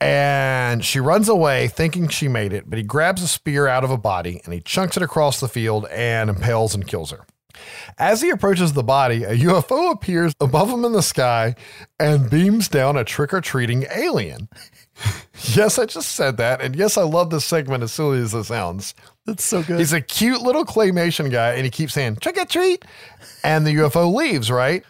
And 0.00 0.84
she 0.84 1.00
runs 1.00 1.28
away 1.28 1.68
thinking 1.68 2.08
she 2.08 2.28
made 2.28 2.52
it, 2.52 2.68
but 2.68 2.76
he 2.76 2.84
grabs 2.84 3.22
a 3.22 3.28
spear 3.28 3.66
out 3.66 3.84
of 3.84 3.90
a 3.90 3.96
body 3.96 4.40
and 4.44 4.52
he 4.52 4.60
chunks 4.60 4.96
it 4.96 5.02
across 5.02 5.40
the 5.40 5.48
field 5.48 5.86
and 5.86 6.28
impales 6.28 6.74
and 6.74 6.86
kills 6.86 7.12
her. 7.12 7.24
As 7.98 8.22
he 8.22 8.30
approaches 8.30 8.72
the 8.72 8.82
body, 8.82 9.24
a 9.24 9.36
UFO 9.36 9.92
appears 9.92 10.34
above 10.40 10.70
him 10.70 10.84
in 10.84 10.92
the 10.92 11.02
sky 11.02 11.54
and 11.98 12.30
beams 12.30 12.68
down 12.68 12.96
a 12.96 13.04
trick 13.04 13.32
or 13.32 13.40
treating 13.40 13.86
alien. 13.94 14.48
yes, 15.54 15.78
I 15.78 15.86
just 15.86 16.10
said 16.10 16.36
that. 16.38 16.60
And 16.60 16.76
yes, 16.76 16.96
I 16.96 17.02
love 17.02 17.30
this 17.30 17.44
segment 17.44 17.82
as 17.82 17.92
silly 17.92 18.20
as 18.20 18.34
it 18.34 18.44
sounds. 18.44 18.94
That's 19.26 19.44
so 19.44 19.62
good. 19.62 19.78
He's 19.78 19.92
a 19.92 20.00
cute 20.00 20.42
little 20.42 20.64
claymation 20.64 21.30
guy 21.30 21.54
and 21.54 21.64
he 21.64 21.70
keeps 21.70 21.94
saying, 21.94 22.16
trick 22.16 22.36
or 22.38 22.44
treat. 22.44 22.84
And 23.44 23.66
the 23.66 23.74
UFO 23.76 24.12
leaves, 24.12 24.50
right? 24.50 24.84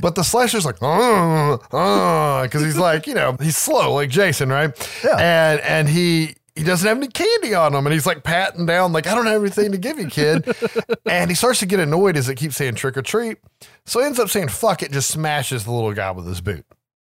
But 0.00 0.14
the 0.14 0.22
slasher's 0.22 0.64
like, 0.64 0.80
uh, 0.80 0.86
uh, 0.86 1.58
oh, 1.58 1.60
oh, 1.72 2.42
because 2.44 2.62
he's 2.62 2.76
like, 2.76 3.08
you 3.08 3.14
know, 3.14 3.36
he's 3.40 3.56
slow 3.56 3.94
like 3.94 4.10
Jason, 4.10 4.48
right? 4.48 4.70
Yeah. 5.02 5.16
And 5.16 5.60
and 5.60 5.88
he 5.88 6.36
he 6.58 6.64
doesn't 6.64 6.88
have 6.88 6.96
any 6.96 7.06
candy 7.06 7.54
on 7.54 7.72
him, 7.72 7.86
and 7.86 7.94
he's 7.94 8.04
like 8.04 8.24
patting 8.24 8.66
down, 8.66 8.92
like, 8.92 9.06
I 9.06 9.14
don't 9.14 9.26
have 9.26 9.40
anything 9.40 9.70
to 9.70 9.78
give 9.78 9.96
you, 9.96 10.08
kid. 10.08 10.52
and 11.06 11.30
he 11.30 11.36
starts 11.36 11.60
to 11.60 11.66
get 11.66 11.78
annoyed 11.78 12.16
as 12.16 12.28
it 12.28 12.34
keeps 12.34 12.56
saying 12.56 12.74
trick 12.74 12.96
or 12.96 13.02
treat. 13.02 13.38
So 13.86 14.00
he 14.00 14.06
ends 14.06 14.18
up 14.18 14.28
saying 14.28 14.48
fuck 14.48 14.82
it, 14.82 14.90
just 14.90 15.08
smashes 15.08 15.64
the 15.64 15.70
little 15.70 15.92
guy 15.94 16.10
with 16.10 16.26
his 16.26 16.40
boot. 16.40 16.66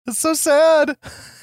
it's 0.06 0.20
so 0.20 0.34
sad. 0.34 0.96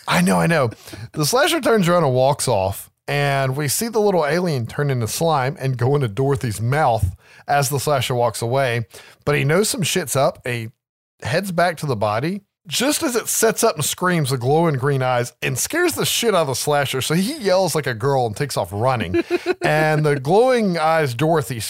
I 0.08 0.22
know, 0.22 0.40
I 0.40 0.48
know. 0.48 0.70
The 1.12 1.26
slasher 1.26 1.60
turns 1.60 1.90
around 1.90 2.06
and 2.06 2.14
walks 2.14 2.48
off, 2.48 2.90
and 3.06 3.58
we 3.58 3.68
see 3.68 3.90
the 3.90 4.00
little 4.00 4.26
alien 4.26 4.66
turn 4.66 4.90
into 4.90 5.08
slime 5.10 5.58
and 5.60 5.78
go 5.78 5.94
into 5.96 6.08
Dorothy's 6.08 6.62
mouth 6.62 7.18
as 7.50 7.68
the 7.68 7.82
slasher 7.82 8.16
walks 8.16 8.42
away. 8.42 8.88
But 9.26 9.36
he 9.36 9.44
knows 9.44 9.70
some 9.70 9.84
shit's 9.84 10.16
up. 10.16 10.48
He 10.48 10.70
heads 11.22 11.52
back 11.52 11.76
to 11.78 11.86
the 11.86 11.98
body. 11.98 12.44
Just 12.68 13.02
as 13.04 13.16
it 13.16 13.28
sets 13.28 13.64
up 13.64 13.76
and 13.76 13.84
screams 13.86 14.30
the 14.30 14.38
glowing 14.38 14.76
green 14.76 15.02
eyes 15.02 15.34
and 15.42 15.58
scares 15.58 15.94
the 15.94 16.06
shit 16.06 16.36
out 16.36 16.42
of 16.42 16.48
the 16.48 16.54
slasher. 16.56 17.02
So 17.02 17.16
he 17.16 17.38
yells 17.38 17.74
like 17.74 17.88
a 17.88 17.94
girl 17.96 18.26
and 18.28 18.36
takes 18.36 18.58
off 18.58 18.70
running. 18.72 19.24
and 19.62 20.06
the 20.06 20.20
glowing 20.20 20.78
eyes 20.78 21.14
Dorothy 21.16 21.62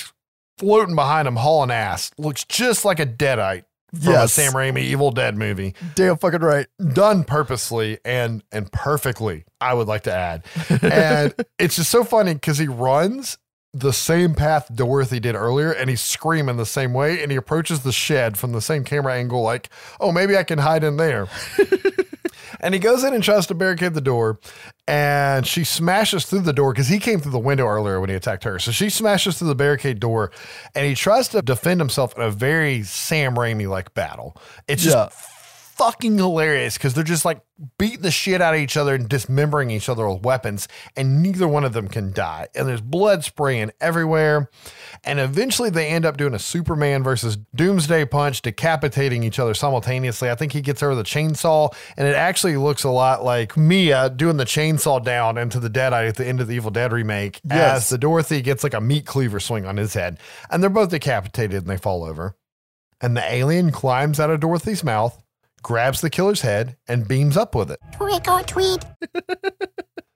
floating 0.57 0.95
behind 0.95 1.27
him, 1.27 1.37
hauling 1.37 1.71
ass, 1.71 2.11
looks 2.17 2.43
just 2.43 2.83
like 2.83 2.99
a 2.99 3.05
deadite 3.05 3.63
from 3.91 4.11
Yes. 4.13 4.37
a 4.37 4.41
Sam 4.41 4.53
Raimi 4.53 4.81
Evil 4.81 5.11
Dead 5.11 5.37
movie. 5.37 5.73
Damn 5.95 6.17
fucking 6.17 6.41
right. 6.41 6.67
done 6.93 7.23
purposely 7.23 7.97
and 8.05 8.43
and 8.51 8.71
perfectly 8.71 9.45
i 9.61 9.73
would 9.73 9.87
like 9.87 10.03
to 10.03 10.13
add 10.13 10.45
and 10.83 11.33
it's 11.59 11.75
just 11.77 11.89
so 11.89 12.03
funny 12.03 12.33
because 12.35 12.57
he 12.59 12.67
runs 12.67 13.37
the 13.74 13.93
same 13.93 14.34
path 14.34 14.67
dorothy 14.74 15.20
did 15.20 15.36
earlier 15.36 15.72
and 15.72 15.89
he's 15.89 16.01
screaming 16.01 16.57
the 16.57 16.65
same 16.65 16.93
way 16.93 17.22
and 17.22 17.32
he 17.32 17.38
approaches 17.38 17.82
the 17.84 17.91
shed 17.91 18.36
from 18.38 18.51
the 18.51 18.61
same 18.61 18.84
camera 18.84 19.13
angle 19.13 19.43
like 19.43 19.70
oh 19.99 20.11
maybe 20.11 20.36
i 20.36 20.43
can 20.43 20.59
hide 20.59 20.84
in 20.84 20.97
there. 20.97 21.28
And 22.61 22.74
he 22.74 22.80
goes 22.80 23.03
in 23.03 23.13
and 23.13 23.24
tries 23.24 23.47
to 23.47 23.53
barricade 23.53 23.93
the 23.93 24.01
door 24.01 24.39
and 24.88 25.45
she 25.47 25.63
smashes 25.63 26.26
through 26.26 26.41
the 26.41 26.53
door 26.53 26.74
because 26.74 26.88
he 26.89 26.99
came 26.99 27.20
through 27.20 27.32
the 27.32 27.39
window 27.39 27.65
earlier 27.65 28.01
when 28.01 28.09
he 28.09 28.15
attacked 28.15 28.43
her. 28.43 28.59
So 28.59 28.72
she 28.72 28.89
smashes 28.89 29.38
through 29.38 29.47
the 29.47 29.55
barricade 29.55 29.99
door 29.99 30.32
and 30.76 30.86
he 30.86 30.95
tries 30.95 31.30
to 31.30 31.41
defend 31.41 31.80
himself 31.80 32.15
in 32.17 32.22
a 32.22 32.32
very 32.32 32.84
sam 32.84 33.36
raimi 33.36 33.67
like 33.70 33.93
battle. 33.93 34.36
It's 34.67 34.84
just 34.84 34.97
Yeah. 34.97 35.09
Fucking 35.80 36.17
hilarious 36.17 36.77
because 36.77 36.93
they're 36.93 37.05
just 37.05 37.23
like 37.23 37.41
beating 37.77 38.01
the 38.01 38.11
shit 38.11 38.41
out 38.41 38.53
of 38.53 38.59
each 38.59 38.75
other 38.75 38.95
and 38.95 39.07
dismembering 39.07 39.71
each 39.71 39.88
other 39.88 40.09
with 40.09 40.23
weapons, 40.23 40.67
and 40.97 41.23
neither 41.23 41.47
one 41.47 41.63
of 41.63 41.71
them 41.71 41.88
can 41.88 42.11
die. 42.11 42.49
And 42.53 42.67
there's 42.67 42.82
blood 42.82 43.23
spraying 43.23 43.71
everywhere. 43.80 44.49
And 45.05 45.21
eventually 45.21 45.69
they 45.69 45.88
end 45.88 46.03
up 46.05 46.17
doing 46.17 46.34
a 46.34 46.39
Superman 46.39 47.01
versus 47.01 47.38
Doomsday 47.55 48.03
punch, 48.07 48.41
decapitating 48.41 49.23
each 49.23 49.39
other 49.39 49.53
simultaneously. 49.53 50.30
I 50.30 50.36
think 50.36 50.51
he 50.51 50.59
gets 50.59 50.82
her 50.82 50.89
with 50.89 50.99
a 50.99 51.03
chainsaw, 51.03 51.73
and 51.95 52.05
it 52.05 52.15
actually 52.15 52.57
looks 52.57 52.84
a 52.84 52.89
lot 52.89 53.23
like 53.23 53.55
Mia 53.55 54.09
doing 54.09 54.36
the 54.36 54.43
chainsaw 54.43 55.01
down 55.01 55.38
into 55.38 55.61
the 55.61 55.69
Deadite 55.69 56.09
at 56.09 56.17
the 56.17 56.27
end 56.27 56.41
of 56.41 56.47
the 56.49 56.55
Evil 56.57 56.71
Dead 56.71 56.91
remake, 56.91 57.39
Yes. 57.49 57.84
as 57.84 57.89
the 57.89 57.97
Dorothy 57.97 58.41
gets 58.41 58.65
like 58.65 58.73
a 58.73 58.82
meat 58.82 59.05
cleaver 59.05 59.39
swing 59.39 59.65
on 59.65 59.77
his 59.77 59.93
head. 59.93 60.19
And 60.51 60.61
they're 60.61 60.69
both 60.69 60.89
decapitated 60.89 61.61
and 61.61 61.67
they 61.67 61.77
fall 61.77 62.03
over. 62.03 62.36
And 62.99 63.15
the 63.15 63.23
alien 63.34 63.71
climbs 63.71 64.19
out 64.19 64.30
of 64.30 64.41
Dorothy's 64.41 64.84
mouth, 64.84 65.17
grabs 65.64 66.01
the 66.01 66.10
killer's 66.10 66.41
head, 66.41 66.78
and 66.88 67.07
beams 67.07 67.38
up 67.38 67.55
with 67.55 67.72
it. 67.72 67.80
Tweet 67.93 68.28
or 68.28 68.43
tweet. 68.43 68.86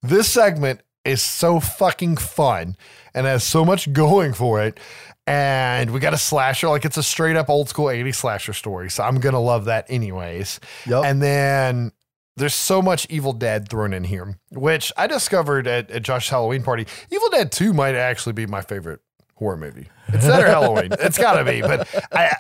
This 0.03 0.29
segment 0.29 0.81
is 1.05 1.21
so 1.21 1.61
fucking 1.61 2.17
fun 2.17 2.75
and 3.13 3.25
has 3.25 3.45
so 3.45 3.63
much 3.63 3.91
going 3.93 4.33
for 4.33 4.61
it. 4.61 4.77
And 5.25 5.91
we 5.91 6.01
got 6.01 6.13
a 6.13 6.17
slasher, 6.17 6.67
like 6.67 6.83
it's 6.83 6.97
a 6.97 7.03
straight 7.03 7.37
up 7.37 7.49
old 7.49 7.69
school 7.69 7.85
80s 7.85 8.15
slasher 8.15 8.51
story. 8.51 8.89
So 8.89 9.01
I'm 9.01 9.21
going 9.21 9.33
to 9.33 9.39
love 9.39 9.65
that 9.65 9.85
anyways. 9.87 10.59
Yep. 10.85 11.05
And 11.05 11.21
then 11.21 11.93
there's 12.35 12.53
so 12.53 12.81
much 12.81 13.07
Evil 13.09 13.31
Dead 13.31 13.69
thrown 13.69 13.93
in 13.93 14.03
here, 14.03 14.37
which 14.51 14.91
I 14.97 15.07
discovered 15.07 15.67
at, 15.67 15.89
at 15.89 16.03
Josh's 16.03 16.29
Halloween 16.29 16.63
party. 16.63 16.85
Evil 17.09 17.29
Dead 17.29 17.53
2 17.53 17.71
might 17.71 17.95
actually 17.95 18.33
be 18.33 18.45
my 18.45 18.61
favorite 18.61 18.99
horror 19.35 19.55
movie. 19.55 19.87
It's 20.09 20.27
that 20.27 20.43
or 20.43 20.47
Halloween. 20.49 20.89
It's 20.99 21.17
got 21.17 21.37
to 21.37 21.45
be. 21.45 21.61
But 21.61 21.87
I 22.11 22.35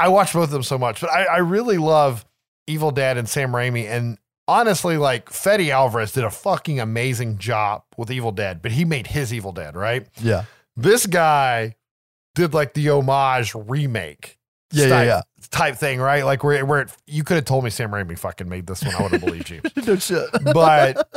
I 0.00 0.08
watch 0.08 0.32
both 0.32 0.44
of 0.44 0.50
them 0.50 0.64
so 0.64 0.78
much. 0.78 1.00
But 1.00 1.10
I, 1.10 1.24
I 1.24 1.38
really 1.38 1.78
love 1.78 2.24
Evil 2.68 2.90
Dead 2.90 3.16
and 3.16 3.28
Sam 3.28 3.52
Raimi. 3.52 3.86
And 3.86 4.18
honestly, 4.46 4.96
like 4.96 5.30
Fede 5.30 5.70
Alvarez 5.70 6.12
did 6.12 6.24
a 6.24 6.30
fucking 6.30 6.78
amazing 6.80 7.38
job 7.38 7.82
with 7.96 8.10
Evil 8.10 8.32
Dead, 8.32 8.62
but 8.62 8.72
he 8.72 8.84
made 8.84 9.08
his 9.08 9.32
Evil 9.32 9.52
Dead, 9.52 9.74
right? 9.76 10.06
yeah. 10.20 10.44
This 10.76 11.06
guy 11.06 11.74
did 12.36 12.54
like 12.54 12.74
the 12.74 12.88
homage 12.90 13.52
remake 13.54 14.38
Yeah, 14.70 14.84
yeah, 14.84 14.88
type, 14.90 15.06
yeah. 15.06 15.20
type 15.50 15.74
thing, 15.76 15.98
right? 15.98 16.24
Like 16.24 16.44
where, 16.44 16.64
where 16.64 16.82
it, 16.82 16.92
you 17.06 17.24
could 17.24 17.34
have 17.34 17.46
told 17.46 17.64
me 17.64 17.70
Sam 17.70 17.90
Raimi 17.90 18.16
fucking 18.16 18.48
made 18.48 18.68
this 18.68 18.84
one. 18.84 18.94
I 18.94 19.02
would 19.02 19.10
have 19.12 19.20
believed 19.24 19.50
you. 19.50 19.60
no 19.86 19.96
shit. 19.96 20.28
But 20.54 21.10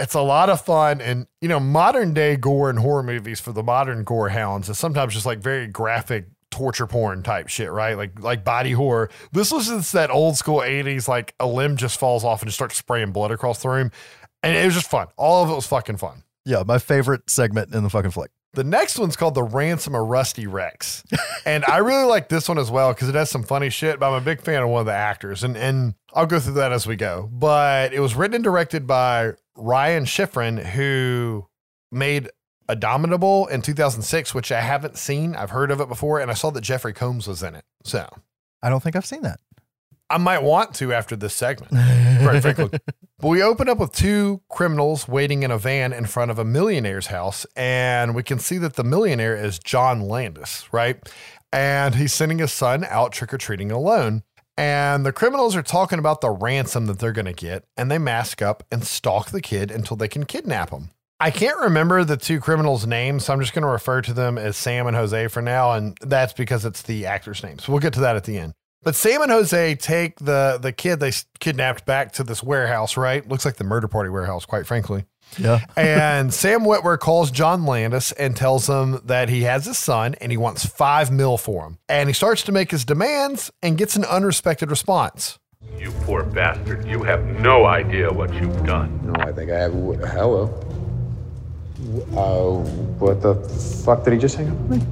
it's 0.00 0.14
a 0.14 0.20
lot 0.22 0.48
of 0.50 0.60
fun. 0.60 1.00
And, 1.00 1.28
you 1.40 1.46
know, 1.48 1.60
modern 1.60 2.14
day 2.14 2.34
gore 2.36 2.68
and 2.68 2.80
horror 2.80 3.04
movies 3.04 3.38
for 3.38 3.52
the 3.52 3.62
modern 3.62 4.02
gore 4.02 4.30
hounds 4.30 4.68
is 4.68 4.76
sometimes 4.78 5.14
just 5.14 5.26
like 5.26 5.38
very 5.38 5.68
graphic 5.68 6.26
torture 6.50 6.86
porn 6.86 7.22
type 7.22 7.48
shit, 7.48 7.70
right? 7.70 7.96
Like 7.96 8.20
like 8.20 8.44
body 8.44 8.72
horror. 8.72 9.10
This 9.32 9.52
was 9.52 9.68
just 9.68 9.92
that 9.92 10.10
old 10.10 10.36
school 10.36 10.60
80s, 10.60 11.08
like 11.08 11.34
a 11.40 11.46
limb 11.46 11.76
just 11.76 11.98
falls 11.98 12.24
off 12.24 12.42
and 12.42 12.48
just 12.48 12.58
starts 12.58 12.76
spraying 12.76 13.12
blood 13.12 13.30
across 13.30 13.62
the 13.62 13.68
room. 13.68 13.90
And 14.42 14.56
it 14.56 14.64
was 14.64 14.74
just 14.74 14.90
fun. 14.90 15.08
All 15.16 15.44
of 15.44 15.50
it 15.50 15.54
was 15.54 15.66
fucking 15.66 15.98
fun. 15.98 16.22
Yeah, 16.44 16.62
my 16.66 16.78
favorite 16.78 17.28
segment 17.28 17.74
in 17.74 17.82
the 17.82 17.90
fucking 17.90 18.12
flick. 18.12 18.30
The 18.52 18.64
next 18.64 18.98
one's 18.98 19.14
called 19.14 19.36
The 19.36 19.44
Ransom 19.44 19.94
of 19.94 20.08
Rusty 20.08 20.48
Rex. 20.48 21.04
and 21.44 21.64
I 21.66 21.78
really 21.78 22.04
like 22.04 22.28
this 22.28 22.48
one 22.48 22.58
as 22.58 22.70
well 22.70 22.92
because 22.92 23.08
it 23.08 23.14
has 23.14 23.30
some 23.30 23.44
funny 23.44 23.70
shit, 23.70 24.00
but 24.00 24.08
I'm 24.08 24.20
a 24.20 24.24
big 24.24 24.40
fan 24.40 24.62
of 24.62 24.68
one 24.70 24.80
of 24.80 24.86
the 24.86 24.92
actors. 24.92 25.44
And 25.44 25.56
and 25.56 25.94
I'll 26.14 26.26
go 26.26 26.40
through 26.40 26.54
that 26.54 26.72
as 26.72 26.86
we 26.86 26.96
go. 26.96 27.28
But 27.32 27.92
it 27.92 28.00
was 28.00 28.16
written 28.16 28.36
and 28.36 28.44
directed 28.44 28.86
by 28.86 29.34
Ryan 29.56 30.04
Schifrin, 30.04 30.64
who 30.64 31.46
made 31.92 32.30
Abominable 32.70 33.46
in 33.48 33.62
2006, 33.62 34.34
which 34.34 34.52
I 34.52 34.60
haven't 34.60 34.96
seen. 34.96 35.34
I've 35.34 35.50
heard 35.50 35.70
of 35.70 35.80
it 35.80 35.88
before, 35.88 36.20
and 36.20 36.30
I 36.30 36.34
saw 36.34 36.50
that 36.50 36.60
Jeffrey 36.60 36.92
Combs 36.92 37.26
was 37.26 37.42
in 37.42 37.54
it. 37.54 37.64
So 37.82 38.08
I 38.62 38.68
don't 38.68 38.82
think 38.82 38.96
I've 38.96 39.06
seen 39.06 39.22
that. 39.22 39.40
I 40.08 40.18
might 40.18 40.42
want 40.42 40.74
to 40.76 40.92
after 40.92 41.14
this 41.14 41.34
segment, 41.34 41.70
quite 42.22 42.40
frankly. 42.40 42.70
But 43.18 43.28
we 43.28 43.42
open 43.42 43.68
up 43.68 43.78
with 43.78 43.92
two 43.92 44.40
criminals 44.48 45.06
waiting 45.06 45.42
in 45.42 45.50
a 45.50 45.58
van 45.58 45.92
in 45.92 46.06
front 46.06 46.30
of 46.30 46.38
a 46.38 46.44
millionaire's 46.44 47.06
house, 47.06 47.46
and 47.54 48.14
we 48.14 48.22
can 48.22 48.38
see 48.38 48.58
that 48.58 48.74
the 48.74 48.84
millionaire 48.84 49.36
is 49.36 49.58
John 49.58 50.00
Landis, 50.00 50.64
right? 50.72 50.96
And 51.52 51.94
he's 51.94 52.12
sending 52.12 52.38
his 52.38 52.52
son 52.52 52.84
out 52.88 53.12
trick 53.12 53.34
or 53.34 53.38
treating 53.38 53.70
alone. 53.70 54.22
And 54.56 55.06
the 55.06 55.12
criminals 55.12 55.56
are 55.56 55.62
talking 55.62 55.98
about 55.98 56.20
the 56.20 56.30
ransom 56.30 56.86
that 56.86 56.98
they're 56.98 57.12
going 57.12 57.24
to 57.26 57.32
get, 57.32 57.64
and 57.76 57.90
they 57.90 57.98
mask 57.98 58.42
up 58.42 58.62
and 58.70 58.84
stalk 58.84 59.30
the 59.30 59.40
kid 59.40 59.70
until 59.70 59.96
they 59.96 60.08
can 60.08 60.24
kidnap 60.24 60.70
him. 60.70 60.90
I 61.20 61.30
can't 61.30 61.58
remember 61.60 62.02
the 62.04 62.16
two 62.16 62.40
criminals' 62.40 62.86
names, 62.86 63.26
so 63.26 63.32
I'm 63.32 63.40
just 63.40 63.52
going 63.52 63.62
to 63.62 63.68
refer 63.68 64.00
to 64.02 64.12
them 64.14 64.38
as 64.38 64.56
Sam 64.56 64.86
and 64.86 64.96
Jose 64.96 65.28
for 65.28 65.42
now, 65.42 65.72
and 65.72 65.96
that's 66.00 66.32
because 66.32 66.64
it's 66.64 66.82
the 66.82 67.06
actors' 67.06 67.42
names. 67.42 67.68
We'll 67.68 67.78
get 67.78 67.92
to 67.94 68.00
that 68.00 68.16
at 68.16 68.24
the 68.24 68.38
end. 68.38 68.54
But 68.82 68.94
Sam 68.94 69.20
and 69.20 69.30
Jose 69.30 69.74
take 69.74 70.18
the 70.18 70.58
the 70.60 70.72
kid 70.72 71.00
they 71.00 71.12
kidnapped 71.38 71.84
back 71.84 72.12
to 72.12 72.24
this 72.24 72.42
warehouse, 72.42 72.96
right? 72.96 73.28
Looks 73.28 73.44
like 73.44 73.56
the 73.56 73.64
murder 73.64 73.88
party 73.88 74.08
warehouse, 74.08 74.46
quite 74.46 74.66
frankly. 74.66 75.04
Yeah. 75.38 75.60
And 75.76 76.32
Sam 76.32 76.60
Witwer 76.62 76.98
calls 76.98 77.30
John 77.30 77.66
Landis 77.66 78.10
and 78.12 78.34
tells 78.34 78.66
him 78.70 78.98
that 79.04 79.28
he 79.28 79.42
has 79.42 79.66
his 79.66 79.76
son 79.76 80.14
and 80.22 80.32
he 80.32 80.38
wants 80.38 80.64
five 80.64 81.10
mil 81.10 81.36
for 81.36 81.66
him. 81.66 81.78
And 81.90 82.08
he 82.08 82.14
starts 82.14 82.42
to 82.44 82.52
make 82.52 82.70
his 82.70 82.86
demands 82.86 83.50
and 83.62 83.76
gets 83.76 83.96
an 83.96 84.02
unrespected 84.04 84.70
response. 84.70 85.38
You 85.78 85.92
poor 86.06 86.24
bastard. 86.24 86.86
You 86.88 87.02
have 87.02 87.22
no 87.40 87.66
idea 87.66 88.10
what 88.10 88.32
you've 88.32 88.64
done. 88.64 88.98
No, 89.04 89.12
I 89.22 89.30
think 89.30 89.50
I 89.50 89.58
have. 89.58 89.72
wh- 89.74 90.00
Hello. 90.10 90.46
Uh, 92.16 92.58
what 92.98 93.22
the 93.22 93.34
fuck 93.84 94.04
did 94.04 94.12
he 94.12 94.18
just 94.18 94.36
hang 94.36 94.48
up 94.48 94.54
on 94.54 94.70
me? 94.70 94.86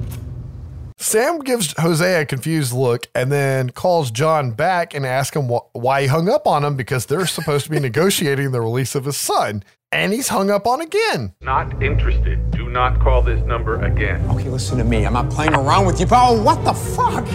Sam 0.97 1.39
gives 1.39 1.73
Jose 1.79 2.21
a 2.21 2.25
confused 2.25 2.73
look 2.73 3.07
and 3.15 3.31
then 3.31 3.69
calls 3.69 4.11
John 4.11 4.51
back 4.51 4.93
and 4.93 5.05
asks 5.05 5.35
him 5.35 5.47
wh- 5.47 5.73
why 5.73 6.01
he 6.01 6.07
hung 6.07 6.27
up 6.27 6.45
on 6.45 6.65
him 6.65 6.75
because 6.75 7.05
they're 7.05 7.25
supposed 7.25 7.65
to 7.65 7.71
be 7.71 7.79
negotiating 7.89 8.51
the 8.51 8.59
release 8.59 8.95
of 8.95 9.05
his 9.05 9.15
son. 9.15 9.63
And 9.91 10.13
he's 10.13 10.27
hung 10.27 10.51
up 10.51 10.67
on 10.67 10.81
again. 10.81 11.33
Not 11.41 11.81
interested. 11.81 12.51
Do 12.51 12.69
not 12.69 12.99
call 12.99 13.21
this 13.21 13.41
number 13.45 13.81
again. 13.83 14.23
Okay, 14.29 14.49
listen 14.49 14.77
to 14.77 14.83
me. 14.83 15.05
I'm 15.05 15.13
not 15.13 15.29
playing 15.31 15.55
around 15.55 15.85
with 15.85 15.99
you, 15.99 16.05
pal. 16.05 16.43
What 16.43 16.63
the 16.63 16.73
fuck? 16.73 17.25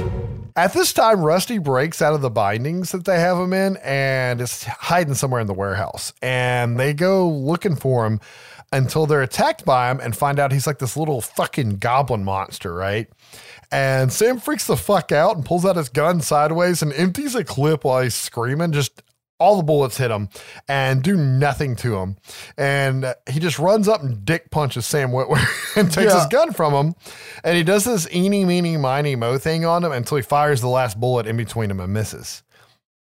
At 0.57 0.73
this 0.73 0.93
time, 0.93 1.23
Rusty 1.23 1.59
breaks 1.59 2.01
out 2.01 2.15
of 2.15 2.21
the 2.21 2.31
bindings 2.31 2.93
that 2.93 3.07
they 3.07 3.19
have 3.19 3.39
him 3.39 3.53
in 3.53 3.77
and 3.79 4.41
is 4.41 4.63
hiding 4.63 5.15
somewhere 5.15 5.41
in 5.41 5.49
the 5.49 5.55
warehouse. 5.55 6.13
And 6.23 6.79
they 6.79 6.95
go 6.95 7.29
looking 7.29 7.75
for 7.75 8.07
him 8.07 8.21
until 8.75 9.07
they're 9.07 9.23
attacked 9.23 9.65
by 9.65 9.91
him 9.91 10.01
and 10.01 10.17
find 10.17 10.39
out 10.39 10.53
he's 10.53 10.67
like 10.67 10.79
this 10.79 10.97
little 10.97 11.21
fucking 11.21 11.79
goblin 11.79 12.25
monster, 12.25 12.75
right? 12.75 13.09
And 13.71 14.13
Sam 14.13 14.39
freaks 14.39 14.67
the 14.67 14.77
fuck 14.77 15.13
out 15.13 15.37
and 15.37 15.45
pulls 15.45 15.65
out 15.65 15.77
his 15.77 15.89
gun 15.89 16.21
sideways 16.21 16.83
and 16.83 16.93
empties 16.93 17.35
a 17.35 17.45
clip 17.45 17.85
while 17.85 18.03
he's 18.03 18.15
screaming. 18.15 18.73
Just 18.73 19.03
all 19.41 19.57
the 19.57 19.65
bullets 19.65 19.97
hit 19.97 20.13
him 20.13 20.29
and 20.69 21.03
do 21.03 21.17
nothing 21.17 21.75
to 21.75 21.97
him. 21.97 22.17
And 22.57 23.13
he 23.29 23.41
just 23.41 23.59
runs 23.59 23.89
up 23.89 24.01
and 24.01 24.25
dick 24.25 24.51
punches 24.53 24.87
Sam 24.87 25.11
Witwer 25.11 25.45
and 25.77 25.91
takes 25.91 26.13
Yeah. 26.13 26.19
his 26.21 26.27
gun 26.29 26.53
from 26.53 26.73
him. 26.73 26.95
And 27.43 27.57
he 27.57 27.65
does 27.65 27.85
this 27.85 28.09
eeny, 28.15 28.45
meeny, 28.45 28.77
miny, 28.77 29.17
mo 29.17 29.37
thing 29.39 29.65
on 29.65 29.83
him 29.83 29.91
until 29.91 30.19
he 30.19 30.23
fires 30.23 30.61
the 30.61 30.69
last 30.69 31.01
bullet 31.01 31.27
in 31.27 31.37
between 31.37 31.69
him 31.71 31.81
and 31.81 31.93
misses. 31.93 32.44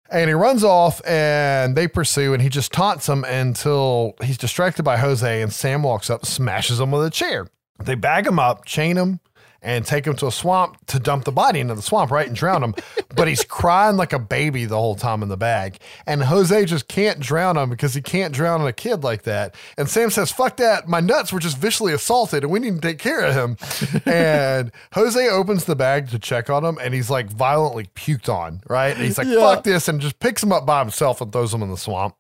And 0.10 0.30
he 0.30 0.34
runs 0.34 0.64
off 0.64 1.02
and 1.06 1.76
they 1.76 1.88
pursue 1.88 2.34
and 2.34 2.42
he 2.42 2.50
just 2.50 2.72
taunts 2.72 3.08
them 3.08 3.24
until 3.26 4.16
he's 4.24 4.38
distracted 4.38 4.84
by 4.84 4.98
Jose 4.98 5.42
and 5.42 5.52
Sam 5.52 5.84
walks 5.84 6.10
up, 6.10 6.26
smashes 6.26 6.80
him 6.80 6.92
with 6.92 7.06
a 7.06 7.10
chair. 7.10 7.48
They 7.84 7.96
bag 7.96 8.26
him 8.26 8.40
up, 8.40 8.66
chain 8.66 8.98
him, 8.98 9.20
and 9.62 9.86
take 9.86 10.06
him 10.06 10.16
to 10.18 10.28
a 10.28 10.32
swamp 10.32 10.78
to 10.88 11.00
dump 11.00 11.26
the 11.26 11.32
body 11.32 11.60
into 11.60 11.76
the 11.76 11.82
swamp, 11.82 12.12
right? 12.12 12.28
And 12.28 12.36
drown 12.36 12.64
him. 12.64 12.76
but 13.16 13.28
he's 13.28 13.44
crying 13.44 13.98
like 13.98 14.14
a 14.14 14.20
baby 14.20 14.66
the 14.66 14.78
whole 14.78 14.96
time 14.96 15.24
in 15.24 15.30
the 15.30 15.38
bag. 15.38 15.78
And 16.06 16.24
Jose 16.24 16.66
just 16.66 16.88
can't 16.88 17.20
drown 17.20 17.58
him 17.58 17.70
because 17.70 17.94
he 17.94 18.02
can't 18.02 18.34
drown 18.34 18.66
a 18.66 18.74
kid 18.74 19.04
like 19.04 19.24
that. 19.24 19.56
And 19.78 19.90
Sam 19.90 20.10
says, 20.10 20.32
fuck 20.32 20.58
that. 20.58 20.88
My 20.88 21.00
nuts 21.00 21.34
were 21.34 21.40
just 21.40 21.58
viciously 21.58 21.94
assaulted 21.94 22.44
and 22.44 22.52
we 22.52 22.60
need 22.60 22.76
to 22.76 22.82
take 22.82 23.00
care 23.00 23.22
of 23.22 23.34
him. 23.34 23.58
and 24.06 24.72
Jose 24.94 25.28
opens 25.30 25.66
the 25.66 25.76
bag 25.76 26.10
to 26.10 26.20
check 26.20 26.50
on 26.50 26.64
him 26.64 26.78
and 26.82 26.94
he's 26.94 27.10
like 27.10 27.30
violently 27.30 27.86
puked 27.96 28.30
on, 28.30 28.62
right? 28.68 28.96
And 28.96 29.04
he's 29.04 29.18
like, 29.18 29.28
Yeah. 29.28 29.40
fuck 29.40 29.64
this, 29.64 29.88
and 29.88 30.00
just 30.00 30.20
picks 30.20 30.44
him 30.44 30.52
up 30.52 30.66
by 30.66 30.80
himself 30.80 31.22
and 31.22 31.32
throws 31.32 31.54
him 31.54 31.62
in 31.62 31.70
the 31.70 31.78
swamp. 31.78 32.16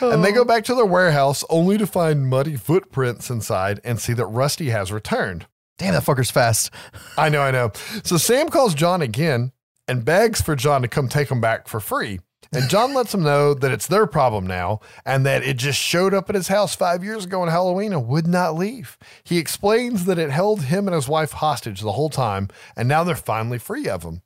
And 0.00 0.24
they 0.24 0.32
go 0.32 0.40
oh. 0.42 0.44
back 0.44 0.64
to 0.64 0.74
their 0.74 0.86
warehouse 0.86 1.44
only 1.50 1.78
to 1.78 1.86
find 1.86 2.26
muddy 2.26 2.56
footprints 2.56 3.30
inside 3.30 3.80
and 3.84 4.00
see 4.00 4.12
that 4.14 4.26
Rusty 4.26 4.70
has 4.70 4.90
returned. 4.90 5.46
Damn, 5.80 5.94
that 5.94 6.04
fucker's 6.04 6.30
fast. 6.30 6.70
I 7.16 7.30
know, 7.30 7.40
I 7.40 7.50
know. 7.50 7.72
So 8.04 8.18
Sam 8.18 8.50
calls 8.50 8.74
John 8.74 9.00
again 9.00 9.52
and 9.88 10.04
begs 10.04 10.42
for 10.42 10.54
John 10.54 10.82
to 10.82 10.88
come 10.88 11.08
take 11.08 11.30
him 11.30 11.40
back 11.40 11.68
for 11.68 11.80
free. 11.80 12.20
And 12.52 12.68
John 12.68 12.92
lets 12.92 13.14
him 13.14 13.22
know 13.22 13.54
that 13.54 13.72
it's 13.72 13.86
their 13.86 14.06
problem 14.06 14.46
now 14.46 14.80
and 15.06 15.24
that 15.24 15.42
it 15.42 15.56
just 15.56 15.80
showed 15.80 16.12
up 16.12 16.28
at 16.28 16.34
his 16.34 16.48
house 16.48 16.74
five 16.74 17.02
years 17.02 17.24
ago 17.24 17.40
on 17.40 17.48
Halloween 17.48 17.94
and 17.94 18.06
would 18.08 18.26
not 18.26 18.56
leave. 18.56 18.98
He 19.24 19.38
explains 19.38 20.04
that 20.04 20.18
it 20.18 20.28
held 20.28 20.64
him 20.64 20.86
and 20.86 20.94
his 20.94 21.08
wife 21.08 21.32
hostage 21.32 21.80
the 21.80 21.92
whole 21.92 22.10
time, 22.10 22.48
and 22.76 22.86
now 22.86 23.02
they're 23.02 23.16
finally 23.16 23.58
free 23.58 23.88
of 23.88 24.02
him. 24.02 24.20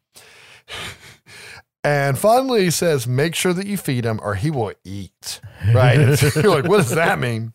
And 1.85 2.19
finally, 2.19 2.65
he 2.65 2.71
says, 2.73 3.07
Make 3.07 3.37
sure 3.37 3.53
that 3.53 3.69
you 3.69 3.77
feed 3.77 4.05
him 4.05 4.19
or 4.25 4.35
he 4.35 4.51
will 4.51 4.73
eat. 4.83 5.41
Right? 5.73 6.21
You're 6.35 6.63
like, 6.63 6.67
What 6.67 6.79
does 6.79 6.91
that 6.91 7.21
mean? 7.21 7.53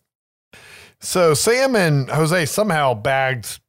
So 1.01 1.33
Sam 1.33 1.75
and 1.75 2.09
Jose 2.09 2.45
somehow 2.45 2.93
bagged 2.93 3.59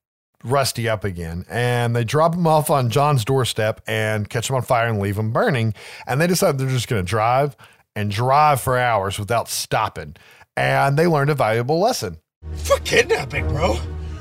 Rusty 0.42 0.88
up 0.88 1.04
again 1.04 1.44
and 1.50 1.94
they 1.94 2.04
drop 2.04 2.34
him 2.34 2.46
off 2.46 2.70
on 2.70 2.90
John's 2.90 3.24
doorstep 3.24 3.80
and 3.86 4.28
catch 4.28 4.48
him 4.48 4.56
on 4.56 4.62
fire 4.62 4.88
and 4.88 5.00
leave 5.00 5.18
him 5.18 5.32
burning. 5.32 5.74
And 6.06 6.20
they 6.20 6.26
decide 6.26 6.58
they're 6.58 6.68
just 6.68 6.88
going 6.88 7.02
to 7.02 7.08
drive 7.08 7.56
and 7.94 8.10
drive 8.10 8.60
for 8.60 8.78
hours 8.78 9.18
without 9.18 9.48
stopping. 9.48 10.16
And 10.56 10.98
they 10.98 11.06
learned 11.06 11.30
a 11.30 11.34
valuable 11.34 11.78
lesson. 11.78 12.18
For 12.54 12.78
kidnapping, 12.78 13.48
bro. 13.48 13.78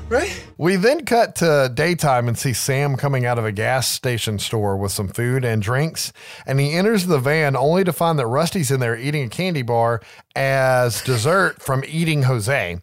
Right? 0.08 0.44
We 0.58 0.74
then 0.74 1.04
cut 1.04 1.36
to 1.36 1.70
daytime 1.72 2.26
and 2.26 2.36
see 2.36 2.52
Sam 2.52 2.96
coming 2.96 3.24
out 3.24 3.38
of 3.38 3.44
a 3.44 3.52
gas 3.52 3.88
station 3.88 4.40
store 4.40 4.76
with 4.76 4.90
some 4.90 5.06
food 5.06 5.44
and 5.44 5.62
drinks. 5.62 6.12
And 6.46 6.58
he 6.58 6.72
enters 6.72 7.06
the 7.06 7.20
van 7.20 7.54
only 7.54 7.84
to 7.84 7.92
find 7.92 8.18
that 8.18 8.26
Rusty's 8.26 8.72
in 8.72 8.80
there 8.80 8.96
eating 8.96 9.22
a 9.22 9.28
candy 9.28 9.62
bar 9.62 10.00
as 10.34 11.00
dessert 11.02 11.62
from 11.62 11.84
eating 11.86 12.24
Jose. 12.24 12.78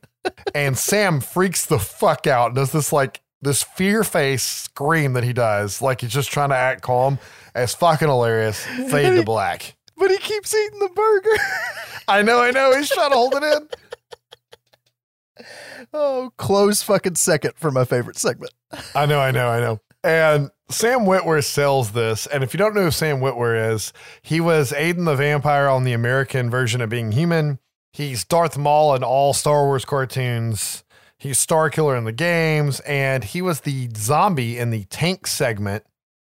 And 0.55 0.77
Sam 0.77 1.19
freaks 1.19 1.65
the 1.65 1.79
fuck 1.79 2.27
out 2.27 2.47
and 2.47 2.55
does 2.55 2.71
this 2.71 2.93
like 2.93 3.21
this 3.41 3.63
fear 3.63 4.03
face 4.03 4.43
scream 4.43 5.13
that 5.13 5.23
he 5.23 5.33
does, 5.33 5.81
like 5.81 6.01
he's 6.01 6.11
just 6.11 6.31
trying 6.31 6.49
to 6.49 6.55
act 6.55 6.81
calm. 6.81 7.19
It's 7.55 7.73
fucking 7.73 8.07
hilarious. 8.07 8.65
Fade 8.89 9.15
to 9.15 9.23
black. 9.23 9.75
But 9.97 10.11
he 10.11 10.17
keeps 10.17 10.53
eating 10.53 10.79
the 10.79 10.89
burger. 10.89 11.43
I 12.07 12.21
know, 12.21 12.39
I 12.39 12.51
know. 12.51 12.75
He's 12.75 12.89
trying 12.89 13.11
to 13.11 13.15
hold 13.15 13.33
it 13.35 13.43
in. 13.43 15.45
oh, 15.93 16.31
close 16.37 16.81
fucking 16.83 17.15
second 17.15 17.53
for 17.55 17.71
my 17.71 17.83
favorite 17.83 18.17
segment. 18.17 18.53
I 18.95 19.05
know, 19.05 19.19
I 19.19 19.31
know, 19.31 19.49
I 19.49 19.59
know. 19.59 19.81
And 20.03 20.51
Sam 20.69 21.01
Witwer 21.01 21.43
sells 21.43 21.91
this. 21.91 22.27
And 22.27 22.43
if 22.43 22.53
you 22.53 22.57
don't 22.57 22.75
know 22.75 22.83
who 22.83 22.91
Sam 22.91 23.19
Witwer 23.19 23.73
is, 23.73 23.91
he 24.21 24.39
was 24.39 24.71
Aidan 24.73 25.05
the 25.05 25.15
Vampire 25.15 25.67
on 25.67 25.83
the 25.83 25.93
American 25.93 26.49
version 26.49 26.81
of 26.81 26.89
Being 26.89 27.11
Human. 27.11 27.59
He's 27.91 28.23
Darth 28.23 28.57
Maul 28.57 28.95
in 28.95 29.03
all 29.03 29.33
Star 29.33 29.65
Wars 29.65 29.85
cartoons. 29.85 30.83
He's 31.17 31.39
Star 31.39 31.69
Killer 31.69 31.95
in 31.95 32.03
the 32.03 32.11
games. 32.11 32.79
And 32.81 33.23
he 33.23 33.41
was 33.41 33.61
the 33.61 33.89
zombie 33.95 34.57
in 34.57 34.69
the 34.69 34.83
tank 34.85 35.27
segment 35.27 35.83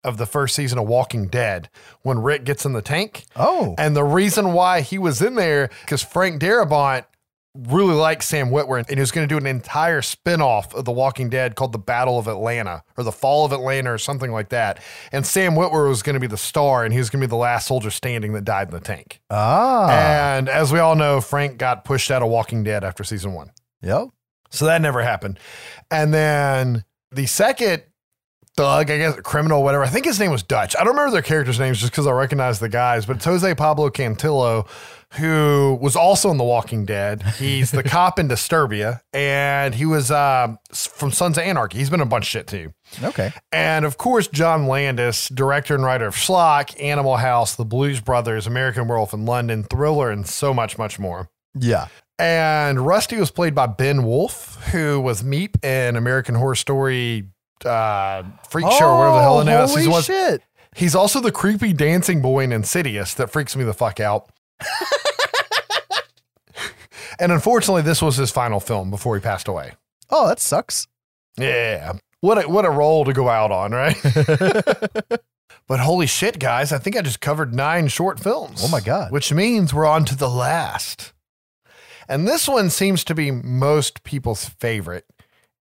of 0.05 0.17
the 0.17 0.27
first 0.27 0.55
season 0.55 0.79
of 0.79 0.87
Walking 0.87 1.27
Dead 1.27 1.69
when 2.03 2.21
Rick 2.21 2.45
gets 2.45 2.65
in 2.65 2.73
the 2.73 2.83
tank. 2.83 3.25
Oh. 3.37 3.75
And 3.77 3.97
the 3.97 4.05
reason 4.05 4.53
why 4.53 4.81
he 4.81 4.97
was 4.99 5.21
in 5.21 5.35
there, 5.35 5.71
because 5.83 6.03
Frank 6.03 6.41
Darabont 6.41 7.05
really 7.55 7.95
liked 7.95 8.23
Sam 8.23 8.51
Witwer 8.51 8.79
and 8.79 8.89
he 8.89 9.01
was 9.01 9.11
going 9.11 9.27
to 9.27 9.33
do 9.33 9.37
an 9.37 9.47
entire 9.47 10.01
spin-off 10.01 10.73
of 10.75 10.85
The 10.85 10.93
Walking 10.93 11.29
Dead 11.29 11.57
called 11.57 11.73
The 11.73 11.79
Battle 11.79 12.19
of 12.19 12.29
Atlanta 12.29 12.85
or 12.97 13.03
The 13.03 13.11
Fall 13.11 13.45
of 13.45 13.53
Atlanta 13.53 13.93
or 13.93 13.99
something 13.99 14.31
like 14.31 14.51
that. 14.51 14.81
And 15.11 15.27
Sam 15.27 15.55
Witwer 15.55 15.89
was 15.89 16.03
going 16.03 16.15
to 16.15 16.21
be 16.21 16.29
the 16.29 16.37
star 16.37 16.85
and 16.85 16.93
he 16.93 17.01
was 17.01 17.11
going 17.11 17.21
to 17.21 17.27
be 17.27 17.31
the 17.31 17.37
last 17.37 17.67
soldier 17.67 17.91
standing 17.91 18.33
that 18.35 18.45
died 18.45 18.69
in 18.69 18.75
the 18.75 18.81
tank. 18.81 19.21
Ah. 19.31 19.91
And 19.91 20.49
as 20.49 20.73
we 20.73 20.79
all 20.79 20.95
know, 20.95 21.21
Frank 21.21 21.59
got 21.59 21.85
pushed 21.85 22.11
out 22.13 22.23
of 22.23 22.29
Walking 22.29 22.63
Dead 22.63 22.85
after 22.85 23.03
season 23.03 23.33
one. 23.33 23.51
Yep. 23.83 24.09
So 24.51 24.67
that 24.67 24.81
never 24.81 25.03
happened. 25.03 25.39
And 25.91 26.13
then 26.13 26.85
the 27.13 27.27
second 27.27 27.83
thug, 28.59 28.91
I 28.91 28.99
guess, 28.99 29.21
criminal, 29.21 29.63
whatever, 29.63 29.85
I 29.85 29.89
think 29.89 30.05
his 30.05 30.19
name 30.19 30.33
was 30.33 30.43
Dutch. 30.43 30.75
I 30.75 30.81
don't 30.81 30.97
remember 30.97 31.13
their 31.13 31.23
characters' 31.23 31.61
names 31.61 31.79
just 31.79 31.93
because 31.93 32.09
I 32.09 32.11
recognize 32.11 32.59
the 32.59 32.69
guys, 32.69 33.07
but 33.07 33.17
it's 33.17 33.25
Jose 33.25 33.55
Pablo 33.55 33.89
Cantillo, 33.89 34.67
who 35.15 35.79
was 35.81 35.95
also 35.95 36.31
in 36.33 36.39
The 36.39 36.45
Walking 36.45 36.85
Dead. 36.85 37.23
He's 37.39 37.71
the 37.71 37.83
cop 37.85 38.19
in 38.19 38.29
Disturbia, 38.29 39.01
and 39.13 39.77
he 39.77 39.87
was 39.87 40.11
uh, 40.11 40.57
from 40.73 41.13
Sons 41.13 41.39
of 41.39 41.45
Anarchy. 41.45 41.79
He's 41.79 41.89
been 41.89 42.01
a 42.01 42.07
bunch 42.07 42.25
of 42.25 42.29
shit 42.31 42.47
too. 42.49 42.73
Okay. 43.03 43.33
And 43.53 43.85
of 43.85 43.97
course, 43.97 44.27
John 44.27 44.67
Landis, 44.67 45.29
director 45.29 45.77
and 45.77 45.85
writer 45.85 46.09
of 46.09 46.17
Schlock, 46.17 46.79
Animal 46.83 47.19
House, 47.19 47.55
The 47.55 47.65
Blues 47.65 48.01
Brothers, 48.01 48.49
American 48.49 48.89
Werewolf 48.89 49.15
in 49.15 49.25
London, 49.25 49.63
Thriller, 49.63 50.11
and 50.11 50.27
so 50.27 50.53
much, 50.53 50.77
much 50.77 50.99
more. 50.99 51.31
Yeah. 51.55 51.87
And 52.19 52.85
Rusty 52.85 53.17
was 53.17 53.31
played 53.31 53.55
by 53.55 53.67
Ben 53.67 54.03
Woolf, 54.03 54.57
who 54.73 55.01
was 55.01 55.23
Meep 55.23 55.65
in 55.65 55.95
American 55.95 56.35
Horror 56.35 56.57
Story 56.57 57.29
uh, 57.65 58.25
Freak 58.49 58.67
Show 58.73 58.87
or 58.87 58.99
whatever 58.99 59.17
the 59.17 59.23
hell 59.23 59.41
of 59.41 59.47
the 59.47 59.53
Oh, 59.53 59.67
holy 59.91 60.03
shit. 60.03 60.43
He's 60.75 60.95
also 60.95 61.21
the 61.21 61.33
creepy 61.33 61.73
dancing 61.73 62.21
boy 62.21 62.45
in 62.45 62.53
Insidious 62.53 63.15
that 63.15 63.31
freaks 63.31 63.57
me 63.57 63.65
the 63.65 63.75
fuck 63.75 64.01
out. 64.01 64.31
and 67.19 67.33
unfortunately, 67.33 67.83
this 67.83 68.03
was 68.03 68.17
his 68.17 68.31
final 68.31 68.61
film 68.61 68.91
before 68.91 69.17
he 69.17 69.21
passed 69.21 69.49
away. 69.49 69.73
Oh, 70.11 70.29
that 70.29 70.41
sucks. 70.41 70.87
Yeah. 71.37 71.95
What 72.21 72.45
a, 72.45 72.49
what 72.49 72.65
a 72.65 72.71
role 72.71 73.05
to 73.05 73.13
go 73.13 73.29
out 73.29 73.51
on, 73.53 73.73
right? 73.73 73.97
but 75.69 75.81
holy 75.81 76.07
shit, 76.07 76.39
guys, 76.39 76.73
I 76.73 76.79
think 76.79 76.97
I 76.97 77.03
just 77.03 77.21
covered 77.21 77.55
nine 77.55 77.89
short 77.89 78.19
films. 78.21 78.61
Oh 78.65 78.69
my 78.69 78.81
God. 78.81 79.13
Which 79.13 79.33
means 79.33 79.73
we're 79.73 79.87
on 79.87 80.05
to 80.07 80.17
the 80.17 80.29
last. 80.29 81.13
And 82.09 82.27
this 82.27 82.49
one 82.49 82.71
seems 82.71 83.05
to 83.05 83.15
be 83.15 83.31
most 83.31 84.03
people's 84.03 84.49
favorite. 84.49 85.05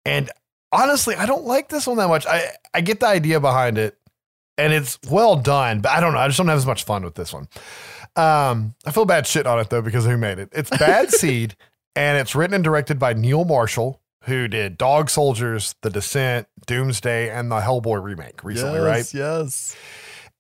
And 0.06 0.30
honestly, 0.72 1.16
I 1.16 1.26
don't 1.26 1.46
like 1.46 1.70
this 1.70 1.86
one 1.88 1.98
that 1.98 2.08
much. 2.08 2.26
I, 2.26 2.50
I 2.74 2.82
get 2.82 3.00
the 3.00 3.08
idea 3.08 3.40
behind 3.40 3.78
it 3.78 3.98
and 4.58 4.74
it's 4.74 4.98
well 5.10 5.36
done, 5.36 5.82
but 5.82 5.92
I 5.92 6.00
don't 6.00 6.14
know. 6.14 6.20
I 6.20 6.28
just 6.28 6.38
don't 6.38 6.48
have 6.48 6.58
as 6.58 6.66
much 6.66 6.84
fun 6.84 7.04
with 7.04 7.16
this 7.16 7.34
one. 7.34 7.48
Um, 8.16 8.74
I 8.86 8.92
feel 8.92 9.06
bad 9.06 9.28
shit 9.28 9.46
on 9.46 9.60
it 9.60 9.70
though 9.70 9.82
because 9.82 10.06
who 10.06 10.18
made 10.18 10.40
it. 10.40 10.50
It's 10.52 10.70
Bad 10.70 11.12
Seed 11.14 11.56
and 11.96 12.18
it's 12.18 12.36
written 12.36 12.56
and 12.56 12.64
directed 12.64 12.98
by 12.98 13.14
Neil 13.14 13.46
Marshall, 13.46 14.02
who 14.24 14.48
did 14.48 14.78
Dog 14.78 15.10
Soldiers, 15.10 15.76
The 15.82 15.90
Descent, 15.90 16.48
Doomsday, 16.66 17.30
and 17.30 17.52
the 17.52 17.60
Hellboy 17.60 18.02
remake 18.02 18.44
recently, 18.44 18.80
right? 18.80 19.14
Yes. 19.14 19.76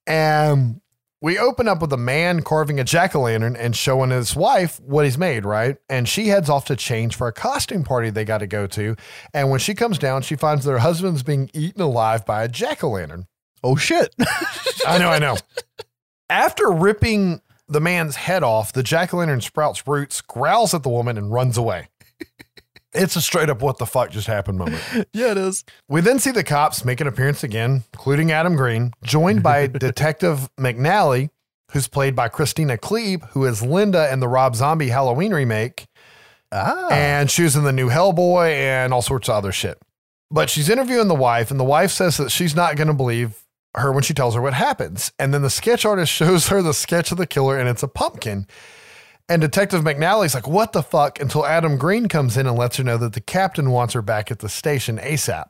And 0.05 0.82
we 1.22 1.39
open 1.39 1.68
up 1.68 1.82
with 1.82 1.91
a 1.93 1.97
man 1.97 2.43
carving 2.43 2.80
a 2.80 2.84
jack 2.84 3.15
o' 3.15 3.22
lantern 3.22 3.55
and 3.55 3.76
showing 3.76 4.11
his 4.11 4.36
wife 4.36 4.80
what 4.82 5.05
he's 5.05 5.18
made, 5.18 5.45
right? 5.45 5.78
And 5.89 6.07
she 6.07 6.28
heads 6.28 6.49
off 6.49 6.65
to 6.65 6.76
change 6.76 7.15
for 7.15 7.28
a 7.28 7.34
costume 7.34 7.84
party 7.84 8.09
they 8.09 8.26
got 8.26 8.39
to 8.39 8.47
go 8.47 8.68
to. 8.68 8.95
And 9.34 9.49
when 9.49 9.59
she 9.59 9.74
comes 9.74 9.97
down, 9.97 10.22
she 10.22 10.36
finds 10.36 10.63
their 10.63 10.80
husband's 10.80 11.24
being 11.24 11.49
eaten 11.53 11.82
alive 11.82 12.26
by 12.26 12.43
a 12.43 12.47
jack 12.47 12.84
o' 12.84 12.89
lantern. 12.91 13.26
Oh 13.63 13.76
shit. 13.76 14.13
I 14.88 14.99
know, 14.99 15.09
I 15.09 15.20
know. 15.20 15.38
After 16.30 16.70
ripping 16.70 17.41
the 17.68 17.82
man's 17.82 18.15
head 18.15 18.43
off, 18.43 18.72
the 18.72 18.84
jack 18.84 19.13
o' 19.13 19.18
lantern 19.18 19.41
sprouts 19.41 19.88
roots, 19.88 20.22
growls 20.22 20.74
at 20.74 20.84
the 20.84 20.89
woman, 20.89 21.18
and 21.18 21.32
runs 21.32 21.57
away. 21.57 21.88
It's 22.98 23.16
a 23.16 23.22
straight 23.22 23.50
up 23.50 23.62
what 23.62 23.78
the 23.78 23.86
fuck 23.86 24.12
just 24.12 24.28
happened 24.28 24.58
moment. 24.58 24.82
yeah, 25.14 25.32
it 25.32 25.38
is. 25.38 25.64
We 25.88 26.02
then 26.02 26.20
see 26.20 26.32
the 26.32 26.43
cops 26.43 26.84
make 26.84 27.00
an 27.00 27.08
appearance 27.08 27.43
again, 27.43 27.84
including 27.93 28.32
Adam 28.32 28.56
Green, 28.56 28.93
joined 29.04 29.43
by 29.43 29.68
Detective 29.68 30.50
McNally, 30.60 31.30
who's 31.72 31.88
played 31.88 32.16
by 32.16 32.30
Kristina 32.30 32.78
Klebe, 32.78 33.28
who 33.30 33.45
is 33.45 33.62
Linda 33.62 34.12
in 34.12 34.20
the 34.20 34.28
Rob 34.28 34.56
Zombie 34.56 34.89
Halloween 34.89 35.34
remake. 35.34 35.86
Ah. 36.52 36.88
And 36.89 37.30
she 37.30 37.43
was 37.43 37.56
in 37.56 37.64
the 37.64 37.74
new 37.74 37.89
Hellboy 37.89 38.52
and 38.52 38.93
all 38.93 39.02
sorts 39.02 39.28
of 39.30 39.36
other 39.36 39.52
shit. 39.52 39.78
But 40.30 40.50
she's 40.50 40.70
interviewing 40.70 41.08
the 41.08 41.16
wife, 41.16 41.52
and 41.52 41.60
the 41.60 41.66
wife 41.66 41.91
says 41.91 42.18
that 42.18 42.32
she's 42.32 42.56
not 42.56 42.76
going 42.76 42.88
to 42.88 42.93
believe 42.93 43.43
her 43.76 43.91
when 43.91 44.04
she 44.04 44.14
tells 44.14 44.36
her 44.36 44.41
what 44.41 44.54
happens. 44.54 45.12
And 45.20 45.34
then 45.34 45.41
the 45.41 45.50
sketch 45.50 45.86
artist 45.86 46.12
shows 46.14 46.48
her 46.48 46.62
the 46.62 46.74
sketch 46.74 47.12
of 47.12 47.18
the 47.18 47.28
killer, 47.28 47.58
and 47.58 47.70
it's 47.70 47.84
a 47.84 47.88
pumpkin. 47.88 48.48
And 49.30 49.42
Detective 49.42 49.84
McNally's 49.84 50.34
like, 50.34 50.48
what 50.48 50.72
the 50.72 50.82
fuck? 50.82 51.20
Until 51.20 51.46
Adam 51.46 51.78
Green 51.78 52.08
comes 52.08 52.38
in 52.38 52.48
and 52.48 52.58
lets 52.58 52.78
her 52.78 52.84
know 52.84 52.98
that 52.98 53.14
the 53.14 53.22
captain 53.22 53.72
wants 53.72 53.94
her 53.94 54.02
back 54.02 54.32
at 54.32 54.40
the 54.40 54.48
station 54.48 54.98
ASAP. 54.98 55.50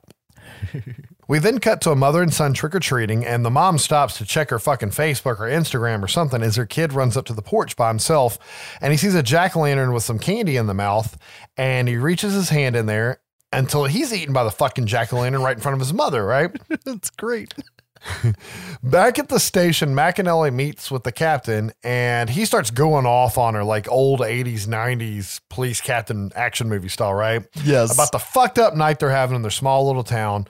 we 1.28 1.40
then 1.40 1.60
cut 1.60 1.82
to 1.82 1.92
a 1.92 1.96
mother 1.96 2.22
and 2.22 2.34
son 2.34 2.54
trick 2.54 2.74
or 2.74 2.80
treating, 2.80 3.26
and 3.26 3.46
the 3.46 3.52
mom 3.52 3.78
stops 3.78 4.18
to 4.18 4.26
check 4.26 4.50
her 4.50 4.60
fucking 4.60 4.90
Facebook 4.90 5.40
or 5.40 5.50
Instagram 5.50 6.04
or 6.04 6.08
something 6.08 6.42
as 6.42 6.56
her 6.56 6.66
kid 6.66 6.94
runs 6.94 7.16
up 7.16 7.26
to 7.26 7.34
the 7.34 7.42
porch 7.42 7.76
by 7.76 7.90
himself 7.90 8.40
and 8.82 8.92
he 8.92 8.98
sees 8.98 9.16
a 9.16 9.24
jack 9.24 9.56
o' 9.56 9.62
lantern 9.62 9.94
with 9.94 10.04
some 10.04 10.20
candy 10.20 10.58
in 10.58 10.68
the 10.68 10.74
mouth 10.74 11.18
and 11.56 11.88
he 11.88 11.98
reaches 11.98 12.34
his 12.34 12.50
hand 12.50 12.76
in 12.76 12.86
there 12.86 13.20
until 13.54 13.86
he's 13.86 14.14
eaten 14.14 14.34
by 14.34 14.44
the 14.44 14.52
fucking 14.52 14.86
jack 14.86 15.14
o' 15.14 15.20
lantern 15.20 15.42
right 15.42 15.58
in 15.58 15.62
front 15.62 15.74
of 15.74 15.80
his 15.80 15.94
mother, 15.94 16.26
right? 16.26 16.52
That's 16.86 17.10
great. 17.10 17.54
Back 18.84 19.20
at 19.20 19.30
the 19.30 19.40
station, 19.40 19.96
McAnally 19.96 20.54
meets 20.54 20.92
with 20.92 21.04
the 21.04 21.12
captain 21.12 21.72
and 21.84 22.30
he 22.30 22.46
starts 22.46 22.72
going 22.72 23.06
off 23.06 23.38
on 23.38 23.54
her 23.54 23.64
like 23.64 23.90
old 23.92 24.20
80s, 24.22 24.68
90s 24.68 25.42
police 25.50 25.82
captain 25.82 26.32
action 26.36 26.70
movie 26.70 26.90
style, 26.90 27.14
right? 27.14 27.46
Yes. 27.64 27.94
About 27.94 28.12
the 28.12 28.20
fucked 28.20 28.60
up 28.60 28.76
night 28.76 29.00
they're 29.00 29.10
having 29.10 29.36
in 29.36 29.42
their 29.42 29.52
small 29.52 29.88
little 29.88 30.04
town. 30.04 30.48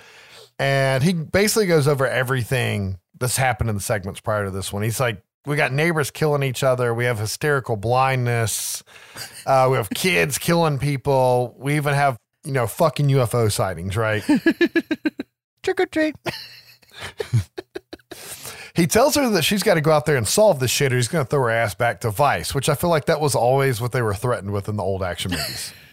And 0.60 1.04
he 1.04 1.14
basically 1.14 1.68
goes 1.68 1.88
over 1.88 2.08
everything 2.08 3.00
that's 3.20 3.38
happened 3.38 3.70
in 3.70 3.76
the 3.76 3.82
segments 3.82 4.20
prior 4.20 4.46
to 4.46 4.52
this 4.52 4.74
one. 4.74 4.84
He's 4.84 5.00
like, 5.00 5.22
we 5.46 5.56
got 5.56 5.72
neighbors 5.72 6.12
killing 6.12 6.44
each 6.44 6.62
other. 6.62 6.94
We 6.94 7.06
have 7.06 7.20
hysterical 7.20 7.78
blindness. 7.78 8.84
Uh, 9.46 9.68
we 9.72 9.78
have 9.78 9.90
kids 9.90 10.38
killing 10.40 10.78
people. 10.78 11.56
We 11.58 11.78
even 11.78 11.94
have, 11.94 12.18
you 12.44 12.52
know, 12.52 12.68
fucking 12.68 13.08
UFO 13.08 13.52
sightings, 13.52 13.96
right? 13.96 14.24
Trick 15.64 15.80
or 15.80 15.86
treat. 15.86 16.16
He 18.78 18.86
tells 18.86 19.16
her 19.16 19.28
that 19.32 19.42
she's 19.42 19.64
got 19.64 19.74
to 19.74 19.82
go 19.82 19.92
out 19.92 20.06
there 20.06 20.18
and 20.18 20.28
solve 20.28 20.60
this 20.60 20.70
shit 20.70 20.94
or 20.94 20.98
he's 20.98 21.08
going 21.08 21.26
to 21.26 21.30
throw 21.30 21.42
her 21.42 21.50
ass 21.50 21.74
back 21.74 22.00
to 22.02 22.12
Vice, 22.12 22.54
which 22.54 22.70
I 22.70 22.76
feel 22.76 22.92
like 22.92 23.06
that 23.06 23.20
was 23.20 23.34
always 23.34 23.82
what 23.82 23.92
they 23.92 24.04
were 24.04 24.14
threatened 24.14 24.54
with 24.54 24.70
in 24.70 24.76
the 24.76 24.84
old 24.84 25.02
action 25.04 25.32
movies. 25.32 25.74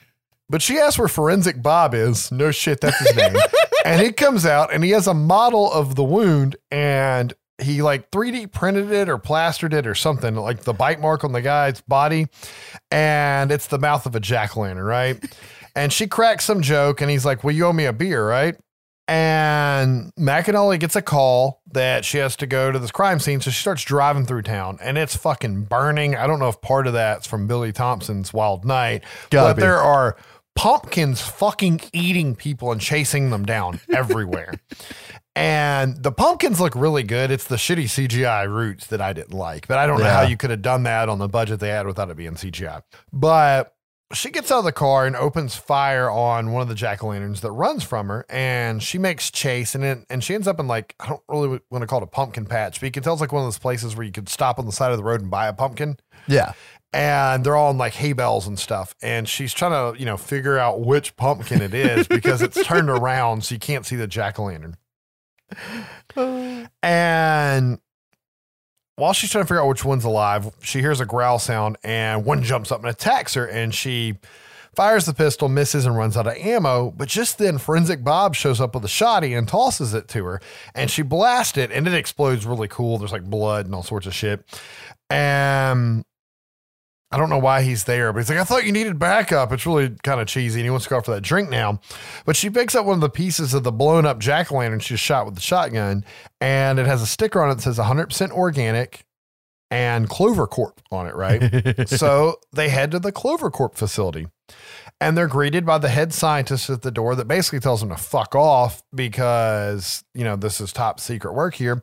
But 0.51 0.61
she 0.61 0.79
asks 0.79 0.99
where 0.99 1.09
Forensic 1.09 1.63
Bob 1.63 1.95
is. 1.95 2.31
No 2.31 2.51
shit, 2.51 2.83
that's 2.83 2.99
his 2.99 3.17
name. 3.17 3.35
and 3.87 4.03
he 4.03 4.13
comes 4.13 4.45
out 4.45 4.75
and 4.75 4.85
he 4.85 4.91
has 4.91 5.07
a 5.07 5.15
model 5.15 5.73
of 5.73 5.95
the 5.95 6.05
wound 6.05 6.57
and 6.71 7.33
he 7.57 7.81
like 7.81 8.11
3D 8.11 8.53
printed 8.53 8.93
it 8.93 9.09
or 9.09 9.17
plastered 9.17 9.73
it 9.73 9.87
or 9.87 9.95
something, 9.95 10.35
like 10.37 10.61
the 10.61 10.75
bite 10.75 11.01
mark 11.01 11.25
on 11.25 11.33
the 11.33 11.41
guy's 11.41 11.81
body. 11.81 12.27
And 12.91 13.51
it's 13.51 13.69
the 13.69 13.79
mouth 13.79 14.05
of 14.05 14.15
a 14.15 14.21
jack 14.21 14.55
o' 14.55 14.61
lantern, 14.61 14.85
right? 14.85 15.25
and 15.75 15.91
she 15.91 16.07
cracks 16.07 16.45
some 16.45 16.61
joke 16.61 17.01
and 17.01 17.11
he's 17.11 17.25
like, 17.25 17.43
Well, 17.43 17.55
you 17.55 17.65
owe 17.65 17.73
me 17.73 17.87
a 17.87 17.95
beer, 17.95 18.29
right? 18.29 18.55
And 19.07 20.13
McAnally 20.19 20.81
gets 20.81 20.97
a 20.97 21.03
call 21.03 21.61
that 21.73 22.05
she 22.05 22.19
has 22.19 22.37
to 22.37 22.47
go 22.47 22.73
to 22.73 22.79
this 22.79 22.91
crime 22.91 23.21
scene. 23.21 23.41
So 23.41 23.51
she 23.51 23.61
starts 23.61 23.83
driving 23.83 24.25
through 24.25 24.43
town 24.43 24.79
and 24.81 24.97
it's 24.97 25.15
fucking 25.17 25.65
burning. 25.65 26.17
I 26.17 26.27
don't 26.27 26.39
know 26.39 26.49
if 26.49 26.61
part 26.61 26.87
of 26.87 26.95
that's 26.95 27.27
from 27.27 27.47
Billy 27.47 27.73
Thompson's 27.73 28.33
Wild 28.33 28.65
Night, 28.65 29.05
Gotta 29.31 29.51
but 29.51 29.57
be. 29.57 29.61
there 29.63 29.79
are 29.79 30.17
pumpkins 30.57 31.21
fucking 31.21 31.81
eating 31.93 32.35
people 32.35 32.73
and 32.73 32.81
chasing 32.81 33.31
them 33.31 33.45
down 33.45 33.81
everywhere. 33.93 34.55
And 35.37 36.03
the 36.03 36.13
pumpkins 36.13 36.61
look 36.61 36.75
really 36.77 37.03
good. 37.03 37.31
It's 37.31 37.45
the 37.45 37.57
shitty 37.57 37.85
CGI 37.85 38.49
roots 38.49 38.87
that 38.87 39.01
I 39.01 39.13
didn't 39.13 39.35
like, 39.35 39.67
but 39.67 39.79
I 39.79 39.87
don't 39.87 39.99
know 39.99 40.05
how 40.09 40.23
you 40.23 40.37
could 40.37 40.51
have 40.51 40.63
done 40.63 40.85
that 40.85 41.09
on 41.09 41.19
the 41.19 41.29
budget 41.29 41.61
they 41.61 41.71
had 41.71 41.87
without 41.87 42.09
it 42.09 42.17
being 42.17 42.35
CGI. 42.35 42.83
But 43.13 43.75
she 44.13 44.31
gets 44.31 44.51
out 44.53 44.59
of 44.61 44.65
the 44.65 44.73
car 44.73 45.07
and 45.07 45.17
opens 45.17 45.57
fire 45.57 46.11
on 46.11 46.53
one 46.53 46.63
of 46.63 46.69
the 46.69 46.75
jack 46.75 47.03
o' 47.03 47.09
lanterns 47.09 47.41
that 47.41 47.51
runs 47.53 47.83
from 47.83 48.09
her, 48.09 48.25
and 48.29 48.83
she 48.83 48.99
makes 48.99 49.31
chase, 49.31 49.75
and 49.75 49.83
it, 49.83 50.05
and 50.11 50.23
she 50.23 50.35
ends 50.35 50.47
up 50.47 50.61
in 50.61 50.67
like 50.69 50.95
I 51.01 51.09
don't 51.09 51.23
really 51.29 51.61
want 51.71 51.83
to 51.83 51.87
call 51.87 52.01
it 52.01 52.05
a 52.05 52.07
pumpkin 52.07 52.45
patch, 52.47 52.81
but 52.81 52.87
you 52.87 52.93
can 52.93 53.03
tell 53.03 53.15
it's 53.15 53.21
like 53.21 53.33
one 53.33 53.43
of 53.43 53.47
those 53.47 53.59
places 53.59 53.97
where 53.97 54.05
you 54.05 54.13
could 54.13 54.29
stop 54.29 54.59
on 54.59 54.67
the 54.67 54.73
side 54.73 54.93
of 54.93 54.99
the 54.99 55.05
road 55.05 55.21
and 55.21 55.31
buy 55.31 55.49
a 55.49 55.53
pumpkin 55.53 55.97
Yeah. 56.29 56.53
and 56.93 57.43
they're 57.45 57.57
all 57.57 57.71
in 57.71 57.79
like 57.79 57.95
hay 57.95 58.13
bales 58.13 58.47
and 58.47 58.59
stuff. 58.59 58.95
And 59.03 59.29
she's 59.29 59.53
trying 59.53 59.73
to, 59.95 59.99
you 59.99 60.07
know, 60.07 60.17
figure 60.17 60.59
out 60.59 60.81
which 60.81 61.17
pumpkin 61.17 61.61
it 61.63 61.75
is 61.75 62.07
because 62.07 62.41
it's 62.43 62.63
turned 62.65 62.91
around 62.91 63.43
so 63.45 63.55
you 63.55 63.59
can't 63.59 63.85
see 63.87 63.97
the 63.97 64.07
jack 64.07 64.39
o' 64.39 64.45
lantern. 64.45 64.77
And 66.83 67.79
while 68.97 69.13
she's 69.13 69.31
trying 69.31 69.45
to 69.45 69.49
figure 69.49 69.61
out 69.61 69.69
which 69.69 69.85
one's 69.85 70.05
alive, 70.05 70.55
she 70.61 70.81
hears 70.81 71.01
a 71.01 71.07
growl 71.07 71.39
sound 71.39 71.77
and 71.83 72.25
one 72.25 72.43
jumps 72.43 72.71
up 72.71 72.81
and 72.81 72.89
attacks 72.89 73.35
her. 73.35 73.47
And 73.47 73.75
she 73.75 74.19
fires 74.75 75.07
the 75.07 75.15
pistol, 75.15 75.49
misses, 75.49 75.87
and 75.87 75.97
runs 75.97 76.17
out 76.17 76.27
of 76.27 76.37
ammo. 76.37 76.91
But 76.91 77.09
just 77.09 77.39
then, 77.39 77.59
Forensic 77.59 78.05
Bob 78.05 78.35
shows 78.35 78.61
up 78.61 78.75
with 78.75 78.85
a 78.85 78.89
shotty 78.89 79.37
and 79.37 79.49
tosses 79.49 79.95
it 79.95 80.09
to 80.09 80.25
her. 80.25 80.41
And 80.75 80.91
she 80.91 81.03
blasts 81.03 81.59
it 81.59 81.73
and 81.73 81.89
it 81.89 81.95
explodes 81.95 82.47
really 82.47 82.69
cool. 82.69 82.99
There's 82.99 83.13
like 83.13 83.25
blood 83.25 83.67
and 83.67 83.75
all 83.75 83.83
sorts 83.83 84.07
of 84.07 84.15
shit. 84.15 84.45
And 85.11 86.05
I 87.15 87.17
don't 87.17 87.31
know 87.31 87.39
why 87.39 87.63
he's 87.63 87.85
there, 87.85 88.13
but 88.13 88.19
he's 88.19 88.29
like, 88.29 88.39
I 88.39 88.45
thought 88.45 88.65
you 88.65 88.73
needed 88.73 88.99
backup. 88.99 89.53
It's 89.53 89.65
really 89.65 89.91
kind 90.03 90.21
of 90.21 90.27
cheesy. 90.27 90.61
And 90.61 90.67
he 90.67 90.71
wants 90.71 90.87
to 90.87 90.91
go 90.91 91.01
for 91.01 91.13
that 91.13 91.23
drink 91.23 91.49
now. 91.49 91.81
But 92.27 92.35
she 92.35 92.51
picks 92.51 92.75
up 92.75 92.87
one 92.87 92.97
of 92.97 93.01
the 93.01 93.09
pieces 93.09 93.55
of 93.55 93.63
the 93.63 93.71
blown 93.71 94.05
up 94.05 94.19
jack 94.19 94.51
o' 94.51 94.57
lantern 94.57 94.81
she 94.81 94.97
shot 94.97 95.25
with 95.25 95.37
the 95.37 95.41
shotgun, 95.41 96.05
and 96.41 96.81
it 96.81 96.87
has 96.87 97.03
a 97.03 97.07
sticker 97.07 97.41
on 97.41 97.51
it 97.51 97.55
that 97.55 97.63
says 97.63 97.79
100% 97.79 98.31
organic 98.33 99.05
and 99.71 100.09
Clover 100.09 100.49
Corp 100.49 100.81
on 100.91 101.07
it, 101.07 101.15
right? 101.15 101.89
so 101.89 102.41
they 102.53 102.69
head 102.69 102.91
to 102.91 102.99
the 102.99 103.13
Clover 103.13 103.51
Corp 103.51 103.77
facility 103.77 104.27
and 105.01 105.17
they're 105.17 105.29
greeted 105.29 105.67
by 105.67 105.79
the 105.79 105.89
head 105.89 106.13
scientist 106.13 106.71
at 106.71 106.83
the 106.83 106.91
door 106.91 107.15
that 107.17 107.27
basically 107.27 107.61
tells 107.61 107.81
them 107.81 107.89
to 107.89 107.97
fuck 107.97 108.35
off 108.35 108.83
because, 108.95 110.05
you 110.15 110.25
know, 110.25 110.37
this 110.37 110.61
is 110.61 110.73
top 110.73 111.01
secret 111.01 111.35
work 111.35 111.55
here. 111.55 111.83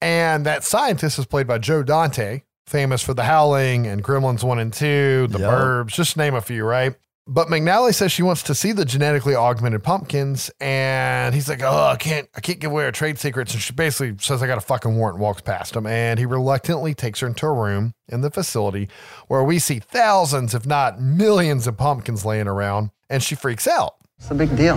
And 0.00 0.46
that 0.46 0.64
scientist 0.64 1.18
is 1.18 1.26
played 1.26 1.46
by 1.46 1.58
Joe 1.58 1.82
Dante, 1.82 2.42
famous 2.66 3.02
for 3.02 3.14
The 3.14 3.24
Howling 3.24 3.86
and 3.86 4.02
Gremlins 4.02 4.42
1 4.42 4.58
and 4.58 4.72
2, 4.72 5.28
The 5.28 5.38
Yep. 5.38 5.50
Burbs, 5.50 5.88
just 5.88 6.16
name 6.16 6.34
a 6.34 6.40
few, 6.40 6.64
right? 6.64 6.94
But 7.28 7.48
McNally 7.48 7.92
says 7.92 8.12
she 8.12 8.22
wants 8.22 8.44
to 8.44 8.54
see 8.54 8.70
the 8.70 8.84
genetically 8.84 9.34
augmented 9.34 9.82
pumpkins, 9.82 10.48
and 10.60 11.34
he's 11.34 11.48
like, 11.48 11.60
"Oh, 11.60 11.86
I 11.92 11.96
can't, 11.96 12.28
I 12.36 12.40
can't 12.40 12.60
give 12.60 12.70
away 12.70 12.84
our 12.84 12.92
trade 12.92 13.18
secrets." 13.18 13.52
And 13.52 13.60
she 13.60 13.72
basically 13.72 14.14
says, 14.20 14.44
"I 14.44 14.46
got 14.46 14.58
a 14.58 14.60
fucking 14.60 14.94
warrant." 14.96 15.18
Walks 15.18 15.42
past 15.42 15.74
him, 15.74 15.88
and 15.88 16.20
he 16.20 16.24
reluctantly 16.24 16.94
takes 16.94 17.18
her 17.18 17.26
into 17.26 17.46
a 17.46 17.52
room 17.52 17.94
in 18.08 18.20
the 18.20 18.30
facility 18.30 18.88
where 19.26 19.42
we 19.42 19.58
see 19.58 19.80
thousands, 19.80 20.54
if 20.54 20.66
not 20.66 21.00
millions, 21.00 21.66
of 21.66 21.76
pumpkins 21.76 22.24
laying 22.24 22.46
around, 22.46 22.90
and 23.10 23.24
she 23.24 23.34
freaks 23.34 23.66
out. 23.66 23.94
It's 24.20 24.30
a 24.30 24.34
big 24.34 24.56
deal? 24.56 24.76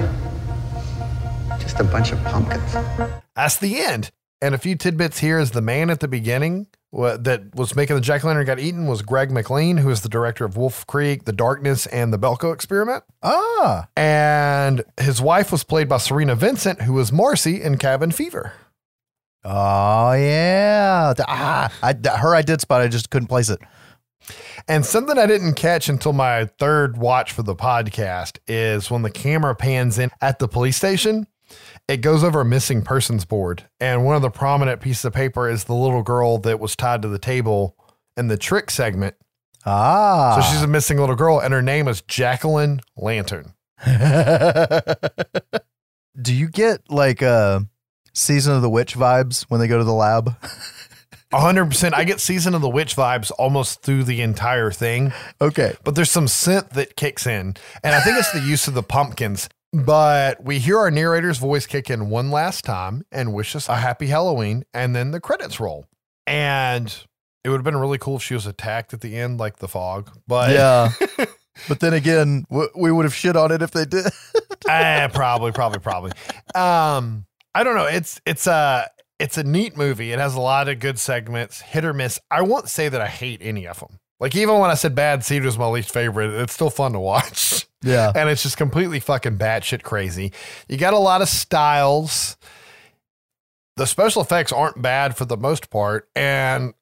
Just 1.60 1.80
a 1.80 1.84
bunch 1.84 2.12
of 2.12 2.24
pumpkins. 2.24 2.76
That's 3.36 3.58
the 3.58 3.80
end. 3.80 4.10
And 4.42 4.56
a 4.56 4.58
few 4.58 4.76
tidbits 4.76 5.20
here 5.20 5.38
is 5.40 5.52
the 5.52 5.62
man 5.62 5.90
at 5.90 6.00
the 6.00 6.08
beginning 6.08 6.68
that 6.92 7.54
was 7.54 7.76
making 7.76 7.96
the 7.96 8.02
jack 8.02 8.24
lantern 8.24 8.46
got 8.46 8.60
eaten 8.60 8.88
was 8.88 9.02
Greg 9.02 9.32
McLean, 9.32 9.78
who 9.78 9.90
is 9.90 10.02
the 10.02 10.10
director 10.10 10.46
of 10.46 10.58
Wolf 10.58 10.88
Creek, 10.88 11.26
The 11.26 11.34
Darkness, 11.34 11.86
and 11.88 12.12
the 12.12 12.18
Belko 12.18 12.54
Experiment. 12.54 13.04
Ah. 13.22 13.88
And 13.96 14.84
his 15.00 15.22
wife 15.22 15.52
was 15.52 15.64
played 15.64 15.90
by 15.90 15.98
Cerina 15.98 16.36
Vincent, 16.36 16.84
who 16.84 16.94
was 16.94 17.12
Marcy 17.12 17.62
in 17.62 17.78
Cabin 17.78 18.12
Fever. 18.12 18.54
Oh 19.44 20.14
yeah. 20.14 21.14
Ah, 21.20 21.72
I, 21.82 21.94
her 22.18 22.36
I 22.36 22.42
did 22.42 22.60
spot. 22.60 22.82
I 22.82 22.88
just 22.88 23.10
couldn't 23.10 23.28
place 23.28 23.50
it. 23.50 23.60
And 24.68 24.86
something 24.86 25.18
I 25.18 25.26
didn't 25.26 25.54
catch 25.54 25.90
until 25.90 26.14
my 26.14 26.46
third 26.60 26.98
watch 26.98 27.32
for 27.32 27.44
the 27.44 27.56
podcast 27.56 28.38
is 28.48 28.92
when 28.92 29.02
the 29.02 29.10
camera 29.10 29.56
pans 29.56 29.98
in 29.98 30.12
at 30.22 30.40
the 30.40 30.48
police 30.48 30.78
station, 30.78 31.26
it 31.90 32.02
goes 32.02 32.24
over 32.24 32.40
a 32.42 32.46
missing 32.46 32.84
persons 32.84 33.26
board. 33.26 33.68
And 33.80 34.06
one 34.06 34.16
of 34.16 34.22
the 34.22 34.30
prominent 34.30 34.80
pieces 34.80 35.06
of 35.06 35.14
paper 35.14 35.50
is 35.50 35.64
the 35.64 35.74
little 35.74 36.04
girl 36.04 36.38
that 36.40 36.60
was 36.60 36.76
tied 36.76 37.02
to 37.02 37.08
the 37.08 37.18
table 37.18 37.76
in 38.16 38.28
the 38.28 38.38
trick 38.38 38.70
segment. 38.70 39.16
Ah. 39.66 40.40
So 40.40 40.52
she's 40.54 40.62
a 40.62 40.68
missing 40.68 41.00
little 41.00 41.16
girl, 41.16 41.40
and 41.40 41.52
her 41.52 41.64
name 41.64 41.88
is 41.88 42.02
Jacqueline 42.02 42.82
Lantern. 42.96 43.56
Do 46.22 46.34
you 46.34 46.48
get 46.48 46.82
like 46.92 47.24
uh 47.24 47.62
season 48.14 48.54
of 48.56 48.62
the 48.62 48.70
witch 48.70 48.96
vibes 48.96 49.46
when 49.50 49.60
they 49.60 49.68
go 49.68 49.78
to 49.80 49.84
the 49.84 49.94
lab? 49.94 50.36
A 51.32 51.40
hundred 51.40 51.66
percent. 51.68 51.96
I 51.96 52.04
get 52.04 52.20
season 52.20 52.56
of 52.56 52.62
the 52.62 52.70
witch 52.70 52.96
vibes 52.96 53.32
almost 53.38 53.82
through 53.82 54.04
the 54.04 54.22
entire 54.22 54.72
thing. 54.72 55.14
Okay. 55.42 55.76
but 55.84 55.96
there's 55.96 56.12
some 56.12 56.26
synth 56.26 56.70
that 56.72 56.96
kicks 56.96 57.26
in. 57.26 57.56
And 57.84 57.96
I 57.96 58.02
think 58.02 58.18
it's 58.18 58.32
the 58.32 58.42
use 58.42 58.68
of 58.68 58.74
the 58.74 58.84
pumpkins. 58.84 59.48
But 59.72 60.44
we 60.44 60.58
hear 60.60 60.80
our 60.80 60.90
narrator's 60.92 61.38
voice 61.38 61.66
kick 61.68 61.90
in 61.90 62.10
one 62.10 62.32
last 62.32 62.64
time 62.66 63.04
and 63.12 63.34
wish 63.34 63.56
us 63.56 63.70
a 63.70 63.76
happy 63.76 64.08
Halloween. 64.08 64.64
And 64.74 64.96
then 64.96 65.12
the 65.12 65.20
credits 65.20 65.60
roll. 65.60 65.86
And 66.26 66.88
it 67.44 67.50
would 67.50 67.58
have 67.58 67.64
been 67.64 67.78
really 67.78 67.98
cool 68.00 68.16
if 68.18 68.24
she 68.24 68.34
was 68.34 68.46
attacked 68.48 68.94
at 68.94 69.02
the 69.02 69.16
end, 69.16 69.40
like 69.40 69.58
the 69.58 69.68
fog. 69.68 70.10
But 70.28 70.52
Yeah. 70.52 70.92
but 71.68 71.80
then 71.82 71.94
again, 71.94 72.46
w- 72.50 72.70
we 72.76 72.92
would 72.92 73.06
have 73.06 73.14
shit 73.14 73.36
on 73.36 73.52
it 73.52 73.62
if 73.62 73.72
they 73.72 73.86
did. 73.86 74.08
eh, 74.68 75.08
probably, 75.14 75.52
probably, 75.52 75.80
probably. 75.80 76.12
Um, 76.56 77.26
I 77.54 77.64
don't 77.64 77.76
know. 77.76 77.86
It's 77.86 78.20
it's 78.26 78.48
a 78.48 78.88
it's 79.20 79.38
a 79.38 79.44
neat 79.44 79.78
movie. 79.78 80.12
It 80.12 80.20
has 80.20 80.34
a 80.36 80.40
lot 80.42 80.68
of 80.70 80.80
good 80.80 80.98
segments, 81.00 81.62
hit 81.62 81.86
or 81.86 81.94
miss. 81.94 82.20
I 82.32 82.42
won't 82.42 82.70
say 82.70 82.90
that 82.90 83.02
I 83.02 83.08
hate 83.08 83.40
any 83.44 83.68
of 83.68 83.80
them. 83.80 84.00
Like 84.20 84.36
even 84.36 84.60
when 84.60 84.70
I 84.70 84.74
said 84.74 84.96
Bad 84.96 85.24
Seed 85.24 85.46
was 85.46 85.58
my 85.58 85.68
least 85.68 85.92
favorite, 85.92 86.32
it's 86.32 86.54
still 86.54 86.70
fun 86.70 86.94
to 86.94 87.00
watch. 87.00 87.66
yeah. 87.82 88.12
and 88.14 88.30
it's 88.30 88.44
just 88.44 88.58
completely 88.58 89.00
fucking 89.00 89.38
batshit 89.38 89.84
crazy. 89.84 90.34
You 90.68 90.78
got 90.78 90.94
a 90.94 91.00
lot 91.00 91.22
of 91.22 91.30
styles. 91.30 92.38
The 93.78 93.86
special 93.88 94.22
effects 94.22 94.52
aren't 94.52 94.82
bad 94.82 95.16
for 95.16 95.24
the 95.24 95.38
most 95.38 95.70
part, 95.70 96.10
and 96.14 96.74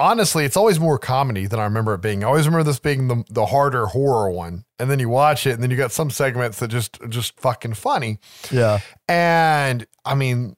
honestly, 0.00 0.44
it's 0.44 0.56
always 0.56 0.80
more 0.80 0.98
comedy 0.98 1.46
than 1.46 1.60
I 1.60 1.64
remember 1.64 1.94
it 1.94 2.02
being. 2.02 2.24
I 2.24 2.26
always 2.26 2.46
remember 2.46 2.64
this 2.64 2.80
being 2.80 3.06
the 3.06 3.24
the 3.30 3.46
harder 3.46 3.86
horror 3.86 4.30
one, 4.30 4.64
and 4.80 4.90
then 4.90 4.98
you 4.98 5.08
watch 5.08 5.46
it, 5.46 5.52
and 5.52 5.62
then 5.62 5.70
you 5.70 5.76
got 5.76 5.92
some 5.92 6.10
segments 6.10 6.58
that 6.58 6.68
just 6.68 6.98
just 7.08 7.38
fucking 7.38 7.74
funny. 7.74 8.18
Yeah. 8.50 8.80
And 9.06 9.86
I 10.04 10.16
mean, 10.16 10.56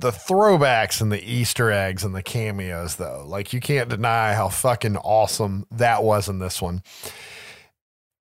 the 0.00 0.10
throwbacks 0.10 1.00
and 1.00 1.10
the 1.10 1.22
Easter 1.22 1.72
eggs 1.72 2.04
and 2.04 2.14
the 2.14 2.22
cameos, 2.22 2.96
though, 2.96 3.24
like 3.26 3.52
you 3.52 3.60
can't 3.60 3.88
deny 3.88 4.34
how 4.34 4.48
fucking 4.48 4.96
awesome 4.98 5.66
that 5.72 6.04
was 6.04 6.28
in 6.28 6.38
this 6.38 6.62
one. 6.62 6.82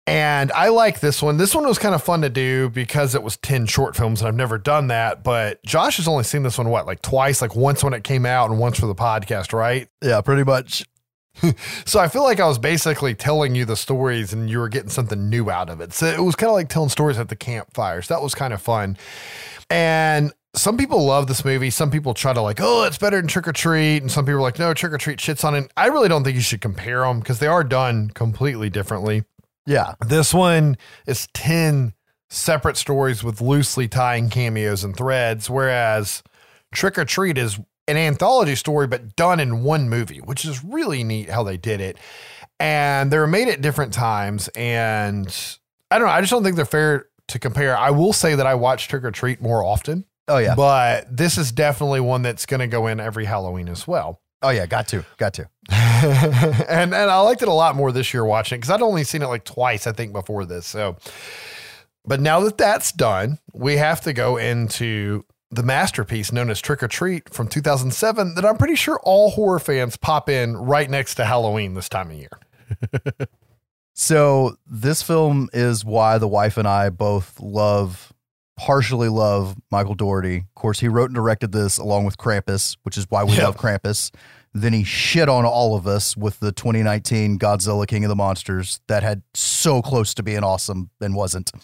And 0.07 0.51
I 0.53 0.69
like 0.69 1.01
this 1.01 1.21
one. 1.21 1.37
This 1.37 1.53
one 1.53 1.67
was 1.67 1.77
kind 1.77 1.93
of 1.93 2.01
fun 2.01 2.23
to 2.23 2.29
do 2.29 2.69
because 2.69 3.13
it 3.13 3.21
was 3.21 3.37
10 3.37 3.67
short 3.67 3.95
films 3.95 4.21
and 4.21 4.27
I've 4.27 4.35
never 4.35 4.57
done 4.57 4.87
that. 4.87 5.23
But 5.23 5.63
Josh 5.63 5.97
has 5.97 6.07
only 6.07 6.23
seen 6.23 6.41
this 6.41 6.57
one, 6.57 6.69
what, 6.69 6.87
like 6.87 7.03
twice, 7.03 7.43
like 7.43 7.55
once 7.55 7.83
when 7.83 7.93
it 7.93 8.03
came 8.03 8.25
out 8.25 8.49
and 8.49 8.59
once 8.59 8.79
for 8.79 8.87
the 8.87 8.95
podcast, 8.95 9.53
right? 9.53 9.87
Yeah, 10.01 10.21
pretty 10.21 10.43
much. 10.43 10.85
So 11.85 12.01
I 12.01 12.09
feel 12.09 12.23
like 12.23 12.41
I 12.41 12.47
was 12.47 12.57
basically 12.57 13.15
telling 13.15 13.55
you 13.55 13.63
the 13.63 13.77
stories 13.77 14.33
and 14.33 14.49
you 14.49 14.59
were 14.59 14.67
getting 14.67 14.89
something 14.89 15.29
new 15.29 15.49
out 15.49 15.69
of 15.69 15.79
it. 15.79 15.93
So 15.93 16.05
it 16.07 16.19
was 16.19 16.35
kind 16.35 16.49
of 16.49 16.55
like 16.55 16.67
telling 16.67 16.89
stories 16.89 17.17
at 17.17 17.29
the 17.29 17.35
campfires. 17.35 18.09
That 18.09 18.21
was 18.21 18.35
kind 18.35 18.51
of 18.51 18.61
fun. 18.61 18.97
And 19.69 20.33
some 20.59 20.77
people 20.77 21.05
love 21.05 21.27
this 21.27 21.45
movie. 21.45 21.69
Some 21.69 21.89
people 21.89 22.13
try 22.13 22.33
to 22.33 22.41
like, 22.41 22.59
oh, 22.61 22.83
it's 22.83 22.97
better 22.97 23.17
than 23.17 23.27
Trick 23.27 23.47
or 23.47 23.53
Treat. 23.53 24.01
And 24.01 24.11
some 24.11 24.25
people 24.25 24.39
are 24.39 24.41
like, 24.41 24.59
no, 24.59 24.73
Trick 24.73 24.93
or 24.93 24.97
Treat 24.97 25.19
shits 25.19 25.43
on 25.43 25.55
it. 25.55 25.71
I 25.77 25.87
really 25.87 26.09
don't 26.09 26.23
think 26.23 26.35
you 26.35 26.41
should 26.41 26.61
compare 26.61 27.01
them 27.01 27.19
because 27.19 27.39
they 27.39 27.47
are 27.47 27.63
done 27.63 28.09
completely 28.09 28.69
differently. 28.69 29.23
Yeah. 29.65 29.95
This 30.05 30.33
one 30.33 30.77
is 31.07 31.27
10 31.33 31.93
separate 32.29 32.77
stories 32.77 33.23
with 33.23 33.41
loosely 33.41 33.87
tying 33.87 34.29
cameos 34.29 34.83
and 34.83 34.95
threads, 34.95 35.49
whereas 35.49 36.23
Trick 36.73 36.97
or 36.97 37.05
Treat 37.05 37.37
is 37.37 37.59
an 37.87 37.97
anthology 37.97 38.55
story, 38.55 38.87
but 38.87 39.15
done 39.15 39.39
in 39.39 39.63
one 39.63 39.89
movie, 39.89 40.19
which 40.19 40.45
is 40.45 40.63
really 40.63 41.03
neat 41.03 41.29
how 41.29 41.43
they 41.43 41.57
did 41.57 41.81
it. 41.81 41.97
And 42.59 43.11
they 43.11 43.17
were 43.17 43.27
made 43.27 43.47
at 43.47 43.61
different 43.61 43.93
times. 43.93 44.47
And 44.49 45.27
I 45.89 45.97
don't 45.97 46.07
know. 46.07 46.13
I 46.13 46.21
just 46.21 46.31
don't 46.31 46.43
think 46.43 46.55
they're 46.55 46.65
fair 46.65 47.07
to 47.29 47.39
compare. 47.39 47.77
I 47.77 47.91
will 47.91 48.13
say 48.13 48.35
that 48.35 48.45
I 48.45 48.55
watch 48.55 48.87
Trick 48.87 49.03
or 49.03 49.11
Treat 49.11 49.41
more 49.41 49.63
often. 49.63 50.05
Oh 50.29 50.37
yeah. 50.37 50.55
But 50.55 51.15
this 51.15 51.37
is 51.37 51.51
definitely 51.51 51.99
one 51.99 52.21
that's 52.21 52.45
going 52.45 52.61
to 52.61 52.67
go 52.67 52.87
in 52.87 52.99
every 52.99 53.25
Halloween 53.25 53.67
as 53.67 53.87
well. 53.87 54.21
Oh 54.41 54.49
yeah, 54.49 54.65
got 54.65 54.87
to. 54.89 55.03
Got 55.17 55.33
to. 55.33 55.49
and 55.71 56.93
and 56.93 57.11
I 57.11 57.19
liked 57.19 57.41
it 57.41 57.49
a 57.49 57.53
lot 57.53 57.75
more 57.75 57.91
this 57.91 58.13
year 58.13 58.23
watching 58.23 58.59
because 58.59 58.69
I'd 58.69 58.81
only 58.81 59.03
seen 59.03 59.21
it 59.21 59.27
like 59.27 59.43
twice, 59.43 59.85
I 59.85 59.91
think, 59.91 60.13
before 60.13 60.45
this. 60.45 60.65
So, 60.65 60.95
but 62.05 62.21
now 62.21 62.39
that 62.41 62.57
that's 62.57 62.93
done, 62.93 63.39
we 63.53 63.77
have 63.77 63.99
to 64.01 64.13
go 64.13 64.37
into 64.37 65.25
the 65.51 65.63
masterpiece 65.63 66.31
known 66.31 66.49
as 66.49 66.61
Trick 66.61 66.83
or 66.83 66.87
Treat 66.87 67.33
from 67.33 67.47
2007 67.47 68.35
that 68.35 68.45
I'm 68.45 68.57
pretty 68.57 68.75
sure 68.75 68.99
all 69.03 69.31
horror 69.31 69.59
fans 69.59 69.97
pop 69.97 70.29
in 70.29 70.55
right 70.55 70.89
next 70.89 71.15
to 71.15 71.25
Halloween 71.25 71.73
this 71.73 71.89
time 71.89 72.11
of 72.11 72.17
year. 72.17 72.39
So 73.99 74.55
this 74.65 75.03
film 75.03 75.49
is 75.51 75.83
why 75.83 76.19
the 76.19 76.27
wife 76.27 76.55
and 76.55 76.65
I 76.65 76.89
both 76.89 77.37
love, 77.41 78.13
partially 78.59 79.07
love 79.09 79.55
Michael 79.71 79.95
Dougherty. 79.95 80.37
Of 80.37 80.53
course, 80.55 80.79
he 80.81 80.89
wrote 80.89 81.05
and 81.09 81.15
directed 81.15 81.53
this 81.53 81.77
along 81.77 82.03
with 82.05 82.17
Krampus, 82.17 82.75
which 82.83 82.97
is 82.97 83.05
why 83.09 83.23
we 83.23 83.31
Yep. 83.33 83.43
love 83.43 83.57
Krampus. 83.57 84.11
Then 84.53 84.73
he 84.73 84.83
shit 84.83 85.29
on 85.29 85.45
all 85.45 85.75
of 85.75 85.87
us 85.87 86.17
with 86.17 86.39
the 86.39 86.51
2019 86.51 87.39
Godzilla 87.39 87.87
King 87.87 88.03
of 88.03 88.09
the 88.09 88.15
Monsters 88.15 88.81
that 88.87 89.01
had 89.03 89.21
so 89.33 89.81
close 89.81 90.13
to 90.15 90.23
being 90.23 90.43
awesome 90.43 90.89
and 91.01 91.15
wasn't. 91.15 91.51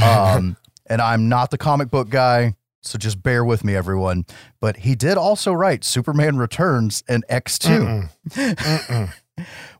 Um, 0.00 0.56
and 0.86 1.02
I'm 1.02 1.28
not 1.28 1.50
the 1.50 1.58
comic 1.58 1.90
book 1.90 2.10
guy, 2.10 2.54
so 2.80 2.96
just 2.96 3.20
bear 3.24 3.44
with 3.44 3.64
me, 3.64 3.74
everyone. 3.74 4.24
But 4.60 4.76
he 4.78 4.94
did 4.94 5.16
also 5.18 5.52
write 5.52 5.82
Superman 5.82 6.36
Returns 6.36 7.02
and 7.08 7.24
X2 7.28 8.08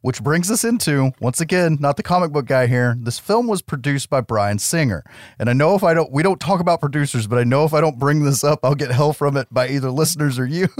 which 0.02 0.22
brings 0.22 0.50
us 0.50 0.64
into 0.64 1.12
once 1.20 1.40
again 1.40 1.76
not 1.80 1.96
the 1.96 2.02
comic 2.02 2.32
book 2.32 2.46
guy 2.46 2.66
here. 2.66 2.96
This 2.98 3.18
film 3.18 3.46
was 3.46 3.62
produced 3.62 4.08
by 4.10 4.20
bryan 4.20 4.58
singer. 4.58 5.04
And 5.38 5.48
i 5.50 5.52
know 5.52 5.74
if 5.74 5.82
i 5.84 5.94
don't 5.94 6.10
we 6.12 6.22
don't 6.22 6.40
talk 6.40 6.60
about 6.60 6.80
producers 6.80 7.26
but 7.26 7.38
i 7.38 7.44
know 7.44 7.64
if 7.64 7.74
i 7.74 7.80
don't 7.80 7.98
bring 7.98 8.24
this 8.24 8.42
up 8.44 8.60
i'll 8.64 8.74
get 8.74 8.90
hell 8.90 9.12
from 9.12 9.36
it 9.36 9.46
by 9.52 9.68
either 9.68 9.90
listeners 9.90 10.38
or 10.38 10.46
you. 10.46 10.68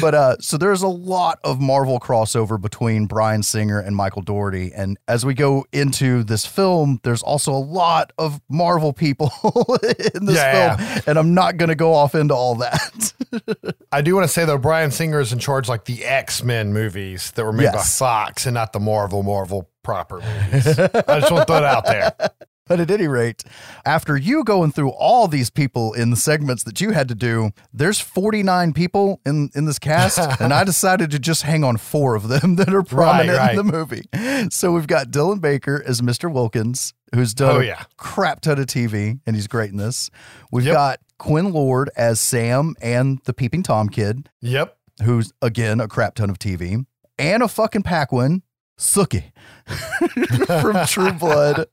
But 0.00 0.14
uh 0.14 0.36
so 0.40 0.56
there's 0.56 0.82
a 0.82 0.88
lot 0.88 1.38
of 1.44 1.60
marvel 1.60 2.00
crossover 2.00 2.60
between 2.60 3.06
bryan 3.06 3.42
singer 3.42 3.78
and 3.78 3.94
michael 3.94 4.22
dougherty. 4.22 4.72
And 4.74 4.98
as 5.08 5.24
we 5.24 5.34
go 5.34 5.64
into 5.72 6.22
this 6.24 6.46
film 6.46 7.00
there's 7.02 7.22
also 7.22 7.52
a 7.52 7.60
lot 7.60 8.12
of 8.18 8.40
marvel 8.48 8.92
people 8.92 9.30
in 10.14 10.26
this 10.26 10.36
Yeah, 10.36 10.76
film. 10.76 11.02
and 11.06 11.18
i'm 11.18 11.34
not 11.34 11.56
going 11.56 11.68
to 11.68 11.74
go 11.74 11.92
off 11.94 12.14
into 12.14 12.34
all 12.34 12.54
that. 12.56 13.12
I 13.92 14.02
do 14.02 14.14
want 14.14 14.24
to 14.24 14.32
say 14.32 14.44
though, 14.44 14.58
Bryan 14.58 14.90
Singer 14.90 15.20
is 15.20 15.32
in 15.32 15.38
charge 15.38 15.68
like 15.68 15.84
the 15.84 16.04
X 16.04 16.42
Men 16.42 16.72
movies 16.72 17.30
that 17.32 17.44
were 17.44 17.52
made 17.56 17.66
by 17.66 17.72
Yes. 17.78 17.98
Fox 17.98 18.46
and 18.46 18.54
not 18.54 18.72
the 18.72 18.80
Marvel 18.80 19.22
Marvel 19.22 19.70
proper 19.82 20.16
movies. 20.20 20.78
I 20.78 21.20
just 21.20 21.30
want 21.32 21.46
to 21.46 21.52
throw 21.52 21.56
it 21.58 21.64
out 21.64 21.84
there. 21.86 22.12
But 22.68 22.80
at 22.80 22.90
any 22.90 23.06
rate, 23.06 23.44
after 23.84 24.16
you 24.16 24.42
going 24.42 24.72
through 24.72 24.90
all 24.90 25.28
these 25.28 25.50
people 25.50 25.92
in 25.92 26.10
the 26.10 26.16
segments 26.16 26.64
that 26.64 26.80
you 26.80 26.90
had 26.90 27.06
to 27.06 27.14
do, 27.14 27.52
there's 27.72 28.00
49 28.00 28.72
people 28.72 29.20
in, 29.24 29.50
in 29.54 29.66
this 29.66 29.78
cast, 29.78 30.18
and 30.40 30.52
I 30.52 30.64
decided 30.64 31.12
to 31.12 31.20
just 31.20 31.42
hang 31.42 31.62
on 31.62 31.76
four 31.76 32.16
of 32.16 32.26
them 32.26 32.56
that 32.56 32.74
are 32.74 32.82
prominent 32.82 33.38
right. 33.38 33.50
in 33.56 33.56
the 33.56 33.62
movie. 33.72 34.48
So 34.50 34.72
we've 34.72 34.88
got 34.88 35.12
Dylan 35.12 35.40
Baker 35.40 35.80
as 35.86 36.00
Mr. 36.00 36.28
Wilkins, 36.28 36.92
who's 37.14 37.34
done 37.34 37.54
Oh, 37.54 37.60
a 37.60 37.64
yeah. 37.66 37.84
crap 37.98 38.40
ton 38.40 38.58
of 38.58 38.66
TV, 38.66 39.20
and 39.24 39.36
he's 39.36 39.46
great 39.46 39.70
in 39.70 39.76
this. 39.76 40.10
We've 40.50 40.66
Yep. 40.66 40.74
got 40.74 40.98
Quinn 41.20 41.52
Lord 41.52 41.88
as 41.96 42.18
Sam 42.18 42.74
and 42.82 43.20
the 43.26 43.32
Peeping 43.32 43.62
Tom 43.62 43.88
Kid, 43.88 44.28
Yep. 44.40 44.76
who's 45.04 45.32
again 45.40 45.78
a 45.80 45.86
crap 45.86 46.16
ton 46.16 46.30
of 46.30 46.40
TV, 46.40 46.84
and 47.18 47.42
a 47.42 47.48
fucking 47.48 47.82
Paquin, 47.82 48.42
Sookie 48.78 49.32
from 50.60 50.86
True 50.86 51.12
Blood. 51.12 51.66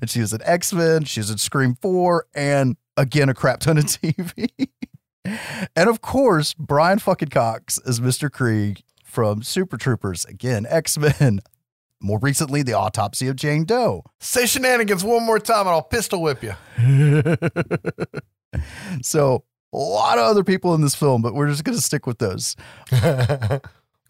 And 0.00 0.10
she 0.10 0.20
was 0.20 0.32
an 0.32 0.40
X 0.44 0.72
Men, 0.72 1.04
she 1.04 1.20
was 1.20 1.30
in 1.30 1.38
Scream 1.38 1.76
4, 1.80 2.26
and 2.34 2.76
again, 2.96 3.28
a 3.28 3.34
crap 3.34 3.60
ton 3.60 3.78
of 3.78 3.84
TV. 3.84 4.48
and 5.76 5.88
of 5.88 6.00
course, 6.00 6.54
Brian 6.54 6.98
fucking 6.98 7.28
Cox 7.28 7.78
is 7.86 8.00
Mr. 8.00 8.28
Kreeg 8.30 8.82
from 9.04 9.42
Super 9.42 9.76
Troopers, 9.76 10.24
again, 10.24 10.66
X 10.68 10.98
Men. 10.98 11.40
More 12.02 12.18
recently, 12.18 12.62
The 12.62 12.72
Autopsy 12.72 13.28
of 13.28 13.36
Jane 13.36 13.64
Doe. 13.64 14.04
Say 14.20 14.46
shenanigans 14.46 15.04
one 15.04 15.22
more 15.24 15.38
time 15.38 15.60
and 15.60 15.68
I'll 15.68 15.82
pistol 15.82 16.22
whip 16.22 16.42
you. 16.42 16.54
So, 19.02 19.44
a 19.72 19.76
lot 19.76 20.18
of 20.18 20.24
other 20.24 20.42
people 20.42 20.74
in 20.74 20.80
this 20.80 20.96
film, 20.96 21.22
but 21.22 21.34
we're 21.34 21.48
just 21.48 21.62
going 21.62 21.76
to 21.76 21.82
stick 21.82 22.04
with 22.04 22.18
those. 22.18 22.56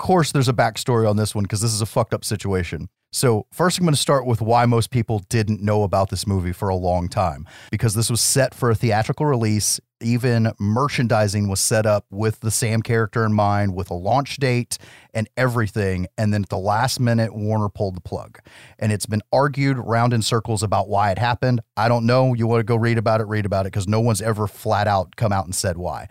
Course, 0.00 0.32
there's 0.32 0.48
a 0.48 0.54
backstory 0.54 1.06
on 1.06 1.18
this 1.18 1.34
one 1.34 1.44
because 1.44 1.60
this 1.60 1.74
is 1.74 1.82
a 1.82 1.86
fucked 1.86 2.14
up 2.14 2.24
situation. 2.24 2.88
So, 3.12 3.46
first, 3.52 3.78
I'm 3.78 3.84
going 3.84 3.92
to 3.92 4.00
start 4.00 4.24
with 4.24 4.40
why 4.40 4.64
most 4.64 4.90
people 4.90 5.18
didn't 5.28 5.60
know 5.60 5.82
about 5.82 6.08
this 6.08 6.26
movie 6.26 6.52
for 6.52 6.70
a 6.70 6.74
long 6.74 7.06
time. 7.06 7.46
Because 7.70 7.92
this 7.92 8.08
was 8.08 8.22
set 8.22 8.54
for 8.54 8.70
a 8.70 8.74
theatrical 8.74 9.26
release. 9.26 9.78
Even 10.00 10.52
merchandising 10.58 11.50
was 11.50 11.60
set 11.60 11.84
up 11.84 12.06
with 12.10 12.40
the 12.40 12.50
Sam 12.50 12.80
character 12.80 13.26
in 13.26 13.34
mind, 13.34 13.74
with 13.74 13.90
a 13.90 13.94
launch 13.94 14.38
date 14.38 14.78
and 15.12 15.28
everything. 15.36 16.06
And 16.16 16.32
then 16.32 16.44
at 16.44 16.48
the 16.48 16.56
last 16.56 16.98
minute, 16.98 17.34
Warner 17.34 17.68
pulled 17.68 17.94
the 17.94 18.00
plug. 18.00 18.38
And 18.78 18.92
it's 18.92 19.04
been 19.04 19.22
argued 19.30 19.76
round 19.76 20.14
in 20.14 20.22
circles 20.22 20.62
about 20.62 20.88
why 20.88 21.10
it 21.10 21.18
happened. 21.18 21.60
I 21.76 21.88
don't 21.88 22.06
know. 22.06 22.32
You 22.32 22.46
want 22.46 22.60
to 22.60 22.64
go 22.64 22.76
read 22.76 22.96
about 22.96 23.20
it, 23.20 23.24
read 23.24 23.44
about 23.44 23.66
it, 23.66 23.72
because 23.72 23.86
no 23.86 24.00
one's 24.00 24.22
ever 24.22 24.46
flat 24.46 24.88
out 24.88 25.16
come 25.16 25.30
out 25.30 25.44
and 25.44 25.54
said 25.54 25.76
why. 25.76 26.08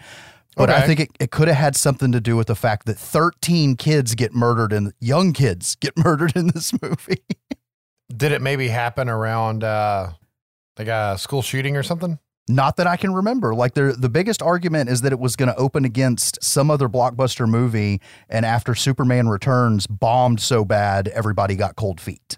But 0.60 0.70
I 0.70 0.86
think 0.86 1.00
it, 1.00 1.10
it 1.20 1.32
could 1.32 1.48
have 1.48 1.58
had 1.58 1.76
something 1.76 2.12
to 2.12 2.20
do 2.20 2.36
with 2.36 2.48
the 2.48 2.56
fact 2.56 2.86
that 2.86 2.98
13 2.98 3.76
kids 3.78 4.14
get 4.14 4.34
murdered 4.34 4.74
and 4.74 4.94
young 5.00 5.32
kids 5.32 5.76
get 5.76 5.98
murdered 6.04 6.34
in 6.36 6.48
this 6.48 6.74
movie. 6.82 7.24
Did 8.16 8.32
it 8.32 8.42
maybe 8.42 8.68
happen 8.68 9.08
around 9.08 9.64
uh 9.64 10.12
like 10.78 10.88
a 10.88 11.18
school 11.18 11.42
shooting 11.42 11.78
or 11.78 11.84
something? 11.84 12.20
Not 12.50 12.78
that 12.78 12.88
I 12.88 12.98
can 12.98 13.14
remember. 13.14 13.54
Like 13.54 13.76
the 13.76 13.96
the 13.98 14.10
biggest 14.10 14.42
argument 14.42 14.90
is 14.90 15.02
that 15.02 15.12
it 15.12 15.20
was 15.20 15.36
going 15.36 15.50
to 15.50 15.56
open 15.56 15.86
against 15.86 16.44
some 16.44 16.72
other 16.72 16.90
blockbuster 16.90 17.48
movie, 17.48 18.02
and 18.28 18.46
after 18.46 18.74
Superman 18.74 19.30
Returns 19.30 19.86
bombed 19.86 20.42
so 20.42 20.66
bad, 20.66 21.08
everybody 21.10 21.56
got 21.56 21.76
cold 21.76 22.02
feet. 22.02 22.38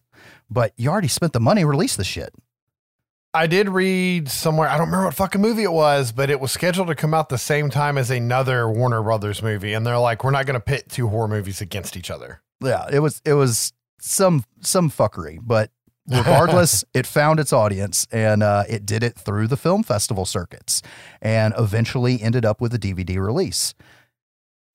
But 0.50 0.74
you 0.76 0.90
already 0.90 1.08
spent 1.08 1.32
the 1.32 1.40
money, 1.40 1.64
release 1.64 1.96
the 1.96 2.04
shit. 2.04 2.34
I 3.34 3.48
did 3.48 3.70
read 3.70 4.30
somewhere, 4.30 4.68
I 4.68 4.78
don't 4.78 4.88
remember 4.88 5.06
what 5.06 5.16
fucking 5.16 5.40
movie 5.40 5.64
it 5.64 5.72
was, 5.72 6.12
but 6.12 6.30
it 6.30 6.42
was 6.42 6.52
scheduled 6.52 6.88
to 6.88 6.96
come 6.96 7.14
out 7.14 7.30
the 7.30 7.38
same 7.38 7.70
time 7.70 7.98
as 7.98 8.12
another 8.12 8.70
Warner 8.70 9.02
Brothers 9.02 9.42
movie. 9.42 9.74
And 9.74 9.88
they're 9.88 9.98
like, 9.98 10.24
we're 10.24 10.32
not 10.32 10.46
going 10.46 10.56
to 10.56 10.60
pit 10.60 10.90
two 10.90 11.08
horror 11.08 11.30
movies 11.30 11.62
against 11.62 11.96
each 11.96 12.12
other. 12.12 12.42
Yeah, 12.62 12.88
it 12.92 13.00
was 13.00 13.22
it 13.26 13.34
was 13.34 13.74
some 14.00 14.44
some 14.60 14.92
fuckery, 14.92 15.40
but 15.42 15.72
regardless, 16.08 16.84
it 16.94 17.08
found 17.08 17.40
its 17.40 17.54
audience 17.54 18.06
and 18.12 18.44
uh, 18.44 18.66
it 18.70 18.86
did 18.86 19.02
it 19.02 19.16
through 19.16 19.48
the 19.48 19.58
film 19.58 19.82
festival 19.82 20.26
circuits, 20.26 20.82
and 21.22 21.54
eventually 21.58 22.22
ended 22.22 22.46
up 22.46 22.62
with 22.62 22.74
a 22.74 22.80
DVD 22.80 23.18
release. 23.18 23.74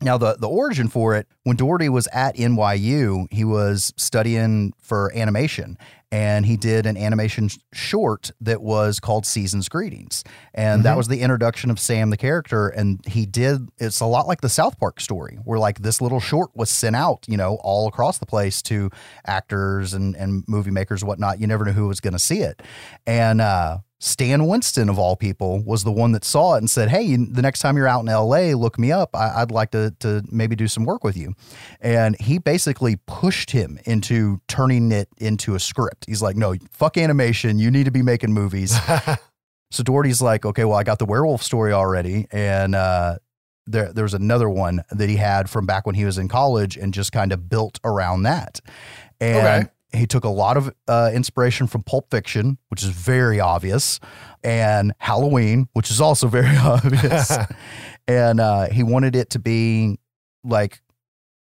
Now, 0.03 0.19
the, 0.19 0.37
the 0.39 0.49
origin 0.49 0.89
for 0.89 1.15
it, 1.15 1.27
when 1.45 1.57
Dougherty 1.57 1.89
was 1.89 2.07
at 2.09 2.37
NYU, 2.37 3.33
he 3.33 3.45
was 3.45 3.95
studying 3.97 4.75
for 4.79 5.11
animation 5.15 5.79
and 6.13 6.47
he 6.47 6.57
did 6.57 6.87
an 6.87 6.97
animation 6.97 7.49
short 7.73 8.31
that 8.41 8.63
was 8.63 9.01
called 9.01 9.27
Season's 9.27 9.69
Greetings. 9.69 10.23
And 10.55 10.85
that 10.85 10.97
was 10.97 11.09
the 11.09 11.21
introduction 11.21 11.71
of 11.71 11.81
Sam, 11.81 12.11
the 12.11 12.17
character. 12.17 12.69
And 12.69 13.05
he 13.07 13.27
did, 13.27 13.69
it's 13.79 14.01
a 14.01 14.07
lot 14.07 14.29
like 14.29 14.41
the 14.41 14.49
South 14.49 14.79
Park 14.79 15.01
story, 15.01 15.39
where 15.45 15.59
like 15.59 15.81
this 15.81 16.01
little 16.01 16.21
short 16.21 16.51
was 16.55 16.71
sent 16.71 16.95
out, 16.95 17.25
you 17.27 17.37
know, 17.37 17.59
all 17.63 17.89
across 17.89 18.19
the 18.19 18.27
place 18.27 18.63
to 18.63 18.91
actors 19.27 19.95
and, 19.95 20.15
and 20.15 20.45
movie 20.47 20.71
makers, 20.71 21.03
whatnot. 21.03 21.41
You 21.41 21.49
never 21.49 21.65
knew 21.65 21.73
who 21.73 21.89
was 21.89 22.01
going 22.01 22.13
to 22.13 22.21
see 22.21 22.41
it. 22.41 22.63
And, 23.07 23.41
uh, 23.41 23.79
Stan 23.99 24.47
Winston, 24.47 24.91
of 24.91 24.99
all 24.99 25.17
people, 25.17 25.63
was 25.65 25.83
the 25.83 25.93
one 25.93 26.13
that 26.13 26.25
saw 26.25 26.55
it 26.55 26.59
and 26.59 26.71
said, 26.71 26.91
Hey, 26.91 27.17
the 27.17 27.41
next 27.41 27.61
time 27.61 27.77
you're 27.77 27.89
out 27.89 28.01
in 28.01 28.07
LA, 28.07 28.55
look 28.55 28.79
me 28.79 28.93
up. 28.93 29.17
I, 29.17 29.41
I'd 29.41 29.51
like 29.51 29.71
to, 29.71 29.95
to 30.01 30.23
maybe 30.31 30.55
do 30.55 30.69
some 30.69 30.85
work 30.85 31.03
with 31.03 31.17
you. 31.17 31.35
And 31.81 32.15
he 32.21 32.39
basically 32.39 32.97
pushed 33.07 33.53
him 33.53 33.79
into 33.85 34.41
turning 34.49 34.93
it 34.93 35.09
into 35.17 35.55
a 35.55 35.61
script. 35.61 36.05
He's 36.07 36.21
like, 36.21 36.37
No, 36.37 36.55
fuck 36.71 36.99
animation. 36.99 37.59
You 37.59 37.71
need 37.71 37.85
to 37.85 37.91
be 37.91 38.03
making 38.03 38.35
movies. 38.35 38.77
so 39.71 39.83
Dougherty's 39.83 40.21
like, 40.21 40.45
Okay, 40.45 40.65
well, 40.65 40.77
I 40.77 40.83
got 40.83 40.99
the 40.99 41.07
werewolf 41.07 41.43
story 41.43 41.73
already. 41.73 42.27
And, 42.31 42.75
uh, 42.75 43.17
there, 43.69 43.93
there 43.93 44.05
was 44.05 44.15
another 44.15 44.49
one 44.49 44.85
that 44.91 45.09
he 45.09 45.17
had 45.17 45.51
from 45.51 45.67
back 45.67 45.87
when 45.87 45.97
he 45.97 46.05
was 46.05 46.19
in 46.19 46.29
college 46.29 46.77
and 46.77 46.95
just 46.95 47.11
kind 47.13 47.33
of 47.33 47.49
built 47.49 47.81
around 47.83 48.23
that. 48.23 48.61
And 49.21 49.39
Okay. 49.39 49.71
He 49.97 50.07
took 50.07 50.25
a 50.25 50.29
lot 50.29 50.57
of 50.57 50.73
uh, 50.89 51.11
inspiration 51.13 51.67
from 51.67 51.83
Pulp 51.83 52.11
Fiction, 52.11 52.59
which 52.69 52.83
is 52.83 52.89
very 52.89 53.41
obvious, 53.41 54.01
and 54.43 54.93
Halloween, 54.99 55.69
which 55.73 55.91
is 55.91 56.01
also 56.01 56.29
very 56.29 56.57
obvious. 56.57 57.37
and 58.09 58.41
uh, 58.41 58.69
he 58.71 58.83
wanted 58.83 59.17
it 59.17 59.31
to 59.31 59.39
be 59.39 59.99
like 60.45 60.81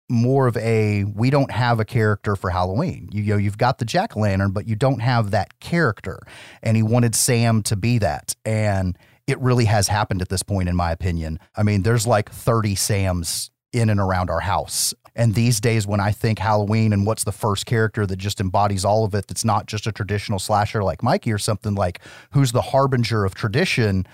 more 0.09 0.47
of 0.47 0.57
a 0.59 1.05
we 1.05 1.31
don't 1.31 1.51
have 1.51 1.81
a 1.81 1.85
character 1.85 2.37
for 2.37 2.51
Halloween. 2.51 3.09
You, 3.13 3.23
you 3.23 3.33
know, 3.33 3.39
you've 3.39 3.59
got 3.59 3.79
the 3.79 3.85
jack 3.85 4.17
o' 4.17 4.21
lantern, 4.21 4.51
but 4.51 4.69
you 4.69 4.77
don't 4.77 5.01
have 5.01 5.31
that 5.31 5.59
character. 5.59 6.21
And 6.63 6.77
he 6.77 6.83
wanted 6.83 7.15
Sam 7.15 7.63
to 7.65 7.77
be 7.77 7.99
that. 7.99 8.37
And 8.45 8.99
it 9.27 9.39
really 9.41 9.65
has 9.65 9.89
happened 9.89 10.21
at 10.21 10.29
this 10.29 10.43
point, 10.43 10.69
in 10.69 10.77
my 10.77 10.93
opinion. 10.93 11.39
I 11.57 11.63
mean, 11.63 11.83
there's 11.83 12.07
like 12.07 12.31
30 12.31 12.75
Sams 12.75 13.51
in 13.73 13.89
and 13.89 13.99
around 13.99 14.29
our 14.29 14.41
house. 14.41 14.93
And 15.15 15.35
these 15.35 15.61
days, 15.61 15.87
when 15.87 16.01
I 16.01 16.11
think 16.11 16.39
Halloween 16.39 16.93
and 16.93 17.07
what's 17.07 17.25
the 17.25 17.33
first 17.33 17.67
character 17.67 18.07
that 18.07 18.17
just 18.17 18.41
embodies 18.41 18.85
all 18.85 19.05
of 19.05 19.15
it, 19.15 19.27
that's 19.27 19.45
not 19.45 19.67
just 19.67 19.87
a 19.87 19.93
traditional 19.93 20.39
slasher 20.39 20.83
like 20.83 21.03
Mikey 21.03 21.33
or 21.33 21.39
something 21.39 21.75
like 21.75 22.01
who's 22.31 22.53
the 22.53 22.63
harbinger 22.63 23.25
of 23.25 23.35
tradition 23.35 24.07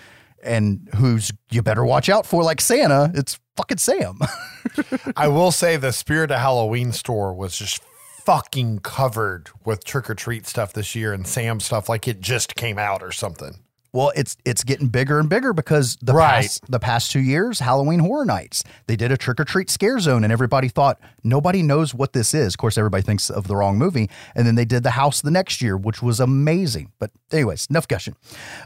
and 0.43 0.89
who's 0.97 1.31
you 1.51 1.63
better 1.63 1.85
watch 1.85 2.09
out 2.09 2.27
for 2.27 2.43
like 2.43 2.61
Santa, 2.61 3.13
it's 3.15 3.39
fucking 3.57 3.79
Sam. 3.79 4.19
I 5.17 5.29
will 5.29 5.53
say 5.53 5.77
the 5.77 5.93
Spirit 5.93 6.31
of 6.31 6.41
Halloween 6.41 6.93
store 6.93 7.33
was 7.35 7.57
just 7.57 7.83
fucking 8.25 8.81
covered 8.81 9.51
with 9.65 9.85
trick 9.85 10.11
or 10.11 10.15
treat 10.15 10.47
stuff 10.47 10.73
this 10.73 10.95
year 10.95 11.13
and 11.13 11.27
Sam 11.27 11.61
stuff 11.61 11.89
like 11.89 12.07
it 12.07 12.21
just 12.21 12.57
came 12.57 12.79
out 12.79 13.03
or 13.03 13.13
something. 13.13 13.61
Well, 13.93 14.13
it's 14.15 14.37
it's 14.45 14.65
getting 14.65 14.89
bigger 14.89 15.19
and 15.19 15.29
bigger 15.31 15.53
because 15.53 15.97
the 16.03 16.13
Right. 16.13 16.43
past 16.43 16.71
the 16.71 16.79
past 16.79 17.11
two 17.11 17.21
years, 17.21 17.61
Halloween 17.61 18.01
Horror 18.01 18.27
Nights, 18.27 18.63
they 18.87 18.97
did 18.97 19.11
a 19.11 19.17
trick 19.17 19.41
or 19.41 19.45
treat 19.45 19.71
scare 19.71 19.99
zone, 19.99 20.25
and 20.25 20.33
everybody 20.33 20.69
thought 20.69 21.01
nobody 21.25 21.63
knows 21.63 21.95
what 21.95 22.13
this 22.13 22.35
is. 22.35 22.55
Of 22.55 22.59
course, 22.59 22.77
everybody 22.77 23.03
thinks 23.03 23.31
of 23.31 23.49
the 23.49 23.57
wrong 23.57 23.79
movie, 23.79 24.11
and 24.35 24.47
then 24.47 24.57
they 24.57 24.67
did 24.67 24.83
the 24.83 24.91
house 24.91 25.23
the 25.23 25.31
next 25.31 25.63
year, 25.63 25.77
which 25.77 26.03
was 26.03 26.21
amazing. 26.21 26.93
But 26.99 27.11
anyways, 27.33 27.67
enough 27.71 27.89
gushing. 27.89 28.15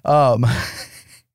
Um, 0.05 0.45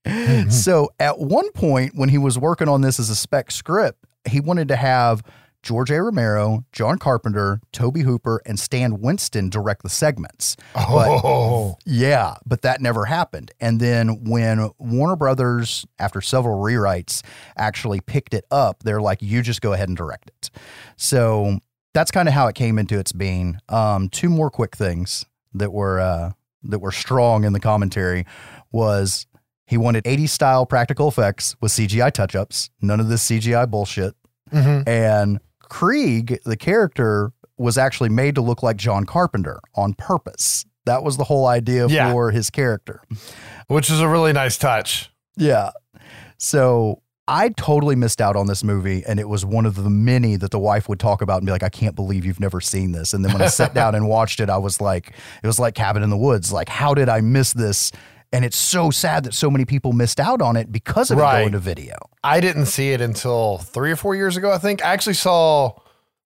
so 0.49 0.89
at 0.99 1.19
one 1.19 1.51
point 1.51 1.93
when 1.95 2.09
he 2.09 2.17
was 2.17 2.37
working 2.37 2.67
on 2.67 2.81
this 2.81 2.99
as 2.99 3.09
a 3.09 3.15
spec 3.15 3.51
script, 3.51 4.03
he 4.27 4.39
wanted 4.39 4.67
to 4.69 4.75
have 4.75 5.23
George 5.67 5.91
A. 5.91 6.01
Romero, 6.01 6.63
John 6.71 6.97
Carpenter, 6.97 7.59
Tobe 7.73 7.97
Hooper, 7.97 8.41
and 8.45 8.57
Stan 8.57 9.01
Winston 9.01 9.49
direct 9.49 9.83
the 9.83 9.89
segments. 9.89 10.55
But- 10.73 11.09
Oh, 11.25 11.77
yeah, 11.85 12.35
but 12.45 12.61
that 12.61 12.79
never 12.79 13.03
happened. 13.03 13.51
And 13.59 13.81
then 13.81 14.23
when 14.23 14.69
Warner 14.79 15.17
Brothers, 15.17 15.85
after 15.99 16.21
several 16.21 16.57
rewrites, 16.63 17.21
actually 17.57 17.99
picked 17.99 18.33
it 18.33 18.45
up, 18.49 18.83
they're 18.83 19.01
like, 19.01 19.21
you 19.21 19.41
just 19.41 19.59
go 19.59 19.73
ahead 19.73 19.89
and 19.89 19.97
direct 19.97 20.29
it. 20.29 20.49
So 20.95 21.59
that's 21.93 22.11
kind 22.11 22.29
of 22.29 22.33
how 22.33 22.47
it 22.47 22.55
came 22.55 22.79
into 22.79 22.97
its 22.97 23.11
being. 23.11 23.57
Um, 23.67 24.07
two 24.07 24.29
more 24.29 24.49
quick 24.49 24.73
things 24.73 25.25
that 25.53 25.73
were 25.73 25.99
uh, 25.99 26.31
that 26.63 26.79
were 26.79 26.93
strong 26.93 27.43
in 27.43 27.51
the 27.51 27.59
commentary 27.59 28.25
was 28.71 29.27
he 29.65 29.75
wanted 29.75 30.05
80s 30.05 30.29
style 30.29 30.65
practical 30.65 31.09
effects 31.09 31.57
with 31.59 31.73
CGI 31.73 32.09
touch 32.13 32.35
ups, 32.37 32.69
none 32.81 33.01
of 33.01 33.09
this 33.09 33.21
CGI 33.29 33.69
bullshit. 33.69 34.15
Mhm. 34.53 34.87
And 34.87 35.39
Kreeg, 35.69 36.41
the 36.43 36.57
character, 36.57 37.31
was 37.57 37.77
actually 37.77 38.09
made 38.09 38.35
to 38.35 38.41
look 38.41 38.61
like 38.63 38.77
John 38.77 39.05
Carpenter 39.05 39.59
on 39.75 39.93
purpose. 39.93 40.65
That 40.85 41.03
was 41.03 41.17
the 41.17 41.23
whole 41.25 41.47
idea 41.47 41.87
Yeah. 41.87 42.11
for 42.11 42.31
his 42.31 42.49
character. 42.49 43.01
which 43.67 43.89
is 43.89 43.99
a 43.99 44.07
really 44.07 44.31
nice 44.31 44.57
touch. 44.57 45.11
Yeah. 45.35 45.71
So 46.37 47.01
I 47.27 47.49
totally 47.49 47.95
missed 47.95 48.21
out 48.21 48.35
on 48.37 48.47
this 48.47 48.63
movie, 48.63 49.03
and 49.05 49.19
it 49.19 49.27
was 49.27 49.45
one 49.45 49.65
of 49.65 49.75
the 49.75 49.89
many 49.89 50.37
that 50.37 50.51
the 50.51 50.59
wife 50.59 50.87
would 50.87 50.99
talk 50.99 51.21
about 51.21 51.37
and 51.39 51.45
be 51.45 51.51
like, 51.51 51.63
I 51.63 51.69
can't 51.69 51.95
believe 51.95 52.23
you've 52.25 52.39
never 52.39 52.61
seen 52.61 52.93
this. 52.93 53.13
And 53.13 53.25
then 53.25 53.33
when 53.33 53.41
I 53.41 53.47
sat 53.47 53.73
down 53.73 53.95
and 53.95 54.07
watched 54.07 54.39
it, 54.39 54.49
I 54.49 54.57
was 54.57 54.79
like, 54.79 55.11
it 55.43 55.47
was 55.47 55.59
like 55.59 55.75
Cabin 55.75 56.03
in 56.03 56.09
the 56.09 56.17
Woods. 56.17 56.53
Like, 56.53 56.69
how 56.69 56.93
did 56.93 57.09
I 57.09 57.19
miss 57.21 57.51
this? 57.51 57.91
And 58.33 58.43
it's 58.43 58.57
so 58.57 58.91
sad 58.91 59.23
that 59.23 59.33
so 59.33 59.49
many 59.49 59.63
people 59.63 59.93
missed 59.93 60.19
out 60.19 60.41
on 60.41 60.57
it 60.57 60.71
because 60.71 61.11
of 61.11 61.17
it 61.17 61.21
going 61.21 61.51
to 61.53 61.59
video. 61.59 61.95
I 62.23 62.39
didn't 62.41 62.65
see 62.65 62.91
it 62.91 62.99
until 63.01 63.59
three 63.59 63.91
or 63.91 63.95
four 63.95 64.15
years 64.15 64.35
ago. 64.35 64.51
I 64.51 64.57
think 64.57 64.83
I 64.83 64.89
actually 64.93 65.13
saw 65.13 65.73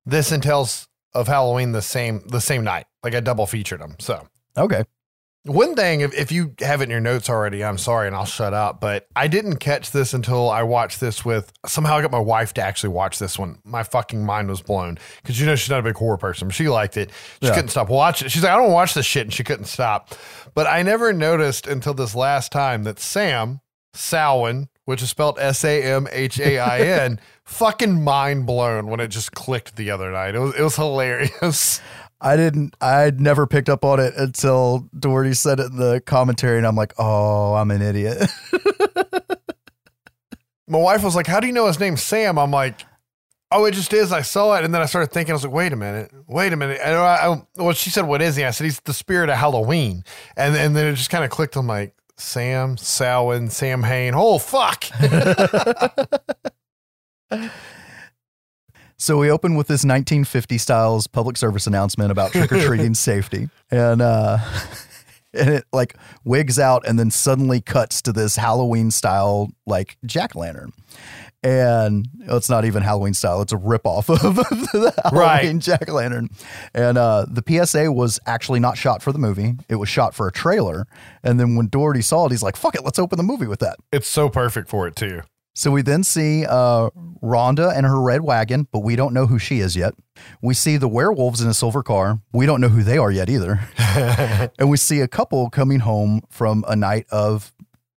this 0.06 0.32
and 0.32 0.42
Tales 0.42 0.88
of 1.14 1.28
Halloween 1.28 1.74
the 1.74 1.82
same 1.82 2.24
the 2.28 2.42
same 2.42 2.64
night. 2.64 2.86
Like 3.04 3.14
I 3.14 3.20
double 3.20 3.46
featured 3.46 3.82
them. 3.82 3.96
So 4.00 4.28
Okay. 4.58 4.84
One 5.44 5.76
thing, 5.76 6.02
if, 6.02 6.14
if 6.14 6.32
you 6.32 6.54
have 6.60 6.82
it 6.82 6.86
in 6.86 6.90
your 6.92 7.00
notes 7.00 7.30
already, 7.30 7.64
I'm 7.64 7.78
sorry 7.80 8.06
and 8.08 8.16
I'll 8.16 8.26
shut 8.26 8.54
up. 8.54 8.80
But 8.80 9.08
I 9.16 9.28
didn't 9.28 9.58
catch 9.58 9.90
this 9.92 10.14
until 10.14 10.50
I 10.50 10.62
watched 10.64 11.00
this 11.00 11.26
with 11.26 11.52
somehow 11.66 11.96
I 11.98 12.02
got 12.02 12.12
my 12.12 12.20
wife 12.20 12.54
to 12.56 12.62
actually 12.62 12.90
watch 12.90 13.18
this 13.18 13.40
one. 13.40 13.58
My 13.64 13.82
fucking 13.84 14.24
mind 14.24 14.50
was 14.50 14.62
blown 14.62 15.00
because 15.22 15.40
you 15.40 15.46
know 15.48 15.56
she's 15.56 15.70
not 15.72 15.80
a 15.80 15.84
big 15.84 15.96
horror 15.96 16.18
person. 16.18 16.48
But 16.50 16.56
she 16.56 16.70
liked 16.70 16.96
it. 16.98 17.10
She 17.42 17.48
Yeah. 17.48 17.56
couldn't 17.56 17.70
stop 17.70 17.90
watching 17.90 18.28
it. 18.28 18.30
She's 18.32 18.44
like, 18.44 18.52
I 18.52 18.58
don't 18.58 18.72
watch 18.72 18.94
this 18.94 19.06
shit, 19.06 19.24
and 19.24 19.34
she 19.34 19.44
couldn't 19.44 19.66
stop. 19.66 20.14
But 20.54 20.68
I 20.68 20.84
never 20.84 21.12
noticed 21.12 21.66
until 21.66 21.94
this 21.96 22.14
last 22.14 22.52
time 22.52 22.84
that 22.84 23.00
Sam 23.00 23.62
Samhain, 23.94 24.70
which 24.86 25.02
is 25.02 25.10
spelled 25.10 25.38
S 25.40 25.64
A 25.66 25.82
M 25.84 26.08
H 26.12 26.40
A 26.40 26.60
I 26.60 26.80
N, 26.80 27.20
fucking 27.46 28.04
mind 28.04 28.46
blown 28.46 28.88
when 28.88 29.00
it 29.00 29.08
just 29.10 29.32
clicked 29.34 29.76
the 29.76 29.92
other 29.92 30.12
night. 30.12 30.36
It 30.36 30.40
was 30.40 30.56
it 30.56 30.62
was 30.62 30.76
hilarious. 30.76 31.82
I 32.22 32.38
didn't, 32.38 32.76
I'd 32.80 33.20
never 33.20 33.48
picked 33.48 33.68
up 33.68 33.84
on 33.84 34.00
it 34.00 34.14
until 34.16 34.88
Dougherty 34.98 35.34
said 35.34 35.60
it 35.60 35.72
in 35.72 35.78
the 35.78 36.02
commentary, 36.06 36.58
and 36.58 36.68
I'm 36.68 36.76
like, 36.76 36.94
oh, 36.98 37.56
I'm 37.56 37.72
an 37.72 37.82
idiot. 37.82 38.30
my 40.72 40.80
wife 40.80 41.04
was 41.04 41.16
like, 41.16 41.28
"How 41.28 41.40
do 41.40 41.48
you 41.48 41.54
know 41.54 41.68
his 41.68 41.80
name's 41.80 42.02
Sam?" 42.02 42.40
I'm 42.40 42.52
like, 42.52 42.86
"Oh, 43.52 43.66
it 43.66 43.74
just 43.74 43.92
is." 43.94 44.12
I 44.14 44.22
saw 44.22 44.56
it, 44.56 44.64
and 44.64 44.74
then 44.74 44.82
I 44.82 44.86
started 44.86 45.12
thinking. 45.12 45.34
I 45.34 45.36
was 45.36 45.44
like, 45.44 45.54
"Wait 45.54 45.74
a 45.74 45.76
minute, 45.76 46.12
wait 46.28 46.54
a 46.54 46.56
minute." 46.56 46.80
And 46.82 46.96
I, 46.96 47.16
I, 47.28 47.42
well, 47.58 47.74
she 47.74 47.90
said, 47.90 48.08
"What 48.08 48.22
is 48.22 48.38
he?" 48.38 48.46
I 48.46 48.52
said, 48.52 48.64
"He's 48.64 48.80
the 48.80 48.94
spirit 48.94 49.30
of 49.30 49.36
Halloween," 49.38 50.04
and 50.38 50.56
and 50.56 50.76
then 50.76 50.88
it 50.88 50.96
just 50.96 51.10
kind 51.10 51.26
of 51.26 51.30
clicked. 51.30 51.58
I'm 51.58 51.68
like, 51.68 51.94
Sam 52.18 52.78
Samhain, 52.78 53.50
Sam 53.50 53.84
Hain. 53.84 54.14
Oh 54.16 54.40
fuck! 54.40 54.86
So 59.02 59.18
we 59.18 59.32
open 59.32 59.56
with 59.56 59.66
this 59.66 59.80
1950 59.84 60.60
styles 60.60 61.08
public 61.08 61.36
service 61.36 61.66
announcement 61.66 62.12
about 62.12 62.34
trick 62.34 62.52
or 62.52 62.62
treating 62.68 62.94
safety, 62.94 63.50
and 63.72 64.00
uh, 64.00 64.38
and 65.34 65.50
it 65.50 65.66
like 65.74 65.96
wigs 66.24 66.60
out, 66.60 66.86
and 66.88 67.00
then 67.00 67.10
suddenly 67.10 67.62
cuts 67.62 68.04
to 68.04 68.14
this 68.14 68.36
Halloween 68.36 68.92
style 68.92 69.50
like 69.66 69.98
jack 70.06 70.36
lantern, 70.36 70.72
and 71.42 72.08
it's 72.20 72.48
not 72.48 72.64
even 72.64 72.84
Halloween 72.84 73.16
style; 73.16 73.42
it's 73.42 73.52
a 73.52 73.58
ripoff 73.58 74.08
of 74.08 74.36
the 74.72 74.94
Halloween 75.04 75.20
Right. 75.56 75.58
jack 75.60 75.90
lantern. 75.90 76.30
And 76.76 76.96
uh, 77.00 77.26
the 77.28 77.42
PSA 77.66 77.92
was 77.92 78.20
actually 78.28 78.60
not 78.60 78.78
shot 78.78 79.02
for 79.02 79.12
the 79.12 79.18
movie; 79.18 79.56
it 79.68 79.78
was 79.78 79.90
shot 79.90 80.14
for 80.14 80.28
a 80.28 80.32
trailer. 80.32 80.86
And 81.24 81.40
then 81.40 81.56
when 81.56 81.70
Dougherty 81.70 82.04
saw 82.04 82.28
it, 82.28 82.32
he's 82.32 82.44
like, 82.44 82.56
"Fuck 82.56 82.76
it, 82.76 82.84
let's 82.84 83.00
open 83.00 83.18
the 83.18 83.24
movie 83.24 83.48
with 83.48 83.62
that." 83.62 83.78
it's 83.92 84.08
so 84.08 84.30
perfect 84.30 84.70
for 84.70 84.88
it 84.88 84.96
too. 84.96 85.24
So 85.54 85.72
we 85.72 85.82
then 85.82 86.04
see 86.04 86.46
uh, 86.46 86.90
Rhonda 87.22 87.76
and 87.76 87.86
her 87.86 88.02
red 88.02 88.22
wagon, 88.22 88.68
but 88.72 88.80
we 88.80 88.96
don't 88.96 89.14
know 89.14 89.28
who 89.28 89.38
she 89.38 89.60
is 89.60 89.76
yet. 89.76 89.94
We 90.42 90.54
see 90.54 90.78
the 90.78 90.88
werewolves 90.88 91.42
in 91.42 91.50
a 91.50 91.54
silver 91.54 91.84
car. 91.84 92.22
We 92.32 92.46
don't 92.46 92.62
know 92.62 92.70
who 92.70 92.84
they 92.84 92.98
are 92.98 93.12
yet 93.12 93.30
either. 93.30 93.60
and 94.58 94.70
we 94.70 94.78
see 94.78 95.02
a 95.02 95.08
couple 95.08 95.50
coming 95.50 95.82
home 95.82 96.22
from 96.30 96.64
a 96.68 96.76
night 96.76 97.06
of 97.12 97.54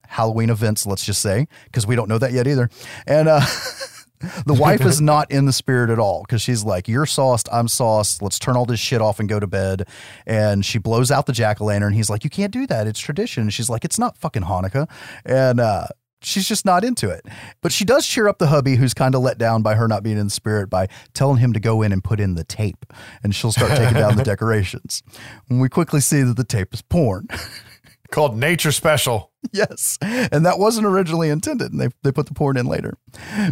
Halloween 0.06 0.51
events, 0.51 0.86
let's 0.86 1.05
just 1.05 1.20
say, 1.20 1.48
because 1.64 1.86
we 1.86 1.97
don't 1.97 2.09
know 2.09 2.18
that 2.18 2.32
yet 2.32 2.47
either. 2.47 2.70
And 3.06 3.28
uh, 3.28 3.40
the 4.47 4.55
wife 4.55 4.82
is 4.82 5.01
not 5.01 5.31
in 5.31 5.47
the 5.47 5.52
spirit 5.52 5.90
at 5.90 5.98
all 5.98 6.22
because 6.22 6.43
she's 6.43 6.64
like, 6.64 6.89
You're 6.89 7.06
sauced, 7.06 7.48
I'm 7.52 7.68
sauced. 7.68 8.22
Let's 8.22 8.39
turn 8.39 8.56
all 8.56 8.66
this 8.66 8.81
shit 8.81 9.01
off 9.01 9.20
and 9.20 9.28
go 9.28 9.40
to 9.40 9.47
bed. 9.47 9.89
And 10.26 10.64
she 10.64 10.78
blows 10.78 11.10
out 11.10 11.26
the 11.26 11.32
jack 11.32 11.60
o' 11.60 11.64
lantern. 11.64 11.93
He's 11.93 12.10
like, 12.10 12.24
You 12.24 12.31
can't 12.31 12.52
do 12.52 12.66
that. 12.66 12.86
It's 12.86 13.01
tradition. 13.01 13.43
And 13.43 13.52
she's 13.52 13.70
like, 13.70 13.85
It's 13.85 13.98
not 13.98 14.16
fucking 14.16 14.43
Hanukkah. 14.43 14.89
And 15.24 15.60
uh, 15.60 15.86
she's 16.24 16.48
just 16.48 16.64
not 16.64 16.84
into 16.84 17.10
it. 17.10 17.26
But 17.60 17.72
she 17.72 17.84
does 17.84 18.06
cheer 18.06 18.28
up 18.28 18.38
the 18.38 18.48
hubby 18.48 18.76
who's 18.76 18.94
kind 18.94 19.14
of 19.14 19.22
let 19.22 19.38
down 19.38 19.62
by 19.62 19.74
her 19.74 19.88
not 19.88 20.02
being 20.02 20.18
in 20.18 20.26
the 20.26 20.30
spirit 20.30 20.70
by 20.70 20.88
telling 21.12 21.38
him 21.38 21.52
to 21.52 21.60
go 21.60 21.82
in 21.82 21.92
and 21.92 22.02
put 22.02 22.20
in 22.20 22.34
the 22.34 22.44
tape. 22.44 22.86
And 23.22 23.34
she'll 23.34 23.52
start 23.52 23.72
taking 23.72 23.94
down 23.94 24.16
the 24.16 24.24
decorations. 24.24 25.02
And 25.48 25.60
we 25.60 25.68
quickly 25.68 26.01
see 26.01 26.22
that 26.22 26.36
the 26.36 26.44
tape 26.44 26.74
is 26.74 26.82
porn. 26.82 27.28
Called 28.10 28.36
Nature 28.36 28.70
Special. 28.70 29.32
Yes. 29.52 29.98
And 30.01 30.46
that 30.46 30.59
wasn't 30.59 30.86
originally 30.86 31.30
intended. 31.30 31.72
And 31.72 31.80
they, 31.80 31.88
they 32.02 32.12
put 32.12 32.26
the 32.26 32.34
porn 32.34 32.56
in 32.56 32.66
later. 32.66 32.96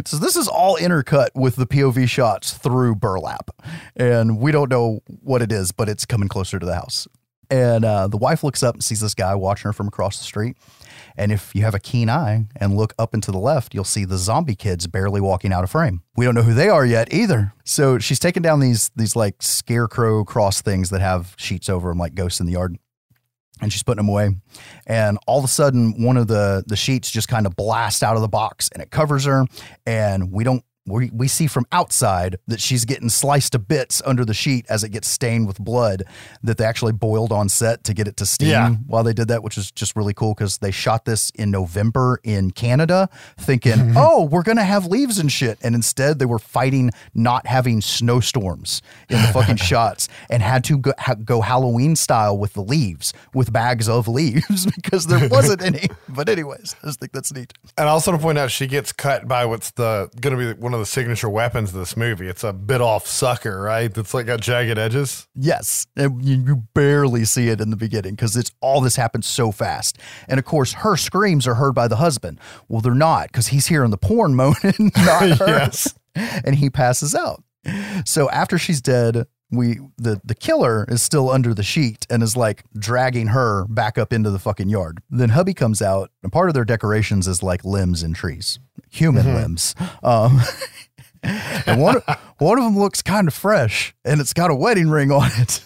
So 0.05 0.17
this 0.17 0.35
is 0.35 0.47
all 0.47 0.77
intercut 0.77 1.29
with 1.35 1.55
the 1.55 1.67
POV 1.67 2.07
shots 2.07 2.53
through 2.53 2.95
burlap. 2.95 3.49
And 3.95 4.39
we 4.39 4.51
don't 4.51 4.69
know 4.69 5.01
what 5.05 5.41
it 5.41 5.51
is, 5.51 5.71
but 5.71 5.89
it's 5.89 6.05
coming 6.05 6.29
closer 6.29 6.59
to 6.59 6.65
the 6.65 6.75
house. 6.75 7.07
And 7.49 7.83
uh, 7.83 8.07
the 8.07 8.17
wife 8.17 8.43
looks 8.43 8.63
up 8.63 8.75
and 8.75 8.83
sees 8.83 9.01
this 9.01 9.13
guy 9.13 9.35
watching 9.35 9.69
her 9.69 9.73
from 9.73 9.87
across 9.87 10.17
the 10.17 10.23
street. 10.23 10.55
And 11.17 11.31
if 11.31 11.53
you 11.53 11.61
have 11.63 11.75
a 11.75 11.79
keen 11.79 12.09
eye 12.09 12.45
and 12.55 12.75
look 12.75 12.93
up 12.97 13.13
and 13.13 13.21
to 13.23 13.31
the 13.31 13.37
left, 13.37 13.73
you'll 13.73 13.83
see 13.83 14.05
the 14.05 14.17
zombie 14.17 14.55
kids 14.55 14.87
barely 14.87 15.21
walking 15.21 15.53
out 15.53 15.63
of 15.63 15.71
frame. 15.71 16.01
We 16.15 16.25
don't 16.25 16.35
know 16.35 16.43
who 16.43 16.53
they 16.53 16.69
are 16.69 16.85
yet 16.85 17.13
either. 17.13 17.53
So 17.65 17.99
she's 17.99 18.19
taking 18.19 18.43
down 18.43 18.59
these 18.59 18.91
these 18.95 19.15
like 19.15 19.41
scarecrow 19.41 20.23
cross 20.23 20.61
things 20.61 20.89
that 20.89 21.01
have 21.01 21.35
sheets 21.37 21.69
over 21.69 21.89
them 21.89 21.97
like 21.97 22.15
ghosts 22.15 22.39
in 22.39 22.45
the 22.45 22.53
yard 22.53 22.77
and 23.61 23.71
she's 23.71 23.83
putting 23.83 23.97
them 23.97 24.09
away. 24.09 24.35
And 24.85 25.17
all 25.27 25.39
of 25.39 25.45
a 25.45 25.49
sudden, 25.49 26.03
one 26.03 26.17
of 26.17 26.27
the 26.27 26.63
the 26.67 26.75
sheets 26.75 27.09
just 27.09 27.27
kind 27.27 27.45
of 27.45 27.55
blasts 27.55 28.03
out 28.03 28.15
of 28.15 28.21
the 28.21 28.27
box, 28.27 28.69
and 28.73 28.81
it 28.81 28.91
covers 28.91 29.25
her. 29.25 29.45
And 29.85 30.31
we 30.31 30.43
don't 30.43 30.63
we, 30.85 31.09
we 31.13 31.27
see 31.27 31.47
from 31.47 31.65
outside 31.71 32.37
that 32.47 32.59
she's 32.59 32.83
getting 32.85 33.09
sliced 33.09 33.53
to 33.53 33.59
bits 33.59 34.01
under 34.05 34.25
the 34.25 34.33
sheet 34.33 34.65
as 34.69 34.83
it 34.83 34.89
gets 34.89 35.07
stained 35.07 35.47
with 35.47 35.57
blood 35.59 36.03
that 36.41 36.57
they 36.57 36.65
actually 36.65 36.91
boiled 36.91 37.31
on 37.31 37.47
set 37.47 37.83
to 37.85 37.93
get 37.93 38.07
it 38.07 38.17
to 38.17 38.25
steam 38.25 38.49
Yeah. 38.49 38.69
while 38.87 39.03
they 39.03 39.13
did 39.13 39.29
that, 39.29 39.43
which 39.43 39.57
is 39.57 39.71
just 39.71 39.95
really 39.95 40.13
cool 40.13 40.33
because 40.33 40.57
they 40.57 40.71
shot 40.71 41.05
this 41.05 41.29
in 41.35 41.51
November 41.51 42.19
in 42.23 42.51
Canada, 42.51 43.09
thinking, 43.37 43.73
mm-hmm. 43.73 43.97
oh, 43.97 44.23
we're 44.23 44.43
going 44.43 44.57
to 44.57 44.63
have 44.63 44.85
leaves 44.85 45.19
and 45.19 45.31
shit. 45.31 45.57
And 45.61 45.73
instead, 45.75 46.19
they 46.19 46.25
were 46.25 46.39
fighting 46.39 46.91
not 47.13 47.47
having 47.47 47.79
snowstorms 47.81 48.81
in 49.09 49.21
the 49.21 49.27
fucking 49.29 49.55
shots 49.57 50.09
and 50.29 50.43
had 50.43 50.63
to 50.65 50.77
go, 50.77 50.93
ha- 50.99 51.15
go 51.15 51.41
Halloween 51.41 51.95
style 51.95 52.37
with 52.37 52.53
the 52.53 52.61
leaves, 52.63 53.13
with 53.33 53.53
bags 53.53 53.87
of 53.87 54.07
leaves 54.07 54.65
because 54.75 55.07
there 55.07 55.27
wasn't 55.29 55.61
any. 55.61 55.87
But, 56.09 56.29
anyways, 56.29 56.75
I 56.83 56.87
just 56.87 56.99
think 56.99 57.11
that's 57.11 57.33
neat. 57.33 57.53
And 57.77 57.87
I 57.87 57.91
also 57.91 58.11
to 58.11 58.17
point 58.19 58.37
out, 58.37 58.51
she 58.51 58.67
gets 58.67 58.91
cut 58.91 59.27
by 59.27 59.45
what's 59.45 59.71
the 59.71 60.09
going 60.21 60.37
to 60.37 60.53
be 60.53 60.61
one 60.61 60.72
of 60.73 60.79
the 60.79 60.85
signature 60.85 61.29
weapons 61.29 61.69
of 61.69 61.75
this 61.79 61.95
movie. 61.97 62.27
It's 62.27 62.43
a 62.43 62.53
bit 62.53 62.81
off 62.81 63.07
sucker, 63.07 63.61
right? 63.61 63.93
That's 63.93 64.13
like 64.13 64.25
got 64.25 64.41
jagged 64.41 64.77
edges. 64.77 65.27
Yes, 65.35 65.87
and 65.95 66.23
you, 66.23 66.37
you 66.45 66.55
barely 66.73 67.25
see 67.25 67.49
it 67.49 67.59
in 67.61 67.69
the 67.69 67.75
beginning 67.77 68.15
because 68.15 68.35
it's 68.35 68.51
all 68.61 68.81
this 68.81 68.95
happens 68.95 69.25
so 69.27 69.51
fast. 69.51 69.97
And 70.27 70.39
of 70.39 70.45
course, 70.45 70.73
her 70.73 70.95
screams 70.97 71.47
are 71.47 71.55
heard 71.55 71.73
by 71.73 71.87
the 71.87 71.97
husband. 71.97 72.39
Well, 72.67 72.81
they're 72.81 72.93
not 72.93 73.27
because 73.27 73.47
he's 73.47 73.67
hearing 73.67 73.91
the 73.91 73.97
porn 73.97 74.35
moaning, 74.35 74.91
not 74.97 75.37
her. 75.39 75.47
Yes. 75.47 75.93
and 76.15 76.55
he 76.55 76.69
passes 76.69 77.15
out. 77.15 77.43
So 78.05 78.29
after 78.29 78.57
she's 78.57 78.81
dead, 78.81 79.25
we 79.55 79.79
the 79.97 80.19
the 80.23 80.35
killer 80.35 80.85
is 80.87 81.01
still 81.01 81.29
under 81.29 81.53
the 81.53 81.63
sheet 81.63 82.05
and 82.09 82.23
is 82.23 82.35
like 82.35 82.63
dragging 82.77 83.27
her 83.27 83.65
back 83.67 83.97
up 83.97 84.11
into 84.11 84.29
the 84.29 84.39
fucking 84.39 84.69
yard. 84.69 84.99
Then 85.09 85.29
hubby 85.29 85.53
comes 85.53 85.81
out, 85.81 86.11
and 86.21 86.31
part 86.31 86.49
of 86.49 86.53
their 86.53 86.65
decorations 86.65 87.27
is 87.27 87.43
like 87.43 87.63
limbs 87.63 88.03
and 88.03 88.15
trees, 88.15 88.59
human 88.89 89.33
limbs. 89.33 89.75
Um, 90.01 90.41
and 91.23 91.81
one 91.81 92.01
one 92.37 92.57
of 92.57 92.63
them 92.63 92.77
looks 92.77 93.01
kind 93.01 93.27
of 93.27 93.33
fresh, 93.33 93.95
and 94.03 94.19
it's 94.19 94.33
got 94.33 94.51
a 94.51 94.55
wedding 94.55 94.89
ring 94.89 95.11
on 95.11 95.29
it. 95.35 95.63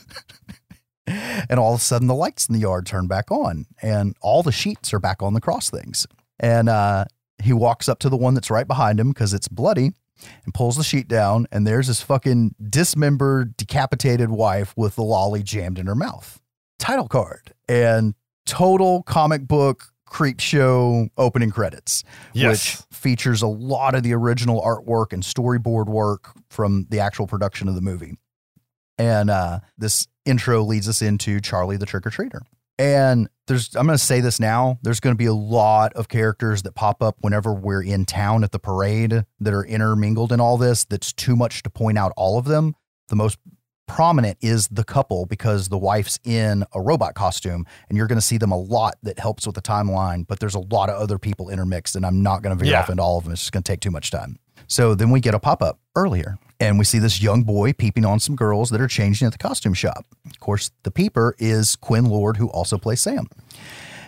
and 1.08 1.60
all 1.60 1.74
of 1.74 1.80
a 1.80 1.84
sudden, 1.84 2.08
the 2.08 2.16
lights 2.16 2.48
in 2.48 2.54
the 2.54 2.62
yard 2.62 2.86
turn 2.86 3.08
back 3.08 3.32
on, 3.32 3.66
and 3.82 4.16
all 4.22 4.44
the 4.44 4.52
sheets 4.52 4.94
are 4.94 5.00
back 5.00 5.22
on 5.22 5.34
the 5.34 5.42
cross 5.42 5.70
things. 5.70 6.06
And 6.40 6.70
uh, 6.70 7.06
he 7.42 7.54
walks 7.54 7.90
up 7.90 8.00
to 8.00 8.10
the 8.10 8.18
one 8.18 8.34
that's 8.34 8.52
right 8.52 8.68
behind 8.68 9.00
him 9.00 9.10
because 9.10 9.34
it's 9.34 9.48
bloody, 9.48 9.92
and 10.46 10.54
pulls 10.54 10.76
the 10.78 10.84
sheet 10.84 11.08
down, 11.08 11.48
and 11.52 11.66
there's 11.68 11.88
his 11.88 12.02
fucking 12.02 12.56
dismembered, 12.70 13.56
decapitated 13.58 14.30
wife 14.30 14.74
with 14.78 14.96
the 14.96 15.04
lolly 15.04 15.44
jammed 15.44 15.80
in 15.80 15.88
her 15.88 15.96
mouth. 15.96 16.40
Title 16.80 17.08
card 17.08 17.54
and 17.68 18.14
total 18.46 19.04
comic 19.04 19.48
book 19.48 19.86
creep 20.06 20.40
show 20.40 21.10
opening 21.18 21.52
credits, 21.52 22.04
Yes. 22.34 22.52
which 22.90 22.98
features 22.98 23.42
a 23.42 23.48
lot 23.48 23.94
of 23.94 24.04
the 24.04 24.14
original 24.14 24.62
artwork 24.62 25.12
and 25.12 25.22
storyboard 25.24 25.88
work 25.88 26.32
from 26.50 26.88
the 26.90 27.00
actual 27.02 27.28
production 27.28 27.68
of 27.68 27.76
the 27.76 27.82
movie. 27.82 28.14
And 28.98 29.30
uh, 29.30 29.60
this 29.78 30.08
intro 30.26 30.64
leads 30.64 30.88
us 30.88 31.02
into 31.02 31.40
Charlie 31.42 31.78
the 31.78 31.86
Trick 31.86 32.06
or 32.08 32.10
Treater. 32.10 32.42
And 32.80 33.28
there's, 33.48 33.76
I'm 33.76 33.86
going 33.86 33.98
to 33.98 34.04
say 34.04 34.22
this 34.22 34.40
now. 34.40 34.78
There's 34.84 35.00
going 35.00 35.14
to 35.16 35.18
be 35.18 35.26
a 35.26 35.34
lot 35.34 35.94
of 35.94 36.08
characters 36.10 36.62
that 36.64 36.76
pop 36.76 37.02
up 37.02 37.16
whenever 37.22 37.54
we're 37.54 37.82
in 37.84 38.06
town 38.06 38.44
at 38.44 38.52
the 38.52 38.60
parade 38.60 39.24
that 39.40 39.54
are 39.54 39.64
intermingled 39.66 40.32
in 40.32 40.40
all 40.40 40.58
this. 40.58 40.86
That's 40.86 41.14
too 41.14 41.36
much 41.36 41.64
to 41.64 41.70
point 41.70 41.98
out 41.98 42.12
all 42.18 42.38
of 42.38 42.46
them. 42.46 42.76
The 43.08 43.16
most 43.16 43.40
prominent 43.88 44.38
is 44.42 44.68
the 44.68 44.84
couple 44.84 45.26
because 45.26 45.70
the 45.70 45.78
wife's 45.78 46.20
in 46.26 46.66
a 46.76 46.82
robot 46.82 47.16
costume 47.16 47.66
and 47.88 47.98
you're 47.98 48.08
going 48.08 48.20
to 48.20 48.26
see 48.26 48.38
them 48.38 48.52
a 48.52 48.58
lot 48.60 48.96
that 49.04 49.18
helps 49.18 49.46
with 49.48 49.56
the 49.56 49.62
timeline. 49.62 50.28
But 50.28 50.40
there's 50.42 50.56
a 50.56 50.60
lot 50.60 50.90
of 50.90 51.02
other 51.02 51.18
people 51.18 51.50
intermixed, 51.50 51.96
and 51.96 52.06
I'm 52.06 52.22
not 52.22 52.42
going 52.44 52.56
to 52.56 52.62
veer 52.62 52.74
Yeah. 52.74 52.82
off 52.82 52.90
into 52.90 53.02
all 53.02 53.18
of 53.18 53.24
them. 53.24 53.32
It's 53.34 53.42
just 53.44 53.54
going 53.54 53.64
to 53.64 53.72
take 53.72 53.80
too 53.80 53.92
much 53.92 54.12
time. 54.12 54.38
So 54.68 54.94
then 54.94 55.10
we 55.10 55.22
get 55.22 55.34
a 55.34 55.40
pop 55.40 55.62
up 55.64 55.80
earlier, 55.96 56.38
and 56.60 56.80
we 56.80 56.86
see 56.86 57.00
this 57.00 57.22
young 57.22 57.44
boy 57.44 57.74
peeping 57.74 58.06
on 58.06 58.20
some 58.20 58.36
girls 58.36 58.70
that 58.72 58.82
are 58.82 58.88
changing 58.88 59.26
at 59.26 59.32
the 59.32 59.38
costume 59.38 59.74
shop. 59.74 60.06
Of 60.26 60.40
course, 60.40 60.72
the 60.84 60.92
peeper 60.92 61.36
is 61.38 61.76
Quinn 61.76 62.06
Lord, 62.06 62.38
who 62.38 62.48
also 62.50 62.78
plays 62.78 63.02
Sam. 63.02 63.28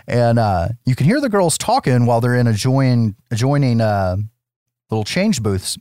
And 0.08 0.40
uh, 0.40 0.70
you 0.86 0.96
can 0.96 1.06
hear 1.06 1.22
the 1.22 1.30
girls 1.30 1.58
talking 1.58 2.06
while 2.06 2.20
they're 2.22 2.36
in 2.36 2.48
adjoin, 2.48 3.16
adjoining 3.30 3.80
uh, 3.80 4.18
little 4.90 5.04
change 5.04 5.44
booths. 5.44 5.78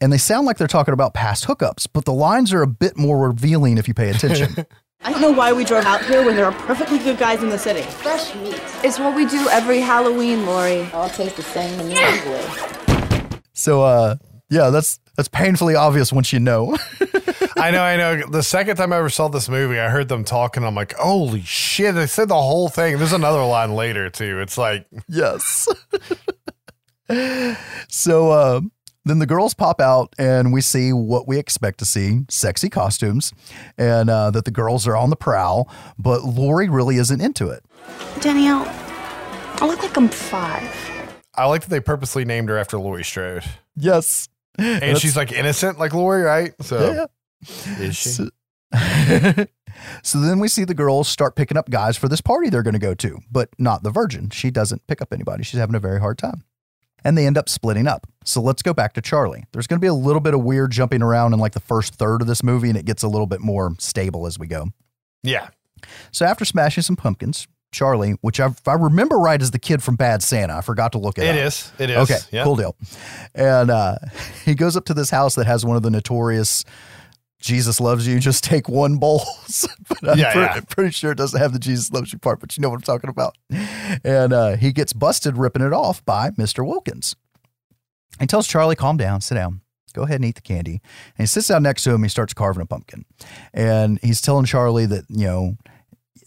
And 0.00 0.10
they 0.10 0.18
sound 0.18 0.46
like 0.46 0.56
they're 0.56 0.66
talking 0.66 0.94
about 0.94 1.12
past 1.12 1.46
hookups, 1.46 1.86
but 1.92 2.06
the 2.06 2.12
lines 2.12 2.54
are 2.54 2.62
a 2.62 2.66
bit 2.66 2.96
more 2.96 3.28
revealing 3.28 3.76
if 3.76 3.86
you 3.86 3.92
pay 3.92 4.08
attention. 4.08 4.64
I 5.02 5.12
don't 5.12 5.20
know 5.20 5.30
why 5.30 5.52
we 5.52 5.64
drove 5.64 5.84
out 5.84 6.02
here 6.06 6.24
when 6.24 6.36
there 6.36 6.46
are 6.46 6.52
perfectly 6.52 6.98
good 6.98 7.18
guys 7.18 7.42
in 7.42 7.50
the 7.50 7.58
city. 7.58 7.82
Fresh 7.82 8.34
meat. 8.36 8.58
It's 8.82 8.98
what 8.98 9.14
we 9.14 9.26
do 9.26 9.46
every 9.50 9.80
Halloween, 9.80 10.46
Laurie. 10.46 10.90
All 10.92 11.10
taste 11.10 11.36
the 11.36 11.42
same 11.42 11.78
to 11.78 11.84
me 11.84 11.96
anyway. 11.96 13.40
so, 13.52 13.82
uh, 13.82 14.16
yeah, 14.48 14.70
that's 14.70 15.00
that's 15.16 15.28
painfully 15.28 15.74
obvious 15.74 16.12
once 16.12 16.32
you 16.32 16.40
know. 16.40 16.76
I 17.56 17.70
know, 17.70 17.82
I 17.82 17.96
know. 17.96 18.26
The 18.28 18.42
second 18.42 18.76
time 18.76 18.92
I 18.92 18.98
ever 18.98 19.08
saw 19.08 19.28
this 19.28 19.48
movie, 19.48 19.78
I 19.78 19.88
heard 19.88 20.08
them 20.08 20.24
talking. 20.24 20.62
I'm 20.62 20.74
like, 20.74 20.94
holy 20.94 21.40
shit! 21.42 21.94
They 21.94 22.06
said 22.06 22.28
the 22.28 22.34
whole 22.34 22.68
thing. 22.68 22.98
There's 22.98 23.12
another 23.12 23.42
line 23.44 23.74
later 23.74 24.10
too. 24.10 24.40
It's 24.40 24.58
like, 24.58 24.86
yes. 25.08 25.66
so 27.88 28.30
uh, 28.30 28.60
then 29.04 29.18
the 29.18 29.26
girls 29.26 29.54
pop 29.54 29.80
out, 29.80 30.14
and 30.18 30.52
we 30.52 30.60
see 30.60 30.92
what 30.92 31.26
we 31.26 31.38
expect 31.38 31.78
to 31.78 31.84
see: 31.84 32.20
sexy 32.28 32.68
costumes, 32.68 33.32
and 33.78 34.10
uh, 34.10 34.30
that 34.30 34.44
the 34.44 34.50
girls 34.50 34.86
are 34.86 34.96
on 34.96 35.10
the 35.10 35.16
prowl. 35.16 35.68
But 35.98 36.24
Laurie 36.24 36.68
really 36.68 36.96
isn't 36.96 37.20
into 37.20 37.48
it. 37.48 37.64
Danielle, 38.20 38.64
I 38.66 39.66
look 39.66 39.82
like 39.82 39.96
I'm 39.96 40.08
five. 40.08 40.72
I 41.34 41.46
like 41.46 41.62
that 41.62 41.70
they 41.70 41.80
purposely 41.80 42.24
named 42.24 42.48
her 42.48 42.58
after 42.58 42.78
Laurie 42.78 43.04
Strode, 43.04 43.44
Yes, 43.76 44.28
and 44.58 44.98
she's 44.98 45.16
like 45.16 45.32
innocent, 45.32 45.78
like 45.78 45.94
Laurie, 45.94 46.22
right? 46.22 46.54
So 46.62 46.92
yeah. 46.92 47.06
is 47.80 47.96
she? 47.96 48.08
So, 48.08 48.28
so 50.02 50.20
then 50.20 50.38
we 50.38 50.48
see 50.48 50.64
the 50.64 50.74
girls 50.74 51.08
start 51.08 51.36
picking 51.36 51.56
up 51.56 51.70
guys 51.70 51.96
for 51.96 52.08
this 52.08 52.20
party 52.20 52.50
they're 52.50 52.62
going 52.62 52.74
to 52.74 52.80
go 52.80 52.94
to, 52.94 53.18
but 53.30 53.48
not 53.58 53.82
the 53.82 53.90
virgin. 53.90 54.30
She 54.30 54.50
doesn't 54.50 54.86
pick 54.86 55.00
up 55.00 55.12
anybody. 55.12 55.44
She's 55.44 55.60
having 55.60 55.76
a 55.76 55.80
very 55.80 56.00
hard 56.00 56.18
time. 56.18 56.42
And 57.04 57.16
they 57.16 57.26
end 57.26 57.38
up 57.38 57.48
splitting 57.48 57.86
up. 57.86 58.06
So 58.24 58.40
let's 58.40 58.62
go 58.62 58.74
back 58.74 58.94
to 58.94 59.00
Charlie. 59.00 59.44
There's 59.52 59.68
going 59.68 59.78
to 59.78 59.84
be 59.84 59.86
a 59.86 59.94
little 59.94 60.20
bit 60.20 60.34
of 60.34 60.42
weird 60.42 60.72
jumping 60.72 61.02
around 61.02 61.34
in 61.34 61.38
like 61.38 61.52
the 61.52 61.60
first 61.60 61.94
third 61.94 62.20
of 62.20 62.26
this 62.26 62.42
movie, 62.42 62.68
and 62.68 62.76
it 62.76 62.84
gets 62.84 63.04
a 63.04 63.08
little 63.08 63.28
bit 63.28 63.40
more 63.40 63.74
stable 63.78 64.26
as 64.26 64.38
we 64.38 64.48
go. 64.48 64.70
Yeah, 65.22 65.48
So 66.10 66.24
after 66.24 66.44
smashing 66.44 66.82
some 66.82 66.96
pumpkins, 66.96 67.46
Charlie, 67.72 68.12
which 68.22 68.40
I, 68.40 68.46
if 68.46 68.66
I 68.66 68.74
remember 68.74 69.18
right, 69.18 69.40
is 69.40 69.50
the 69.50 69.58
kid 69.58 69.82
from 69.82 69.96
Bad 69.96 70.22
Santa. 70.22 70.54
I 70.56 70.60
forgot 70.60 70.92
to 70.92 70.98
look 70.98 71.18
it, 71.18 71.24
it 71.24 71.30
up. 71.30 71.46
is. 71.46 71.72
It 71.78 71.90
is. 71.90 71.96
Okay, 71.98 72.18
Yeah. 72.32 72.44
cool 72.44 72.56
deal. 72.56 72.76
And 73.34 73.70
uh, 73.70 73.96
he 74.44 74.54
goes 74.54 74.76
up 74.76 74.84
to 74.86 74.94
this 74.94 75.10
house 75.10 75.34
that 75.34 75.46
has 75.46 75.64
one 75.64 75.76
of 75.76 75.82
the 75.82 75.90
notorious 75.90 76.64
Jesus 77.38 77.80
loves 77.80 78.06
you, 78.08 78.18
just 78.18 78.42
take 78.42 78.66
one 78.68 78.96
bowls. 78.96 79.68
but 79.88 80.08
I'm 80.08 80.18
Yeah, 80.18 80.32
pre- 80.32 80.42
yeah. 80.42 80.60
pretty 80.70 80.90
sure 80.90 81.12
it 81.12 81.18
doesn't 81.18 81.38
have 81.38 81.52
the 81.52 81.58
Jesus 81.58 81.92
loves 81.92 82.12
you 82.12 82.18
part, 82.18 82.40
but 82.40 82.56
you 82.56 82.62
know 82.62 82.70
what 82.70 82.76
I'm 82.76 82.80
talking 82.82 83.10
about. 83.10 83.36
And 84.02 84.32
uh, 84.32 84.56
he 84.56 84.72
gets 84.72 84.92
busted 84.94 85.36
ripping 85.36 85.62
it 85.62 85.72
off 85.72 86.02
by 86.04 86.30
Mr. 86.30 86.66
Wilkins. 86.66 87.14
He 88.18 88.26
tells 88.26 88.46
Charlie, 88.48 88.74
calm 88.74 88.96
down, 88.96 89.20
sit 89.20 89.34
down. 89.34 89.60
Go 89.92 90.02
ahead 90.02 90.16
and 90.16 90.24
eat 90.24 90.34
the 90.36 90.40
candy. 90.40 90.80
And 91.18 91.24
he 91.24 91.26
sits 91.26 91.48
down 91.48 91.62
next 91.62 91.82
to 91.84 91.90
him. 91.92 92.02
He 92.02 92.08
starts 92.08 92.32
carving 92.34 92.62
a 92.62 92.66
pumpkin. 92.66 93.04
And 93.52 93.98
he's 94.02 94.20
telling 94.22 94.46
Charlie 94.46 94.86
that, 94.86 95.04
you 95.08 95.26
know, 95.26 95.56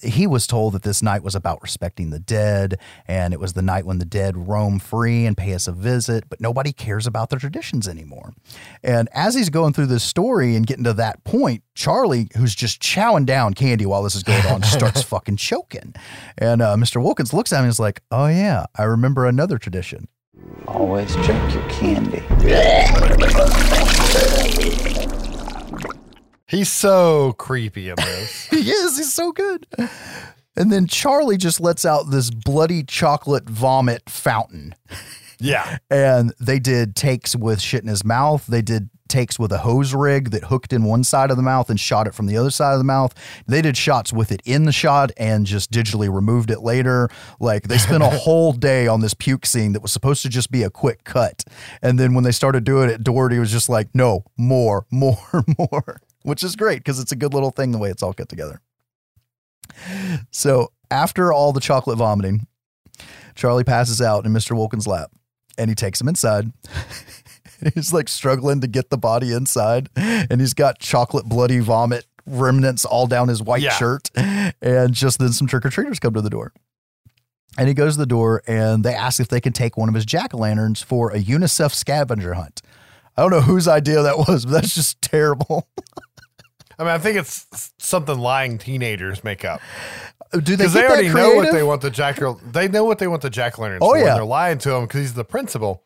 he 0.02 0.28
was 0.28 0.48
told 0.48 0.74
that 0.74 0.84
this 0.84 1.02
night 1.02 1.24
was 1.24 1.36
about 1.36 1.62
respecting 1.62 2.10
the 2.10 2.20
dead, 2.20 2.80
and 3.08 3.34
it 3.34 3.40
was 3.40 3.54
the 3.54 3.62
night 3.62 3.86
when 3.86 4.00
the 4.00 4.06
dead 4.06 4.48
roam 4.48 4.80
free 4.80 5.26
and 5.26 5.38
pay 5.38 5.54
us 5.54 5.68
a 5.68 5.72
visit, 5.72 6.26
but 6.30 6.42
nobody 6.42 6.72
cares 6.72 7.08
about 7.08 7.30
the 7.30 7.38
traditions 7.38 7.88
anymore. 7.88 8.34
And 8.84 9.10
as 9.14 9.36
he's 9.36 9.50
going 9.50 9.74
through 9.74 9.88
this 9.88 10.04
story 10.04 10.56
and 10.56 10.66
getting 10.66 10.84
to 10.84 10.94
that 10.94 11.24
point, 11.24 11.64
Charlie, 11.76 12.28
who's 12.38 12.56
just 12.56 12.82
chowing 12.82 13.26
down 13.26 13.54
candy 13.54 13.86
while 13.86 14.04
this 14.04 14.16
is 14.16 14.24
going 14.24 14.46
on, 14.46 14.64
starts 14.64 15.02
fucking 15.02 15.38
choking. 15.38 15.94
And 16.38 16.62
uh, 16.62 16.76
Mr. 16.76 17.02
Wilkins 17.02 17.34
looks 17.34 17.54
at 17.54 17.60
him 17.60 17.66
and 17.66 17.72
is 17.72 17.80
like, 17.80 18.02
Oh, 18.12 18.28
yeah, 18.28 18.66
I 18.76 18.84
remember 18.84 19.26
another 19.26 19.58
tradition. 19.58 20.08
Always 20.68 21.16
check 21.18 21.54
your 21.54 21.68
candy. 21.70 22.24
He's 26.50 26.72
so 26.72 27.34
creepy 27.34 27.90
in 27.90 27.96
this. 27.96 28.46
he 28.50 28.72
is. 28.72 28.98
He's 28.98 29.14
so 29.14 29.32
good. 29.32 29.68
And 30.56 30.72
then 30.72 30.88
Charlie 30.88 31.38
just 31.38 31.62
lets 31.62 31.86
out 31.86 32.10
this 32.10 32.32
bloody 32.32 32.84
chocolate 32.84 33.48
vomit 33.48 34.10
fountain. 34.10 34.74
yeah. 35.40 35.78
And 35.90 36.34
they 36.40 36.60
did 36.60 36.96
takes 36.96 37.36
with 37.36 37.62
shit 37.62 37.84
in 37.84 37.88
his 37.88 38.04
mouth. 38.04 38.46
They 38.48 38.62
did 38.62 38.90
takes 39.10 39.40
with 39.40 39.52
a 39.52 39.58
hose 39.60 39.94
rig 39.94 40.32
that 40.32 40.46
hooked 40.46 40.72
in 40.72 40.84
one 40.84 41.04
side 41.04 41.32
of 41.32 41.38
the 41.38 41.44
mouth 41.44 41.70
and 41.70 41.80
shot 41.80 42.08
it 42.08 42.14
from 42.14 42.28
the 42.28 42.38
other 42.38 42.52
side 42.52 42.74
of 42.74 42.78
the 42.78 42.84
mouth. 42.84 43.14
They 43.48 43.62
did 43.62 43.76
shots 43.76 44.14
with 44.14 44.32
it 44.32 44.42
in 44.46 44.66
the 44.66 44.72
shot 44.72 45.12
and 45.18 45.46
just 45.46 45.72
digitally 45.72 46.14
removed 46.14 46.52
it 46.52 46.62
later. 46.62 47.10
Like 47.40 47.68
they 47.68 47.78
spent 47.78 48.04
a 48.04 48.10
whole 48.10 48.54
day 48.54 48.88
on 48.88 49.02
this 49.02 49.14
puke 49.14 49.46
scene 49.46 49.74
that 49.74 49.82
was 49.82 49.92
supposed 49.92 50.22
to 50.22 50.30
just 50.30 50.52
be 50.52 50.64
a 50.64 50.70
quick 50.70 51.04
cut. 51.04 51.44
And 51.82 52.00
then 52.00 52.14
when 52.14 52.24
they 52.24 52.32
started 52.32 52.64
doing 52.64 52.90
it, 52.90 53.04
Dougherty 53.04 53.40
was 53.40 53.52
just 53.52 53.68
like, 53.70 53.90
no, 53.94 54.26
more, 54.38 54.86
more, 54.92 55.44
more, 55.58 56.02
which 56.30 56.44
is 56.44 56.56
great 56.56 56.80
because 56.80 57.00
it's 57.00 57.12
a 57.12 57.16
good 57.16 57.34
little 57.34 57.52
thing 57.52 57.72
the 57.72 57.78
way 57.78 57.90
it's 57.90 58.02
all 58.04 58.14
cut 58.14 58.30
together. 58.30 58.62
So 60.32 60.72
after 60.92 61.32
all 61.34 61.54
the 61.54 61.60
chocolate 61.60 61.98
vomiting, 61.98 62.48
Charlie 63.36 63.64
passes 63.64 64.02
out 64.02 64.26
in 64.26 64.34
Mr. 64.34 64.56
Wilkins' 64.56 64.88
lap 64.88 65.12
and 65.58 65.70
he 65.70 65.76
takes 65.76 66.00
him 66.02 66.08
inside. 66.08 66.52
he's 67.74 67.94
like 67.94 68.08
struggling 68.10 68.62
to 68.62 68.68
get 68.68 68.90
the 68.90 68.98
body 68.98 69.34
inside, 69.34 69.90
and 69.96 70.40
he's 70.40 70.54
got 70.54 70.80
chocolate 70.80 71.26
bloody 71.26 71.60
vomit 71.60 72.06
remnants 72.26 72.86
all 72.86 73.08
down 73.08 73.28
his 73.28 73.42
white 73.42 73.62
Yeah. 73.62 73.72
shirt. 73.74 74.10
And 74.16 74.94
just 74.94 75.20
then 75.20 75.34
some 75.34 75.48
trick 75.48 75.66
or 75.66 75.70
treaters 75.70 76.00
come 76.00 76.14
to 76.14 76.22
the 76.22 76.30
door. 76.30 76.54
And 77.58 77.68
he 77.68 77.74
goes 77.74 77.96
to 77.96 78.00
the 78.00 78.06
door 78.06 78.42
and 78.48 78.84
they 78.86 78.94
ask 78.94 79.20
if 79.20 79.28
they 79.28 79.42
can 79.42 79.52
take 79.54 79.76
one 79.76 79.90
of 79.90 79.96
his 79.96 80.06
jack 80.06 80.34
o' 80.34 80.38
lanterns 80.38 80.82
for 80.82 81.12
a 81.12 81.20
UNICEF 81.20 81.74
scavenger 81.74 82.36
hunt. 82.36 82.62
I 83.18 83.22
don't 83.22 83.32
know 83.32 83.42
whose 83.42 83.68
idea 83.68 84.02
that 84.04 84.18
was, 84.18 84.46
but 84.46 84.52
that's 84.54 84.74
just 84.76 85.02
terrible. 85.02 85.68
I 86.80 86.84
mean, 86.84 86.92
I 86.92 86.98
think 86.98 87.18
it's 87.18 87.74
something 87.78 88.18
lying 88.18 88.58
teenagers 88.58 89.24
make 89.24 89.44
up. 89.46 89.62
Do 90.32 90.40
they 90.40 90.56
Because 90.56 90.74
they 90.74 90.86
already 90.88 91.10
know 91.10 91.36
what 91.36 91.52
they 91.52 91.64
want 91.64 91.82
the 91.82 91.90
jack. 91.92 92.20
They 92.52 92.68
know 92.68 92.86
what 92.86 93.00
they 93.00 93.08
want 93.08 93.22
the 93.22 93.30
jack 93.30 93.58
lanterns 93.58 93.82
Oh, 93.84 93.90
for. 93.92 93.98
and 93.98 94.06
yeah. 94.06 94.14
they're 94.16 94.24
lying 94.26 94.58
to 94.60 94.74
him 94.76 94.86
because 94.86 95.02
he's 95.02 95.14
the 95.14 95.26
principal. 95.26 95.84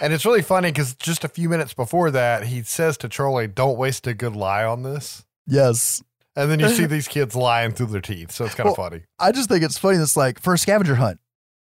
And 0.00 0.12
it's 0.12 0.24
really 0.24 0.42
funny 0.42 0.70
because 0.70 0.94
just 0.94 1.24
a 1.24 1.28
few 1.28 1.48
minutes 1.48 1.72
before 1.74 2.10
that, 2.12 2.44
he 2.44 2.62
says 2.62 2.96
to 2.98 3.08
Charlie, 3.08 3.46
"Don't 3.48 3.76
waste 3.78 4.06
a 4.06 4.14
good 4.14 4.36
lie 4.36 4.64
on 4.64 4.82
this." 4.82 5.24
Yes. 5.46 6.02
And 6.36 6.50
then 6.50 6.60
you 6.60 6.68
see 6.68 6.86
these 6.86 7.08
kids 7.08 7.34
lying 7.34 7.72
through 7.72 7.86
their 7.86 8.00
teeth, 8.00 8.30
so 8.30 8.44
it's 8.44 8.54
kind 8.54 8.68
of 8.68 8.76
Well, 8.76 8.88
funny. 8.90 9.04
I 9.18 9.32
just 9.32 9.48
think 9.48 9.64
it's 9.64 9.78
funny. 9.78 9.96
That's 9.96 10.16
like 10.16 10.40
for 10.40 10.54
a 10.54 10.58
scavenger 10.58 10.96
hunt. 10.96 11.18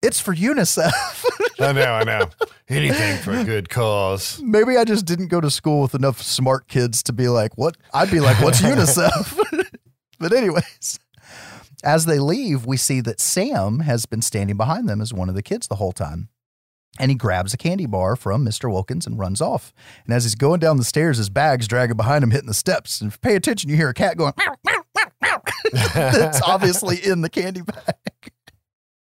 It's 0.03 0.19
for 0.19 0.35
UNICEF. 0.35 0.91
I 1.59 1.71
know, 1.71 1.93
I 1.93 2.03
know. 2.03 2.29
Anything 2.69 3.17
for 3.17 3.31
a 3.31 3.43
good 3.43 3.69
cause. 3.69 4.39
Maybe 4.43 4.77
I 4.77 4.83
just 4.83 5.05
didn't 5.05 5.27
go 5.27 5.41
to 5.41 5.49
school 5.49 5.81
with 5.81 5.95
enough 5.95 6.21
smart 6.21 6.67
kids 6.67 7.01
to 7.03 7.13
be 7.13 7.27
like, 7.27 7.57
what? 7.57 7.77
I'd 7.93 8.11
be 8.11 8.19
like, 8.19 8.41
what's 8.41 8.61
UNICEF? 8.61 9.65
but, 10.19 10.33
anyways, 10.33 10.99
as 11.83 12.05
they 12.05 12.19
leave, 12.19 12.65
we 12.65 12.77
see 12.77 13.01
that 13.01 13.19
Sam 13.19 13.79
has 13.79 14.05
been 14.05 14.21
standing 14.21 14.57
behind 14.57 14.87
them 14.87 15.01
as 15.01 15.13
one 15.13 15.29
of 15.29 15.35
the 15.35 15.43
kids 15.43 15.67
the 15.67 15.75
whole 15.75 15.91
time. 15.91 16.29
And 16.99 17.11
he 17.11 17.15
grabs 17.15 17.53
a 17.53 17.57
candy 17.57 17.85
bar 17.85 18.15
from 18.15 18.43
Mr. 18.45 18.71
Wilkins 18.71 19.05
and 19.05 19.19
runs 19.19 19.39
off. 19.39 19.71
And 20.05 20.13
as 20.13 20.23
he's 20.23 20.35
going 20.35 20.59
down 20.59 20.77
the 20.77 20.83
stairs, 20.83 21.17
his 21.17 21.29
bag's 21.29 21.67
dragging 21.67 21.97
behind 21.97 22.23
him, 22.23 22.31
hitting 22.31 22.47
the 22.47 22.55
steps. 22.55 23.01
And 23.01 23.19
pay 23.21 23.35
attention, 23.35 23.69
you 23.69 23.75
hear 23.75 23.89
a 23.89 23.93
cat 23.93 24.17
going, 24.17 24.33
meow, 24.37 24.55
meow, 24.65 24.83
meow, 24.95 25.11
meow. 25.21 25.41
That's 25.93 26.41
obviously 26.41 26.97
in 26.97 27.21
the 27.21 27.29
candy 27.29 27.61
bag. 27.61 28.31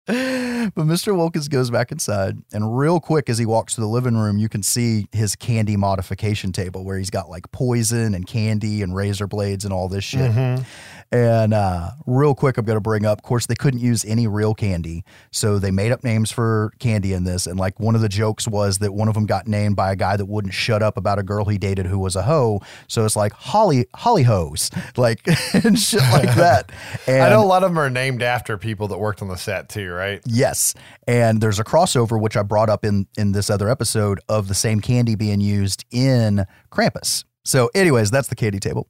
But 0.05 0.85
Mr. 0.85 1.15
Wilkins 1.15 1.47
goes 1.47 1.69
back 1.69 1.91
inside, 1.91 2.37
and 2.53 2.77
real 2.77 2.99
quick 2.99 3.29
as 3.29 3.37
he 3.37 3.45
walks 3.45 3.75
to 3.75 3.81
the 3.81 3.87
living 3.87 4.15
room, 4.17 4.37
you 4.37 4.47
can 4.49 4.63
see 4.63 5.07
his 5.11 5.35
candy 5.35 5.75
modification 5.77 6.51
table 6.51 6.83
where 6.85 6.97
he's 6.97 7.09
got 7.09 7.29
like 7.29 7.51
poison 7.51 8.13
and 8.15 8.25
candy 8.25 8.81
and 8.81 8.95
razor 8.95 9.27
blades 9.27 9.65
and 9.65 9.73
all 9.73 9.87
this 9.89 10.03
shit. 10.03 10.31
Mhm. 10.31 10.65
And 11.13 11.53
uh, 11.53 11.91
real 12.07 12.33
quick, 12.33 12.57
I'm 12.57 12.65
going 12.65 12.75
to 12.75 12.81
bring 12.81 13.05
up, 13.05 13.19
of 13.19 13.23
course, 13.23 13.45
they 13.45 13.53
couldn't 13.53 13.81
use 13.81 14.03
any 14.03 14.25
real 14.25 14.55
candy. 14.55 15.05
So 15.29 15.59
they 15.59 15.69
made 15.69 15.91
up 15.91 16.03
names 16.03 16.31
for 16.31 16.73
candy 16.79 17.13
in 17.13 17.23
this. 17.23 17.45
And 17.45 17.59
like 17.59 17.79
one 17.79 17.93
of 17.93 18.01
the 18.01 18.09
jokes 18.09 18.47
was 18.47 18.79
that 18.79 18.95
one 18.95 19.07
of 19.07 19.13
them 19.13 19.27
got 19.27 19.47
named 19.47 19.75
by 19.75 19.91
a 19.91 19.95
guy 19.95 20.17
that 20.17 20.25
wouldn't 20.25 20.55
shut 20.55 20.81
up 20.81 20.97
about 20.97 21.19
a 21.19 21.23
girl 21.23 21.45
he 21.45 21.59
dated 21.59 21.85
who 21.85 21.99
was 21.99 22.15
a 22.15 22.23
hoe. 22.23 22.61
So 22.87 23.05
it's 23.05 23.15
like 23.15 23.31
Holly, 23.31 23.85
Holly 23.93 24.23
Hose, 24.23 24.71
like, 24.97 25.21
and 25.53 25.77
shit 25.77 26.01
like 26.01 26.33
that. 26.35 26.71
And 27.05 27.21
I 27.21 27.29
know 27.29 27.43
a 27.43 27.45
lot 27.45 27.61
of 27.61 27.69
them 27.69 27.77
are 27.77 27.91
named 27.91 28.23
after 28.23 28.57
people 28.57 28.87
that 28.87 28.97
worked 28.97 29.21
on 29.21 29.27
the 29.27 29.37
set 29.37 29.69
too, 29.69 29.91
right? 29.91 30.19
Yes. 30.25 30.73
And 31.05 31.41
there's 31.41 31.59
a 31.59 31.63
crossover, 31.63 32.19
which 32.19 32.35
I 32.35 32.41
brought 32.41 32.69
up 32.69 32.83
in, 32.83 33.05
in 33.19 33.33
this 33.33 33.51
other 33.51 33.69
episode, 33.69 34.19
of 34.29 34.47
the 34.47 34.55
same 34.55 34.81
candy 34.81 35.13
being 35.13 35.41
used 35.41 35.85
in 35.91 36.47
Krampus. 36.71 37.23
So, 37.45 37.69
anyways, 37.75 38.09
that's 38.11 38.27
the 38.29 38.35
candy 38.35 38.59
table. 38.59 38.87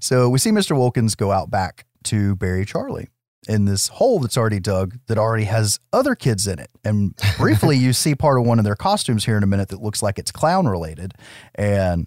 So 0.00 0.28
we 0.28 0.38
see 0.38 0.50
Mr. 0.50 0.76
Wilkins 0.76 1.14
go 1.14 1.32
out 1.32 1.50
back 1.50 1.86
to 2.04 2.36
bury 2.36 2.64
Charlie 2.66 3.08
in 3.48 3.64
this 3.66 3.88
hole 3.88 4.20
that's 4.20 4.36
already 4.36 4.60
dug 4.60 4.96
that 5.06 5.18
already 5.18 5.44
has 5.44 5.78
other 5.92 6.14
kids 6.14 6.46
in 6.46 6.58
it. 6.58 6.70
And 6.84 7.14
briefly, 7.38 7.76
you 7.76 7.92
see 7.92 8.14
part 8.14 8.38
of 8.38 8.46
one 8.46 8.58
of 8.58 8.64
their 8.64 8.74
costumes 8.76 9.24
here 9.24 9.36
in 9.36 9.42
a 9.42 9.46
minute 9.46 9.68
that 9.70 9.80
looks 9.82 10.02
like 10.02 10.18
it's 10.18 10.30
clown 10.30 10.66
related. 10.66 11.12
And 11.54 12.06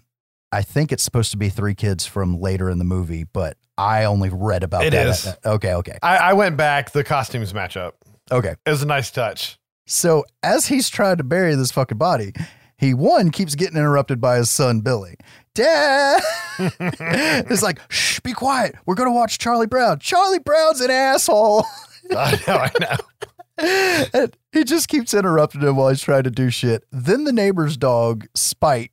I 0.52 0.62
think 0.62 0.92
it's 0.92 1.02
supposed 1.02 1.30
to 1.32 1.36
be 1.36 1.48
three 1.48 1.74
kids 1.74 2.06
from 2.06 2.40
later 2.40 2.70
in 2.70 2.78
the 2.78 2.84
movie, 2.84 3.24
but 3.24 3.56
I 3.76 4.04
only 4.04 4.30
read 4.32 4.62
about 4.64 4.84
It 4.84 4.90
that. 4.90 5.06
is. 5.08 5.28
Okay, 5.44 5.74
okay. 5.74 5.98
I, 6.02 6.16
I 6.16 6.32
went 6.32 6.56
back. 6.56 6.90
The 6.92 7.04
costumes 7.04 7.52
match 7.54 7.76
up. 7.76 7.96
Okay. 8.32 8.54
It 8.66 8.70
was 8.70 8.82
a 8.82 8.86
nice 8.86 9.10
touch. 9.10 9.58
So 9.86 10.24
as 10.42 10.66
he's 10.66 10.88
trying 10.88 11.16
to 11.18 11.24
bury 11.24 11.54
this 11.54 11.70
fucking 11.72 11.98
body, 11.98 12.32
he 12.76 12.94
one 12.94 13.30
keeps 13.30 13.54
getting 13.54 13.76
interrupted 13.76 14.20
by 14.20 14.36
his 14.36 14.50
son 14.50 14.80
Billy. 14.80 15.16
Dad, 15.58 16.22
it's 16.60 17.64
like, 17.64 17.80
shh, 17.90 18.20
be 18.20 18.32
quiet. 18.32 18.76
We're 18.86 18.94
gonna 18.94 19.10
watch 19.10 19.38
Charlie 19.38 19.66
Brown. 19.66 19.98
Charlie 19.98 20.38
Brown's 20.38 20.80
an 20.80 20.92
asshole. 20.92 21.66
I 22.16 22.40
know, 22.46 22.56
I 22.58 22.70
know. 22.80 24.06
and 24.14 24.36
he 24.52 24.62
just 24.62 24.86
keeps 24.86 25.12
interrupting 25.14 25.62
him 25.62 25.74
while 25.74 25.88
he's 25.88 26.00
trying 26.00 26.22
to 26.22 26.30
do 26.30 26.48
shit. 26.48 26.84
Then 26.92 27.24
the 27.24 27.32
neighbor's 27.32 27.76
dog, 27.76 28.28
Spite, 28.36 28.92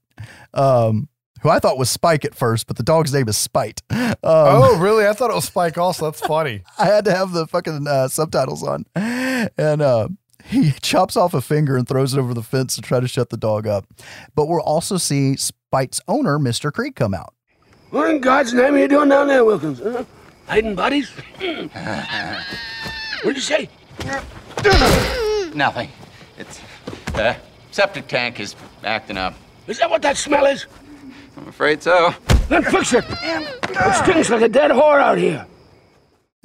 um, 0.55 1.07
who 1.43 1.49
I 1.49 1.59
thought 1.59 1.77
was 1.77 1.91
Spike 1.91 2.25
at 2.25 2.33
first, 2.33 2.65
but 2.65 2.77
the 2.77 2.83
dog's 2.83 3.13
name 3.13 3.29
is 3.29 3.37
Spite. 3.37 3.83
Um, 3.91 4.15
oh, 4.23 4.79
really? 4.79 5.05
I 5.05 5.13
thought 5.13 5.29
it 5.29 5.35
was 5.35 5.45
Spike. 5.45 5.77
Also, 5.77 6.09
that's 6.09 6.21
funny. 6.21 6.63
I 6.79 6.85
had 6.87 7.05
to 7.05 7.15
have 7.15 7.31
the 7.31 7.45
fucking 7.45 7.85
uh, 7.87 8.07
subtitles 8.07 8.63
on. 8.63 8.85
And 8.95 9.83
uh, 9.83 10.07
he 10.45 10.71
chops 10.81 11.17
off 11.17 11.33
a 11.33 11.41
finger 11.41 11.75
and 11.77 11.87
throws 11.87 12.13
it 12.13 12.19
over 12.19 12.33
the 12.33 12.43
fence 12.43 12.75
to 12.75 12.81
try 12.81 12.99
to 12.99 13.07
shut 13.07 13.29
the 13.29 13.37
dog 13.37 13.67
up. 13.67 13.85
But 14.35 14.47
we'll 14.47 14.61
also 14.61 14.97
see 14.97 15.35
Spite's 15.35 16.01
owner, 16.07 16.37
Mr. 16.37 16.71
Kreeg, 16.71 16.95
come 16.95 17.13
out. 17.13 17.33
What 17.89 18.09
in 18.09 18.21
God's 18.21 18.53
name 18.53 18.75
are 18.75 18.77
you 18.77 18.87
doing 18.87 19.09
down 19.09 19.27
there, 19.27 19.45
Wilkins? 19.45 19.79
Huh? 19.79 20.03
Hiding 20.47 20.75
bodies? 20.75 21.09
What'd 23.23 23.35
you 23.35 23.41
say? 23.41 23.69
Nothing. 25.55 25.89
It's 26.37 26.59
uh, 27.15 27.35
septic 27.71 28.07
tank 28.07 28.39
is 28.39 28.55
acting 28.83 29.17
up. 29.17 29.33
Is 29.67 29.79
that 29.79 29.89
what 29.89 30.01
that 30.01 30.17
smell 30.17 30.45
is? 30.45 30.65
I'm 31.37 31.47
afraid 31.47 31.81
so. 31.81 32.13
Then 32.49 32.63
fix 32.63 32.93
it. 32.93 33.05
It 33.09 34.03
stinks 34.03 34.29
like 34.29 34.41
a 34.41 34.49
dead 34.49 34.71
whore 34.71 35.01
out 35.01 35.17
here. 35.17 35.45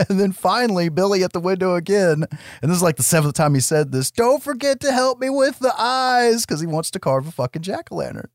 And 0.08 0.18
then 0.18 0.32
finally, 0.32 0.88
Billy 0.88 1.22
at 1.22 1.32
the 1.32 1.40
window 1.40 1.74
again. 1.74 2.24
And 2.62 2.70
this 2.70 2.76
is 2.76 2.82
like 2.82 2.96
the 2.96 3.02
seventh 3.02 3.34
time 3.34 3.54
he 3.54 3.60
said 3.60 3.92
this. 3.92 4.10
Don't 4.10 4.42
forget 4.42 4.80
to 4.80 4.92
help 4.92 5.20
me 5.20 5.30
with 5.30 5.58
the 5.58 5.74
eyes 5.78 6.46
because 6.46 6.60
he 6.60 6.66
wants 6.66 6.90
to 6.92 6.98
carve 6.98 7.26
a 7.26 7.30
fucking 7.30 7.62
jack 7.62 7.88
o' 7.90 7.96
lantern. 7.96 8.30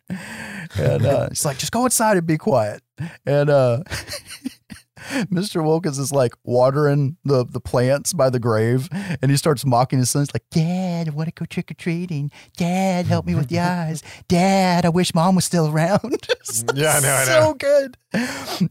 And 0.77 1.05
uh, 1.05 1.29
he's 1.29 1.43
like, 1.45 1.57
just 1.57 1.71
go 1.71 1.85
inside 1.85 2.17
and 2.17 2.27
be 2.27 2.37
quiet. 2.37 2.81
And 3.25 3.49
uh, 3.49 3.83
Mr. 5.11 5.63
Wilkins 5.63 5.99
is 5.99 6.11
like 6.11 6.33
watering 6.43 7.17
the, 7.25 7.45
the 7.45 7.59
plants 7.59 8.13
by 8.13 8.29
the 8.29 8.39
grave. 8.39 8.89
And 9.21 9.31
he 9.31 9.37
starts 9.37 9.65
mocking 9.65 9.99
his 9.99 10.09
son. 10.09 10.21
He's 10.21 10.33
like, 10.33 10.49
Dad, 10.51 11.07
I 11.09 11.11
want 11.11 11.27
to 11.27 11.33
go 11.33 11.45
trick 11.45 11.71
or 11.71 11.75
treating. 11.75 12.31
Dad, 12.57 13.07
help 13.07 13.25
me 13.25 13.35
with 13.35 13.49
the 13.49 13.59
eyes. 13.59 14.03
Dad, 14.27 14.85
I 14.85 14.89
wish 14.89 15.13
mom 15.13 15.35
was 15.35 15.45
still 15.45 15.67
around. 15.67 16.27
Yeah, 16.73 16.97
I 16.97 16.99
know, 17.01 17.13
I 17.13 17.23
so 17.25 17.53
good. 17.53 17.97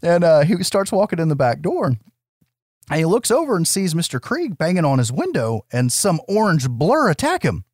And 0.02 0.24
uh, 0.24 0.40
he 0.42 0.62
starts 0.62 0.92
walking 0.92 1.18
in 1.18 1.28
the 1.28 1.36
back 1.36 1.60
door. 1.60 1.96
And 2.90 2.98
he 2.98 3.04
looks 3.06 3.30
over 3.30 3.56
and 3.56 3.66
sees 3.66 3.94
Mr. 3.94 4.20
Kreeg 4.20 4.58
banging 4.58 4.84
on 4.84 4.98
his 4.98 5.10
window 5.10 5.64
and 5.72 5.92
some 5.92 6.20
orange 6.28 6.68
blur 6.68 7.10
attack 7.10 7.42
him. 7.42 7.64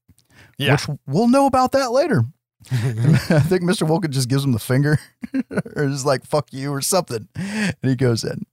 Yeah. 0.57 0.73
Which 0.73 0.99
we'll 1.07 1.29
know 1.29 1.47
about 1.47 1.73
that 1.73 1.91
later. 1.91 2.25
I 2.71 2.77
think 3.41 3.63
Mr. 3.63 3.89
Wilkins 3.89 4.15
just 4.15 4.29
gives 4.29 4.45
him 4.45 4.53
the 4.53 4.59
finger 4.59 4.99
or 5.77 5.85
is 5.85 6.05
like, 6.05 6.25
fuck 6.25 6.53
you 6.53 6.73
or 6.73 6.81
something. 6.81 7.29
And 7.35 7.75
he 7.83 7.97
goes 7.97 8.23
in. 8.23 8.45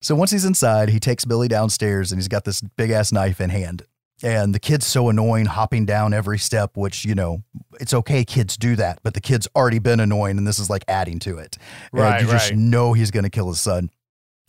So 0.00 0.14
once 0.14 0.30
he's 0.30 0.44
inside, 0.44 0.90
he 0.90 1.00
takes 1.00 1.24
Billy 1.24 1.48
downstairs 1.48 2.12
and 2.12 2.18
he's 2.20 2.28
got 2.28 2.44
this 2.44 2.60
big 2.60 2.90
ass 2.90 3.12
knife 3.12 3.40
in 3.40 3.50
hand. 3.50 3.82
And 4.22 4.52
the 4.54 4.58
kid's 4.58 4.86
so 4.86 5.08
annoying, 5.08 5.46
hopping 5.46 5.86
down 5.86 6.12
every 6.12 6.38
step, 6.38 6.76
which, 6.76 7.04
you 7.04 7.14
know, 7.14 7.42
it's 7.80 7.94
okay, 7.94 8.24
kids 8.24 8.56
do 8.56 8.74
that, 8.76 8.98
but 9.04 9.14
the 9.14 9.20
kid's 9.20 9.46
already 9.54 9.78
been 9.78 10.00
annoying 10.00 10.38
and 10.38 10.46
this 10.46 10.58
is 10.58 10.68
like 10.68 10.84
adding 10.88 11.20
to 11.20 11.38
it. 11.38 11.56
And 11.92 12.02
Right, 12.02 12.20
you 12.22 12.26
just 12.28 12.52
know 12.52 12.94
he's 12.94 13.12
going 13.12 13.24
to 13.24 13.30
kill 13.30 13.48
his 13.48 13.60
son. 13.60 13.90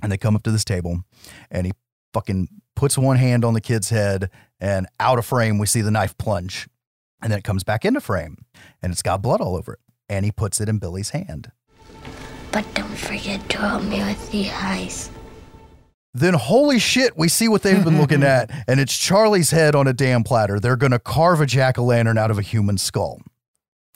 And 0.02 0.12
they 0.12 0.18
come 0.18 0.36
up 0.36 0.44
to 0.44 0.52
this 0.52 0.64
table 0.64 1.04
and 1.52 1.66
he 1.66 1.74
fucking 2.14 2.48
puts 2.76 2.98
one 2.98 3.18
hand 3.18 3.44
on 3.44 3.54
the 3.54 3.62
kid's 3.62 3.90
head 3.90 4.30
and 4.60 4.88
out 5.00 5.20
of 5.20 5.26
frame, 5.26 5.58
we 5.58 5.68
see 5.68 5.82
the 5.82 5.92
knife 5.92 6.18
plunge. 6.18 6.68
And 7.22 7.32
then 7.32 7.40
it 7.40 7.44
comes 7.44 7.64
back 7.64 7.86
into 7.86 8.02
frame 8.02 8.38
and 8.82 8.92
it's 8.92 9.02
got 9.02 9.22
blood 9.22 9.42
all 9.42 9.56
over 9.56 9.74
it. 9.74 9.80
And 10.08 10.26
he 10.26 10.32
puts 10.32 10.60
it 10.60 10.70
in 10.70 10.80
Billy's 10.80 11.10
hand. 11.12 11.52
But 12.52 12.66
don't 12.74 12.98
forget 12.98 13.48
to 13.50 13.58
help 13.58 13.84
me 13.84 14.00
with 14.04 14.32
the 14.32 14.50
eyes. 14.50 15.12
Then, 16.14 16.34
holy 16.34 16.80
shit, 16.80 17.16
we 17.16 17.28
see 17.30 17.48
what 17.48 17.62
they've 17.62 17.84
been 17.84 18.00
looking 18.00 18.24
at. 18.24 18.50
And 18.68 18.80
it's 18.80 18.98
Charlie's 18.98 19.52
head 19.52 19.76
on 19.76 19.88
a 19.88 19.94
damn 19.94 20.24
platter. 20.24 20.60
They're 20.60 20.76
going 20.76 20.92
to 20.92 21.00
carve 21.00 21.42
a 21.42 21.46
jack 21.46 21.78
o' 21.78 21.84
lantern 21.84 22.18
out 22.18 22.32
of 22.32 22.40
a 22.40 22.42
human 22.42 22.78
skull. 22.78 23.22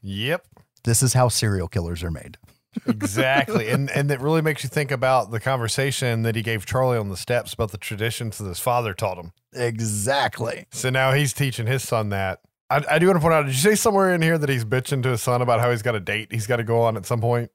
Yep. 0.02 0.46
This 0.84 1.02
is 1.02 1.14
how 1.14 1.30
serial 1.30 1.68
killers 1.68 2.04
are 2.04 2.12
made. 2.12 2.38
Exactly. 2.88 3.70
and 3.70 3.90
and 3.92 4.10
it 4.12 4.20
really 4.20 4.42
makes 4.42 4.64
you 4.64 4.70
think 4.70 4.92
about 4.92 5.32
the 5.32 5.40
conversation 5.40 6.24
that 6.24 6.36
he 6.36 6.42
gave 6.42 6.66
Charlie 6.66 6.98
on 6.98 7.10
the 7.10 7.18
steps 7.18 7.54
about 7.54 7.72
the 7.72 7.78
traditions 7.78 8.38
that 8.38 8.48
his 8.48 8.60
father 8.60 8.94
taught 8.94 9.18
him. 9.18 9.32
Exactly. 9.54 10.66
So 10.72 10.90
now 10.90 11.12
he's 11.14 11.34
teaching 11.34 11.68
his 11.68 11.84
son 11.84 12.10
that. 12.10 12.40
I, 12.70 12.84
I 12.90 13.00
do 13.00 13.08
want 13.08 13.18
to 13.18 13.22
point 13.22 13.34
out, 13.34 13.46
did 13.46 13.54
you 13.54 13.62
say 13.62 13.76
somewhere 13.76 14.14
in 14.14 14.22
here 14.22 14.38
that 14.38 14.50
he's 14.50 14.66
bitching 14.66 15.04
to 15.04 15.10
his 15.10 15.22
son 15.22 15.42
about 15.42 15.60
how 15.60 15.70
he's 15.72 15.82
got 15.84 15.96
a 15.96 16.00
date 16.00 16.30
he's 16.32 16.48
got 16.48 16.58
to 16.58 16.64
go 16.64 16.82
on 16.82 16.98
at 16.98 17.06
some 17.06 17.22
point? 17.22 17.52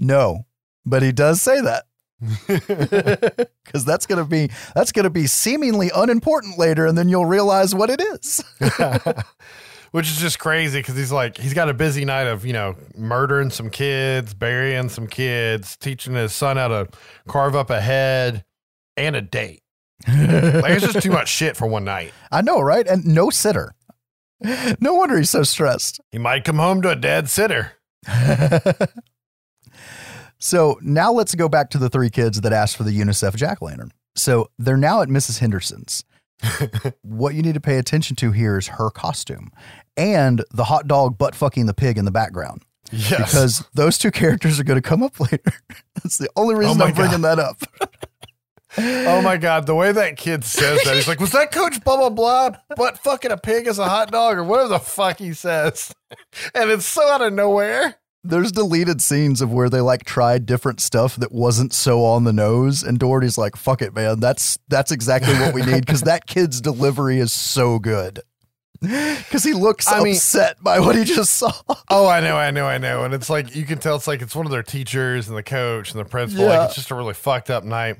No, 0.00 0.46
but 0.84 1.02
he 1.02 1.12
does 1.12 1.40
say 1.42 1.60
that. 1.60 1.84
Because 3.64 3.84
that's 3.86 4.04
gonna 4.06 4.24
be 4.26 4.50
that's 4.74 4.92
gonna 4.92 5.08
be 5.08 5.26
seemingly 5.26 5.90
unimportant 5.94 6.58
later, 6.58 6.84
and 6.84 6.98
then 6.98 7.08
you'll 7.08 7.24
realize 7.24 7.74
what 7.74 7.88
it 7.88 8.00
is. 8.02 8.44
which 9.92 10.10
is 10.10 10.18
just 10.18 10.38
crazy 10.38 10.80
because 10.80 10.96
he's 10.96 11.12
like 11.12 11.38
he's 11.38 11.54
got 11.54 11.68
a 11.68 11.74
busy 11.74 12.04
night 12.04 12.26
of 12.26 12.44
you 12.44 12.52
know 12.52 12.76
murdering 12.96 13.50
some 13.50 13.70
kids, 13.70 14.34
burying 14.34 14.88
some 14.88 15.06
kids, 15.06 15.76
teaching 15.76 16.14
his 16.14 16.32
son 16.34 16.56
how 16.56 16.68
to 16.68 16.88
carve 17.28 17.54
up 17.54 17.70
a 17.70 17.80
head, 17.80 18.44
and 18.96 19.16
a 19.16 19.22
date. 19.22 19.62
like 20.06 20.72
it's 20.72 20.92
just 20.92 21.02
too 21.02 21.12
much 21.12 21.28
shit 21.30 21.56
for 21.56 21.66
one 21.66 21.84
night. 21.84 22.12
I 22.30 22.42
know, 22.42 22.60
right? 22.60 22.86
And 22.86 23.06
no 23.06 23.30
sitter. 23.30 23.72
No 24.80 24.94
wonder 24.94 25.16
he's 25.16 25.30
so 25.30 25.44
stressed. 25.44 26.00
He 26.10 26.18
might 26.18 26.42
come 26.42 26.56
home 26.56 26.82
to 26.82 26.90
a 26.90 26.96
dead 26.96 27.30
sitter. 27.30 27.72
So 30.42 30.76
now 30.82 31.12
let's 31.12 31.36
go 31.36 31.48
back 31.48 31.70
to 31.70 31.78
the 31.78 31.88
three 31.88 32.10
kids 32.10 32.40
that 32.40 32.52
asked 32.52 32.76
for 32.76 32.82
the 32.82 32.90
UNICEF 32.98 33.36
jack 33.36 33.62
o' 33.62 33.66
lantern. 33.66 33.92
So 34.16 34.50
they're 34.58 34.76
now 34.76 35.00
at 35.00 35.08
Mrs. 35.08 35.38
Henderson's. 35.38 36.04
what 37.02 37.34
you 37.34 37.42
need 37.42 37.54
to 37.54 37.60
pay 37.60 37.78
attention 37.78 38.16
to 38.16 38.32
here 38.32 38.58
is 38.58 38.68
her 38.68 38.90
costume 38.90 39.50
and 39.96 40.44
the 40.52 40.64
hot 40.64 40.86
dog 40.86 41.18
butt 41.18 41.34
fucking 41.34 41.66
the 41.66 41.74
pig 41.74 41.98
in 41.98 42.04
the 42.04 42.10
background. 42.10 42.62
Yes. 42.90 43.32
Because 43.32 43.64
those 43.74 43.96
two 43.96 44.10
characters 44.10 44.60
are 44.60 44.64
going 44.64 44.80
to 44.80 44.86
come 44.86 45.02
up 45.02 45.18
later. 45.18 45.52
That's 45.94 46.18
the 46.18 46.28
only 46.36 46.54
reason 46.54 46.76
oh 46.76 46.78
my 46.78 46.86
I'm 46.86 46.94
bringing 46.94 47.22
that 47.22 47.38
up. 47.38 47.62
Oh 48.78 49.20
my 49.20 49.36
god, 49.36 49.66
the 49.66 49.74
way 49.74 49.92
that 49.92 50.16
kid 50.16 50.44
says 50.44 50.82
that, 50.84 50.94
he's 50.94 51.06
like, 51.06 51.20
"Was 51.20 51.32
that 51.32 51.52
Coach 51.52 51.84
blah 51.84 51.96
blah 51.98 52.08
blah, 52.08 52.52
but 52.74 52.98
fucking 52.98 53.30
a 53.30 53.36
pig 53.36 53.66
as 53.66 53.78
a 53.78 53.86
hot 53.86 54.10
dog 54.10 54.38
or 54.38 54.44
whatever 54.44 54.70
the 54.70 54.78
fuck 54.78 55.18
he 55.18 55.34
says," 55.34 55.92
and 56.54 56.70
it's 56.70 56.86
so 56.86 57.06
out 57.10 57.20
of 57.20 57.34
nowhere. 57.34 57.96
There's 58.24 58.52
deleted 58.52 59.02
scenes 59.02 59.40
of 59.40 59.52
where 59.52 59.68
they 59.68 59.80
like 59.80 60.04
tried 60.04 60.46
different 60.46 60.80
stuff 60.80 61.16
that 61.16 61.32
wasn't 61.32 61.72
so 61.72 62.04
on 62.04 62.22
the 62.24 62.32
nose, 62.32 62.82
and 62.84 62.98
Dougherty's 62.98 63.36
like, 63.36 63.56
"Fuck 63.56 63.82
it, 63.82 63.94
man. 63.94 64.20
That's 64.20 64.58
that's 64.68 64.92
exactly 64.92 65.34
what 65.34 65.52
we 65.54 65.62
need." 65.62 65.84
Because 65.84 66.02
that 66.02 66.26
kid's 66.26 66.60
delivery 66.60 67.18
is 67.18 67.32
so 67.32 67.78
good. 67.78 68.20
Because 68.82 69.44
he 69.44 69.52
looks 69.52 69.86
I 69.86 70.02
mean- 70.02 70.14
upset 70.16 70.56
by 70.60 70.80
what 70.80 70.96
he 70.96 71.04
just 71.04 71.34
saw. 71.34 71.52
Oh, 71.88 72.08
I 72.08 72.20
know, 72.20 72.36
I 72.36 72.50
know, 72.50 72.66
I 72.66 72.78
know, 72.78 73.04
and 73.04 73.12
it's 73.14 73.28
like 73.30 73.54
you 73.54 73.64
can 73.64 73.78
tell 73.78 73.94
it's 73.96 74.06
like 74.08 74.22
it's 74.22 74.34
one 74.34 74.44
of 74.46 74.50
their 74.50 74.62
teachers 74.62 75.28
and 75.28 75.36
the 75.36 75.42
coach 75.42 75.92
and 75.92 76.00
the 76.00 76.04
principal. 76.04 76.44
Yeah. 76.46 76.58
Like 76.58 76.66
it's 76.68 76.74
just 76.76 76.90
a 76.90 76.94
really 76.94 77.14
fucked 77.14 77.48
up 77.50 77.64
night. 77.64 77.96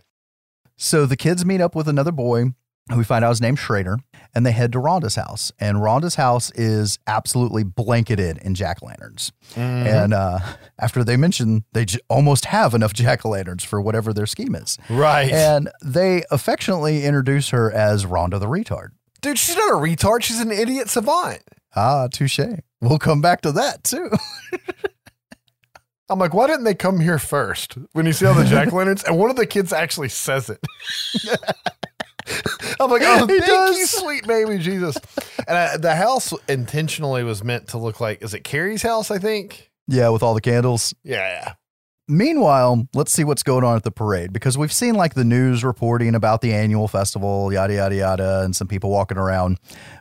So 0.76 1.04
the 1.06 1.16
kids 1.16 1.44
meet 1.44 1.60
up 1.60 1.76
with 1.76 1.88
another 1.88 2.10
boy 2.10 2.46
who 2.90 2.96
we 2.98 3.04
find 3.04 3.24
out 3.24 3.28
his 3.28 3.40
name's 3.40 3.60
Schrader, 3.60 3.98
and 4.34 4.46
they 4.46 4.52
head 4.52 4.72
to 4.72 4.78
Rhonda's 4.78 5.14
house. 5.16 5.52
And 5.60 5.78
Rhonda's 5.78 6.14
house 6.14 6.50
is 6.52 6.98
absolutely 7.06 7.64
blanketed 7.64 8.38
in 8.38 8.54
jack 8.54 8.78
o' 8.82 8.86
lanterns. 8.86 9.32
Mhm. 9.54 9.58
And 9.86 10.14
uh, 10.14 10.38
after 10.78 11.04
they 11.04 11.16
mention 11.16 11.64
they 11.72 11.84
j- 11.84 12.00
almost 12.08 12.46
have 12.46 12.74
enough 12.74 12.92
jack 12.94 13.24
o' 13.26 13.30
lanterns 13.30 13.64
for 13.64 13.80
whatever 13.80 14.12
their 14.12 14.26
scheme 14.26 14.54
is. 14.54 14.78
Right. 14.88 15.30
And 15.30 15.70
they 15.84 16.24
affectionately 16.30 17.04
introduce 17.04 17.50
her 17.50 17.70
as 17.70 18.04
Rhonda 18.06 18.40
the 18.40 18.46
retard. 18.48 18.88
Dude, 19.20 19.38
she's 19.38 19.56
not 19.56 19.70
a 19.70 19.76
retard. 19.76 20.22
She's 20.22 20.40
an 20.40 20.50
idiot 20.50 20.88
savant. 20.88 21.42
Ah, 21.76 22.08
touche. 22.08 22.40
We'll 22.80 22.98
come 22.98 23.20
back 23.20 23.40
to 23.42 23.52
that 23.52 23.84
too. 23.84 24.10
I'm 26.08 26.18
like, 26.18 26.34
why 26.34 26.46
didn't 26.46 26.64
they 26.64 26.74
come 26.74 27.00
here 27.00 27.18
first 27.18 27.78
when 27.92 28.04
you 28.04 28.12
see 28.12 28.26
all 28.26 28.34
the 28.34 28.44
jack 28.48 28.70
lanterns? 28.72 29.02
And 29.04 29.16
one 29.18 29.30
of 29.30 29.36
the 29.36 29.46
kids 29.46 29.72
actually 29.72 30.10
says 30.10 30.50
it. 30.50 30.60
I'm 32.80 32.90
like, 32.90 33.02
oh, 33.04 33.26
He 33.26 33.38
thank 33.38 33.46
does. 33.46 33.78
you, 33.78 33.86
sweet 33.86 34.26
baby 34.26 34.58
Jesus. 34.58 34.96
And 35.46 35.56
I, 35.56 35.76
the 35.76 35.94
house 35.94 36.32
intentionally 36.48 37.24
was 37.24 37.42
meant 37.44 37.68
to 37.68 37.78
look 37.78 38.00
like, 38.00 38.22
is 38.22 38.34
it 38.34 38.44
Carrie's 38.44 38.82
house? 38.82 39.10
I 39.10 39.18
think. 39.18 39.70
yeah, 39.88 40.08
with 40.10 40.22
all 40.22 40.34
the 40.34 40.40
candles. 40.40 40.94
Yeah, 41.04 41.16
yeah. 41.28 41.52
Meanwhile, 42.08 42.88
let's 42.94 43.12
see 43.12 43.22
what's 43.24 43.42
going 43.44 43.64
on 43.64 43.76
at 43.76 43.84
the 43.84 43.90
parade 43.92 44.32
because 44.32 44.58
we've 44.58 44.72
seen 44.72 44.94
like 44.96 45.14
the 45.14 45.24
news 45.24 45.62
reporting 45.64 46.14
about 46.14 46.40
the 46.40 46.52
annual 46.52 46.88
festival, 46.88 47.52
yada, 47.52 47.74
yada, 47.74 47.94
yada, 47.94 48.40
and 48.42 48.54
some 48.56 48.66
people 48.66 48.90
walking 48.90 49.16
around. 49.18 49.58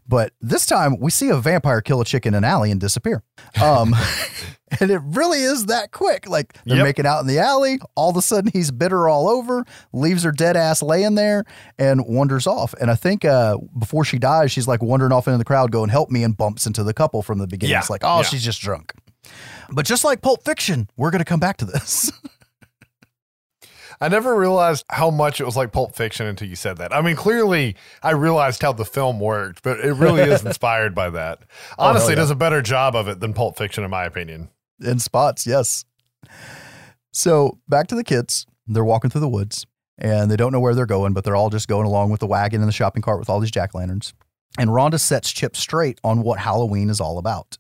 But 0.08 0.34
this 0.42 0.66
time 0.66 0.98
we 1.00 1.12
see 1.12 1.30
a 1.30 1.38
vampire 1.38 1.80
kill 1.80 2.02
a 2.02 2.06
chick 2.06 2.26
in 2.26 2.34
an 2.34 2.44
alley 2.44 2.72
and 2.72 2.82
disappear. 2.82 3.24
Um, 3.62 3.96
and 4.80 4.90
it 4.90 5.00
really 5.06 5.40
is 5.42 5.68
that 5.68 5.92
quick. 5.92 6.28
Like 6.28 6.54
they're 6.66 6.78
Yep. 6.78 6.84
making 6.86 7.06
out 7.06 7.22
in 7.22 7.28
the 7.28 7.38
alley. 7.40 7.80
All 7.96 8.10
of 8.10 8.18
a 8.18 8.22
sudden 8.22 8.50
he's 8.52 8.72
bit 8.72 8.92
her 8.92 9.08
all 9.08 9.30
over, 9.30 9.64
leaves 9.94 10.24
her 10.24 10.32
dead 10.32 10.58
ass 10.58 10.82
laying 10.82 11.14
there 11.16 11.46
and 11.78 12.04
wanders 12.08 12.48
off. 12.48 12.74
And 12.82 12.90
I 12.90 12.96
think 12.96 13.24
uh, 13.24 13.58
before 13.78 14.04
she 14.04 14.18
dies, 14.18 14.52
she's 14.52 14.68
like 14.68 14.82
wandering 14.82 15.12
off 15.12 15.28
into 15.28 15.38
the 15.38 15.46
crowd 15.46 15.72
going, 15.72 15.90
help 15.90 16.10
me, 16.10 16.24
and 16.24 16.36
bumps 16.36 16.66
into 16.66 16.84
the 16.84 16.94
couple 16.96 17.22
from 17.22 17.38
the 17.38 17.48
beginning. 17.48 17.74
Yeah. 17.74 17.80
It's 17.80 17.90
like, 17.92 18.02
oh, 18.04 18.18
Yeah. 18.18 18.24
she's 18.24 18.44
just 18.44 18.60
drunk. 18.60 18.92
But 19.72 19.86
just 19.86 20.04
like 20.04 20.22
Pulp 20.22 20.44
Fiction, 20.44 20.90
we're 20.98 21.12
going 21.12 21.20
to 21.20 21.26
come 21.26 21.40
back 21.40 21.58
to 21.58 21.66
this. 21.66 22.12
I 24.02 24.08
never 24.08 24.36
realized 24.36 24.84
how 24.90 25.12
much 25.12 25.40
it 25.40 25.46
was 25.46 25.56
like 25.56 25.72
Pulp 25.72 25.96
Fiction 25.96 26.26
until 26.26 26.48
you 26.48 26.56
said 26.56 26.78
that. 26.78 26.92
I 26.94 27.02
mean, 27.02 27.16
clearly 27.16 27.76
I 28.02 28.12
realized 28.12 28.64
how 28.64 28.72
the 28.74 28.84
film 28.86 29.20
worked, 29.20 29.62
but 29.62 29.80
it 29.80 29.94
really 29.94 30.24
is 30.24 30.44
inspired 30.46 30.96
by 30.96 31.12
that. 31.12 31.44
Oh, 31.78 31.90
Honestly, 31.90 32.10
yeah. 32.10 32.14
it 32.14 32.16
does 32.16 32.32
a 32.32 32.36
better 32.36 32.64
job 32.64 32.96
of 32.96 33.08
it 33.08 33.20
than 33.20 33.34
Pulp 33.34 33.58
Fiction, 33.58 33.84
in 33.84 33.92
my 33.92 34.06
opinion. 34.06 34.50
in 34.84 34.98
spots, 34.98 35.46
yes. 35.46 35.86
So 37.12 37.60
back 37.70 37.88
to 37.88 37.96
the 37.96 38.04
kids. 38.04 38.48
They're 38.66 38.84
walking 38.84 39.12
through 39.12 39.22
the 39.22 39.30
woods 39.30 39.68
and 40.00 40.32
they 40.32 40.36
don't 40.36 40.52
know 40.52 40.60
where 40.60 40.74
they're 40.74 40.86
going, 40.88 41.14
but 41.14 41.24
they're 41.24 41.36
all 41.36 41.50
just 41.52 41.68
going 41.68 41.86
along 41.86 42.10
with 42.10 42.22
the 42.22 42.28
wagon 42.28 42.62
and 42.62 42.68
the 42.68 42.74
shopping 42.74 43.04
cart 43.04 43.20
with 43.20 43.30
all 43.30 43.40
these 43.40 43.52
jack 43.52 43.76
lanterns. 43.76 44.14
And 44.58 44.72
Rhonda 44.72 45.00
sets 45.00 45.32
Chip 45.32 45.56
straight 45.56 46.00
on 46.04 46.24
what 46.24 46.40
Halloween 46.40 46.90
is 46.90 47.00
all 47.00 47.20
about. 47.20 47.58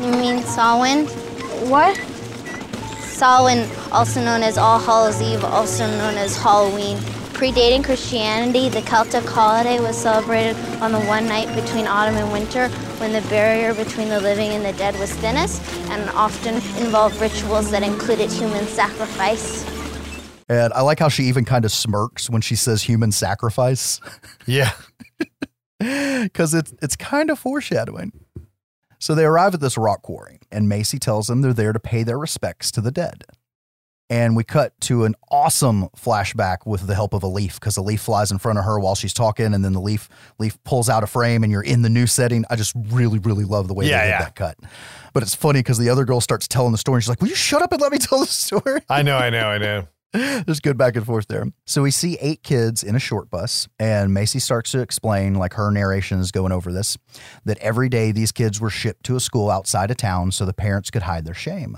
You 0.00 0.12
mean 0.12 0.42
Samhain? 0.44 1.04
What? 1.68 1.94
Samhain, 3.00 3.68
also 3.92 4.24
known 4.24 4.42
as 4.42 4.56
All 4.56 4.78
Hallows 4.78 5.20
Eve, 5.20 5.44
also 5.44 5.86
known 5.86 6.14
as 6.14 6.36
Halloween. 6.36 6.96
Predating 7.34 7.84
Christianity, 7.84 8.70
the 8.70 8.80
Celtic 8.80 9.24
holiday 9.24 9.78
was 9.78 9.98
celebrated 9.98 10.56
on 10.80 10.92
the 10.92 11.00
one 11.00 11.26
night 11.26 11.54
between 11.54 11.86
autumn 11.86 12.16
and 12.16 12.32
winter 12.32 12.68
when 12.98 13.12
the 13.12 13.20
barrier 13.28 13.74
between 13.74 14.08
the 14.08 14.20
living 14.20 14.52
and 14.52 14.64
the 14.64 14.72
dead 14.72 14.98
was 14.98 15.12
thinnest 15.16 15.62
and 15.90 16.08
often 16.10 16.54
involved 16.82 17.20
rituals 17.20 17.70
that 17.70 17.82
included 17.82 18.30
human 18.30 18.64
sacrifice. 18.66 19.66
And 20.48 20.72
I 20.72 20.80
like 20.80 20.98
how 20.98 21.10
she 21.10 21.24
even 21.24 21.44
kind 21.44 21.66
of 21.66 21.72
smirks 21.72 22.30
when 22.30 22.40
she 22.40 22.56
says 22.56 22.82
human 22.82 23.12
sacrifice 23.12 24.00
Yeah. 24.46 24.72
because 25.78 26.54
it's, 26.54 26.72
it's 26.80 26.96
kind 26.96 27.28
of 27.28 27.38
foreshadowing. 27.38 28.12
So 29.00 29.14
they 29.14 29.24
arrive 29.24 29.54
at 29.54 29.60
this 29.60 29.78
rock 29.78 30.02
quarry, 30.02 30.40
and 30.52 30.68
Macy 30.68 30.98
tells 30.98 31.26
them 31.26 31.40
they're 31.40 31.52
there 31.54 31.72
to 31.72 31.80
pay 31.80 32.02
their 32.02 32.18
respects 32.18 32.70
to 32.72 32.80
the 32.80 32.90
dead. 32.92 33.24
And 34.10 34.34
we 34.36 34.42
cut 34.42 34.78
to 34.82 35.04
an 35.04 35.14
awesome 35.30 35.88
flashback 35.96 36.66
with 36.66 36.86
the 36.88 36.96
help 36.96 37.14
of 37.14 37.22
a 37.22 37.28
leaf 37.28 37.60
because 37.60 37.76
a 37.76 37.82
leaf 37.82 38.00
flies 38.02 38.32
in 38.32 38.38
front 38.38 38.58
of 38.58 38.64
her 38.64 38.78
while 38.78 38.94
she's 38.94 39.14
talking, 39.14 39.54
and 39.54 39.64
then 39.64 39.72
the 39.72 39.80
leaf 39.80 40.08
leaf 40.38 40.62
pulls 40.64 40.88
out 40.90 41.02
a 41.02 41.06
frame, 41.06 41.42
and 41.44 41.50
you're 41.50 41.62
in 41.62 41.82
the 41.82 41.88
new 41.88 42.06
setting. 42.06 42.44
I 42.50 42.56
just 42.56 42.74
really, 42.74 43.18
really 43.20 43.44
love 43.44 43.68
the 43.68 43.74
way 43.74 43.86
Yeah, 43.88 43.98
they 44.00 44.04
did 44.06 44.10
yeah. 44.10 44.18
that 44.24 44.34
cut. 44.34 44.58
But 45.14 45.22
it's 45.22 45.34
funny 45.34 45.60
because 45.60 45.78
the 45.78 45.88
other 45.88 46.04
girl 46.04 46.20
starts 46.20 46.46
telling 46.46 46.72
the 46.72 46.78
story, 46.78 46.96
and 46.96 47.04
she's 47.04 47.08
like, 47.08 47.20
"Will 47.22 47.28
you 47.28 47.34
shut 47.36 47.62
up 47.62 47.72
and 47.72 47.80
let 47.80 47.92
me 47.92 47.98
tell 47.98 48.18
the 48.20 48.26
story?" 48.26 48.82
I 48.90 49.02
know, 49.02 49.16
I 49.16 49.30
know, 49.30 49.46
I 49.48 49.58
know. 49.58 49.86
There's 50.12 50.60
good 50.60 50.76
back 50.76 50.96
and 50.96 51.06
forth 51.06 51.28
there. 51.28 51.46
So 51.66 51.82
we 51.82 51.90
see 51.90 52.18
eight 52.20 52.42
kids 52.42 52.82
in 52.82 52.96
a 52.96 52.98
short 52.98 53.30
bus, 53.30 53.68
and 53.78 54.12
Macy 54.12 54.40
starts 54.40 54.72
to 54.72 54.80
explain, 54.80 55.34
like 55.34 55.54
her 55.54 55.70
narration 55.70 56.18
is 56.18 56.32
going 56.32 56.52
over 56.52 56.72
this, 56.72 56.98
that 57.44 57.58
every 57.58 57.88
day 57.88 58.10
these 58.10 58.32
kids 58.32 58.60
were 58.60 58.70
shipped 58.70 59.04
to 59.04 59.16
a 59.16 59.20
school 59.20 59.50
outside 59.50 59.90
of 59.90 59.96
town 59.96 60.32
so 60.32 60.44
the 60.44 60.52
parents 60.52 60.90
could 60.90 61.02
hide 61.02 61.24
their 61.24 61.34
shame. 61.34 61.76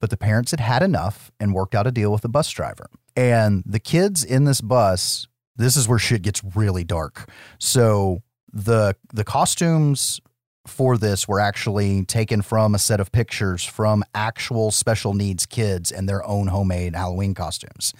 But 0.00 0.10
the 0.10 0.16
parents 0.16 0.50
had 0.50 0.60
had 0.60 0.82
enough 0.82 1.30
and 1.40 1.54
worked 1.54 1.74
out 1.74 1.86
a 1.86 1.92
deal 1.92 2.12
with 2.12 2.22
the 2.22 2.28
bus 2.28 2.50
driver. 2.50 2.86
And 3.16 3.62
the 3.64 3.80
kids 3.80 4.24
in 4.24 4.44
this 4.44 4.60
bus, 4.60 5.28
this 5.56 5.76
is 5.76 5.88
where 5.88 5.98
shit 5.98 6.22
gets 6.22 6.42
really 6.56 6.84
dark. 6.84 7.30
So 7.58 8.22
the 8.52 8.96
the 9.12 9.24
costumes 9.24 10.20
for 10.66 10.96
this 10.96 11.26
were 11.26 11.40
actually 11.40 12.04
taken 12.04 12.42
from 12.42 12.74
a 12.74 12.78
set 12.78 13.00
of 13.00 13.10
pictures 13.12 13.64
from 13.64 14.04
actual 14.14 14.70
special 14.70 15.14
needs 15.14 15.46
kids 15.46 15.90
and 15.90 16.08
their 16.08 16.24
own 16.26 16.48
homemade 16.48 16.94
Halloween 16.94 17.34
costumes. 17.34 17.92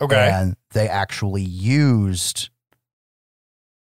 Okay. 0.00 0.30
And 0.32 0.56
they 0.72 0.88
actually 0.88 1.42
used 1.42 2.50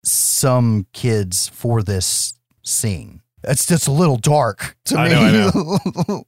some 0.04 0.88
kids 0.94 1.48
for 1.50 1.82
this 1.84 2.34
scene. 2.64 3.22
It's 3.46 3.66
just 3.66 3.88
a 3.88 3.92
little 3.92 4.16
dark 4.16 4.78
to 4.86 4.98
I 4.98 5.10
me. 5.10 5.32
know, 5.32 6.24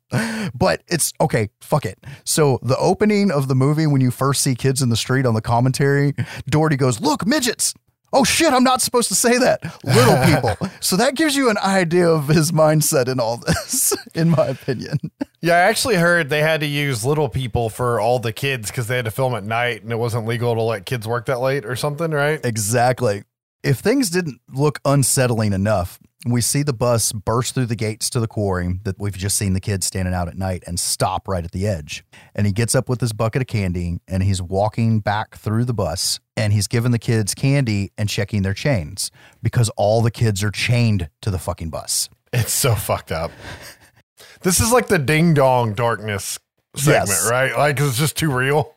but 0.54 0.82
it's 0.88 1.14
okay, 1.22 1.50
fuck 1.62 1.86
it. 1.86 1.98
So 2.26 2.60
the 2.62 2.78
opening 2.78 3.32
of 3.32 3.48
the 3.48 3.56
movie 3.56 3.88
when 3.88 4.02
you 4.02 4.12
first 4.12 4.42
see 4.42 4.54
kids 4.54 4.82
in 4.82 4.90
the 4.90 4.98
street 4.98 5.26
on 5.26 5.34
the 5.34 5.42
commentary, 5.42 6.14
Dougherty 6.50 6.76
goes, 6.76 7.00
"Look, 7.00 7.26
midgets." 7.26 7.74
Oh 8.16 8.24
shit, 8.24 8.54
I'm 8.54 8.64
not 8.64 8.82
supposed 8.82 9.10
to 9.10 9.16
say 9.16 9.38
that. 9.40 9.62
Little 9.84 10.18
people. 10.24 10.70
so 10.80 10.96
that 10.96 11.16
gives 11.16 11.36
you 11.36 11.50
an 11.50 11.58
idea 11.58 12.08
of 12.08 12.30
his 12.30 12.54
mindset 12.54 13.10
in 13.10 13.20
all 13.20 13.36
this, 13.36 13.94
in 14.16 14.30
my 14.30 14.48
opinion. 14.48 15.12
Yeah, 15.42 15.56
I 15.56 15.60
actually 15.60 15.96
heard 15.96 16.30
they 16.30 16.42
had 16.42 16.62
to 16.62 16.66
use 16.66 17.04
little 17.04 17.28
people 17.28 17.70
for 17.70 18.00
all 18.00 18.20
the 18.20 18.32
kids 18.32 18.72
because 18.72 18.88
they 18.88 18.96
had 18.96 19.04
to 19.04 19.12
film 19.12 19.36
at 19.36 19.44
night 19.44 19.84
and 19.84 19.92
it 19.92 19.98
wasn't 19.98 20.28
legal 20.28 20.56
to 20.56 20.62
let 20.62 20.86
kids 20.86 21.06
work 21.06 21.26
that 21.26 21.42
late 21.42 21.66
or 21.66 21.76
something, 21.76 22.12
right? 22.12 22.40
Exactly. 22.46 23.24
If 23.66 23.80
things 23.80 24.12
didn't 24.12 24.42
look 24.54 24.80
unsettling 24.86 25.52
enough, 25.52 25.98
we 26.28 26.40
see 26.42 26.62
the 26.62 26.72
bus 26.72 27.12
burst 27.12 27.56
through 27.56 27.66
the 27.66 27.76
gates 27.76 28.12
to 28.12 28.20
the 28.20 28.28
quarry 28.28 28.80
that 28.84 29.00
we've 29.00 29.18
just 29.18 29.36
seen 29.38 29.54
the 29.54 29.60
kids 29.60 29.88
standing 29.88 30.14
out 30.14 30.28
at 30.28 30.38
night 30.38 30.64
and 30.68 30.80
stop 30.80 31.28
right 31.28 31.44
at 31.44 31.52
the 31.52 31.68
edge. 31.68 32.04
And 32.36 32.46
he 32.46 32.54
gets 32.54 32.76
up 32.76 32.88
with 32.90 33.02
his 33.02 33.12
bucket 33.12 33.42
of 33.42 33.48
candy 33.48 33.98
and 34.08 34.22
he's 34.22 34.40
walking 34.40 35.00
back 35.00 35.36
through 35.36 35.66
the 35.66 35.74
bus 35.74 36.20
and 36.38 36.54
he's 36.54 36.68
giving 36.68 36.92
the 36.92 37.00
kids 37.00 37.34
candy 37.34 37.92
and 37.98 38.08
checking 38.08 38.44
their 38.44 38.54
chains 38.54 39.10
because 39.42 39.70
all 39.78 40.04
the 40.04 40.12
kids 40.12 40.44
are 40.44 40.52
chained 40.52 41.10
to 41.22 41.32
the 41.32 41.40
fucking 41.40 41.72
bus. 41.72 42.08
It's 42.34 42.54
so 42.54 42.76
fucked 42.76 43.12
up. 43.12 43.32
This 44.42 44.60
is 44.60 44.72
like 44.72 44.88
the 44.90 45.00
ding 45.00 45.34
dong 45.34 45.74
darkness 45.74 46.38
segment, 46.76 47.08
Yes. 47.10 47.30
right? 47.32 47.56
Like 47.58 47.80
it's 47.80 47.98
just 47.98 48.16
too 48.16 48.32
real. 48.32 48.75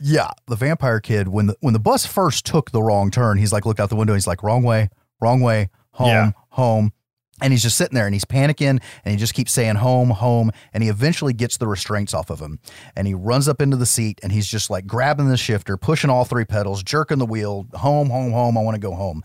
Yeah, 0.00 0.30
the 0.46 0.56
vampire 0.56 1.00
kid 1.00 1.28
when 1.28 1.46
the 1.48 1.56
when 1.60 1.72
the 1.74 1.80
bus 1.80 2.06
first 2.06 2.44
took 2.46 2.70
the 2.70 2.82
wrong 2.82 3.10
turn, 3.10 3.38
he's 3.38 3.52
like 3.52 3.66
looked 3.66 3.80
out 3.80 3.90
the 3.90 3.96
window, 3.96 4.14
he's 4.14 4.26
like 4.26 4.42
wrong 4.42 4.62
way, 4.62 4.88
wrong 5.20 5.40
way, 5.40 5.68
home, 5.92 6.08
Yeah. 6.08 6.30
home. 6.50 6.92
And 7.40 7.52
he's 7.52 7.62
just 7.62 7.76
sitting 7.76 7.94
there 7.94 8.06
and 8.06 8.12
he's 8.14 8.24
panicking 8.24 8.80
and 9.04 9.12
he 9.12 9.16
just 9.16 9.32
keeps 9.32 9.52
saying 9.52 9.76
home, 9.76 10.10
home. 10.10 10.50
And 10.72 10.82
he 10.82 10.88
eventually 10.88 11.32
gets 11.32 11.56
the 11.56 11.68
restraints 11.68 12.12
off 12.12 12.30
of 12.30 12.40
him. 12.40 12.58
And 12.96 13.06
he 13.06 13.14
runs 13.14 13.46
up 13.46 13.62
into 13.62 13.76
the 13.76 13.86
seat 13.86 14.18
and 14.24 14.32
he's 14.32 14.48
just 14.48 14.70
like 14.70 14.88
grabbing 14.88 15.28
the 15.28 15.36
shifter, 15.36 15.76
pushing 15.76 16.10
all 16.10 16.24
three 16.24 16.44
pedals, 16.44 16.82
jerking 16.82 17.18
the 17.18 17.26
wheel, 17.26 17.68
home, 17.74 18.10
home, 18.10 18.32
home. 18.32 18.58
I 18.58 18.62
want 18.62 18.74
to 18.74 18.80
go 18.80 18.92
home. 18.92 19.22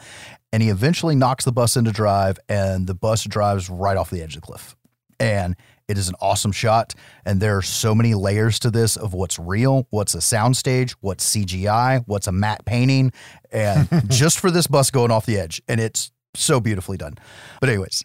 And 0.52 0.62
he 0.62 0.70
eventually 0.70 1.16
knocks 1.16 1.44
the 1.44 1.52
bus 1.52 1.76
into 1.76 1.92
drive 1.92 2.38
and 2.48 2.86
the 2.86 2.94
bus 2.94 3.24
drives 3.24 3.68
right 3.68 3.98
off 3.98 4.12
the 4.12 4.22
edge 4.22 4.36
of 4.36 4.42
the 4.44 4.46
cliff. 4.46 4.76
And 5.20 5.56
it 5.88 5.98
is 5.98 6.10
an 6.10 6.16
awesome 6.22 6.52
shot. 6.52 6.94
And 7.26 7.42
there 7.42 7.58
are 7.58 7.62
so 7.62 7.94
many 7.94 8.14
layers 8.14 8.60
to 8.60 8.72
this 8.72 8.96
of 8.96 9.14
what's 9.14 9.38
real, 9.38 9.88
what's 9.90 10.16
a 10.16 10.20
soundstage, 10.20 10.96
what's 11.02 11.36
CGI, 11.36 12.04
what's 12.06 12.28
a 12.28 12.32
matte 12.32 12.66
painting, 12.66 13.12
and 13.52 13.88
just 14.10 14.40
for 14.40 14.52
this 14.52 14.68
bus 14.68 14.92
going 14.92 15.12
off 15.12 15.26
the 15.26 15.38
edge. 15.38 15.62
And 15.68 15.80
it's 15.80 16.12
so 16.36 16.60
beautifully 16.60 16.98
done. 16.98 17.16
But, 17.60 17.70
anyways, 17.70 18.04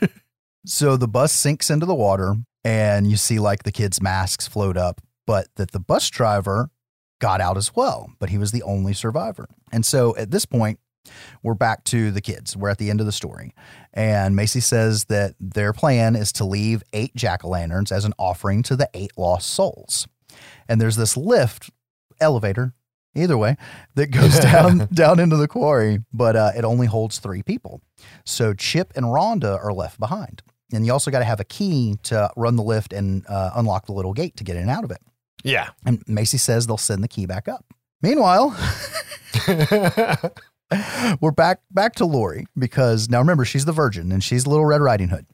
so 0.66 0.96
the 0.96 1.08
bus 1.08 1.32
sinks 1.32 1.70
into 1.70 1.86
the 1.86 1.94
water 1.94 2.36
and 2.64 3.10
you 3.10 3.16
see 3.16 3.38
like 3.38 3.64
the 3.64 3.72
kids' 3.72 4.00
masks 4.00 4.46
float 4.46 4.76
up, 4.76 5.00
but 5.26 5.48
that 5.56 5.72
the 5.72 5.80
bus 5.80 6.08
driver 6.10 6.70
got 7.20 7.40
out 7.40 7.56
as 7.56 7.74
well, 7.74 8.10
but 8.18 8.30
he 8.30 8.38
was 8.38 8.50
the 8.50 8.62
only 8.62 8.92
survivor. 8.92 9.48
And 9.70 9.86
so 9.86 10.16
at 10.16 10.30
this 10.30 10.44
point, 10.44 10.80
we're 11.42 11.54
back 11.54 11.84
to 11.84 12.10
the 12.10 12.20
kids. 12.20 12.56
We're 12.56 12.70
at 12.70 12.78
the 12.78 12.90
end 12.90 13.00
of 13.00 13.06
the 13.06 13.12
story. 13.12 13.54
And 13.92 14.36
Macy 14.36 14.60
says 14.60 15.04
that 15.04 15.34
their 15.40 15.72
plan 15.72 16.16
is 16.16 16.32
to 16.34 16.44
leave 16.44 16.82
eight 16.92 17.14
jack 17.14 17.44
o' 17.44 17.48
lanterns 17.48 17.92
as 17.92 18.04
an 18.04 18.14
offering 18.18 18.62
to 18.64 18.76
the 18.76 18.88
eight 18.94 19.12
lost 19.16 19.50
souls. 19.50 20.06
And 20.68 20.80
there's 20.80 20.96
this 20.96 21.16
lift, 21.16 21.70
elevator, 22.20 22.74
either 23.14 23.36
way, 23.36 23.56
that 23.94 24.08
goes 24.08 24.38
down 24.40 24.88
down 24.92 25.18
into 25.18 25.36
the 25.36 25.48
quarry, 25.48 25.98
but 26.12 26.36
uh, 26.36 26.52
it 26.56 26.64
only 26.64 26.86
holds 26.86 27.18
three 27.18 27.42
people. 27.42 27.82
So 28.24 28.54
Chip 28.54 28.92
and 28.96 29.06
Rhonda 29.06 29.62
are 29.62 29.72
left 29.72 30.00
behind. 30.00 30.42
And 30.72 30.86
you 30.86 30.92
also 30.92 31.10
got 31.10 31.18
to 31.18 31.26
have 31.26 31.40
a 31.40 31.44
key 31.44 31.96
to 32.04 32.30
run 32.34 32.56
the 32.56 32.62
lift 32.62 32.94
and 32.94 33.26
uh, 33.28 33.50
unlock 33.56 33.86
the 33.86 33.92
little 33.92 34.14
gate 34.14 34.36
to 34.38 34.44
get 34.44 34.56
in 34.56 34.62
and 34.62 34.70
out 34.70 34.84
of 34.84 34.90
it. 34.90 35.02
Yeah. 35.44 35.68
And 35.84 36.02
Macy 36.06 36.38
says 36.38 36.66
they'll 36.66 36.78
send 36.78 37.04
the 37.04 37.08
key 37.08 37.26
back 37.26 37.46
up. 37.46 37.66
Meanwhile, 38.00 38.56
we're 41.20 41.30
back 41.30 41.60
back 41.70 41.94
to 41.96 42.04
Laurie 42.04 42.46
because 42.56 43.08
now 43.08 43.18
remember 43.18 43.44
she's 43.44 43.64
the 43.64 43.72
virgin 43.72 44.12
and 44.12 44.22
she's 44.22 44.46
Little 44.46 44.64
Red 44.64 44.80
Riding 44.80 45.08
Hood, 45.08 45.26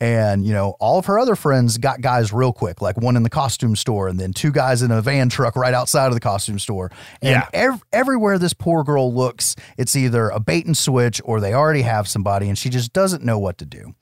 and 0.00 0.44
you 0.44 0.52
know 0.52 0.76
all 0.80 0.98
of 0.98 1.06
her 1.06 1.18
other 1.18 1.36
friends 1.36 1.78
got 1.78 2.00
guys 2.00 2.32
real 2.32 2.52
quick, 2.52 2.80
like 2.82 2.96
one 2.96 3.16
in 3.16 3.22
the 3.22 3.30
costume 3.30 3.76
store 3.76 4.08
and 4.08 4.18
then 4.18 4.32
two 4.32 4.50
guys 4.52 4.82
in 4.82 4.90
a 4.90 5.00
van 5.02 5.28
truck 5.28 5.56
right 5.56 5.74
outside 5.74 6.06
of 6.08 6.14
the 6.14 6.20
costume 6.20 6.58
store. 6.58 6.90
And 7.22 7.30
Yeah. 7.32 7.48
ev- 7.52 7.82
everywhere 7.92 8.38
this 8.38 8.52
poor 8.54 8.84
girl 8.84 9.12
looks, 9.12 9.56
it's 9.76 9.96
either 9.96 10.28
a 10.28 10.40
bait 10.40 10.66
and 10.66 10.76
switch 10.76 11.20
or 11.24 11.40
they 11.40 11.52
already 11.54 11.82
have 11.82 12.08
somebody 12.08 12.48
and 12.48 12.56
she 12.58 12.68
just 12.70 12.92
doesn't 12.92 13.22
know 13.24 13.38
what 13.38 13.58
to 13.58 13.66
do. 13.66 13.94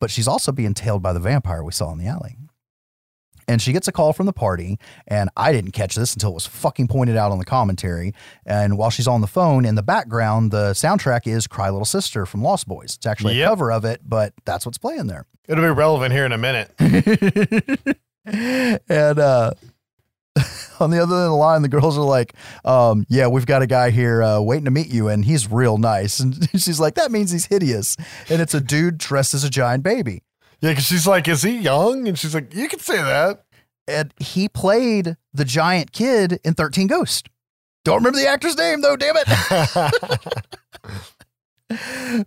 But 0.00 0.10
she's 0.10 0.28
also 0.28 0.52
being 0.52 0.74
tailed 0.74 1.02
by 1.02 1.12
the 1.12 1.20
vampire 1.20 1.62
we 1.64 1.72
saw 1.72 1.92
in 1.92 1.98
the 1.98 2.06
alley. 2.06 2.36
And 3.48 3.62
she 3.62 3.72
gets 3.72 3.86
a 3.86 3.92
call 3.92 4.12
from 4.12 4.26
the 4.26 4.32
party, 4.32 4.78
and 5.06 5.30
I 5.36 5.52
didn't 5.52 5.70
catch 5.72 5.94
this 5.94 6.14
until 6.14 6.30
it 6.30 6.34
was 6.34 6.46
fucking 6.46 6.88
pointed 6.88 7.16
out 7.16 7.30
on 7.30 7.38
the 7.38 7.44
commentary. 7.44 8.12
And 8.44 8.76
while 8.76 8.90
she's 8.90 9.06
on 9.06 9.20
the 9.20 9.26
phone, 9.28 9.64
in 9.64 9.76
the 9.76 9.82
background, 9.84 10.50
the 10.50 10.72
soundtrack 10.72 11.26
is 11.26 11.46
Cry 11.46 11.70
Little 11.70 11.84
Sister 11.84 12.26
from 12.26 12.42
Lost 12.42 12.66
Boys. 12.66 12.96
It's 12.96 13.06
actually 13.06 13.36
Yep. 13.38 13.46
a 13.46 13.50
cover 13.50 13.70
of 13.72 13.84
it, 13.84 14.00
but 14.04 14.32
that's 14.44 14.66
what's 14.66 14.78
playing 14.78 15.06
there. 15.06 15.26
It'll 15.48 15.62
be 15.62 15.70
relevant 15.70 16.12
here 16.12 16.24
in 16.26 16.32
a 16.32 16.38
minute. 16.38 16.72
and 18.24 19.18
uh, 19.18 19.52
on 20.80 20.90
the 20.90 20.98
other 21.02 21.14
end 21.14 21.24
of 21.24 21.30
the 21.30 21.36
line, 21.36 21.62
the 21.62 21.68
girls 21.68 21.96
are 21.96 22.04
like, 22.04 22.34
um, 22.64 23.06
"Yeah, 23.08 23.28
we've 23.28 23.46
got 23.46 23.62
a 23.62 23.66
guy 23.66 23.90
here 23.90 24.22
uh, 24.22 24.40
waiting 24.40 24.64
to 24.66 24.70
meet 24.70 24.88
you, 24.88 25.08
and 25.08 25.24
he's 25.24 25.50
real 25.50 25.78
nice." 25.78 26.18
And 26.20 26.48
she's 26.50 26.80
like, 26.80 26.94
"That 26.96 27.10
means 27.12 27.30
he's 27.30 27.46
hideous." 27.46 27.96
And 28.28 28.42
it's 28.42 28.54
a 28.54 28.60
dude 28.60 28.98
dressed 28.98 29.34
as 29.34 29.44
a 29.44 29.50
giant 29.50 29.82
baby. 29.84 30.22
Yeah, 30.60 30.70
because 30.70 30.84
she's 30.86 31.06
like, 31.06 31.28
"Is 31.28 31.42
he 31.42 31.58
young?" 31.58 32.08
And 32.08 32.18
she's 32.18 32.34
like, 32.34 32.54
"You 32.54 32.68
can 32.68 32.78
say 32.78 32.96
that." 32.96 33.44
And 33.88 34.12
he 34.18 34.48
played 34.48 35.16
the 35.32 35.44
giant 35.44 35.92
kid 35.92 36.40
in 36.44 36.54
Thirteen 36.54 36.86
Ghosts. 36.86 37.28
Don't 37.84 37.98
remember 37.98 38.18
the 38.18 38.26
actor's 38.26 38.56
name 38.56 38.80
though. 38.80 38.96
Damn 38.96 39.16
it. 39.16 39.26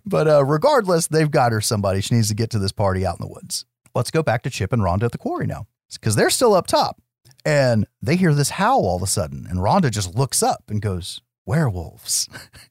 but 0.06 0.28
uh, 0.28 0.44
regardless, 0.44 1.06
they've 1.08 1.30
got 1.30 1.52
her 1.52 1.60
somebody. 1.60 2.00
She 2.00 2.14
needs 2.14 2.28
to 2.28 2.34
get 2.34 2.50
to 2.50 2.58
this 2.58 2.72
party 2.72 3.04
out 3.04 3.18
in 3.20 3.26
the 3.26 3.32
woods. 3.32 3.66
Let's 3.94 4.10
go 4.10 4.22
back 4.22 4.42
to 4.44 4.50
Chip 4.50 4.72
and 4.72 4.82
Rhonda 4.82 5.04
at 5.04 5.12
the 5.12 5.18
quarry 5.18 5.46
now 5.46 5.66
because 5.92 6.16
they're 6.16 6.30
still 6.30 6.54
up 6.54 6.66
top. 6.66 7.00
And 7.44 7.86
they 8.02 8.16
hear 8.16 8.34
this 8.34 8.50
howl 8.50 8.86
all 8.86 8.96
of 8.96 9.02
a 9.02 9.06
sudden. 9.06 9.46
And 9.48 9.58
Rhonda 9.60 9.90
just 9.90 10.14
looks 10.14 10.42
up 10.42 10.64
and 10.68 10.80
goes, 10.80 11.22
Werewolves. 11.46 12.28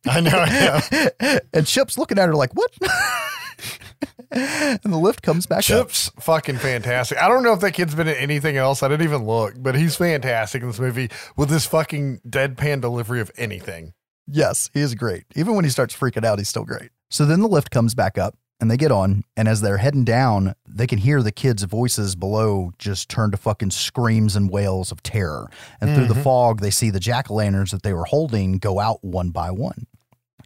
I 0.07 0.21
know. 0.21 0.45
Yeah. 0.47 1.39
and 1.53 1.67
Chip's 1.67 1.97
looking 1.97 2.17
at 2.17 2.27
her 2.27 2.35
like, 2.35 2.53
What? 2.53 2.71
and 4.31 4.79
the 4.93 4.97
lift 4.97 5.21
comes 5.23 5.45
back 5.47 5.59
up. 5.59 5.63
Chip's 5.63 6.11
fucking 6.19 6.57
fantastic. 6.57 7.17
I 7.21 7.27
don't 7.27 7.41
know 7.43 7.53
if 7.53 7.61
that 7.61 7.71
kid's 7.71 7.95
been 7.95 8.07
in 8.07 8.15
anything 8.15 8.57
else. 8.57 8.83
I 8.83 8.87
didn't 8.87 9.05
even 9.07 9.25
look, 9.25 9.55
but 9.57 9.75
he's 9.75 9.95
fantastic 9.95 10.61
in 10.61 10.67
this 10.67 10.79
movie 10.79 11.09
with 11.35 11.49
his 11.49 11.65
fucking 11.65 12.21
deadpan 12.27 12.81
delivery 12.81 13.21
of 13.21 13.31
anything. 13.37 13.93
Yes, 14.27 14.69
he 14.73 14.81
is 14.81 14.93
great. 14.93 15.23
Even 15.35 15.55
when 15.55 15.65
he 15.65 15.71
starts 15.71 15.95
freaking 15.95 16.23
out, 16.23 16.37
he's 16.37 16.49
still 16.49 16.65
great. 16.65 16.91
So 17.09 17.25
then 17.25 17.41
the 17.41 17.47
lift 17.47 17.71
comes 17.71 17.95
back 17.95 18.19
up 18.19 18.35
and 18.61 18.69
they 18.69 18.77
get 18.77 18.91
on. 18.91 19.23
And 19.35 19.47
as 19.47 19.61
they're 19.61 19.77
heading 19.77 20.03
down, 20.05 20.53
they 20.67 20.85
can 20.85 20.99
hear 20.99 21.23
the 21.23 21.31
kids' 21.31 21.63
voices 21.63 22.15
below 22.15 22.71
just 22.77 23.09
turn 23.09 23.31
to 23.31 23.37
fucking 23.37 23.71
screams 23.71 24.35
and 24.35 24.51
wails 24.51 24.91
of 24.91 25.01
terror. 25.01 25.49
And 25.81 25.95
through 25.95 26.05
the 26.07 26.13
Mhm. 26.13 26.23
fog, 26.23 26.59
they 26.61 26.69
see 26.69 26.91
the 26.91 26.99
jack 26.99 27.31
o' 27.31 27.33
lanterns 27.33 27.71
that 27.71 27.81
they 27.81 27.93
were 27.93 28.05
holding 28.05 28.59
go 28.59 28.79
out 28.79 29.03
one 29.03 29.31
by 29.31 29.49
one. 29.49 29.87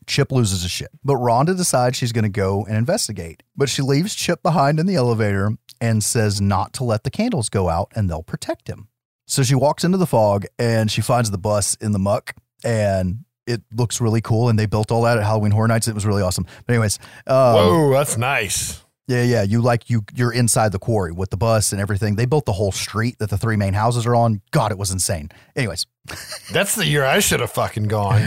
Chip 0.07 0.31
loses 0.31 0.63
his 0.63 0.71
shit, 0.71 0.89
but 1.03 1.15
Rhonda 1.15 1.55
decides 1.55 1.97
she's 1.97 2.11
going 2.11 2.23
to 2.23 2.29
go 2.29 2.65
and 2.65 2.77
investigate. 2.77 3.43
But 3.55 3.69
she 3.69 3.81
leaves 3.81 4.15
Chip 4.15 4.41
behind 4.43 4.79
in 4.79 4.85
the 4.85 4.95
elevator 4.95 5.57
and 5.81 6.03
says 6.03 6.39
not 6.39 6.73
to 6.73 6.83
let 6.83 7.03
the 7.03 7.11
candles 7.11 7.49
go 7.49 7.69
out 7.69 7.91
and 7.95 8.09
they'll 8.09 8.23
protect 8.23 8.67
him. 8.67 8.87
So 9.27 9.43
she 9.43 9.55
walks 9.55 9.83
into 9.83 9.97
the 9.97 10.05
fog 10.05 10.45
and 10.59 10.91
she 10.91 11.01
finds 11.01 11.31
the 11.31 11.37
bus 11.37 11.75
in 11.75 11.91
the 11.91 11.99
muck 11.99 12.35
and 12.63 13.25
it 13.47 13.61
looks 13.75 13.99
really 13.99 14.21
cool. 14.21 14.49
And 14.49 14.57
they 14.57 14.65
built 14.65 14.91
all 14.91 15.03
that 15.03 15.17
at 15.17 15.23
Halloween 15.23 15.51
Horror 15.51 15.67
Nights. 15.67 15.87
It 15.87 15.95
was 15.95 16.05
really 16.05 16.21
awesome. 16.21 16.45
But 16.65 16.73
anyways, 16.73 16.99
um, 17.27 17.55
Whoa, 17.55 17.91
that's 17.91 18.17
nice. 18.17 18.81
Yeah, 19.07 19.23
yeah. 19.23 19.43
You 19.43 19.61
like 19.61 19.89
you 19.89 20.03
you're 20.13 20.33
inside 20.33 20.71
the 20.71 20.79
quarry 20.79 21.11
with 21.11 21.29
the 21.29 21.37
bus 21.37 21.71
and 21.71 21.81
everything. 21.81 22.15
They 22.15 22.25
built 22.25 22.45
the 22.45 22.53
whole 22.53 22.71
street 22.71 23.19
that 23.19 23.29
the 23.29 23.37
three 23.37 23.57
main 23.57 23.73
houses 23.73 24.05
are 24.05 24.15
on. 24.15 24.41
God, 24.51 24.71
it 24.71 24.77
was 24.77 24.91
insane. 24.91 25.29
Anyways, 25.55 25.85
That's 26.51 26.75
the 26.75 26.85
year 26.85 27.05
I 27.05 27.19
should 27.19 27.39
have 27.39 27.51
fucking 27.51 27.85
gone. 27.85 28.21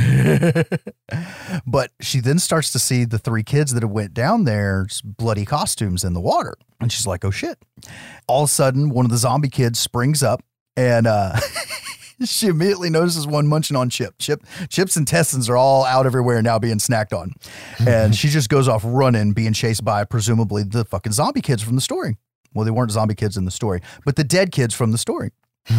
but 1.66 1.90
she 2.00 2.20
then 2.20 2.38
starts 2.38 2.72
to 2.72 2.78
see 2.78 3.04
the 3.04 3.18
three 3.18 3.42
kids 3.42 3.72
that 3.74 3.82
have 3.82 3.90
went 3.90 4.14
down 4.14 4.44
there's 4.44 5.02
bloody 5.02 5.44
costumes 5.44 6.04
in 6.04 6.12
the 6.14 6.20
water 6.20 6.54
and 6.80 6.90
she's 6.90 7.06
like 7.06 7.24
oh 7.24 7.30
shit 7.30 7.58
all 8.26 8.44
of 8.44 8.48
a 8.48 8.52
sudden 8.52 8.90
one 8.90 9.04
of 9.04 9.10
the 9.10 9.16
zombie 9.16 9.48
kids 9.48 9.78
springs 9.78 10.22
up 10.22 10.42
and 10.76 11.06
uh 11.06 11.32
she 12.24 12.48
immediately 12.48 12.90
notices 12.90 13.26
one 13.26 13.46
munching 13.46 13.76
on 13.76 13.90
chip. 13.90 14.14
Chip 14.18 14.42
chip's 14.68 14.96
intestines 14.96 15.48
are 15.48 15.56
all 15.56 15.84
out 15.84 16.06
everywhere 16.06 16.42
now 16.42 16.58
being 16.58 16.78
snacked 16.78 17.16
on. 17.16 17.32
And 17.86 18.14
she 18.16 18.28
just 18.28 18.48
goes 18.48 18.68
off 18.68 18.82
running 18.84 19.32
being 19.32 19.52
chased 19.52 19.84
by 19.84 20.04
presumably 20.04 20.62
the 20.62 20.84
fucking 20.84 21.12
zombie 21.12 21.42
kids 21.42 21.62
from 21.62 21.74
the 21.74 21.80
story. 21.80 22.16
Well 22.54 22.64
they 22.64 22.70
weren't 22.70 22.90
zombie 22.90 23.14
kids 23.14 23.36
in 23.36 23.44
the 23.44 23.50
story 23.50 23.80
but 24.04 24.16
the 24.16 24.24
dead 24.24 24.52
kids 24.52 24.74
from 24.74 24.92
the 24.92 24.98
story. 24.98 25.30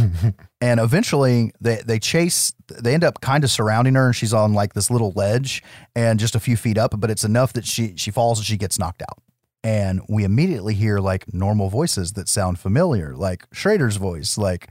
And 0.60 0.80
eventually 0.80 1.52
they 1.62 1.84
they 1.86 2.00
chase 2.00 2.52
they 2.68 2.96
end 2.96 3.04
up 3.04 3.22
kind 3.22 3.44
of 3.44 3.52
surrounding 3.52 3.94
her 3.94 4.08
and 4.08 4.16
she's 4.16 4.34
on 4.34 4.56
like 4.56 4.74
this 4.74 4.90
little 4.90 5.12
ledge 5.16 5.64
and 5.96 6.20
just 6.20 6.34
a 6.34 6.40
few 6.40 6.58
feet 6.58 6.80
up 6.80 7.00
but 7.00 7.12
it's 7.12 7.24
enough 7.24 7.54
that 7.54 7.64
she 7.64 7.96
she 7.96 8.10
falls 8.10 8.40
and 8.40 8.46
she 8.46 8.58
gets 8.58 8.80
knocked 8.80 9.04
out. 9.04 9.20
And 9.64 10.02
we 10.10 10.24
immediately 10.24 10.74
hear 10.74 10.98
like 10.98 11.32
normal 11.32 11.70
voices 11.70 12.14
that 12.14 12.28
sound 12.28 12.58
familiar 12.60 13.16
like 13.16 13.44
schrader's 13.54 13.98
voice 13.98 14.36
like 14.36 14.68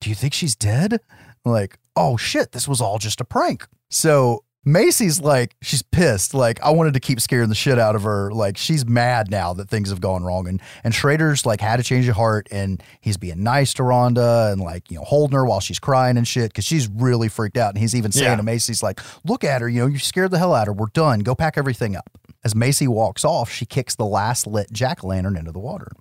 do 0.00 0.08
you 0.10 0.14
think 0.14 0.32
she's 0.34 0.54
dead 0.56 1.00
like 1.44 1.78
oh 1.96 2.16
shit 2.16 2.52
this 2.52 2.68
was 2.68 2.80
all 2.80 2.98
just 2.98 3.20
a 3.20 3.24
prank 3.24 3.66
so 3.90 4.44
Macy's 4.64 5.18
like 5.20 5.56
she's 5.62 5.80
pissed. 5.80 6.34
Like 6.34 6.60
I 6.60 6.70
wanted 6.70 6.92
to 6.94 7.00
keep 7.00 7.20
scaring 7.22 7.48
the 7.48 7.54
shit 7.54 7.78
out 7.78 7.96
of 7.96 8.02
her. 8.02 8.30
Like 8.30 8.58
she's 8.58 8.84
mad 8.84 9.30
now 9.30 9.54
that 9.54 9.70
things 9.70 9.88
have 9.88 10.00
gone 10.02 10.24
wrong, 10.24 10.46
and 10.46 10.60
and 10.84 10.92
Schrader's 10.92 11.46
like 11.46 11.62
had 11.62 11.80
a 11.80 11.82
change 11.82 12.06
of 12.06 12.16
heart, 12.16 12.48
and 12.50 12.82
he's 13.00 13.16
being 13.16 13.42
nice 13.42 13.72
to 13.74 13.82
Rhonda 13.82 14.52
and 14.52 14.60
like 14.60 14.90
you 14.90 14.98
know 14.98 15.04
holding 15.04 15.36
her 15.36 15.46
while 15.46 15.60
she's 15.60 15.78
crying 15.78 16.18
and 16.18 16.28
shit 16.28 16.50
because 16.50 16.66
she's 16.66 16.86
really 16.88 17.28
freaked 17.28 17.56
out. 17.56 17.70
And 17.70 17.78
he's 17.78 17.94
even 17.94 18.12
saying 18.12 18.32
Yeah. 18.32 18.36
to 18.36 18.42
Macy's 18.42 18.82
like, 18.82 19.00
"Look 19.24 19.42
at 19.42 19.62
her, 19.62 19.70
you 19.70 19.80
know 19.80 19.86
you 19.86 19.98
scared 19.98 20.32
the 20.32 20.38
hell 20.38 20.52
out 20.52 20.68
of 20.68 20.74
her. 20.74 20.80
We're 20.82 20.88
done. 20.92 21.20
Go 21.20 21.34
pack 21.34 21.56
everything 21.56 21.96
up." 21.96 22.10
as 22.44 22.54
Macy 22.54 22.86
walks 22.88 23.24
off, 23.24 23.50
she 23.50 23.64
kicks 23.64 23.96
the 23.96 24.04
last 24.06 24.46
lit 24.46 24.70
jack 24.70 25.02
o' 25.02 25.06
lantern 25.08 25.36
into 25.36 25.52
the 25.52 25.58
water. 25.58 25.92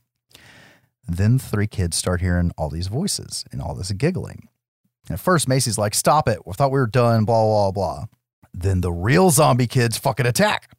Then 1.07 1.38
the 1.38 1.43
three 1.43 1.67
kids 1.67 1.95
start 1.95 2.21
hearing 2.21 2.51
all 2.57 2.69
these 2.69 2.88
voices 2.88 3.45
and 3.51 3.61
all 3.61 3.75
this 3.75 3.91
giggling. 3.91 4.49
And 5.07 5.15
at 5.15 5.19
first, 5.19 5.47
Macy's 5.47 5.77
like, 5.77 5.95
Stop 5.95 6.27
it. 6.27 6.45
We 6.45 6.53
thought 6.53 6.71
we 6.71 6.79
were 6.79 6.88
done, 6.88 7.25
blah, 7.25 7.43
blah, 7.43 7.71
blah. 7.71 8.05
Then 8.53 8.81
the 8.81 8.91
real 8.91 9.29
zombie 9.29 9.67
kids 9.67 9.97
fucking 9.97 10.25
attack. 10.25 10.71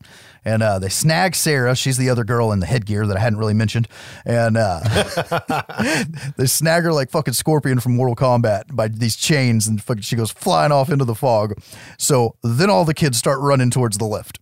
And 0.44 0.62
uh, 0.62 0.78
they 0.78 0.88
snag 0.88 1.34
Sarah. 1.34 1.76
She's 1.76 1.96
the 1.96 2.10
other 2.10 2.24
girl 2.24 2.52
in 2.52 2.60
the 2.60 2.66
headgear 2.66 3.06
that 3.06 3.16
I 3.16 3.20
hadn't 3.20 3.38
really 3.38 3.54
mentioned. 3.54 3.86
And 4.24 4.56
uh, 4.56 4.80
they 6.36 6.46
snag 6.46 6.84
her 6.84 6.92
like 6.92 7.10
fucking 7.10 7.34
Scorpion 7.34 7.80
from 7.80 7.96
Mortal 7.96 8.16
Kombat 8.16 8.74
by 8.74 8.88
these 8.88 9.16
chains, 9.16 9.66
and 9.66 9.82
fucking 9.82 10.02
she 10.02 10.16
goes 10.16 10.30
flying 10.30 10.72
off 10.72 10.90
into 10.90 11.04
the 11.04 11.14
fog. 11.14 11.54
So 11.98 12.36
then 12.42 12.70
all 12.70 12.84
the 12.84 12.94
kids 12.94 13.18
start 13.18 13.40
running 13.40 13.70
towards 13.70 13.98
the 13.98 14.06
lift. 14.06 14.38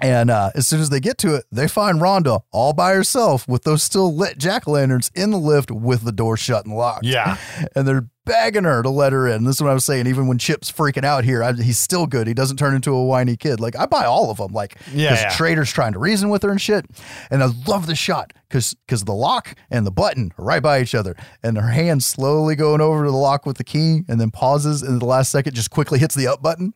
And 0.00 0.30
uh, 0.30 0.50
as 0.54 0.66
soon 0.66 0.80
as 0.80 0.90
they 0.90 1.00
get 1.00 1.18
to 1.18 1.34
it, 1.34 1.44
they 1.52 1.68
find 1.68 2.00
Rhonda 2.00 2.40
all 2.52 2.72
by 2.72 2.92
herself 2.92 3.46
with 3.48 3.64
those 3.64 3.82
still 3.82 4.14
lit 4.14 4.38
jack 4.38 4.66
o' 4.66 4.72
lanterns 4.72 5.10
in 5.14 5.30
the 5.30 5.38
lift 5.38 5.70
with 5.70 6.04
the 6.04 6.12
door 6.12 6.36
shut 6.36 6.64
and 6.64 6.74
locked. 6.74 7.04
Yeah. 7.04 7.36
And 7.76 7.86
they're 7.86 8.08
begging 8.24 8.64
her 8.64 8.82
to 8.82 8.90
let 8.90 9.12
her 9.12 9.26
in. 9.28 9.44
This 9.44 9.56
is 9.56 9.62
what 9.62 9.70
I 9.70 9.74
was 9.74 9.84
saying. 9.84 10.06
Even 10.06 10.26
when 10.26 10.38
Chip's 10.38 10.70
freaking 10.70 11.04
out 11.04 11.24
here, 11.24 11.42
I, 11.42 11.52
he's 11.52 11.78
still 11.78 12.06
good. 12.06 12.26
He 12.26 12.34
doesn't 12.34 12.56
turn 12.56 12.74
into 12.74 12.92
a 12.92 13.04
whiny 13.04 13.36
kid. 13.36 13.60
Like, 13.60 13.76
I 13.76 13.86
buy 13.86 14.04
all 14.04 14.30
of 14.30 14.38
them. 14.38 14.52
Like, 14.52 14.76
Yeah, 14.92 15.14
yeah. 15.14 15.28
Schrader's 15.30 15.72
trying 15.72 15.92
to 15.92 15.98
reason 15.98 16.30
with 16.30 16.42
her 16.42 16.50
and 16.50 16.60
shit. 16.60 16.86
And 17.30 17.42
I 17.42 17.48
love 17.66 17.86
the 17.86 17.94
shot 17.94 18.32
because 18.48 18.74
because 18.86 19.04
the 19.04 19.14
lock 19.14 19.54
and 19.70 19.86
the 19.86 19.90
button 19.90 20.32
are 20.38 20.44
right 20.44 20.62
by 20.62 20.80
each 20.80 20.94
other. 20.94 21.16
And 21.42 21.58
her 21.58 21.68
hand 21.68 22.02
slowly 22.02 22.56
going 22.56 22.80
over 22.80 23.04
to 23.04 23.10
the 23.10 23.16
lock 23.16 23.46
with 23.46 23.58
the 23.58 23.64
key 23.64 24.02
and 24.08 24.20
then 24.20 24.30
pauses. 24.30 24.82
And 24.82 24.94
at 24.94 25.00
the 25.00 25.06
last 25.06 25.30
second, 25.30 25.54
just 25.54 25.70
quickly 25.70 25.98
hits 25.98 26.14
the 26.14 26.26
up 26.26 26.42
button. 26.42 26.74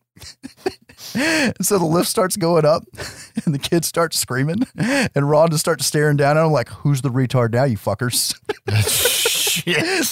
And 1.13 1.53
so 1.65 1.77
the 1.77 1.85
lift 1.85 2.07
starts 2.09 2.37
going 2.37 2.65
up 2.65 2.83
and 3.45 3.53
the 3.53 3.59
kids 3.59 3.87
start 3.87 4.13
screaming 4.13 4.63
and 4.77 5.29
Ron 5.29 5.49
just 5.49 5.61
starts 5.61 5.85
staring 5.85 6.17
down 6.17 6.37
at 6.37 6.45
him 6.45 6.51
like, 6.51 6.69
who's 6.69 7.01
the 7.01 7.09
retard 7.09 7.51
now, 7.53 7.63
you 7.65 7.77
fuckers? 7.77 8.33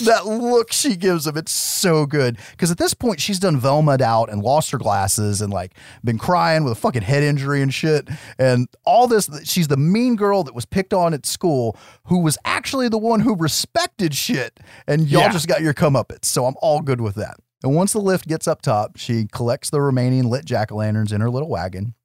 that 0.05 0.25
look 0.25 0.71
she 0.71 0.95
gives 0.95 1.27
him, 1.27 1.37
it's 1.37 1.51
so 1.51 2.05
good. 2.05 2.37
Because 2.51 2.71
at 2.71 2.77
this 2.77 2.93
point, 2.93 3.19
she's 3.19 3.39
done 3.39 3.59
Velma'd 3.59 4.01
out 4.01 4.29
and 4.29 4.41
lost 4.41 4.71
her 4.71 4.77
glasses 4.77 5.41
and 5.41 5.51
like 5.51 5.73
been 6.03 6.17
crying 6.17 6.63
with 6.63 6.73
a 6.73 6.75
fucking 6.75 7.01
head 7.01 7.23
injury 7.23 7.61
and 7.61 7.73
shit. 7.73 8.07
And 8.37 8.67
all 8.85 9.07
this, 9.07 9.29
she's 9.43 9.67
the 9.67 9.77
mean 9.77 10.15
girl 10.15 10.43
that 10.43 10.55
was 10.55 10.65
picked 10.65 10.93
on 10.93 11.13
at 11.13 11.25
school 11.25 11.77
who 12.05 12.19
was 12.19 12.37
actually 12.45 12.89
the 12.89 12.97
one 12.97 13.21
who 13.21 13.35
respected 13.35 14.13
shit. 14.15 14.59
And 14.87 15.07
y'all 15.07 15.21
Yeah. 15.23 15.31
just 15.31 15.47
got 15.47 15.61
your 15.61 15.73
comeuppance. 15.73 16.25
So 16.25 16.45
I'm 16.45 16.55
all 16.61 16.81
good 16.81 17.01
with 17.01 17.15
that. 17.15 17.37
And 17.63 17.75
once 17.75 17.93
the 17.93 17.99
lift 17.99 18.27
gets 18.27 18.47
up 18.47 18.61
top, 18.61 18.97
she 18.97 19.25
collects 19.31 19.69
the 19.69 19.81
remaining 19.81 20.29
lit 20.29 20.45
jack 20.45 20.71
o' 20.71 20.75
lanterns 20.75 21.11
in 21.11 21.21
her 21.21 21.29
little 21.29 21.49
wagon 21.49 21.95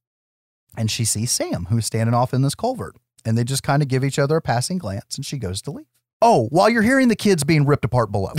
and 0.78 0.90
she 0.90 1.05
sees 1.05 1.32
Sam, 1.32 1.66
who's 1.68 1.86
standing 1.86 2.14
off 2.14 2.32
in 2.32 2.43
this 2.43 2.55
culvert. 2.55 2.97
And 3.24 3.36
they 3.36 3.44
just 3.44 3.64
kind 3.64 3.82
of 3.82 3.89
give 3.89 4.05
each 4.05 4.18
other 4.18 4.36
a 4.36 4.43
passing 4.43 4.78
glance 4.78 5.16
and 5.16 5.26
she 5.26 5.36
goes 5.36 5.60
to 5.62 5.72
leave. 5.72 5.86
Oh, 6.22 6.47
while 6.51 6.68
you're 6.68 6.82
hearing 6.82 7.09
the 7.09 7.16
kids 7.16 7.44
being 7.44 7.66
ripped 7.66 7.85
apart 7.85 8.12
below. 8.12 8.32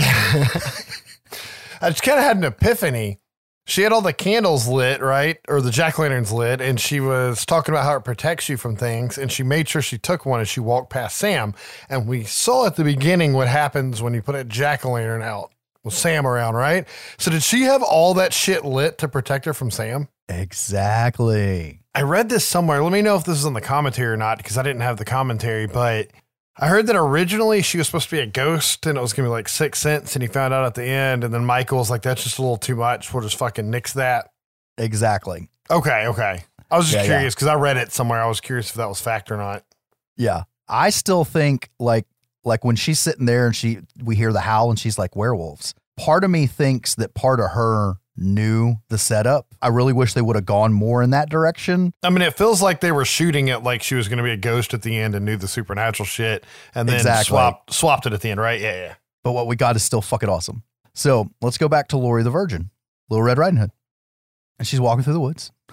I 1.82 1.90
just 1.90 2.02
kind 2.02 2.18
of 2.18 2.24
had 2.24 2.36
an 2.36 2.44
epiphany. 2.44 3.20
She 3.66 3.82
had 3.82 3.92
all 3.92 4.00
the 4.00 4.12
candles 4.12 4.66
lit, 4.66 5.00
right? 5.00 5.38
Or 5.48 5.60
the 5.60 5.70
jack 5.70 5.98
o' 5.98 6.02
lanterns 6.02 6.32
lit, 6.32 6.60
and 6.60 6.80
she 6.80 6.98
was 6.98 7.46
talking 7.46 7.72
about 7.72 7.84
how 7.84 7.96
it 7.96 8.04
protects 8.04 8.48
you 8.48 8.56
from 8.56 8.74
things. 8.74 9.16
And 9.16 9.30
she 9.30 9.42
made 9.42 9.68
sure 9.68 9.80
she 9.80 9.96
took 9.96 10.26
one 10.26 10.40
as 10.40 10.48
she 10.48 10.60
walked 10.60 10.90
past 10.90 11.16
Sam. 11.18 11.54
And 11.88 12.06
we 12.06 12.24
saw 12.24 12.66
at 12.66 12.76
the 12.76 12.84
beginning 12.84 13.32
what 13.32 13.48
happens 13.48 14.02
when 14.02 14.12
you 14.12 14.22
put 14.22 14.34
a 14.34 14.44
jack 14.44 14.84
o' 14.84 14.92
lantern 14.92 15.22
out 15.22 15.52
with 15.84 15.94
Sam 15.94 16.26
around, 16.26 16.54
right? 16.54 16.86
So, 17.18 17.30
did 17.30 17.42
she 17.42 17.62
have 17.62 17.82
all 17.82 18.14
that 18.14 18.32
shit 18.32 18.64
lit 18.64 18.98
to 18.98 19.08
protect 19.08 19.44
her 19.46 19.54
from 19.54 19.70
Sam? 19.70 20.08
exactly. 20.28 21.80
I 21.94 22.02
read 22.02 22.28
this 22.28 22.44
somewhere. 22.46 22.82
Let 22.82 22.92
me 22.92 23.02
know 23.02 23.16
if 23.16 23.24
this 23.24 23.36
is 23.38 23.44
in 23.44 23.52
the 23.52 23.60
commentary 23.60 24.12
or 24.12 24.16
not 24.16 24.38
because 24.38 24.56
I 24.56 24.62
didn't 24.62 24.82
have 24.82 24.96
the 24.96 25.04
commentary, 25.04 25.66
but 25.66 26.08
I 26.56 26.68
heard 26.68 26.86
that 26.86 26.94
originally 26.96 27.62
she 27.62 27.78
was 27.78 27.86
supposed 27.88 28.08
to 28.10 28.16
be 28.16 28.20
a 28.22 28.26
ghost 28.26 28.86
and 28.86 28.96
it 28.96 29.00
was 29.00 29.12
going 29.12 29.24
to 29.24 29.28
be 29.28 29.32
like 29.32 29.48
Sixth 29.48 29.82
Sense. 29.82 30.14
And 30.14 30.22
he 30.22 30.28
found 30.28 30.54
out 30.54 30.64
at 30.64 30.74
the 30.74 30.84
end. 30.84 31.24
And 31.24 31.34
then 31.34 31.44
Michael 31.44 31.78
was 31.78 31.90
like, 31.90 32.02
that's 32.02 32.22
just 32.22 32.38
a 32.38 32.42
little 32.42 32.58
too 32.58 32.76
much. 32.76 33.12
We'll 33.12 33.24
just 33.24 33.36
fucking 33.36 33.70
nix 33.70 33.94
that. 33.94 34.30
Exactly. 34.78 35.48
Okay. 35.68 36.06
Okay. 36.06 36.44
I 36.70 36.76
was 36.76 36.86
just 36.86 36.94
Yeah, 36.96 37.02
yeah. 37.02 37.08
curious 37.08 37.34
because 37.34 37.48
I 37.48 37.54
read 37.54 37.76
it 37.76 37.90
somewhere. 37.90 38.22
I 38.22 38.28
was 38.28 38.40
curious 38.40 38.70
if 38.70 38.76
that 38.76 38.88
was 38.88 39.00
fact 39.00 39.32
or 39.32 39.36
not. 39.36 39.64
Yeah. 40.16 40.44
I 40.68 40.90
still 40.90 41.24
think 41.24 41.70
like 41.80 42.06
like 42.44 42.64
when 42.64 42.76
she's 42.76 42.98
sitting 42.98 43.26
there 43.26 43.46
and 43.46 43.54
she 43.54 43.78
we 44.02 44.16
hear 44.16 44.32
the 44.32 44.40
howl 44.40 44.70
and 44.70 44.78
she's 44.78 44.98
like 44.98 45.16
werewolves. 45.16 45.74
Part 45.96 46.24
of 46.24 46.30
me 46.30 46.46
thinks 46.46 46.94
that 46.94 47.14
part 47.14 47.40
of 47.40 47.50
her 47.50 47.96
knew 48.16 48.76
the 48.88 48.98
setup. 48.98 49.46
I 49.60 49.68
really 49.68 49.92
wish 49.92 50.14
they 50.14 50.22
would 50.22 50.36
have 50.36 50.46
gone 50.46 50.72
more 50.72 51.02
in 51.02 51.10
that 51.10 51.28
direction. 51.28 51.92
I 52.02 52.10
mean, 52.10 52.22
it 52.22 52.36
feels 52.36 52.62
like 52.62 52.80
they 52.80 52.92
were 52.92 53.04
shooting 53.04 53.48
it 53.48 53.62
like 53.62 53.82
she 53.82 53.94
was 53.94 54.08
going 54.08 54.18
to 54.18 54.24
be 54.24 54.30
a 54.30 54.36
ghost 54.36 54.74
at 54.74 54.82
the 54.82 54.96
end 54.96 55.14
and 55.14 55.24
knew 55.24 55.36
the 55.36 55.48
supernatural 55.48 56.06
shit 56.06 56.44
and 56.74 56.88
then 56.88 56.96
Exactly. 56.96 57.30
swapped, 57.30 57.72
swapped 57.72 58.06
it 58.06 58.12
at 58.12 58.20
the 58.20 58.30
end, 58.30 58.40
right? 58.40 58.60
Yeah. 58.60 58.74
Yeah. 58.74 58.94
But 59.24 59.32
what 59.32 59.46
we 59.46 59.56
got 59.56 59.76
is 59.76 59.82
still 59.82 60.02
fucking 60.02 60.28
awesome. 60.28 60.62
So 60.94 61.30
let's 61.40 61.58
go 61.58 61.68
back 61.68 61.88
to 61.88 61.98
Laurie 61.98 62.22
the 62.22 62.30
Virgin, 62.30 62.70
Little 63.08 63.22
Red 63.22 63.38
Riding 63.38 63.58
Hood. 63.58 63.70
And 64.58 64.66
she's 64.66 64.80
walking 64.80 65.02
through 65.02 65.14
the 65.14 65.20
woods. 65.20 65.52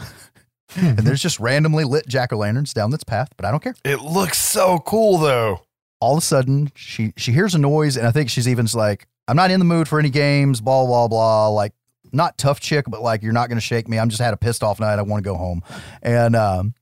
and 0.75 0.99
hmm. 0.99 1.05
there's 1.05 1.21
just 1.21 1.39
randomly 1.39 1.83
lit 1.83 2.07
jack 2.07 2.31
o' 2.33 2.37
lanterns 2.37 2.73
down 2.73 2.91
this 2.91 3.03
path, 3.03 3.29
but 3.35 3.45
I 3.45 3.51
don't 3.51 3.63
care. 3.63 3.75
It 3.83 4.01
looks 4.01 4.37
so 4.37 4.79
cool 4.79 5.17
though. 5.17 5.61
All 5.99 6.13
of 6.13 6.19
a 6.19 6.25
sudden, 6.25 6.71
she 6.75 7.13
she 7.17 7.31
hears 7.31 7.55
a 7.55 7.57
noise, 7.57 7.97
and 7.97 8.05
I 8.07 8.11
think 8.11 8.29
she's 8.29 8.47
even 8.47 8.67
like, 8.73 9.07
I'm 9.27 9.35
not 9.35 9.51
in 9.51 9.59
the 9.59 9.65
mood 9.65 9.87
for 9.87 9.99
any 9.99 10.09
games, 10.09 10.61
blah, 10.61 10.85
blah, 10.85 11.07
blah. 11.07 11.49
Like, 11.49 11.73
not 12.11 12.37
tough 12.37 12.59
chick, 12.59 12.85
but 12.87 13.01
like, 13.01 13.23
you're 13.23 13.33
not 13.33 13.49
going 13.49 13.57
to 13.57 13.65
shake 13.65 13.87
me. 13.87 13.99
I'm 13.99 14.09
just 14.09 14.21
had 14.21 14.33
a 14.33 14.37
pissed 14.37 14.63
off 14.63 14.79
night. 14.79 14.99
I 14.99 15.01
want 15.01 15.23
to 15.23 15.29
go 15.29 15.35
home. 15.35 15.61
And 16.01 16.35
um, 16.35 16.73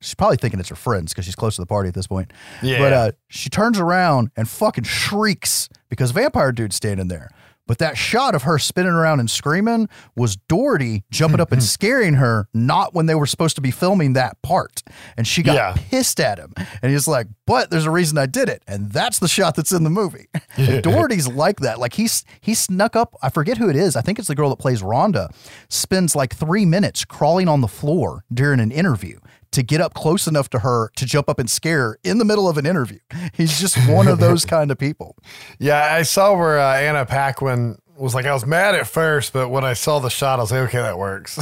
she's 0.00 0.14
probably 0.14 0.36
thinking 0.36 0.60
it's 0.60 0.68
her 0.68 0.76
friends 0.76 1.12
because 1.12 1.24
she's 1.24 1.34
close 1.34 1.56
to 1.56 1.62
the 1.62 1.66
party 1.66 1.88
at 1.88 1.94
this 1.94 2.06
point. 2.06 2.32
Yeah. 2.62 2.78
But 2.78 2.92
uh, 2.92 3.12
she 3.28 3.48
turns 3.48 3.78
around 3.78 4.30
and 4.36 4.48
fucking 4.48 4.84
shrieks 4.84 5.68
because 5.88 6.10
vampire 6.12 6.52
dude's 6.52 6.76
standing 6.76 7.08
there. 7.08 7.30
But 7.68 7.78
that 7.78 7.96
shot 7.96 8.34
of 8.34 8.42
her 8.42 8.58
spinning 8.58 8.92
around 8.92 9.20
and 9.20 9.30
screaming 9.30 9.88
was 10.16 10.36
Dougherty 10.36 11.04
jumping 11.10 11.38
up 11.38 11.52
and 11.52 11.60
mm-hmm. 11.60 11.66
scaring 11.66 12.14
her, 12.14 12.48
not 12.52 12.94
when 12.94 13.06
they 13.06 13.14
were 13.14 13.26
supposed 13.26 13.54
to 13.56 13.60
be 13.62 13.70
filming 13.70 14.14
that 14.14 14.40
part. 14.42 14.82
And 15.16 15.26
she 15.26 15.44
got 15.44 15.54
Yeah. 15.54 15.74
pissed 15.76 16.18
at 16.18 16.38
him. 16.38 16.54
And 16.82 16.90
he's 16.90 17.06
like, 17.06 17.28
but 17.46 17.70
there's 17.70 17.84
a 17.84 17.90
reason 17.90 18.18
I 18.18 18.26
did 18.26 18.48
it. 18.48 18.62
And 18.66 18.90
that's 18.90 19.18
the 19.20 19.28
shot 19.28 19.54
that's 19.54 19.70
in 19.70 19.84
the 19.84 19.90
movie. 19.90 20.26
And 20.56 20.82
Dougherty's 20.82 21.28
like 21.28 21.60
that. 21.60 21.78
Like 21.78 21.92
he's 21.92 22.24
he 22.40 22.52
snuck 22.52 22.96
up, 22.96 23.14
I 23.22 23.30
forget 23.30 23.58
who 23.58 23.68
it 23.68 23.76
is. 23.76 23.94
I 23.94 24.00
think 24.00 24.18
it's 24.18 24.26
the 24.26 24.34
girl 24.34 24.50
that 24.50 24.58
plays 24.58 24.82
Rhonda, 24.82 25.28
spends 25.68 26.16
like 26.16 26.34
three 26.34 26.64
minutes 26.64 27.04
crawling 27.04 27.46
on 27.48 27.60
the 27.60 27.68
floor 27.68 28.24
during 28.32 28.58
an 28.58 28.72
interview 28.72 29.20
to 29.52 29.62
get 29.62 29.80
up 29.80 29.94
close 29.94 30.26
enough 30.26 30.50
to 30.50 30.60
her 30.60 30.90
to 30.96 31.06
jump 31.06 31.28
up 31.28 31.38
and 31.38 31.50
scare 31.50 31.80
her 31.80 31.98
in 32.04 32.18
the 32.18 32.24
middle 32.24 32.48
of 32.48 32.58
an 32.58 32.66
interview. 32.66 32.98
He's 33.34 33.60
just 33.60 33.76
one 33.88 34.08
of 34.08 34.18
those 34.18 34.44
kind 34.46 34.70
of 34.70 34.78
people. 34.78 35.16
Yeah, 35.58 35.94
I 35.94 36.02
saw 36.02 36.36
where 36.36 36.58
uh, 36.58 36.76
Anna 36.76 37.06
Paquin 37.06 37.78
was 37.96 38.14
like, 38.14 38.26
I 38.26 38.32
was 38.32 38.46
mad 38.46 38.74
at 38.74 38.86
first, 38.86 39.32
but 39.32 39.48
when 39.48 39.64
I 39.64 39.72
saw 39.72 39.98
the 39.98 40.10
shot, 40.10 40.38
I 40.38 40.42
was 40.42 40.52
like, 40.52 40.68
okay, 40.68 40.78
that 40.78 40.98
works. 40.98 41.38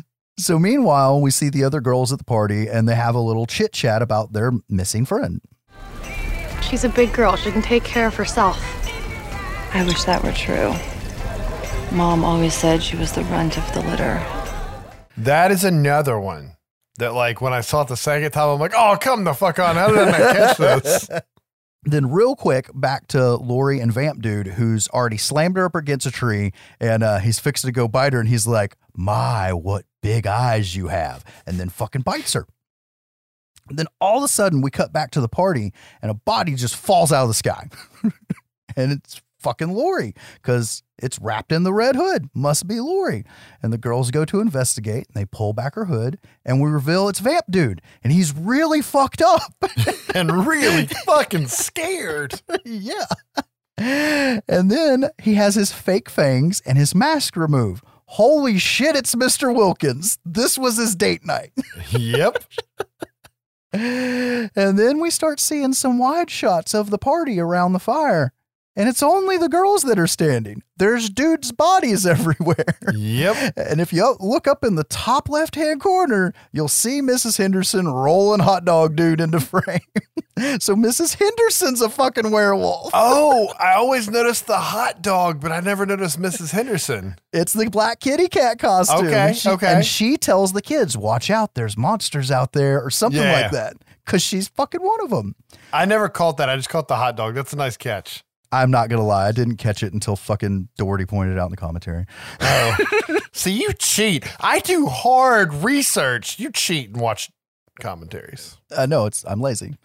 So 0.40 0.58
meanwhile, 0.58 1.20
we 1.20 1.30
see 1.30 1.50
the 1.50 1.64
other 1.64 1.82
girls 1.82 2.14
at 2.14 2.18
the 2.18 2.24
party 2.24 2.66
and 2.66 2.88
they 2.88 2.94
have 2.94 3.14
a 3.14 3.20
little 3.20 3.44
chit 3.44 3.74
chat 3.74 4.00
about 4.00 4.32
their 4.32 4.52
missing 4.70 5.04
friend. 5.04 5.42
She's 6.62 6.82
a 6.82 6.88
big 6.88 7.12
girl. 7.12 7.36
She 7.36 7.50
can 7.52 7.60
take 7.60 7.84
care 7.84 8.06
of 8.06 8.14
herself. 8.14 8.58
I 9.74 9.84
wish 9.84 10.04
that 10.04 10.24
were 10.24 10.32
true. 10.32 10.72
Mom 11.94 12.24
always 12.24 12.54
said 12.54 12.82
she 12.82 12.96
was 12.96 13.12
the 13.12 13.22
runt 13.24 13.58
of 13.58 13.74
the 13.74 13.82
litter. 13.82 14.24
That 15.24 15.50
is 15.50 15.64
another 15.64 16.18
one 16.18 16.56
that, 16.96 17.12
like, 17.12 17.42
when 17.42 17.52
I 17.52 17.60
saw 17.60 17.82
it 17.82 17.88
the 17.88 17.96
second 17.96 18.30
time, 18.30 18.48
I'm 18.48 18.58
like, 18.58 18.72
oh, 18.74 18.96
come 18.98 19.24
the 19.24 19.34
fuck 19.34 19.58
on. 19.58 19.76
How 19.76 19.88
did 19.88 20.08
I 20.08 20.18
catch 20.18 20.56
this? 20.56 21.08
Then, 21.82 22.10
real 22.10 22.36
quick, 22.36 22.68
back 22.74 23.06
to 23.08 23.36
Laurie 23.36 23.80
and 23.80 23.90
Vamp 23.90 24.20
Dude, 24.20 24.48
who's 24.48 24.86
already 24.88 25.16
slammed 25.16 25.56
her 25.56 25.64
up 25.64 25.74
against 25.74 26.04
a 26.04 26.10
tree 26.10 26.52
and 26.78 27.02
uh, 27.02 27.20
he's 27.20 27.38
fixing 27.38 27.68
to 27.68 27.72
go 27.72 27.88
bite 27.88 28.12
her. 28.12 28.20
And 28.20 28.28
he's 28.28 28.46
like, 28.46 28.76
My, 28.94 29.54
what 29.54 29.86
big 30.02 30.26
eyes 30.26 30.76
you 30.76 30.88
have. 30.88 31.24
And 31.46 31.58
then 31.58 31.70
fucking 31.70 32.02
bites 32.02 32.34
her. 32.34 32.46
Then 33.70 33.86
all 33.98 34.18
of 34.18 34.24
a 34.24 34.28
sudden, 34.28 34.60
we 34.60 34.70
cut 34.70 34.92
back 34.92 35.10
to 35.12 35.22
the 35.22 35.28
party 35.28 35.72
and 36.02 36.10
a 36.10 36.14
body 36.14 36.54
just 36.54 36.76
falls 36.76 37.12
out 37.12 37.22
of 37.22 37.28
the 37.28 37.34
sky. 37.34 37.70
and 38.76 38.92
it's 38.92 39.22
fucking 39.38 39.72
Laurie 39.72 40.14
because 40.34 40.82
it's 41.02 41.18
wrapped 41.18 41.52
in 41.52 41.62
the 41.62 41.72
red 41.72 41.96
hood. 41.96 42.28
Must 42.34 42.66
be 42.66 42.80
Laurie. 42.80 43.24
And 43.62 43.72
the 43.72 43.78
girls 43.78 44.10
go 44.10 44.24
to 44.24 44.40
investigate 44.40 45.06
and 45.08 45.14
they 45.14 45.26
pull 45.26 45.52
back 45.52 45.74
her 45.74 45.86
hood 45.86 46.18
and 46.44 46.60
we 46.60 46.70
reveal 46.70 47.08
it's 47.08 47.20
Vamp 47.20 47.46
Dude. 47.50 47.82
And 48.02 48.12
he's 48.12 48.34
really 48.36 48.82
fucked 48.82 49.22
up. 49.22 49.54
and 50.14 50.46
really 50.46 50.86
fucking 51.06 51.48
scared. 51.48 52.42
yeah. 52.64 53.06
And 53.76 54.70
then 54.70 55.10
he 55.22 55.34
has 55.34 55.54
his 55.54 55.72
fake 55.72 56.10
fangs 56.10 56.60
and 56.66 56.76
his 56.76 56.94
mask 56.94 57.36
removed. 57.36 57.84
Holy 58.06 58.58
shit, 58.58 58.96
it's 58.96 59.14
Mr. 59.14 59.54
Wilkins. 59.54 60.18
This 60.24 60.58
was 60.58 60.76
his 60.76 60.96
date 60.96 61.24
night. 61.24 61.52
Yep. 61.90 62.42
and 63.72 64.50
then 64.78 64.98
we 64.98 65.10
start 65.10 65.38
seeing 65.38 65.72
some 65.72 65.98
wide 65.98 66.28
shots 66.28 66.74
of 66.74 66.90
the 66.90 66.98
party 66.98 67.38
around 67.38 67.72
the 67.72 67.78
fire. 67.78 68.32
And 68.80 68.88
it's 68.88 69.02
only 69.02 69.36
the 69.36 69.50
girls 69.50 69.82
that 69.82 69.98
are 69.98 70.06
standing. 70.06 70.62
There's 70.78 71.10
dudes' 71.10 71.52
bodies 71.52 72.06
everywhere. 72.14 72.78
Yep. 72.94 73.52
And 73.58 73.80
if 73.80 73.92
you 73.92 74.16
look 74.20 74.48
up 74.48 74.64
in 74.64 74.76
the 74.76 74.84
top 74.84 75.28
left 75.28 75.54
hand 75.54 75.82
corner, 75.82 76.32
you'll 76.50 76.68
see 76.68 77.02
Mrs. 77.02 77.36
Henderson 77.36 77.86
rolling 77.88 78.40
hot 78.40 78.64
dog 78.64 78.96
dude 78.96 79.20
into 79.20 79.38
frame. 79.40 79.80
so 80.58 80.74
Mrs. 80.74 81.18
Henderson's 81.18 81.82
a 81.82 81.90
fucking 81.90 82.30
werewolf. 82.30 82.90
Oh, 82.94 83.52
I 83.60 83.74
always 83.74 84.08
noticed 84.08 84.46
the 84.46 84.56
hot 84.56 85.02
dog, 85.02 85.40
but 85.40 85.52
I 85.52 85.60
never 85.60 85.84
noticed 85.84 86.18
Mrs. 86.18 86.52
Henderson. 86.52 87.16
It's 87.34 87.52
the 87.52 87.68
black 87.68 88.00
kitty 88.00 88.28
cat 88.28 88.58
costume. 88.58 89.06
Okay, 89.08 89.28
And 89.28 89.36
she, 89.36 89.48
okay. 89.50 89.74
And 89.74 89.84
she 89.84 90.16
tells 90.16 90.54
the 90.54 90.62
kids, 90.62 90.96
watch 90.96 91.28
out, 91.30 91.54
there's 91.54 91.76
monsters 91.76 92.30
out 92.30 92.54
there 92.54 92.82
or 92.82 92.88
something 92.90 93.20
Yeah. 93.20 93.42
like 93.42 93.50
that. 93.52 93.74
Because 94.06 94.22
she's 94.22 94.48
fucking 94.48 94.80
one 94.80 95.00
of 95.04 95.10
them. 95.10 95.36
I 95.72 95.84
never 95.84 96.08
caught 96.08 96.38
that. 96.38 96.48
I 96.48 96.56
just 96.56 96.68
caught 96.70 96.88
the 96.88 96.96
hot 96.96 97.16
dog. 97.16 97.34
That's 97.34 97.52
a 97.52 97.56
nice 97.56 97.76
catch. 97.76 98.24
I'm 98.52 98.70
not 98.70 98.88
going 98.88 99.00
to 99.00 99.06
lie. 99.06 99.28
I 99.28 99.32
didn't 99.32 99.56
catch 99.56 99.82
it 99.82 99.92
until 99.92 100.16
fucking 100.16 100.68
Dougherty 100.76 101.06
pointed 101.06 101.36
it 101.36 101.38
out 101.38 101.46
in 101.46 101.50
the 101.52 101.56
commentary. 101.56 102.06
Oh. 102.40 102.76
See, 103.32 103.52
you 103.52 103.72
cheat. 103.74 104.26
I 104.40 104.58
do 104.60 104.86
hard 104.86 105.54
research. 105.54 106.38
You 106.38 106.50
cheat 106.50 106.90
and 106.90 107.00
watch 107.00 107.30
commentaries. 107.80 108.58
Uh, 108.76 108.86
no, 108.86 109.06
it's 109.06 109.24
I'm 109.24 109.40
lazy. 109.40 109.76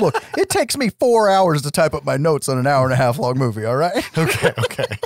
Look, 0.00 0.22
it 0.36 0.50
takes 0.50 0.76
me 0.76 0.90
four 0.90 1.30
hours 1.30 1.62
to 1.62 1.70
type 1.70 1.94
up 1.94 2.04
my 2.04 2.16
notes 2.16 2.48
on 2.48 2.58
an 2.58 2.66
hour 2.66 2.84
and 2.84 2.92
a 2.92 2.96
half 2.96 3.18
long 3.18 3.38
movie. 3.38 3.64
All 3.64 3.76
right. 3.76 4.04
Okay, 4.18 4.52
okay. 4.58 4.98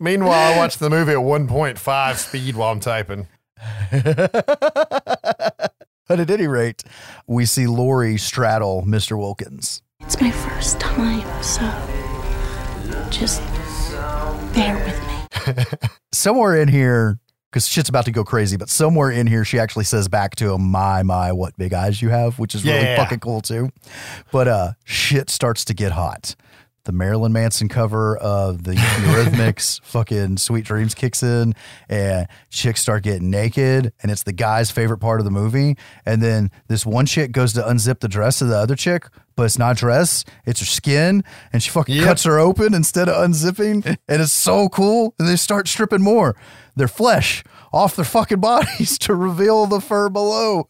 Meanwhile, 0.00 0.54
I 0.54 0.56
watch 0.56 0.78
the 0.78 0.90
movie 0.90 1.12
at 1.12 1.18
1.5 1.18 2.16
speed 2.16 2.56
while 2.56 2.72
I'm 2.72 2.80
typing. 2.80 3.28
But 6.06 6.20
at 6.20 6.30
any 6.30 6.46
rate, 6.46 6.84
we 7.26 7.46
see 7.46 7.66
Laurie 7.66 8.18
straddle 8.18 8.82
Mr. 8.82 9.16
Wilkins. 9.18 9.80
It's 10.04 10.20
my 10.20 10.30
first 10.30 10.78
time, 10.80 11.22
so 11.42 11.62
just 13.10 13.40
bear 14.54 14.76
with 14.84 15.56
me. 15.78 15.88
Somewhere 16.12 16.60
in 16.60 16.68
here, 16.68 17.18
because 17.50 17.66
shit's 17.66 17.88
about 17.88 18.04
to 18.04 18.10
go 18.12 18.22
crazy, 18.24 18.56
but 18.56 18.68
somewhere 18.68 19.10
in 19.10 19.26
here, 19.26 19.44
she 19.44 19.58
actually 19.58 19.84
says 19.84 20.08
back 20.08 20.36
to 20.36 20.52
him, 20.52 20.62
"My, 20.70 21.02
my, 21.02 21.32
what 21.32 21.56
big 21.56 21.72
eyes 21.74 22.00
you 22.02 22.10
have," 22.10 22.38
which 22.38 22.54
is 22.54 22.64
really 22.64 22.80
Yeah. 22.80 22.96
fucking 22.96 23.20
cool 23.20 23.40
too. 23.40 23.70
But 24.30 24.46
uh, 24.48 24.72
shit 24.84 25.30
starts 25.30 25.64
to 25.66 25.74
get 25.74 25.92
hot. 25.92 26.36
The 26.84 26.92
Marilyn 26.92 27.32
Manson 27.32 27.68
cover 27.68 28.14
of 28.18 28.64
the 28.64 28.72
Eurythmics, 28.74 29.80
fucking 29.84 30.36
Sweet 30.36 30.66
Dreams 30.66 30.94
kicks 30.94 31.22
in, 31.22 31.54
and 31.88 32.28
chicks 32.50 32.80
start 32.82 33.02
getting 33.04 33.30
naked, 33.30 33.92
and 34.02 34.12
it's 34.12 34.22
the 34.22 34.34
guy's 34.34 34.70
favorite 34.70 34.98
part 34.98 35.18
of 35.20 35.24
the 35.24 35.30
movie. 35.30 35.76
And 36.04 36.22
then 36.22 36.50
this 36.68 36.84
one 36.84 37.06
chick 37.06 37.32
goes 37.32 37.54
to 37.54 37.62
unzip 37.62 38.00
the 38.00 38.08
dress 38.08 38.42
of 38.42 38.48
the 38.48 38.58
other 38.58 38.76
chick, 38.76 39.06
but 39.36 39.44
it's 39.44 39.58
not 39.58 39.76
dress, 39.76 40.24
it's 40.46 40.60
her 40.60 40.66
skin, 40.66 41.24
and 41.52 41.62
she 41.62 41.70
fucking 41.70 41.94
Yep. 41.96 42.04
cuts 42.04 42.24
her 42.24 42.38
open 42.38 42.74
instead 42.74 43.08
of 43.08 43.16
unzipping, 43.28 43.84
and 44.08 44.22
it's 44.22 44.32
so 44.32 44.68
cool. 44.68 45.14
And 45.18 45.28
they 45.28 45.36
start 45.36 45.68
stripping 45.68 46.02
more, 46.02 46.36
their 46.76 46.88
flesh 46.88 47.42
off 47.72 47.96
their 47.96 48.04
fucking 48.04 48.40
bodies 48.40 48.98
to 49.00 49.14
reveal 49.14 49.66
the 49.66 49.80
fur 49.80 50.08
below. 50.08 50.68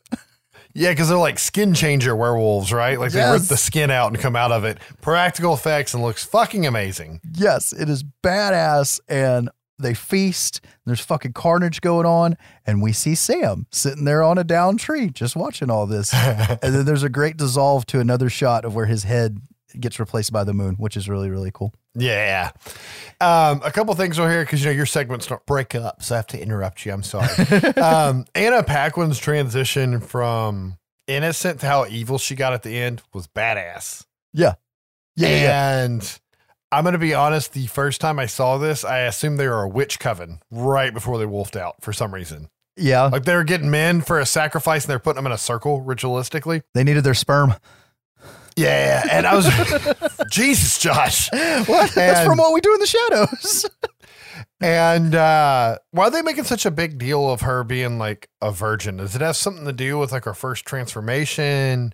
Yeah, 0.77 0.91
because 0.91 1.09
they're 1.09 1.17
like 1.19 1.39
skin 1.39 1.73
changer 1.73 2.17
werewolves, 2.17 2.73
right? 2.73 2.99
Like 2.99 3.13
they 3.13 3.23
rip 3.31 3.43
the 3.43 3.57
skin 3.57 3.93
out 3.93 4.09
and 4.13 4.19
come 4.21 4.35
out 4.35 4.51
of 4.51 4.65
it. 4.65 4.79
Practical 5.01 5.55
effects 5.55 5.95
and 5.95 6.03
looks 6.03 6.25
fucking 6.25 6.67
amazing. 6.67 7.21
Yes, 7.33 7.73
it 7.73 7.89
is 7.89 8.03
badass. 8.25 8.99
And 9.09 9.51
they 9.79 9.95
feast. 9.95 10.61
There's 10.87 11.01
fucking 11.01 11.33
carnage 11.33 11.81
going 11.81 12.07
on. 12.07 12.37
And 12.67 12.83
we 12.83 12.93
see 12.93 13.15
Sam 13.15 13.67
sitting 13.71 14.05
there 14.05 14.23
on 14.23 14.39
a 14.39 14.45
down 14.45 14.77
tree 14.77 15.11
just 15.11 15.37
watching 15.37 15.71
all 15.71 15.87
this. 15.87 16.13
and 16.15 16.59
then 16.61 16.85
there's 16.85 17.03
a 17.03 17.09
great 17.09 17.37
dissolve 17.37 17.87
to 17.87 18.01
another 18.01 18.31
shot 18.31 18.65
of 18.65 18.75
where 18.75 18.87
his 18.87 19.05
head 19.05 19.39
gets 19.79 19.99
replaced 19.99 20.33
by 20.33 20.45
the 20.45 20.55
moon, 20.55 20.77
which 20.77 20.97
is 20.97 21.09
really, 21.09 21.31
really 21.31 21.51
cool. 21.53 21.75
Yeah. 21.97 22.53
Um, 23.21 23.61
a 23.65 23.71
couple 23.73 23.95
things 23.95 24.19
over 24.19 24.31
here 24.31 24.45
because 24.45 24.61
you 24.61 24.67
know 24.67 24.73
your 24.73 24.87
segments 24.87 25.27
don't 25.27 25.45
break 25.47 25.75
up, 25.75 26.03
so 26.03 26.15
I 26.15 26.19
have 26.19 26.27
to 26.29 26.41
interrupt 26.41 26.85
you. 26.87 26.93
I'm 26.93 27.03
sorry. 27.03 27.29
um, 27.77 28.25
Anna 28.35 28.63
Paquin's 28.63 29.19
transition 29.19 30.01
from 30.01 30.77
innocent 31.07 31.61
to 31.61 31.67
how 31.67 31.87
evil 31.87 32.19
she 32.19 32.35
got 32.35 32.53
at 32.53 32.63
the 32.63 32.77
end 32.77 33.03
was 33.13 33.27
badass. 33.27 34.05
Yeah. 34.33 34.55
Yeah. 35.17 35.83
and. 35.85 36.03
yeah. 36.03 36.09
And 36.71 36.79
I'm 36.79 36.85
gonna 36.85 36.99
be 36.99 37.15
honest. 37.15 37.53
The 37.53 37.67
first 37.67 38.01
time 38.01 38.19
I 38.19 38.27
saw 38.27 38.59
this, 38.59 38.85
I 38.85 39.01
assumed 39.01 39.39
they 39.39 39.49
were 39.49 39.63
a 39.63 39.69
witch 39.69 39.99
coven 39.99 40.41
right 40.51 40.93
before 40.93 41.19
they 41.19 41.27
wolfed 41.27 41.57
out 41.57 41.77
for 41.81 41.93
some 41.93 42.13
reason. 42.13 42.49
Yeah. 42.77 43.05
Like 43.05 43.25
they 43.25 43.35
were 43.35 43.45
getting 43.45 43.71
men 43.71 44.01
for 44.01 44.19
a 44.19 44.27
sacrifice 44.27 44.85
and 44.85 44.91
they're 44.91 44.99
putting 44.99 45.17
them 45.17 45.27
in 45.27 45.33
a 45.33 45.39
circle 45.39 45.83
ritualistically. 45.83 46.63
They 46.75 46.83
needed 46.83 47.05
their 47.05 47.15
sperm. 47.15 47.55
Yeah, 48.57 49.03
and 49.11 49.27
I 49.27 49.35
was 49.35 49.47
Jesus, 50.31 50.79
Josh. 50.79 51.29
What? 51.33 51.93
That's 51.95 52.27
from 52.27 52.39
what 52.39 52.53
we 52.53 52.61
do 52.61 52.75
in 52.75 52.81
the 52.81 52.87
shadows. 52.87 53.67
And 54.61 55.15
uh, 55.15 55.79
why 55.91 56.05
are 56.05 56.11
they 56.11 56.23
making 56.23 56.45
such 56.45 56.65
a 56.65 56.71
big 56.71 56.97
deal 56.97 57.31
of 57.31 57.43
her 57.43 57.65
being 57.65 57.99
like 57.99 58.31
a 58.41 58.51
virgin? 58.51 58.97
Does 58.97 59.15
it 59.15 59.21
have 59.21 59.37
something 59.37 59.67
to 59.67 59.73
do 59.73 59.99
with 59.99 60.11
like 60.11 60.25
her 60.25 60.33
first 60.33 60.65
transformation? 60.65 61.93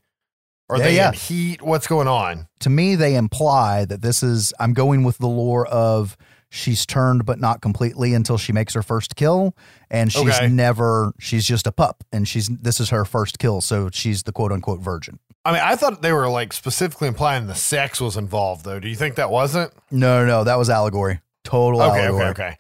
Are 0.71 0.79
Yeah, 0.79 0.85
they 0.85 0.97
yeah. 0.97 1.09
in 1.09 1.15
heat? 1.15 1.63
What's 1.63 1.87
going 1.87 2.09
on? 2.09 2.47
to 2.61 2.71
me, 2.71 2.95
they 2.95 3.15
imply 3.17 3.85
that 3.87 4.03
this 4.03 4.23
is, 4.23 4.53
I'm 4.61 4.73
going 4.75 5.03
with 5.05 5.19
the 5.19 5.27
lore 5.29 5.67
of 5.67 6.17
she's 6.51 6.85
turned, 6.85 7.25
but 7.25 7.39
not 7.41 7.61
completely 7.63 8.13
until 8.15 8.37
she 8.39 8.53
makes 8.53 8.75
her 8.75 8.83
first 8.83 9.17
kill. 9.17 9.55
And 9.91 10.13
she's 10.13 10.37
Okay. 10.37 10.49
never, 10.49 11.13
she's 11.19 11.45
just 11.47 11.67
a 11.67 11.73
pup 11.73 12.05
and 12.13 12.27
she's, 12.29 12.49
this 12.49 12.81
is 12.81 12.91
her 12.91 13.05
first 13.05 13.39
kill. 13.39 13.61
So 13.61 13.89
she's 13.93 14.25
the 14.25 14.33
quote 14.33 14.53
unquote 14.53 14.81
virgin. 14.81 15.19
I 15.45 15.53
mean, 15.53 15.63
I 15.65 15.75
thought 15.77 16.03
they 16.03 16.13
were 16.13 16.29
like 16.29 16.53
specifically 16.53 17.09
implying 17.09 17.47
the 17.47 17.55
sex 17.55 17.99
was 18.01 18.17
involved, 18.19 18.65
though. 18.65 18.79
Do 18.79 18.89
you 18.89 18.97
think 18.97 19.15
that 19.15 19.31
wasn't? 19.31 19.73
No, 19.91 20.21
no, 20.21 20.27
no. 20.27 20.45
That 20.45 20.57
was 20.59 20.69
allegory. 20.69 21.21
Total 21.45 21.81
Okay, 21.81 22.01
allegory. 22.07 22.25
okay, 22.31 22.45
okay. 22.49 22.57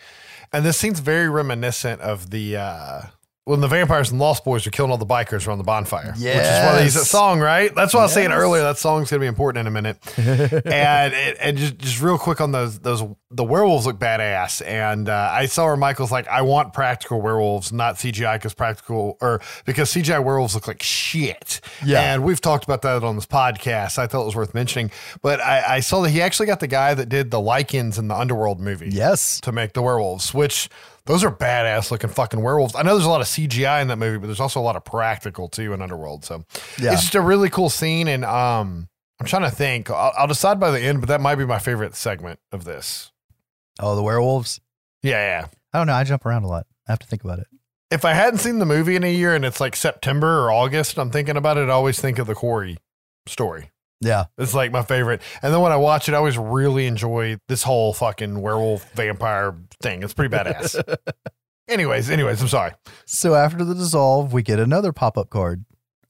And 0.52 0.64
this 0.64 0.78
seems 0.78 0.98
very 1.00 1.28
reminiscent 1.28 2.00
of 2.00 2.30
the 2.30 2.56
uh 2.56 3.02
when 3.44 3.60
the 3.60 3.68
vampires 3.68 4.10
and 4.10 4.20
Lost 4.20 4.44
Boys 4.44 4.66
are 4.66 4.70
killing 4.70 4.90
all 4.92 4.98
the 4.98 5.06
bikers 5.06 5.46
around 5.48 5.58
the 5.58 5.64
bonfire. 5.64 6.12
Which 6.12 6.20
is 6.24 6.64
one 6.66 6.74
of 6.76 6.82
these 6.82 6.94
that 6.94 7.06
song, 7.06 7.40
right? 7.40 7.74
That's 7.74 7.94
what 7.94 8.00
I 8.00 8.02
was 8.04 8.12
saying 8.12 8.30
earlier. 8.32 8.62
That 8.62 8.78
song's 8.78 9.10
gonna 9.10 9.20
be 9.20 9.26
important 9.26 9.62
in 9.62 9.66
a 9.66 9.70
minute. 9.70 9.96
and 10.18 11.14
it, 11.14 11.36
and 11.40 11.56
just, 11.56 11.78
just 11.78 12.00
real 12.02 12.18
quick 12.18 12.40
on 12.40 12.52
those 12.52 12.78
those 12.80 13.02
the 13.30 13.44
werewolves 13.44 13.86
look 13.86 13.98
badass. 13.98 14.64
And 14.66 15.08
uh, 15.08 15.30
I 15.32 15.46
saw 15.46 15.66
where 15.66 15.76
Michael's 15.76 16.12
like, 16.12 16.28
I 16.28 16.42
want 16.42 16.72
practical 16.74 17.22
werewolves, 17.22 17.72
not 17.72 17.94
CGI 17.96 18.36
because 18.36 18.54
practical 18.54 19.16
or 19.20 19.40
because 19.64 19.90
CGI 19.92 20.22
werewolves 20.22 20.54
look 20.54 20.68
like 20.68 20.82
shit. 20.82 21.60
Yeah. 21.84 22.12
And 22.12 22.24
we've 22.24 22.40
talked 22.40 22.64
about 22.64 22.82
that 22.82 23.02
on 23.02 23.14
this 23.16 23.26
podcast. 23.26 23.98
I 23.98 24.06
thought 24.06 24.22
it 24.22 24.26
was 24.26 24.36
worth 24.36 24.52
mentioning. 24.54 24.90
But 25.22 25.40
I, 25.40 25.76
I 25.76 25.80
saw 25.80 26.02
that 26.02 26.10
he 26.10 26.20
actually 26.20 26.46
got 26.46 26.60
the 26.60 26.66
guy 26.66 26.94
that 26.94 27.08
did 27.08 27.30
the 27.30 27.38
Lycans 27.40 27.98
in 27.98 28.08
the 28.08 28.16
Underworld 28.16 28.60
movie 28.60 28.90
Yes. 28.90 29.40
to 29.40 29.52
make 29.52 29.72
the 29.72 29.82
werewolves, 29.82 30.34
which 30.34 30.68
those 31.10 31.24
are 31.24 31.30
badass 31.30 31.90
looking 31.90 32.10
fucking 32.10 32.40
werewolves. 32.40 32.74
I 32.74 32.82
know 32.82 32.94
there's 32.94 33.06
a 33.06 33.10
lot 33.10 33.20
of 33.20 33.26
CGI 33.26 33.82
in 33.82 33.88
that 33.88 33.96
movie, 33.96 34.18
but 34.18 34.26
there's 34.26 34.40
also 34.40 34.60
a 34.60 34.62
lot 34.62 34.76
of 34.76 34.84
practical 34.84 35.48
too 35.48 35.72
in 35.72 35.82
Underworld. 35.82 36.24
So 36.24 36.44
Yeah. 36.78 36.92
it's 36.92 37.02
just 37.02 37.14
a 37.14 37.20
really 37.20 37.50
cool 37.50 37.68
scene. 37.70 38.08
And 38.08 38.24
um, 38.24 38.88
I'm 39.20 39.26
trying 39.26 39.42
to 39.42 39.50
think. 39.50 39.90
I'll, 39.90 40.12
I'll 40.16 40.26
decide 40.26 40.60
by 40.60 40.70
the 40.70 40.80
end, 40.80 41.00
but 41.00 41.08
that 41.08 41.20
might 41.20 41.34
be 41.36 41.44
my 41.44 41.58
favorite 41.58 41.94
segment 41.96 42.38
of 42.52 42.64
this. 42.64 43.10
Oh, 43.80 43.96
the 43.96 44.02
werewolves. 44.02 44.60
Yeah, 45.02 45.40
yeah. 45.42 45.46
I 45.72 45.78
don't 45.78 45.86
know. 45.86 45.94
I 45.94 46.04
jump 46.04 46.24
around 46.26 46.44
a 46.44 46.48
lot. 46.48 46.66
I 46.88 46.92
have 46.92 46.98
to 47.00 47.06
think 47.06 47.24
about 47.24 47.38
it. 47.38 47.46
If 47.90 48.04
I 48.04 48.12
hadn't 48.12 48.38
seen 48.38 48.58
the 48.60 48.66
movie 48.66 48.94
in 48.96 49.02
a 49.04 49.12
year 49.12 49.34
and 49.34 49.44
it's 49.44 49.60
like 49.60 49.74
September 49.74 50.44
or 50.44 50.52
August, 50.52 50.98
I'm 50.98 51.10
thinking 51.10 51.36
about 51.36 51.56
it. 51.58 51.68
I 51.68 51.72
always 51.72 52.00
think 52.00 52.18
of 52.18 52.26
the 52.26 52.34
Corey 52.34 52.78
story. 53.26 53.70
Yeah. 54.00 54.26
It's 54.38 54.54
like 54.54 54.72
my 54.72 54.82
favorite. 54.82 55.20
And 55.42 55.52
then 55.52 55.60
when 55.60 55.72
I 55.72 55.76
watch 55.76 56.08
it, 56.08 56.14
I 56.14 56.18
always 56.18 56.38
really 56.38 56.86
enjoy 56.86 57.38
this 57.48 57.62
whole 57.62 57.92
fucking 57.92 58.40
werewolf 58.40 58.90
vampire 58.92 59.54
thing. 59.82 60.02
It's 60.02 60.14
pretty 60.14 60.34
badass. 60.34 60.82
anyways, 61.68 62.08
anyways, 62.08 62.40
I'm 62.40 62.48
sorry. 62.48 62.72
So 63.04 63.34
after 63.34 63.64
the 63.64 63.74
dissolve, 63.74 64.32
we 64.32 64.42
get 64.42 64.58
another 64.58 64.92
pop 64.92 65.18
up 65.18 65.30
card. 65.30 65.64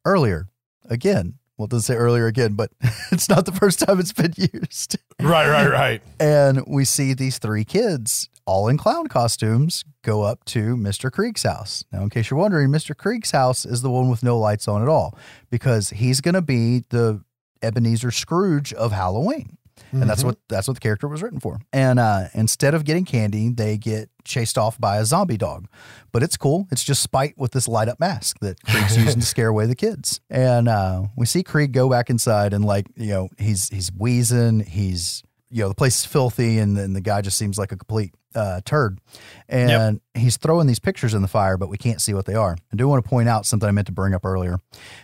Earlier, 0.04 0.48
again. 0.88 1.34
Well, 1.56 1.66
it 1.66 1.72
doesn't 1.72 1.94
say 1.94 1.98
earlier 1.98 2.26
again, 2.26 2.54
but 2.54 2.70
it's 3.12 3.28
not 3.28 3.44
the 3.44 3.52
first 3.52 3.80
time 3.80 4.00
it's 4.00 4.14
been 4.14 4.32
used. 4.36 4.96
Right, 5.20 5.48
right, 5.48 5.68
right. 5.70 6.02
And 6.20 6.64
we 6.66 6.86
see 6.86 7.12
these 7.12 7.36
three 7.36 7.64
kids, 7.64 8.30
all 8.46 8.66
in 8.68 8.78
clown 8.78 9.08
costumes, 9.08 9.84
go 10.02 10.22
up 10.22 10.42
to 10.46 10.74
Mr. 10.76 11.10
Kreeg's 11.10 11.42
house. 11.42 11.84
Now, 11.92 12.02
in 12.02 12.08
case 12.08 12.30
you're 12.30 12.40
wondering, 12.40 12.70
Mr. 12.70 12.94
Kreeg's 12.94 13.32
house 13.32 13.66
is 13.66 13.82
the 13.82 13.90
one 13.90 14.08
with 14.08 14.22
no 14.22 14.38
lights 14.38 14.68
on 14.68 14.80
at 14.80 14.88
all 14.88 15.18
because 15.50 15.90
he's 15.90 16.22
going 16.22 16.34
to 16.34 16.40
be 16.40 16.84
the 16.88 17.22
Ebenezer 17.62 18.10
Scrooge 18.10 18.72
of 18.72 18.92
Halloween. 18.92 19.56
And 19.92 20.08
that's 20.08 20.22
Mhm. 20.22 20.26
what 20.26 20.38
that's 20.48 20.68
what 20.68 20.74
the 20.74 20.80
character 20.80 21.08
was 21.08 21.22
written 21.22 21.40
for. 21.40 21.58
And 21.72 21.98
uh, 21.98 22.24
instead 22.34 22.74
of 22.74 22.84
getting 22.84 23.06
candy, 23.06 23.48
they 23.48 23.78
get 23.78 24.10
chased 24.24 24.58
off 24.58 24.78
by 24.78 24.98
a 24.98 25.04
zombie 25.06 25.38
dog. 25.38 25.66
But 26.12 26.22
it's 26.22 26.36
cool. 26.36 26.68
It's 26.70 26.84
just 26.84 27.02
Spite 27.02 27.36
with 27.38 27.52
this 27.52 27.66
light 27.66 27.88
up 27.88 27.98
mask 27.98 28.38
that 28.40 28.60
Kreeg's 28.66 28.96
using 29.04 29.20
to 29.20 29.26
scare 29.26 29.48
away 29.48 29.64
the 29.66 29.74
kids. 29.74 30.20
And 30.28 30.68
uh, 30.68 31.04
we 31.16 31.24
see 31.24 31.42
Kreeg 31.42 31.72
go 31.72 31.88
back 31.88 32.10
inside 32.10 32.52
and 32.52 32.62
like 32.64 32.86
you 32.94 33.08
know 33.08 33.30
he's 33.38 33.68
he's 33.70 33.88
wheezing. 33.90 34.60
He's 34.60 35.22
you 35.50 35.62
know 35.62 35.68
the 35.68 35.74
place 35.74 35.98
is 36.00 36.04
filthy 36.06 36.58
and 36.58 36.76
then 36.76 36.92
the 36.92 37.00
guy 37.00 37.20
just 37.22 37.36
seems 37.38 37.58
like 37.58 37.72
a 37.72 37.76
complete 37.76 38.12
uh, 38.34 38.60
turd. 38.64 39.00
And 39.48 40.00
he's 40.14 40.36
throwing 40.36 40.66
these 40.68 40.78
pictures 40.78 41.14
in 41.14 41.22
the 41.22 41.28
fire, 41.28 41.56
but 41.56 41.68
we 41.68 41.76
can't 41.76 42.00
see 42.00 42.14
what 42.14 42.26
they 42.26 42.34
are. 42.34 42.56
I 42.72 42.76
do 42.76 42.86
want 42.86 43.02
to 43.04 43.08
point 43.08 43.28
out 43.28 43.46
something 43.46 43.68
I 43.68 43.72
meant 43.72 43.86
to 43.88 43.92
bring 43.92 44.14
up 44.14 44.24
earlier. 44.24 44.58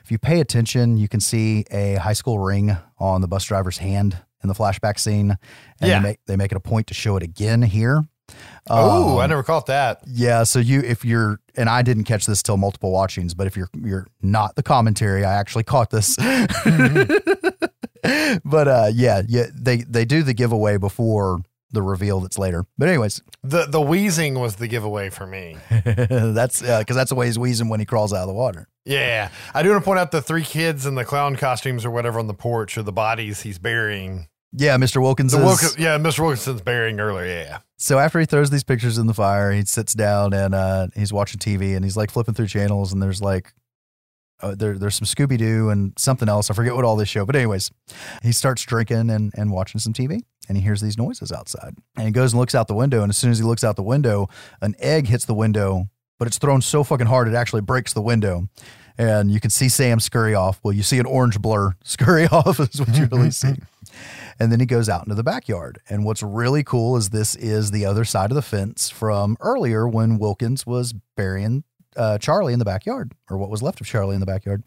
If 0.05 0.11
you 0.13 0.19
pay 0.19 0.39
attention, 0.41 0.97
you 0.97 1.09
can 1.09 1.19
see 1.21 1.65
a 1.73 1.97
high 1.97 2.13
school 2.13 2.39
ring 2.39 2.77
on 2.99 3.21
the 3.23 3.29
bus 3.29 3.45
driver's 3.45 3.79
hand 3.79 4.17
in 4.43 4.49
the 4.49 4.55
flashback 4.55 4.99
scene, 5.01 5.37
and 5.81 5.89
Yeah. 5.91 5.99
they 5.99 6.03
make 6.09 6.19
they 6.27 6.37
make 6.37 6.53
it 6.53 6.57
a 6.57 6.61
point 6.61 6.87
to 6.89 6.95
show 6.95 7.17
it 7.17 7.23
again 7.25 7.63
here. 7.63 8.05
Oh, 8.69 9.19
I 9.19 9.25
Um, 9.25 9.31
never 9.31 9.43
caught 9.45 9.67
that. 9.67 10.03
yeah, 10.07 10.43
so 10.45 10.59
you 10.61 10.81
if 10.81 11.05
you're 11.05 11.41
and 11.57 11.69
I 11.69 11.83
didn't 11.83 12.05
catch 12.05 12.27
this 12.27 12.43
till 12.43 12.57
multiple 12.57 12.91
watchings, 12.93 13.35
but 13.35 13.47
if 13.49 13.57
you're 13.57 13.71
you're 13.83 14.07
not 14.23 14.55
the 14.57 14.63
commentary, 14.63 15.25
I 15.25 15.35
actually 15.35 15.65
caught 15.65 15.91
this. 15.91 16.17
but 18.45 18.69
uh 18.69 18.91
yeah, 18.93 19.23
yeah, 19.29 19.47
they 19.55 19.79
they 19.79 20.05
do 20.05 20.23
the 20.23 20.35
giveaway 20.35 20.77
before 20.77 21.41
the 21.73 21.83
reveal 21.83 22.21
that's 22.21 22.39
later. 22.39 22.65
But 22.79 22.89
anyways, 22.89 23.23
The 23.43 23.67
the 23.67 23.81
wheezing 23.81 24.35
was 24.39 24.57
the 24.57 24.69
giveaway 24.69 25.11
for 25.11 25.27
me. 25.27 25.57
that's 25.85 26.63
uh, 26.63 26.85
cuz 26.87 26.97
that's 26.97 27.11
the 27.11 27.15
way 27.17 27.27
he's 27.27 27.39
wheezing 27.39 27.69
when 27.69 27.81
he 27.81 27.87
crawls 27.87 28.13
out 28.13 28.23
of 28.23 28.29
the 28.29 28.35
water. 28.35 28.69
Yeah. 28.85 29.31
I 29.53 29.63
do 29.63 29.71
want 29.71 29.83
to 29.83 29.85
point 29.85 29.99
out 29.99 30.11
the 30.13 30.23
three 30.23 30.45
kids 30.45 30.87
in 30.87 30.95
the 30.95 31.05
clown 31.05 31.35
costumes 31.37 31.85
or 31.85 31.91
whatever 31.91 32.19
on 32.21 32.29
the 32.29 32.35
porch 32.35 32.79
or 32.79 32.83
the 32.83 32.93
bodies 32.93 33.43
he's 33.43 33.59
burying. 33.59 34.29
Yeah, 34.53 34.77
Mr. 34.79 35.03
Wilkins 35.03 35.33
The 35.33 35.39
is 35.39 35.45
Wilkins, 35.45 35.77
yeah, 35.79 35.99
Mr. 35.99 36.21
Wilkinson's 36.21 36.63
burying 36.63 37.01
earlier. 37.01 37.27
Yeah. 37.27 37.59
So 37.77 37.99
after 37.99 38.21
he 38.21 38.27
throws 38.27 38.49
these 38.49 38.63
pictures 38.65 38.97
in 38.97 39.07
the 39.07 39.13
fire, 39.13 39.53
he 39.53 39.65
sits 39.65 39.93
down 39.93 40.33
and 40.33 40.55
uh, 40.55 40.87
he's 40.95 41.13
watching 41.13 41.39
TV 41.41 41.75
and 41.75 41.85
he's 41.85 41.97
like 41.97 42.11
flipping 42.11 42.33
through 42.33 42.47
channels 42.47 42.93
and 42.93 43.03
there's 43.03 43.21
like 43.21 43.53
uh, 44.41 44.55
there, 44.55 44.79
there's 44.79 44.95
some 44.95 45.07
Scooby 45.07 45.39
Doo 45.39 45.71
and 45.71 45.93
something 45.99 46.29
else. 46.29 46.51
I 46.51 46.55
forget 46.55 46.75
what 46.75 46.85
all 46.85 46.97
this 46.97 47.09
show, 47.09 47.25
but 47.25 47.37
anyways, 47.37 47.71
he 48.23 48.33
starts 48.33 48.63
drinking 48.65 49.11
and, 49.11 49.33
and 49.37 49.51
watching 49.51 49.79
some 49.79 49.93
TV 49.93 50.21
and 50.49 50.57
he 50.57 50.63
hears 50.63 50.81
these 50.81 50.99
noises 50.99 51.33
outside 51.33 51.75
and 51.97 52.07
he 52.07 52.13
goes 52.13 52.33
and 52.33 52.41
looks 52.41 52.55
out 52.55 52.69
the 52.69 52.75
window 52.75 53.03
and 53.03 53.11
as 53.11 53.17
soon 53.17 53.31
as 53.31 53.39
he 53.39 53.45
looks 53.45 53.65
out 53.65 53.77
the 53.77 53.83
window, 53.83 54.29
an 54.61 54.75
egg 54.79 55.09
hits 55.09 55.25
the 55.25 55.35
window, 55.35 55.89
but 56.19 56.29
it's 56.29 56.39
thrown 56.39 56.61
so 56.63 56.85
fucking 56.85 57.07
hard 57.07 57.29
it 57.29 57.35
actually 57.35 57.63
breaks 57.63 57.93
the 57.93 58.03
window. 58.03 58.49
And 58.99 59.31
you 59.31 59.41
can 59.41 59.51
see 59.51 59.69
Sam 59.69 60.01
scurry 60.01 60.35
off. 60.35 60.59
Well, 60.63 60.73
you 60.73 60.83
see 60.83 60.99
an 60.99 61.05
orange 61.07 61.41
blur 61.41 61.75
scurry 61.85 62.27
off 62.27 62.61
is 62.61 62.81
what 62.81 62.97
you 62.97 63.07
really 63.11 63.31
see. 63.31 63.55
And 64.39 64.53
then 64.53 64.61
he 64.61 64.67
goes 64.67 64.91
out 64.91 65.05
into 65.05 65.15
the 65.15 65.23
backyard. 65.23 65.79
And 65.89 66.05
what's 66.05 66.23
really 66.23 66.63
cool 66.63 66.99
is 66.99 67.09
this 67.09 67.35
is 67.37 67.71
the 67.71 67.87
other 67.87 68.05
side 68.05 68.31
of 68.31 68.35
the 68.35 68.43
fence 68.43 68.91
from 68.91 69.39
earlier 69.41 69.89
when 69.89 70.19
Wilkins 70.19 70.67
was 70.67 70.93
burying 71.17 71.65
uh, 71.97 72.19
Charlie 72.19 72.53
in 72.53 72.59
the 72.59 72.65
backyard, 72.65 73.13
or 73.31 73.39
what 73.39 73.51
was 73.51 73.63
left 73.63 73.81
of 73.81 73.87
Charlie 73.87 74.15
in 74.15 74.21
the 74.21 74.27
backyard. 74.27 74.63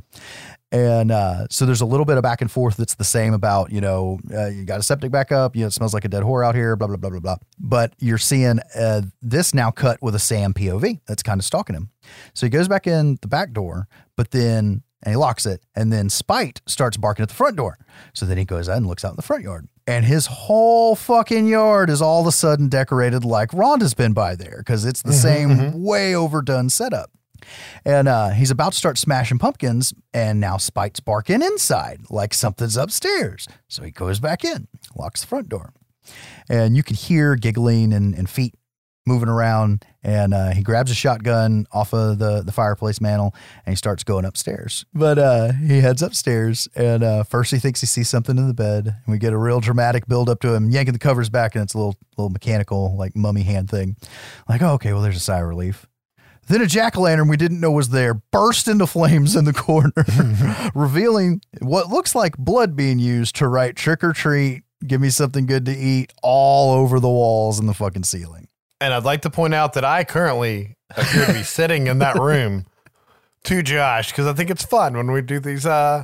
And 0.71 1.11
uh, 1.11 1.47
so 1.49 1.65
there's 1.65 1.81
a 1.81 1.85
little 1.85 2.05
bit 2.05 2.17
of 2.17 2.23
back 2.23 2.41
and 2.41 2.51
forth 2.51 2.77
that's 2.77 2.95
the 2.95 3.03
same 3.03 3.33
about, 3.33 3.71
you 3.71 3.81
know, 3.81 4.19
uh, 4.31 4.47
you 4.47 4.65
got 4.65 4.79
a 4.79 4.83
septic 4.83 5.11
backup, 5.11 5.55
you 5.55 5.61
know, 5.61 5.67
it 5.67 5.73
smells 5.73 5.93
like 5.93 6.05
a 6.05 6.09
dead 6.09 6.21
whore 6.23 6.45
out 6.45 6.53
here, 6.53 6.75
blah, 6.75 6.87
blah, 6.87 6.97
blah, 6.97 7.09
blah, 7.09 7.19
blah. 7.19 7.37
But 7.57 7.93
you're 7.99 8.19
seeing 8.19 8.59
uh, 8.75 9.01
this 9.21 9.53
now 9.53 9.71
cut 9.71 9.99
with 10.01 10.13
a 10.13 10.19
Sam 10.19 10.53
POV 10.53 10.99
that's 11.07 11.23
kind 11.23 11.39
of 11.39 11.45
stalking 11.45 11.75
him. 11.75 11.89
So 12.33 12.45
he 12.45 12.51
goes 12.51 12.67
back 12.67 12.85
in 12.85 13.17
the 13.21 13.27
back 13.27 13.51
door, 13.51 13.87
but 14.15 14.31
then, 14.31 14.83
and 15.01 15.13
he 15.13 15.15
locks 15.15 15.45
it, 15.45 15.63
and 15.75 15.91
then 15.91 16.09
Spite 16.09 16.61
starts 16.67 16.97
barking 16.97 17.23
at 17.23 17.29
the 17.29 17.35
front 17.35 17.55
door. 17.55 17.79
So 18.13 18.25
then 18.27 18.37
he 18.37 18.45
goes 18.45 18.69
out 18.69 18.77
and 18.77 18.85
looks 18.85 19.03
out 19.03 19.11
in 19.11 19.15
the 19.15 19.21
front 19.23 19.43
yard. 19.43 19.67
And 19.87 20.05
his 20.05 20.27
whole 20.27 20.95
fucking 20.95 21.47
yard 21.47 21.89
is 21.89 21.99
all 21.99 22.21
of 22.21 22.27
a 22.27 22.31
sudden 22.31 22.69
decorated 22.69 23.25
like 23.25 23.49
Rhonda's 23.49 23.95
been 23.95 24.13
by 24.13 24.35
there 24.35 24.57
because 24.59 24.85
it's 24.85 25.01
the 25.01 25.13
same 25.13 25.81
way 25.81 26.13
overdone 26.13 26.69
setup. 26.69 27.09
And 27.85 28.07
uh, 28.07 28.29
he's 28.29 28.51
about 28.51 28.73
to 28.73 28.77
start 28.77 28.97
smashing 28.97 29.39
pumpkins, 29.39 29.93
and 30.13 30.39
now 30.39 30.57
Spite's 30.57 30.99
barking 30.99 31.41
inside 31.41 32.01
like 32.09 32.33
something's 32.33 32.77
upstairs. 32.77 33.47
So 33.67 33.83
he 33.83 33.91
goes 33.91 34.19
back 34.19 34.43
in, 34.43 34.67
locks 34.95 35.21
the 35.21 35.27
front 35.27 35.49
door. 35.49 35.73
And 36.49 36.75
you 36.75 36.83
can 36.83 36.95
hear 36.95 37.35
giggling 37.35 37.93
and, 37.93 38.15
and 38.15 38.29
feet 38.29 38.55
moving 39.09 39.27
around. 39.27 39.83
And 40.01 40.33
uh, 40.33 40.51
he 40.51 40.61
grabs 40.61 40.91
a 40.91 40.95
shotgun 40.95 41.65
off 41.73 41.93
of 41.93 42.19
the, 42.19 42.41
the 42.41 42.53
fireplace 42.53 43.01
mantle 43.01 43.35
and 43.65 43.73
he 43.73 43.75
starts 43.75 44.03
going 44.05 44.23
upstairs. 44.23 44.85
But 44.93 45.19
uh, 45.19 45.51
he 45.51 45.81
heads 45.81 46.01
upstairs, 46.01 46.69
and 46.73 47.03
uh, 47.03 47.23
first 47.23 47.51
he 47.51 47.59
thinks 47.59 47.81
he 47.81 47.87
sees 47.87 48.07
something 48.07 48.37
in 48.37 48.47
the 48.47 48.53
bed. 48.53 48.85
And 48.85 49.11
we 49.11 49.17
get 49.17 49.33
a 49.33 49.37
real 49.37 49.59
dramatic 49.59 50.07
build 50.07 50.29
up 50.29 50.39
to 50.41 50.53
him 50.53 50.69
yanking 50.69 50.93
the 50.93 50.99
covers 50.99 51.29
back, 51.29 51.55
and 51.55 51.63
it's 51.63 51.73
a 51.73 51.77
little, 51.77 51.95
little 52.17 52.29
mechanical, 52.29 52.95
like 52.95 53.15
mummy 53.15 53.43
hand 53.43 53.69
thing. 53.69 53.97
Like, 54.47 54.61
oh, 54.61 54.73
okay, 54.73 54.93
well, 54.93 55.01
there's 55.01 55.17
a 55.17 55.21
sigh 55.21 55.39
of 55.39 55.47
relief. 55.47 55.85
Then 56.49 56.61
a 56.63 56.65
jack 56.65 56.97
o' 56.97 57.01
lantern 57.01 57.27
we 57.27 57.37
didn't 57.37 57.59
know 57.59 57.69
was 57.69 57.89
there 57.89 58.15
burst 58.15 58.67
into 58.67 58.87
flames 58.87 59.35
in 59.35 59.45
the 59.45 59.53
corner, 59.53 59.93
revealing 60.75 61.41
what 61.61 61.89
looks 61.89 62.15
like 62.15 62.35
blood 62.37 62.75
being 62.75 62.97
used 62.97 63.35
to 63.35 63.47
write 63.47 63.75
trick 63.75 64.03
or 64.03 64.13
treat, 64.13 64.63
give 64.85 64.99
me 64.99 65.11
something 65.11 65.45
good 65.45 65.63
to 65.65 65.77
eat 65.77 66.11
all 66.23 66.73
over 66.73 66.99
the 66.99 67.07
walls 67.07 67.59
and 67.59 67.69
the 67.69 67.73
fucking 67.75 68.03
ceiling. 68.03 68.47
And 68.81 68.95
I'd 68.95 69.03
like 69.03 69.21
to 69.21 69.29
point 69.29 69.53
out 69.53 69.73
that 69.73 69.85
I 69.85 70.03
currently 70.03 70.75
appear 70.97 71.27
to 71.27 71.33
be 71.33 71.43
sitting 71.43 71.85
in 71.85 71.99
that 71.99 72.15
room 72.15 72.65
to 73.43 73.61
Josh 73.61 74.11
because 74.11 74.25
I 74.25 74.33
think 74.33 74.49
it's 74.49 74.65
fun 74.65 74.97
when 74.97 75.11
we 75.11 75.21
do 75.21 75.39
these 75.39 75.67
uh 75.67 76.03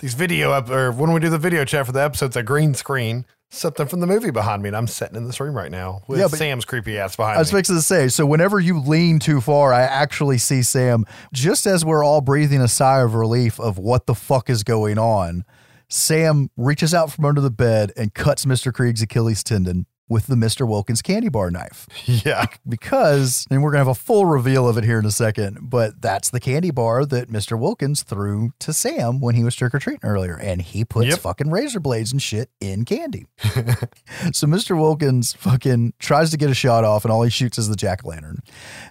these 0.00 0.12
video 0.12 0.52
up 0.52 0.68
or 0.68 0.92
when 0.92 1.12
we 1.12 1.20
do 1.20 1.30
the 1.30 1.38
video 1.38 1.64
chat 1.64 1.86
for 1.86 1.92
the 1.92 2.02
episodes. 2.02 2.36
A 2.36 2.42
green 2.42 2.74
screen, 2.74 3.24
something 3.50 3.86
from 3.86 4.00
the 4.00 4.06
movie 4.06 4.30
behind 4.30 4.62
me, 4.62 4.68
and 4.68 4.76
I'm 4.76 4.86
sitting 4.86 5.16
in 5.16 5.24
this 5.26 5.40
room 5.40 5.56
right 5.56 5.70
now 5.70 6.02
with 6.08 6.18
Yeah, 6.18 6.26
Sam's 6.28 6.64
creepy 6.64 6.98
ass 6.98 7.16
behind 7.16 7.34
me. 7.34 7.36
I 7.36 7.40
was 7.40 7.52
me. 7.52 7.58
fixing 7.58 7.76
to 7.76 7.82
say, 7.82 8.08
so 8.08 8.26
whenever 8.26 8.58
you 8.60 8.80
lean 8.80 9.18
too 9.18 9.40
far, 9.40 9.72
I 9.72 9.82
actually 9.82 10.38
see 10.38 10.62
Sam, 10.62 11.04
just 11.32 11.66
as 11.66 11.84
we're 11.84 12.04
all 12.04 12.20
breathing 12.20 12.60
a 12.60 12.68
sigh 12.68 13.00
of 13.00 13.14
relief 13.14 13.58
of 13.60 13.78
what 13.78 14.06
the 14.06 14.14
fuck 14.14 14.50
is 14.50 14.62
going 14.64 14.98
on, 14.98 15.44
Sam 15.88 16.50
reaches 16.56 16.92
out 16.92 17.12
from 17.12 17.24
under 17.24 17.40
the 17.40 17.50
bed 17.50 17.92
and 17.96 18.12
cuts 18.12 18.44
Mr. 18.44 18.72
Kreeg's 18.72 19.02
Achilles 19.02 19.44
tendon 19.44 19.86
with 20.08 20.26
the 20.28 20.34
Mr. 20.36 20.66
Wilkins 20.68 21.02
candy 21.02 21.28
bar 21.28 21.50
knife. 21.50 21.86
Yeah. 22.06 22.46
Because, 22.68 23.46
and 23.50 23.62
we're 23.62 23.70
going 23.70 23.80
to 23.84 23.86
have 23.90 23.96
a 23.96 24.00
full 24.00 24.26
reveal 24.26 24.68
of 24.68 24.78
it 24.78 24.84
here 24.84 24.98
in 24.98 25.04
a 25.04 25.10
second, 25.10 25.58
but 25.62 26.00
that's 26.00 26.30
the 26.30 26.40
candy 26.40 26.70
bar 26.70 27.04
that 27.04 27.28
Mr. 27.28 27.58
Wilkins 27.58 28.02
threw 28.02 28.50
to 28.60 28.72
Sam 28.72 29.20
when 29.20 29.34
he 29.34 29.42
was 29.44 29.54
trick 29.54 29.74
or 29.74 29.78
treating 29.78 30.00
earlier. 30.08 30.34
And 30.36 30.62
he 30.62 30.84
puts 30.84 31.08
Yep. 31.08 31.18
fucking 31.20 31.50
razor 31.50 31.80
blades 31.80 32.12
and 32.12 32.22
shit 32.22 32.50
in 32.60 32.84
candy. 32.84 33.26
so 34.32 34.46
Mr. 34.46 34.78
Wilkins 34.78 35.32
fucking 35.34 35.94
tries 35.98 36.30
to 36.30 36.36
get 36.36 36.50
a 36.50 36.54
shot 36.54 36.84
off, 36.84 37.04
and 37.04 37.12
all 37.12 37.22
he 37.22 37.30
shoots 37.30 37.58
is 37.58 37.68
the 37.68 37.76
jack 37.76 38.04
o' 38.04 38.08
lantern. 38.08 38.42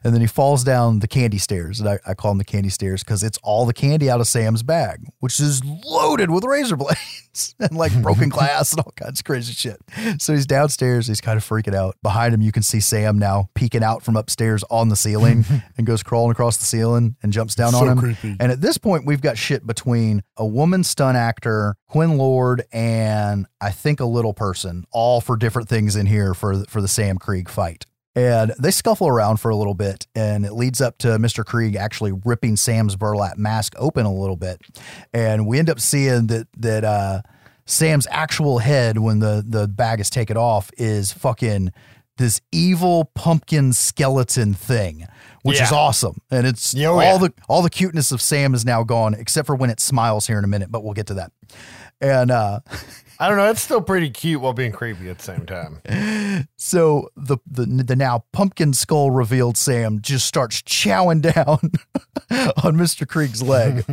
And 0.03 0.13
then 0.13 0.21
he 0.21 0.27
falls 0.27 0.63
down 0.63 0.99
the 0.99 1.07
candy 1.07 1.37
stairs. 1.37 1.79
And 1.79 1.89
I, 1.89 1.99
I 2.05 2.13
call 2.13 2.31
them 2.31 2.37
the 2.37 2.43
candy 2.45 2.69
stairs 2.69 3.03
because 3.03 3.23
it's 3.23 3.39
all 3.43 3.65
the 3.65 3.73
candy 3.73 4.09
out 4.09 4.19
of 4.19 4.27
Sam's 4.27 4.63
bag, 4.63 5.07
which 5.19 5.39
is 5.39 5.61
loaded 5.85 6.29
with 6.31 6.43
razor 6.43 6.75
blades 6.75 7.55
and 7.59 7.71
like 7.77 7.99
broken 8.01 8.29
glass 8.29 8.71
and 8.73 8.81
all 8.81 8.91
kinds 8.95 9.19
of 9.19 9.25
crazy 9.25 9.53
shit. 9.53 9.77
So 10.19 10.33
he's 10.33 10.45
downstairs. 10.45 11.04
He's 11.07 11.21
kind 11.21 11.37
of 11.37 11.43
freaking 11.43 11.73
out. 11.73 11.95
Behind 12.03 12.33
him, 12.33 12.41
you 12.41 12.51
can 12.51 12.63
see 12.63 12.79
Sam 12.79 13.17
now 13.19 13.49
peeking 13.55 13.83
out 13.83 14.03
from 14.03 14.15
upstairs 14.15 14.63
on 14.69 14.89
the 14.89 14.95
ceiling 14.95 15.45
and 15.77 15.85
goes 15.85 16.03
crawling 16.03 16.31
across 16.31 16.57
the 16.57 16.65
ceiling 16.65 17.15
and 17.23 17.31
jumps 17.33 17.55
down 17.55 17.71
So 17.71 17.79
on 17.79 17.87
him. 17.89 17.97
creepy. 17.99 18.35
And 18.39 18.51
at 18.51 18.61
this 18.61 18.77
point, 18.77 19.05
we've 19.05 19.21
got 19.21 19.37
shit 19.37 19.65
between 19.65 20.23
a 20.37 20.45
woman 20.45 20.83
stunt 20.83 21.17
actor, 21.17 21.75
Quinn 21.87 22.17
Lord, 22.17 22.63
and 22.71 23.45
I 23.61 23.71
think 23.71 23.99
a 23.99 24.05
little 24.05 24.33
person, 24.33 24.85
all 24.91 25.21
for 25.21 25.37
different 25.37 25.69
things 25.69 25.95
in 25.95 26.05
here 26.05 26.33
for 26.33 26.63
for 26.65 26.81
the 26.81 26.87
Sam 26.87 27.17
Kreeg 27.17 27.49
fight. 27.49 27.85
And 28.17 28.53
they 28.57 28.71
scuffle 28.71 29.09
around 29.09 29.41
for 29.41 29.51
a 29.51 29.57
little 29.57 29.73
bit, 29.73 30.07
and 30.15 30.45
it 30.45 30.53
leads 30.53 30.79
up 30.79 30.97
to 30.99 31.09
Mr. 31.17 31.43
Kreeg 31.43 31.75
actually 31.75 32.13
ripping 32.23 32.55
Sam's 32.55 32.95
burlap 32.95 33.37
mask 33.37 33.73
open 33.77 34.05
a 34.05 34.13
little 34.13 34.37
bit. 34.37 34.61
And 35.13 35.45
we 35.45 35.59
end 35.59 35.69
up 35.69 35.81
seeing 35.81 36.27
that 36.27 36.47
that 36.57 36.85
uh, 36.85 37.21
Sam's 37.65 38.07
actual 38.11 38.59
head, 38.59 38.97
when 38.99 39.19
the 39.19 39.43
the 39.45 39.67
bag 39.67 39.99
is 39.99 40.09
taken 40.09 40.37
off, 40.37 40.71
is 40.77 41.11
fucking 41.11 41.71
this 42.17 42.39
evil 42.51 43.11
pumpkin 43.15 43.73
skeleton 43.73 44.53
thing, 44.53 45.05
which 45.43 45.59
is 45.59 45.71
awesome. 45.71 46.21
And 46.31 46.47
it's 46.47 46.75
oh, 46.77 46.93
all 46.93 47.01
yeah. 47.01 47.17
the 47.17 47.33
all 47.49 47.61
the 47.61 47.69
cuteness 47.69 48.11
of 48.11 48.21
Sam 48.21 48.53
is 48.53 48.65
now 48.65 48.83
gone, 48.83 49.13
except 49.13 49.47
for 49.47 49.55
when 49.55 49.69
it 49.69 49.79
smiles 49.79 50.27
here 50.27 50.37
in 50.37 50.43
a 50.43 50.47
minute, 50.47 50.71
but 50.71 50.83
we'll 50.83 50.93
get 50.93 51.07
to 51.07 51.15
that. 51.15 51.31
And 51.99 52.31
uh 52.31 52.59
I 53.19 53.27
don't 53.29 53.37
know. 53.37 53.49
It's 53.49 53.61
still 53.61 53.81
pretty 53.81 54.09
cute 54.09 54.41
while 54.41 54.53
being 54.53 54.71
creepy 54.71 55.09
at 55.09 55.19
the 55.19 55.23
same 55.23 55.45
time. 55.45 56.47
so 56.57 57.09
the 57.15 57.37
the 57.49 57.65
the 57.65 57.95
now 57.95 58.25
pumpkin 58.33 58.73
skull 58.73 59.11
revealed 59.11 59.57
Sam 59.57 60.01
just 60.01 60.25
starts 60.25 60.61
chowing 60.61 61.21
down 61.21 61.59
on 62.63 62.75
Mr. 62.75 63.05
Kreeg's 63.07 63.41
leg, 63.41 63.85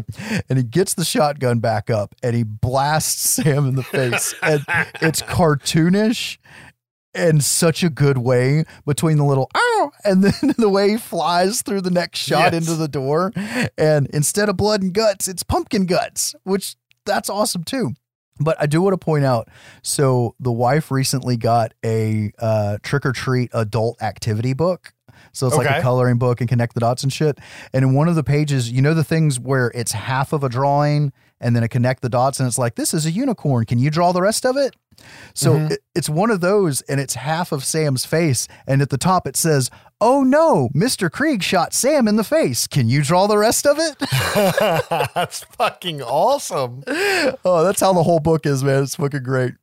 and 0.48 0.58
he 0.58 0.64
gets 0.64 0.94
the 0.94 1.04
shotgun 1.04 1.60
back 1.60 1.88
up 1.90 2.14
and 2.22 2.34
he 2.34 2.42
blasts 2.42 3.30
Sam 3.30 3.68
in 3.68 3.76
the 3.76 3.82
face, 3.84 4.34
and 4.42 4.64
it's 5.00 5.22
cartoonish. 5.22 6.38
In 7.14 7.42
such 7.42 7.82
a 7.84 7.90
good 7.90 8.16
way 8.16 8.64
between 8.86 9.18
the 9.18 9.24
little 9.26 9.50
ow 9.54 9.92
and 10.02 10.24
then 10.24 10.54
the 10.56 10.70
way 10.70 10.92
he 10.92 10.96
flies 10.96 11.60
through 11.60 11.82
the 11.82 11.90
next 11.90 12.20
shot 12.20 12.54
Yes. 12.54 12.62
into 12.66 12.74
the 12.74 12.88
door. 12.88 13.32
And 13.76 14.06
instead 14.14 14.48
of 14.48 14.56
blood 14.56 14.80
and 14.82 14.94
guts, 14.94 15.28
it's 15.28 15.42
pumpkin 15.42 15.84
guts, 15.84 16.34
which 16.44 16.74
that's 17.04 17.28
awesome 17.28 17.64
too. 17.64 17.92
But 18.40 18.56
I 18.60 18.66
do 18.66 18.82
want 18.82 18.94
to 18.94 18.98
point 18.98 19.24
out 19.24 19.48
so 19.82 20.34
the 20.40 20.52
wife 20.52 20.90
recently 20.90 21.36
got 21.36 21.74
a 21.84 22.32
uh, 22.38 22.78
trick 22.82 23.04
or 23.06 23.12
treat 23.12 23.50
adult 23.52 24.02
activity 24.02 24.52
book. 24.52 24.94
So 25.32 25.46
it's 25.46 25.56
like 25.56 25.78
a 25.78 25.80
coloring 25.80 26.18
book 26.18 26.40
and 26.40 26.48
connect 26.48 26.74
the 26.74 26.80
dots 26.80 27.02
and 27.02 27.12
shit. 27.12 27.38
And 27.72 27.84
in 27.84 27.94
one 27.94 28.08
of 28.08 28.16
the 28.16 28.24
pages, 28.24 28.70
you 28.70 28.82
know, 28.82 28.92
the 28.92 29.04
things 29.04 29.40
where 29.40 29.70
it's 29.74 29.92
half 29.92 30.32
of 30.32 30.44
a 30.44 30.48
drawing 30.48 31.12
and 31.42 31.54
then 31.54 31.62
a 31.62 31.68
connect 31.68 32.00
the 32.00 32.08
dots 32.08 32.40
and 32.40 32.46
it's 32.46 32.56
like, 32.56 32.76
this 32.76 32.94
is 32.94 33.04
a 33.04 33.10
unicorn. 33.10 33.66
Can 33.66 33.78
you 33.78 33.90
draw 33.90 34.12
the 34.12 34.22
rest 34.22 34.46
of 34.46 34.56
it? 34.56 34.74
So 35.34 35.54
Mm-hmm. 35.54 35.72
it, 35.72 35.80
it's 35.94 36.08
one 36.08 36.30
of 36.30 36.40
those 36.40 36.80
and 36.82 37.00
it's 37.00 37.14
half 37.14 37.50
of 37.52 37.64
Sam's 37.64 38.04
face. 38.06 38.46
And 38.66 38.80
at 38.80 38.88
the 38.90 38.98
top 38.98 39.26
it 39.26 39.36
says, 39.36 39.68
oh 40.00 40.22
no, 40.22 40.68
Mr. 40.74 41.10
Kreeg 41.10 41.42
shot 41.42 41.74
Sam 41.74 42.06
in 42.08 42.16
the 42.16 42.24
face. 42.24 42.66
Can 42.66 42.88
you 42.88 43.02
draw 43.02 43.26
the 43.26 43.38
rest 43.38 43.66
of 43.66 43.78
it? 43.78 43.96
That's 45.14 45.44
fucking 45.44 46.00
awesome. 46.02 46.84
oh, 46.86 47.64
that's 47.64 47.80
how 47.80 47.92
the 47.92 48.02
whole 48.02 48.20
book 48.20 48.46
is, 48.46 48.62
man. 48.64 48.82
It's 48.84 48.94
fucking 48.96 49.22
great. 49.22 49.54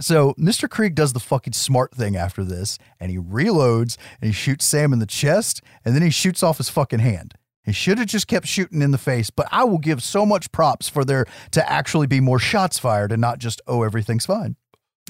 So 0.00 0.34
Mr. 0.34 0.68
Kreeg 0.68 0.94
does 0.94 1.14
the 1.14 1.20
fucking 1.20 1.54
smart 1.54 1.94
thing 1.94 2.16
after 2.16 2.44
this, 2.44 2.78
and 3.00 3.10
he 3.10 3.16
reloads 3.18 3.96
and 4.20 4.28
he 4.28 4.32
shoots 4.32 4.66
Sam 4.66 4.92
in 4.92 4.98
the 4.98 5.06
chest, 5.06 5.62
and 5.84 5.94
then 5.94 6.02
he 6.02 6.10
shoots 6.10 6.42
off 6.42 6.58
his 6.58 6.68
fucking 6.68 6.98
hand. 6.98 7.34
He 7.66 7.72
should 7.72 7.98
have 7.98 8.06
just 8.06 8.26
kept 8.28 8.46
shooting 8.46 8.80
in 8.80 8.92
the 8.92 8.98
face, 8.98 9.28
but 9.28 9.46
I 9.50 9.64
will 9.64 9.78
give 9.78 10.02
so 10.02 10.24
much 10.24 10.50
props 10.52 10.88
for 10.88 11.04
there 11.04 11.26
to 11.50 11.70
actually 11.70 12.06
be 12.06 12.20
more 12.20 12.38
shots 12.38 12.78
fired 12.78 13.12
and 13.12 13.20
not 13.20 13.38
just, 13.38 13.60
oh, 13.66 13.82
everything's 13.82 14.24
fine. 14.24 14.56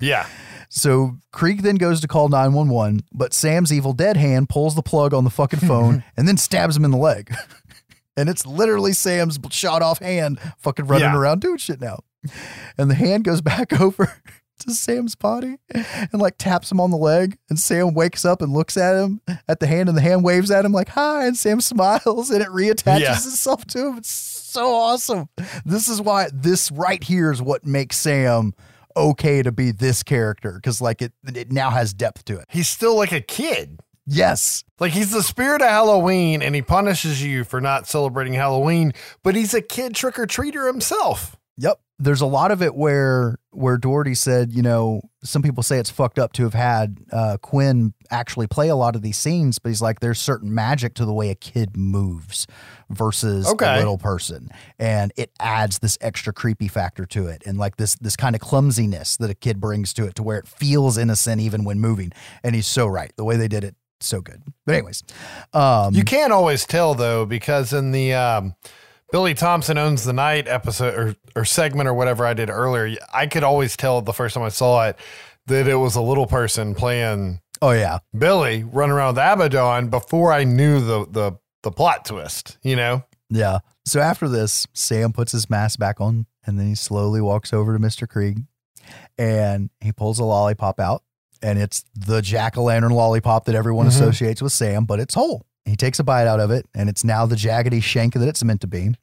Yeah. 0.00 0.26
So 0.68 1.18
Kreeg 1.32 1.62
then 1.62 1.76
goes 1.76 2.00
to 2.00 2.08
call 2.08 2.28
911, 2.28 3.02
but 3.12 3.32
Sam's 3.32 3.72
evil 3.72 3.92
dead 3.92 4.16
hand 4.16 4.48
pulls 4.48 4.74
the 4.74 4.82
plug 4.82 5.14
on 5.14 5.24
the 5.24 5.30
fucking 5.30 5.60
phone 5.60 6.02
and 6.16 6.26
then 6.26 6.36
stabs 6.38 6.76
him 6.76 6.84
in 6.84 6.90
the 6.90 6.96
leg. 6.96 7.32
and 8.16 8.28
it's 8.28 8.44
literally 8.46 8.92
Sam's 8.94 9.38
shot 9.50 9.82
off 9.82 9.98
hand 10.00 10.38
fucking 10.58 10.86
running 10.86 11.04
Yeah. 11.12 11.16
around 11.16 11.40
doing 11.42 11.58
shit 11.58 11.80
now. 11.80 12.00
And 12.76 12.90
the 12.90 12.94
hand 12.94 13.24
goes 13.24 13.40
back 13.40 13.72
over 13.80 14.12
to 14.60 14.72
Sam's 14.72 15.14
body 15.14 15.56
and 15.72 16.20
like 16.20 16.38
taps 16.38 16.70
him 16.70 16.80
on 16.80 16.90
the 16.90 16.96
leg. 16.96 17.38
And 17.48 17.58
Sam 17.58 17.94
wakes 17.94 18.24
up 18.24 18.42
and 18.42 18.52
looks 18.52 18.76
at 18.76 18.96
him 18.96 19.20
at 19.48 19.60
the 19.60 19.66
hand, 19.66 19.88
and 19.88 19.96
the 19.96 20.02
hand 20.02 20.24
waves 20.24 20.50
at 20.50 20.64
him 20.64 20.72
like, 20.72 20.88
hi. 20.90 21.26
And 21.26 21.36
Sam 21.36 21.60
smiles 21.62 22.30
and 22.30 22.42
it 22.42 22.48
reattaches 22.48 23.00
Yeah. 23.00 23.12
itself 23.12 23.64
to 23.68 23.88
him. 23.88 23.98
It's 23.98 24.10
so 24.10 24.74
awesome. 24.74 25.28
This 25.64 25.88
is 25.88 26.00
why 26.00 26.28
this 26.32 26.70
right 26.72 27.02
here 27.02 27.30
is 27.30 27.42
what 27.42 27.66
makes 27.66 27.96
Sam 27.98 28.54
okay 28.96 29.42
to 29.42 29.52
be 29.52 29.70
this 29.72 30.02
character 30.02 30.52
because 30.54 30.80
like 30.80 31.02
it 31.02 31.12
it 31.34 31.52
now 31.52 31.68
has 31.70 31.92
depth 31.92 32.24
to 32.24 32.38
it. 32.38 32.46
He's 32.48 32.68
still 32.68 32.96
like 32.96 33.12
a 33.12 33.20
kid. 33.20 33.80
Yes. 34.06 34.64
Like 34.80 34.92
he's 34.92 35.10
the 35.10 35.22
spirit 35.22 35.60
of 35.60 35.68
Halloween 35.68 36.40
and 36.40 36.54
he 36.54 36.62
punishes 36.62 37.22
you 37.22 37.44
for 37.44 37.60
not 37.60 37.86
celebrating 37.88 38.32
Halloween, 38.34 38.92
but 39.22 39.34
he's 39.34 39.52
a 39.52 39.60
kid 39.60 39.94
trick 39.94 40.18
or 40.18 40.26
treater 40.26 40.66
himself. 40.66 41.36
Yep. 41.58 41.80
There's 41.98 42.20
a 42.20 42.26
lot 42.26 42.50
of 42.50 42.60
it 42.62 42.74
where 42.74 43.38
where 43.52 43.78
Dougherty 43.78 44.14
said, 44.14 44.52
you 44.52 44.60
know, 44.60 45.00
some 45.24 45.40
people 45.40 45.62
say 45.62 45.78
it's 45.78 45.88
fucked 45.88 46.18
up 46.18 46.34
to 46.34 46.42
have 46.42 46.52
had 46.52 46.98
uh, 47.10 47.38
Quinn 47.40 47.94
actually 48.10 48.46
play 48.46 48.68
a 48.68 48.76
lot 48.76 48.94
of 48.94 49.00
these 49.00 49.16
scenes, 49.16 49.58
but 49.58 49.70
he's 49.70 49.80
like, 49.80 50.00
there's 50.00 50.20
certain 50.20 50.54
magic 50.54 50.92
to 50.96 51.06
the 51.06 51.12
way 51.14 51.30
a 51.30 51.34
kid 51.34 51.74
moves 51.74 52.46
versus 52.90 53.46
Okay. 53.48 53.76
a 53.76 53.78
little 53.78 53.96
person, 53.96 54.50
and 54.78 55.10
it 55.16 55.30
adds 55.40 55.78
this 55.78 55.96
extra 56.02 56.34
creepy 56.34 56.68
factor 56.68 57.06
to 57.06 57.28
it, 57.28 57.42
and 57.46 57.56
like 57.56 57.76
this 57.76 57.94
this 57.96 58.14
kind 58.14 58.34
of 58.36 58.42
clumsiness 58.42 59.16
that 59.16 59.30
a 59.30 59.34
kid 59.34 59.58
brings 59.58 59.94
to 59.94 60.04
it, 60.04 60.14
to 60.16 60.22
where 60.22 60.38
it 60.38 60.46
feels 60.46 60.98
innocent 60.98 61.40
even 61.40 61.64
when 61.64 61.80
moving. 61.80 62.12
And 62.44 62.54
he's 62.54 62.66
so 62.66 62.86
right. 62.86 63.10
The 63.16 63.24
way 63.24 63.38
they 63.38 63.48
did 63.48 63.64
it, 63.64 63.74
so 64.00 64.20
good. 64.20 64.42
But 64.66 64.74
anyways, 64.74 65.02
um, 65.54 65.94
You 65.94 66.04
can't 66.04 66.32
always 66.32 66.66
tell 66.66 66.94
though, 66.94 67.24
because 67.24 67.72
in 67.72 67.92
the 67.92 68.12
um, 68.12 68.54
Billy 69.12 69.34
Thompson 69.34 69.78
owns 69.78 70.04
the 70.04 70.12
night 70.12 70.48
episode 70.48 70.94
or, 70.94 71.16
or 71.34 71.44
segment 71.44 71.88
or 71.88 71.94
whatever 71.94 72.26
I 72.26 72.34
did 72.34 72.50
earlier, 72.50 72.96
I 73.12 73.26
could 73.26 73.44
always 73.44 73.76
tell 73.76 74.02
the 74.02 74.12
first 74.12 74.34
time 74.34 74.42
I 74.44 74.48
saw 74.48 74.86
it 74.88 74.96
that 75.46 75.68
it 75.68 75.76
was 75.76 75.94
a 75.94 76.02
little 76.02 76.26
person 76.26 76.74
playing 76.74 77.40
oh 77.62 77.70
yeah, 77.70 77.98
Billy 78.16 78.64
running 78.64 78.92
around 78.94 79.14
with 79.14 79.22
Abaddon 79.24 79.88
before 79.88 80.32
I 80.32 80.44
knew 80.44 80.80
the 80.80 81.06
the 81.10 81.32
the 81.62 81.70
plot 81.70 82.04
twist. 82.04 82.58
You 82.62 82.76
know, 82.76 83.04
Yeah. 83.30 83.58
So 83.86 84.00
after 84.00 84.28
this, 84.28 84.66
Sam 84.72 85.12
puts 85.12 85.30
his 85.32 85.48
mask 85.48 85.78
back 85.78 86.00
on 86.00 86.26
and 86.44 86.58
then 86.58 86.66
he 86.66 86.74
slowly 86.74 87.20
walks 87.20 87.52
over 87.52 87.72
to 87.72 87.78
Mr. 87.82 88.06
Kreeg 88.08 88.44
and 89.18 89.70
he 89.80 89.92
pulls 89.92 90.18
a 90.18 90.24
lollipop 90.24 90.80
out. 90.80 91.02
And 91.42 91.58
it's 91.58 91.84
the 91.94 92.22
jack 92.22 92.56
o' 92.56 92.62
lantern 92.64 92.92
lollipop 92.92 93.44
that 93.44 93.54
everyone 93.54 93.86
Mhm. 93.86 93.90
associates 93.90 94.40
with 94.42 94.52
Sam, 94.52 94.84
but 94.84 94.98
it's 95.00 95.14
whole. 95.14 95.44
He 95.66 95.76
takes 95.76 95.98
a 95.98 96.04
bite 96.04 96.26
out 96.26 96.40
of 96.40 96.50
it 96.50 96.66
and 96.74 96.88
it's 96.88 97.04
now 97.04 97.26
the 97.26 97.34
jaggedy 97.34 97.82
shank 97.82 98.14
that 98.14 98.28
it's 98.28 98.44
meant 98.44 98.60
to 98.60 98.66
be. 98.66 98.94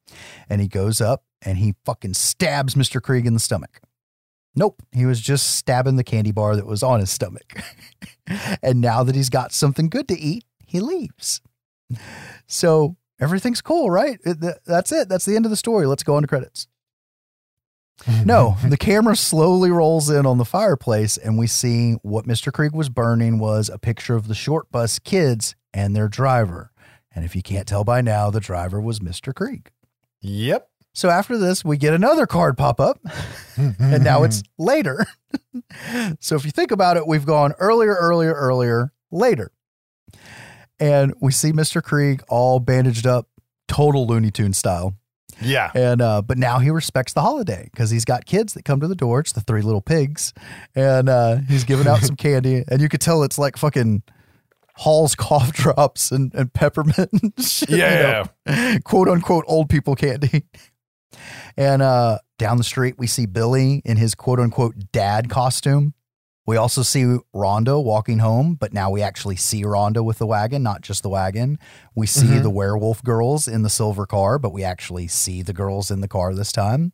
And 0.49 0.61
he 0.61 0.67
goes 0.67 1.01
up 1.01 1.23
and 1.41 1.57
he 1.57 1.75
fucking 1.85 2.13
stabs 2.13 2.75
Mr. 2.75 3.01
Kreeg 3.01 3.25
in 3.25 3.33
the 3.33 3.39
stomach. 3.39 3.81
Nope. 4.55 4.81
He 4.93 5.05
was 5.05 5.19
just 5.19 5.55
stabbing 5.55 5.97
the 5.97 6.03
candy 6.03 6.31
bar 6.31 6.55
that 6.55 6.65
was 6.65 6.81
on 6.81 7.01
his 7.01 7.11
stomach. 7.11 7.61
and 8.63 8.79
now 8.79 9.03
that 9.03 9.15
he's 9.15 9.29
got 9.29 9.51
something 9.51 9.89
good 9.89 10.07
to 10.07 10.17
eat, 10.17 10.45
he 10.65 10.79
leaves. 10.79 11.41
So 12.47 12.95
everything's 13.19 13.61
cool, 13.61 13.91
right? 13.91 14.19
That's 14.23 14.91
it. 14.91 15.09
That's 15.09 15.25
the 15.25 15.35
end 15.35 15.45
of 15.45 15.51
the 15.51 15.57
story. 15.57 15.85
Let's 15.85 16.03
go 16.03 16.15
on 16.15 16.23
to 16.23 16.27
credits. 16.27 16.67
No, 18.25 18.57
the 18.67 18.75
camera 18.75 19.15
slowly 19.15 19.69
rolls 19.69 20.09
in 20.09 20.25
on 20.25 20.37
the 20.37 20.45
fireplace, 20.45 21.15
and 21.15 21.37
we 21.37 21.45
see 21.45 21.93
what 22.01 22.25
Mr. 22.25 22.51
Kreeg 22.51 22.73
was 22.73 22.89
burning 22.89 23.37
was 23.37 23.69
a 23.69 23.77
picture 23.77 24.15
of 24.15 24.27
the 24.27 24.33
short 24.33 24.71
bus 24.71 24.97
kids 24.97 25.55
and 25.73 25.95
their 25.95 26.07
driver. 26.07 26.71
And 27.15 27.23
if 27.25 27.35
you 27.35 27.41
can't 27.41 27.67
tell 27.67 27.83
by 27.83 28.01
now, 28.01 28.29
the 28.29 28.39
driver 28.39 28.81
was 28.81 28.99
Mr. 28.99 29.33
Kreeg. 29.33 29.67
Yep. 30.21 30.67
So 30.93 31.09
after 31.09 31.37
this, 31.37 31.65
we 31.65 31.77
get 31.77 31.93
another 31.93 32.27
card 32.27 32.57
pop 32.57 32.79
up, 32.79 32.99
and 33.57 34.03
now 34.03 34.23
it's 34.23 34.43
later. 34.59 35.05
so 36.19 36.35
if 36.35 36.45
you 36.45 36.51
think 36.51 36.71
about 36.71 36.97
it, 36.97 37.07
we've 37.07 37.25
gone 37.25 37.53
earlier, 37.59 37.95
earlier, 37.95 38.33
earlier, 38.33 38.93
later. 39.11 39.51
And 40.79 41.13
we 41.19 41.31
see 41.31 41.51
Mr. 41.51 41.81
Kreeg 41.81 42.21
all 42.29 42.59
bandaged 42.59 43.07
up, 43.07 43.27
total 43.67 44.05
Looney 44.07 44.31
Tune 44.31 44.53
style. 44.53 44.95
yeah, 45.41 45.71
And 45.73 46.01
uh, 46.01 46.21
but 46.21 46.37
now 46.37 46.59
he 46.59 46.69
respects 46.69 47.13
the 47.13 47.21
holiday 47.21 47.69
because 47.71 47.89
he's 47.89 48.05
got 48.05 48.25
kids 48.25 48.53
that 48.53 48.63
come 48.65 48.79
to 48.81 48.87
the 48.87 48.95
door. 48.95 49.19
It's 49.19 49.31
the 49.31 49.41
three 49.41 49.61
little 49.61 49.81
pigs, 49.81 50.33
and 50.75 51.09
uh, 51.09 51.37
he's 51.47 51.63
giving 51.63 51.87
out 51.87 51.99
some 52.03 52.15
candy, 52.15 52.63
and 52.67 52.81
you 52.81 52.89
could 52.89 53.01
tell 53.01 53.23
it's 53.23 53.39
like 53.39 53.57
fucking 53.57 54.03
Hall's 54.75 55.15
cough 55.15 55.51
drops 55.53 56.11
and, 56.11 56.33
and 56.33 56.51
peppermint, 56.53 57.09
and 57.13 57.33
shit, 57.45 57.69
you 57.69 57.77
Yeah. 57.77 58.25
know, 58.47 58.77
quote 58.83 59.07
unquote 59.07 59.45
old 59.47 59.69
people 59.69 59.95
candy. 59.95 60.43
And 61.55 61.81
uh, 61.81 62.17
down 62.39 62.57
the 62.57 62.63
street, 62.63 62.95
we 62.97 63.05
see 63.07 63.25
Billy 63.27 63.81
in 63.85 63.97
his 63.97 64.15
quote 64.15 64.39
unquote 64.39 64.75
dad 64.91 65.29
costume. 65.29 65.93
We 66.45 66.57
also 66.57 66.81
see 66.81 67.03
Rhonda 67.33 67.81
walking 67.81 68.19
home, 68.19 68.55
but 68.55 68.73
now 68.73 68.89
we 68.91 69.01
actually 69.01 69.37
see 69.37 69.63
Rhonda 69.63 70.03
with 70.03 70.17
the 70.17 70.25
wagon, 70.27 70.61
not 70.61 70.81
just 70.81 71.01
the 71.01 71.07
wagon. 71.09 71.57
We 71.95 72.05
see 72.05 72.25
Mhm. 72.27 72.43
the 72.43 72.49
werewolf 72.49 73.01
girls 73.01 73.47
in 73.47 73.61
the 73.63 73.69
silver 73.69 74.05
car, 74.05 74.37
but 74.37 74.51
we 74.51 74.61
actually 74.63 75.07
see 75.07 75.41
the 75.41 75.53
girls 75.53 75.89
in 75.89 76.01
the 76.01 76.07
car 76.09 76.33
this 76.35 76.51
time. 76.51 76.91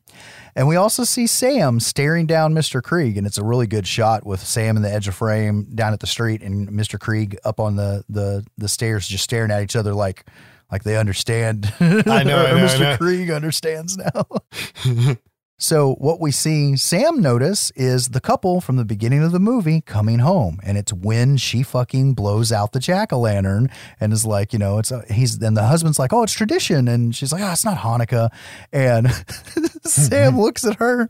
And 0.54 0.68
we 0.68 0.76
also 0.76 1.02
see 1.02 1.26
Sam 1.26 1.80
staring 1.80 2.26
down 2.26 2.54
Mr. 2.54 2.80
Kreeg, 2.80 3.18
and 3.18 3.26
it's 3.26 3.38
a 3.38 3.44
really 3.44 3.66
good 3.66 3.88
shot 3.88 4.24
with 4.24 4.44
Sam 4.46 4.76
in 4.76 4.82
the 4.82 4.92
edge 4.92 5.08
of 5.08 5.16
frame 5.16 5.66
down 5.74 5.92
at 5.92 5.98
the 6.00 6.06
street 6.06 6.42
and 6.42 6.68
Mr. 6.68 6.96
Kreeg 6.98 7.36
up 7.44 7.58
on 7.58 7.74
the 7.76 8.04
the 8.08 8.44
the 8.56 8.68
stairs 8.68 9.08
just 9.08 9.24
staring 9.24 9.50
at 9.50 9.62
each 9.62 9.74
other 9.74 9.94
like 9.94 10.26
like 10.70 10.84
they 10.84 10.96
understand. 10.96 11.72
I 11.80 11.84
know, 12.02 12.02
I 12.06 12.22
know, 12.22 12.44
I 12.46 12.50
Mr. 12.52 12.80
know. 12.80 12.96
Kreeg 12.98 13.34
understands 13.34 13.96
now. 13.96 15.16
So 15.62 15.92
what 15.98 16.20
we 16.20 16.30
see 16.30 16.74
Sam 16.78 17.20
notice 17.20 17.70
is 17.76 18.08
the 18.08 18.20
couple 18.20 18.62
from 18.62 18.76
the 18.76 18.84
beginning 18.84 19.22
of 19.22 19.30
the 19.30 19.38
movie 19.38 19.82
coming 19.82 20.20
home, 20.20 20.58
and 20.64 20.78
it's 20.78 20.90
when 20.90 21.36
she 21.36 21.62
fucking 21.62 22.14
blows 22.14 22.50
out 22.50 22.72
the 22.72 22.80
jack 22.80 23.12
o' 23.12 23.20
lantern 23.20 23.68
and 24.00 24.10
is 24.14 24.24
like, 24.24 24.54
you 24.54 24.58
know, 24.58 24.78
it's 24.78 24.90
a, 24.90 25.04
he's 25.12 25.38
then 25.38 25.52
the 25.52 25.64
husband's 25.64 25.98
like, 25.98 26.14
oh, 26.14 26.22
it's 26.22 26.32
tradition, 26.32 26.88
and 26.88 27.14
she's 27.14 27.30
like, 27.30 27.42
oh, 27.42 27.52
it's 27.52 27.64
not 27.66 27.76
Hanukkah, 27.76 28.30
and 28.72 29.10
Sam 29.82 30.40
looks 30.40 30.64
at 30.64 30.76
her 30.76 31.02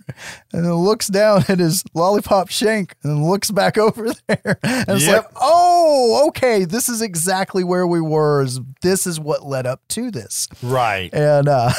and 0.52 0.64
then 0.64 0.74
looks 0.74 1.06
down 1.06 1.44
at 1.47 1.60
his 1.60 1.85
lollipop 1.94 2.48
shank 2.51 2.97
and 3.05 3.24
looks 3.24 3.52
back 3.52 3.78
over 3.78 4.09
there, 4.27 4.59
and 4.64 4.89
it's 4.89 5.06
Yep. 5.06 5.24
like, 5.27 5.32
oh, 5.40 6.24
okay, 6.31 6.64
this 6.64 6.89
is 6.89 7.02
exactly 7.02 7.62
where 7.62 7.86
we 7.86 8.01
were. 8.01 8.44
This 8.82 9.06
is 9.06 9.20
what 9.20 9.44
led 9.47 9.64
up 9.66 9.86
to 9.90 10.10
this? 10.10 10.48
right. 10.60 11.09
And 11.14 11.48
uh, 11.48 11.70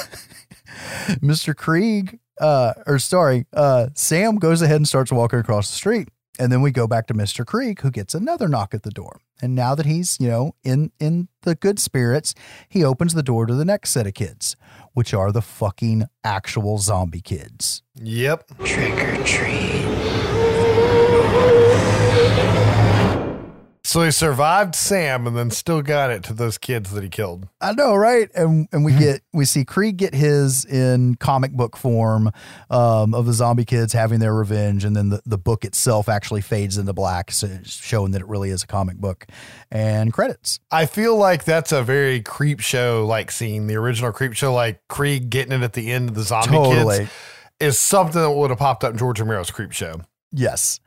Mr. 1.22 1.54
Kreeg, 1.54 2.18
uh, 2.42 2.74
or 2.88 3.00
sorry, 3.00 3.46
uh, 3.54 3.88
Sam 3.94 4.36
goes 4.36 4.62
ahead 4.62 4.78
and 4.78 4.88
starts 4.88 5.12
walking 5.12 5.40
across 5.40 5.70
the 5.70 5.76
street. 5.78 6.10
And 6.40 6.52
then 6.52 6.62
we 6.62 6.72
go 6.72 6.88
back 6.88 7.08
to 7.08 7.14
Mr. 7.14 7.46
Kreeg, 7.46 7.82
who 7.82 7.92
gets 7.92 8.16
another 8.16 8.48
knock 8.48 8.74
at 8.74 8.84
the 8.84 8.90
door. 8.90 9.20
And 9.42 9.54
now 9.54 9.76
that 9.76 9.86
he's, 9.86 10.18
you 10.20 10.28
know, 10.28 10.56
in 10.64 10.92
in 11.00 11.28
the 11.42 11.56
good 11.56 11.78
spirits, 11.78 12.34
he 12.70 12.84
opens 12.84 13.14
the 13.14 13.24
door 13.24 13.46
to 13.46 13.54
the 13.54 13.66
next 13.66 13.92
set 13.92 14.08
of 14.08 14.14
kids, 14.14 14.56
which 14.94 15.14
are 15.14 15.32
the 15.32 15.42
fucking 15.42 16.06
actual 16.24 16.78
zombie 16.78 17.22
kids. 17.22 17.84
Yep. 17.96 18.46
Trick 18.64 18.94
or 18.94 19.24
treat. 19.24 19.81
So 23.92 24.04
he 24.04 24.12
survived 24.12 24.74
Sam 24.74 25.28
and 25.28 25.36
then 25.36 25.52
still 25.52 25.82
got 25.82 26.12
it 26.12 26.24
to 26.24 26.34
those 26.34 26.58
kids 26.58 26.92
that 26.92 27.04
he 27.04 27.10
killed. 27.10 27.50
I 27.60 27.74
know, 27.74 27.94
right? 27.94 28.32
And 28.34 28.70
and 28.72 28.86
we 28.86 28.94
get 28.94 29.22
we 29.34 29.44
see 29.44 29.66
Kreeg 29.66 29.98
get 29.98 30.14
his 30.16 30.64
in 30.64 31.16
comic 31.16 31.52
book 31.52 31.76
form 31.76 32.32
um, 32.70 33.14
of 33.14 33.26
the 33.26 33.34
zombie 33.34 33.66
kids 33.66 33.92
having 33.92 34.22
their 34.22 34.34
revenge, 34.34 34.86
and 34.86 34.96
then 34.96 35.10
the, 35.10 35.22
the 35.26 35.38
book 35.38 35.66
itself 35.66 36.08
actually 36.08 36.40
fades 36.40 36.78
into 36.78 36.94
black, 36.94 37.32
so 37.32 37.50
showing 37.66 38.12
that 38.12 38.22
it 38.22 38.30
really 38.30 38.50
is 38.50 38.64
a 38.64 38.68
comic 38.68 38.96
book. 38.96 39.26
And 39.70 40.14
credits. 40.14 40.62
I 40.72 40.86
feel 40.86 41.18
like 41.18 41.44
that's 41.44 41.74
a 41.74 41.84
very 41.84 42.22
Creepshow 42.22 43.06
like 43.06 43.30
scene. 43.30 43.68
The 43.68 43.76
original 43.76 44.14
Creepshow, 44.14 44.54
like 44.54 44.80
Kreeg 44.88 45.30
getting 45.30 45.52
it 45.52 45.64
at 45.64 45.74
the 45.74 45.92
end 45.92 46.08
of 46.08 46.16
the 46.16 46.24
zombie 46.24 46.52
Totally. 46.52 46.98
kids, 47.00 47.12
is 47.60 47.78
something 47.78 48.22
that 48.22 48.32
would 48.32 48.52
have 48.52 48.60
popped 48.60 48.86
up 48.86 48.94
in 48.94 48.98
George 48.98 49.20
Romero's 49.20 49.52
Creepshow. 49.52 50.06
Yes. 50.32 50.80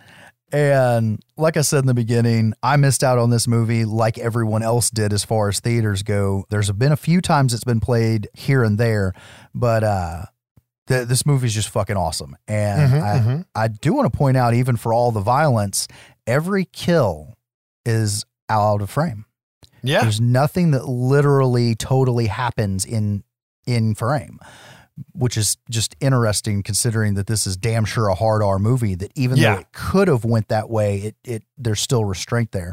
And 0.55 1.21
like 1.37 1.57
I 1.57 1.63
said 1.63 1.81
in 1.81 1.87
the 1.87 1.95
beginning, 1.95 2.55
I 2.63 2.77
missed 2.77 3.03
out 3.03 3.19
on 3.19 3.31
this 3.31 3.49
movie 3.49 3.85
like 3.85 4.19
everyone 4.19 4.63
else 4.63 4.89
did 4.89 5.13
as 5.13 5.25
far 5.25 5.49
as 5.49 5.59
theaters 5.61 6.03
go. 6.05 6.45
There's 6.49 6.71
been 6.71 6.93
a 6.93 6.97
few 6.97 7.21
times 7.21 7.53
it's 7.53 7.65
been 7.65 7.81
played 7.81 8.29
here 8.35 8.63
and 8.63 8.79
there, 8.79 9.15
but 9.55 9.83
uh 9.83 10.23
th- 10.87 11.09
this 11.09 11.27
movie 11.27 11.49
is 11.49 11.55
just 11.55 11.71
fucking 11.71 11.97
awesome. 11.97 12.37
And 12.47 12.93
Mhm, 12.93 13.03
I, 13.03 13.19
mhm. 13.19 13.45
I 13.55 13.69
do 13.69 13.93
want 13.95 14.13
to 14.13 14.17
point 14.17 14.37
out, 14.37 14.55
even 14.55 14.77
for 14.77 14.93
all 14.95 15.11
the 15.11 15.21
violence, 15.21 15.89
every 16.27 16.67
kill 16.67 17.35
is 17.85 18.25
out 18.49 18.81
of 18.81 18.91
frame. 18.91 19.25
Yeah. 19.83 20.03
There's 20.03 20.21
nothing 20.21 20.71
that 20.71 20.87
literally 20.87 21.75
totally 21.75 22.27
happens 22.27 22.85
in 22.85 23.25
in 23.67 23.95
frame, 23.95 24.39
which 25.13 25.37
is 25.37 25.57
just 25.71 25.97
interesting 26.01 26.63
considering 26.63 27.15
that 27.15 27.27
this 27.27 27.47
is 27.47 27.57
damn 27.57 27.85
sure 27.85 28.09
a 28.09 28.15
hard 28.15 28.43
R 28.43 28.59
movie 28.59 28.95
that 28.95 29.11
even 29.17 29.37
Yeah. 29.37 29.55
though 29.55 29.61
it 29.63 29.73
could 29.73 30.09
have 30.09 30.25
went 30.25 30.49
that 30.49 30.71
way, 30.71 30.99
it 30.99 31.17
it 31.25 31.43
there's 31.59 31.81
still 31.81 32.05
restraint 32.05 32.53
there. 32.53 32.73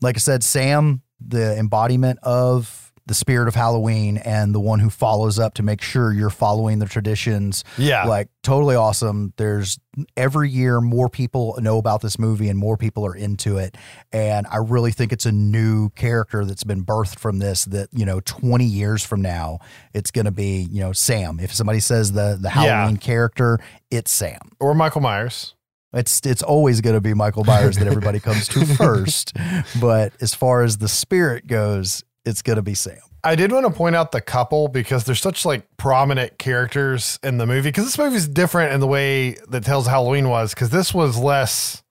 Like 0.00 0.16
I 0.16 0.20
said, 0.20 0.42
Sam, 0.42 1.02
the 1.20 1.56
embodiment 1.58 2.18
of 2.22 2.87
the 3.08 3.14
spirit 3.14 3.48
of 3.48 3.54
Halloween 3.54 4.18
and 4.18 4.54
the 4.54 4.60
one 4.60 4.78
who 4.78 4.90
follows 4.90 5.38
up 5.38 5.54
to 5.54 5.62
make 5.62 5.80
sure 5.82 6.12
you're 6.12 6.30
following 6.30 6.78
the 6.78 6.86
traditions. 6.86 7.64
Yeah. 7.76 8.04
Like 8.04 8.28
totally 8.42 8.76
awesome. 8.76 9.32
There's 9.38 9.78
every 10.16 10.50
year 10.50 10.80
more 10.80 11.08
people 11.08 11.58
know 11.60 11.78
about 11.78 12.02
this 12.02 12.18
movie 12.18 12.48
and 12.48 12.58
more 12.58 12.76
people 12.76 13.04
are 13.06 13.14
into 13.14 13.56
it. 13.56 13.76
And 14.12 14.46
I 14.46 14.58
really 14.58 14.92
think 14.92 15.12
it's 15.12 15.26
a 15.26 15.32
new 15.32 15.88
character 15.90 16.44
that's 16.44 16.64
been 16.64 16.84
birthed 16.84 17.18
from 17.18 17.38
this 17.38 17.64
that, 17.64 17.88
you 17.92 18.04
know, 18.04 18.20
20 18.20 18.64
years 18.64 19.02
from 19.02 19.22
now, 19.22 19.58
it's 19.94 20.10
going 20.10 20.26
to 20.26 20.30
be, 20.30 20.68
you 20.70 20.80
know, 20.80 20.92
Sam. 20.92 21.40
If 21.40 21.52
somebody 21.54 21.80
says 21.80 22.12
the, 22.12 22.36
the 22.40 22.48
Yeah. 22.54 22.62
Halloween 22.76 22.98
character, 22.98 23.58
it's 23.90 24.12
Sam. 24.12 24.52
Or 24.60 24.74
Michael 24.74 25.00
Myers. 25.00 25.54
It's 25.94 26.20
it's 26.26 26.42
always 26.42 26.82
going 26.82 26.96
to 26.96 27.00
be 27.00 27.14
Michael 27.14 27.44
Myers 27.44 27.78
that 27.78 27.86
everybody 27.86 28.20
comes 28.20 28.46
to 28.48 28.66
first, 28.76 29.32
but 29.80 30.12
as 30.20 30.34
far 30.34 30.62
as 30.62 30.76
the 30.76 30.88
spirit 30.88 31.46
goes, 31.46 32.04
it's 32.28 32.42
going 32.42 32.56
to 32.56 32.62
be 32.62 32.74
Sam. 32.74 32.98
I 33.24 33.34
did 33.34 33.50
want 33.50 33.66
to 33.66 33.72
point 33.72 33.96
out 33.96 34.12
the 34.12 34.20
couple 34.20 34.68
because 34.68 35.04
they're 35.04 35.14
such 35.14 35.44
like 35.44 35.66
prominent 35.76 36.38
characters 36.38 37.18
in 37.22 37.38
the 37.38 37.46
movie. 37.46 37.68
Because 37.68 37.84
this 37.84 37.98
movie 37.98 38.16
is 38.16 38.28
different 38.28 38.72
in 38.72 38.80
the 38.80 38.86
way 38.86 39.36
that 39.48 39.68
of 39.68 39.86
Halloween 39.86 40.28
was. 40.28 40.54
Because 40.54 40.70
this 40.70 40.94
was 40.94 41.18
less 41.18 41.82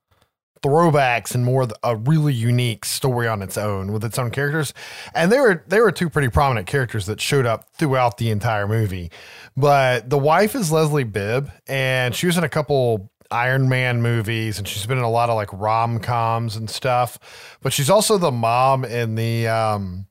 throwbacks 0.61 1.35
and 1.35 1.45
more 1.45 1.67
a 1.83 1.95
really 1.95 2.33
unique 2.33 2.85
story 2.85 3.27
on 3.27 3.41
its 3.41 3.57
own 3.57 3.91
with 3.91 4.03
its 4.03 4.17
own 4.17 4.31
characters. 4.31 4.73
And 5.13 5.31
they 5.31 5.39
were 5.39 5.63
they 5.67 5.79
were 5.79 5.91
two 5.91 6.09
pretty 6.09 6.29
prominent 6.29 6.67
characters 6.67 7.05
that 7.07 7.21
showed 7.21 7.45
up 7.45 7.69
throughout 7.73 8.17
the 8.17 8.31
entire 8.31 8.67
movie. 8.67 9.11
But 9.55 10.09
the 10.09 10.17
wife 10.17 10.55
is 10.55 10.71
Leslie 10.71 11.03
Bibb, 11.03 11.51
and 11.67 12.15
she 12.15 12.25
was 12.25 12.37
in 12.37 12.43
a 12.43 12.49
couple 12.49 13.11
Iron 13.31 13.69
Man 13.69 14.01
movies, 14.01 14.57
and 14.57 14.67
she's 14.67 14.85
been 14.85 14.97
in 14.97 15.03
a 15.03 15.09
lot 15.09 15.29
of 15.29 15.35
like 15.35 15.51
rom 15.51 15.99
coms 15.99 16.55
and 16.55 16.69
stuff. 16.69 17.19
But 17.61 17.73
she's 17.73 17.89
also 17.89 18.17
the 18.17 18.31
mom 18.31 18.85
in 18.85 19.15
the 19.15 19.47
um, 19.47 20.07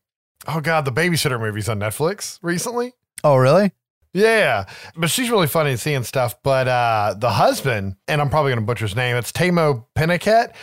oh 0.48 0.60
god, 0.60 0.84
the 0.84 0.92
babysitter 0.92 1.40
movies 1.40 1.68
on 1.68 1.78
Netflix 1.80 2.38
recently. 2.42 2.94
Oh, 3.24 3.36
really? 3.36 3.72
Yeah, 4.12 4.64
but 4.96 5.10
she's 5.10 5.30
really 5.30 5.46
funny 5.46 5.76
seeing 5.76 6.02
stuff. 6.02 6.42
But 6.42 6.68
uh, 6.68 7.14
the 7.18 7.30
husband, 7.30 7.96
and 8.08 8.20
I'm 8.20 8.30
probably 8.30 8.50
going 8.52 8.60
to 8.62 8.66
butcher 8.66 8.86
his 8.86 8.96
name. 8.96 9.16
It's 9.16 9.30
Tahmoh 9.30 9.84
Penikett, 9.94 10.54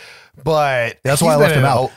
but 0.42 0.98
That's 1.04 1.22
why 1.22 1.34
I 1.34 1.36
left 1.36 1.54
him 1.54 1.64
out. 1.64 1.92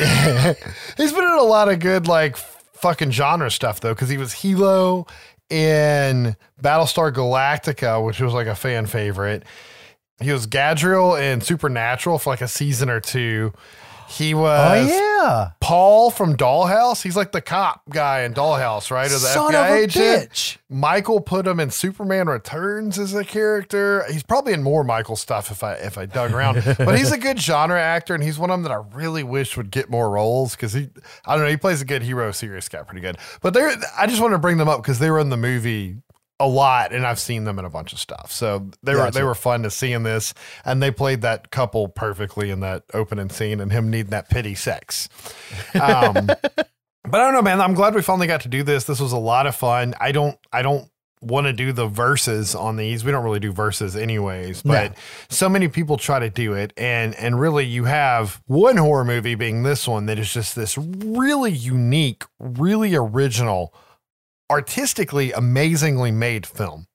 a- 0.00 0.56
he's 0.96 1.12
been 1.12 1.24
in 1.24 1.38
a 1.38 1.42
lot 1.42 1.68
of 1.68 1.78
good 1.80 2.06
like 2.08 2.36
fucking 2.36 3.10
genre 3.10 3.50
stuff 3.50 3.80
though, 3.80 3.92
because 3.94 4.08
he 4.08 4.16
was 4.16 4.32
Helo 4.32 5.06
in 5.50 6.36
Battlestar 6.62 7.12
Galactica, 7.12 8.04
which 8.04 8.20
was 8.20 8.32
like 8.32 8.46
a 8.46 8.54
fan 8.54 8.86
favorite. 8.86 9.42
He 10.20 10.32
was 10.32 10.46
Gadriel 10.46 11.20
in 11.20 11.40
Supernatural 11.40 12.18
for 12.18 12.30
like 12.30 12.40
a 12.40 12.48
season 12.48 12.88
or 12.88 13.00
two. 13.00 13.52
He 14.08 14.34
oh, 14.34 14.38
was 14.38 14.90
Oh, 14.90 15.24
yeah. 15.24 15.50
Paul 15.60 16.10
from 16.10 16.36
Dollhouse. 16.36 17.02
He's 17.02 17.16
like 17.16 17.32
the 17.32 17.40
cop 17.40 17.82
guy 17.88 18.22
in 18.22 18.34
Dollhouse, 18.34 18.90
right? 18.90 19.06
Or 19.06 19.14
the 19.14 19.18
Son 19.18 19.52
FBI 19.52 19.64
of 19.64 19.70
a 19.70 19.82
agent. 19.82 20.30
bitch. 20.30 20.56
Michael 20.68 21.20
put 21.20 21.46
him 21.46 21.60
in 21.60 21.70
Superman 21.70 22.28
Returns 22.28 22.98
as 22.98 23.14
a 23.14 23.24
character. 23.24 24.04
He's 24.10 24.22
probably 24.22 24.52
in 24.52 24.62
more 24.62 24.84
Michael 24.84 25.16
stuff 25.16 25.50
if 25.50 25.62
I 25.62 25.74
if 25.74 25.96
I 25.96 26.06
dug 26.06 26.32
around. 26.32 26.62
but 26.78 26.98
he's 26.98 27.12
a 27.12 27.18
good 27.18 27.38
genre 27.40 27.80
actor, 27.80 28.14
and 28.14 28.22
he's 28.22 28.38
one 28.38 28.50
of 28.50 28.54
them 28.54 28.62
that 28.64 28.72
I 28.72 28.82
really 28.96 29.22
wish 29.22 29.56
would 29.56 29.70
get 29.70 29.88
more 29.88 30.10
roles 30.10 30.56
because 30.56 30.72
he 30.72 30.88
I 31.24 31.34
don't 31.34 31.44
know 31.44 31.50
he 31.50 31.56
plays 31.56 31.80
a 31.80 31.84
good 31.84 32.02
hero, 32.02 32.32
serious 32.32 32.68
guy, 32.68 32.82
pretty 32.82 33.00
good. 33.00 33.16
But 33.40 33.54
they're 33.54 33.72
I 33.96 34.06
just 34.06 34.20
want 34.20 34.32
to 34.32 34.38
bring 34.38 34.56
them 34.56 34.68
up 34.68 34.82
because 34.82 34.98
they 34.98 35.10
were 35.10 35.20
in 35.20 35.30
the 35.30 35.36
movie 35.36 35.96
a 36.40 36.48
lot 36.48 36.92
and 36.92 37.06
I've 37.06 37.20
seen 37.20 37.44
them 37.44 37.58
in 37.58 37.64
a 37.64 37.70
bunch 37.70 37.92
of 37.92 37.98
stuff. 37.98 38.32
So 38.32 38.68
they 38.82 38.94
were 38.94 39.10
they 39.10 39.22
were 39.22 39.34
fun 39.34 39.62
to 39.62 39.70
see 39.70 39.92
in 39.92 40.02
this 40.02 40.34
and 40.64 40.82
they 40.82 40.90
played 40.90 41.22
that 41.22 41.50
couple 41.50 41.88
perfectly 41.88 42.50
in 42.50 42.60
that 42.60 42.84
opening 42.92 43.30
scene 43.30 43.60
and 43.60 43.70
him 43.70 43.90
needing 43.90 44.10
that 44.10 44.28
pity 44.28 44.54
sex. 44.54 45.08
Um, 45.80 46.26
but 46.26 46.66
I 47.14 47.18
don't 47.18 47.34
know, 47.34 47.42
man. 47.42 47.60
I'm 47.60 47.74
glad 47.74 47.94
we 47.94 48.02
finally 48.02 48.26
got 48.26 48.42
to 48.42 48.48
do 48.48 48.62
this. 48.62 48.84
This 48.84 49.00
was 49.00 49.12
a 49.12 49.18
lot 49.18 49.46
of 49.46 49.54
fun. 49.54 49.94
I 50.00 50.10
don't 50.12 50.36
I 50.52 50.62
don't 50.62 50.90
want 51.20 51.46
to 51.46 51.52
do 51.52 51.72
the 51.72 51.86
verses 51.86 52.54
on 52.54 52.76
these. 52.76 53.04
We 53.04 53.12
don't 53.12 53.24
really 53.24 53.40
do 53.40 53.52
verses 53.52 53.96
anyways, 53.96 54.62
but 54.62 54.94
so 55.28 55.48
many 55.48 55.68
people 55.68 55.96
try 55.96 56.18
to 56.18 56.30
do 56.30 56.54
it 56.54 56.72
and 56.76 57.14
and 57.14 57.40
really 57.40 57.64
you 57.64 57.84
have 57.84 58.42
one 58.46 58.76
horror 58.76 59.04
movie 59.04 59.34
being 59.34 59.62
this 59.62 59.88
one 59.88 60.06
that 60.06 60.18
is 60.18 60.32
just 60.32 60.54
this 60.56 60.76
really 60.76 61.52
unique, 61.52 62.24
really 62.38 62.94
original, 62.94 63.74
artistically 64.50 65.32
amazingly 65.32 66.10
made 66.10 66.46
film 66.46 66.86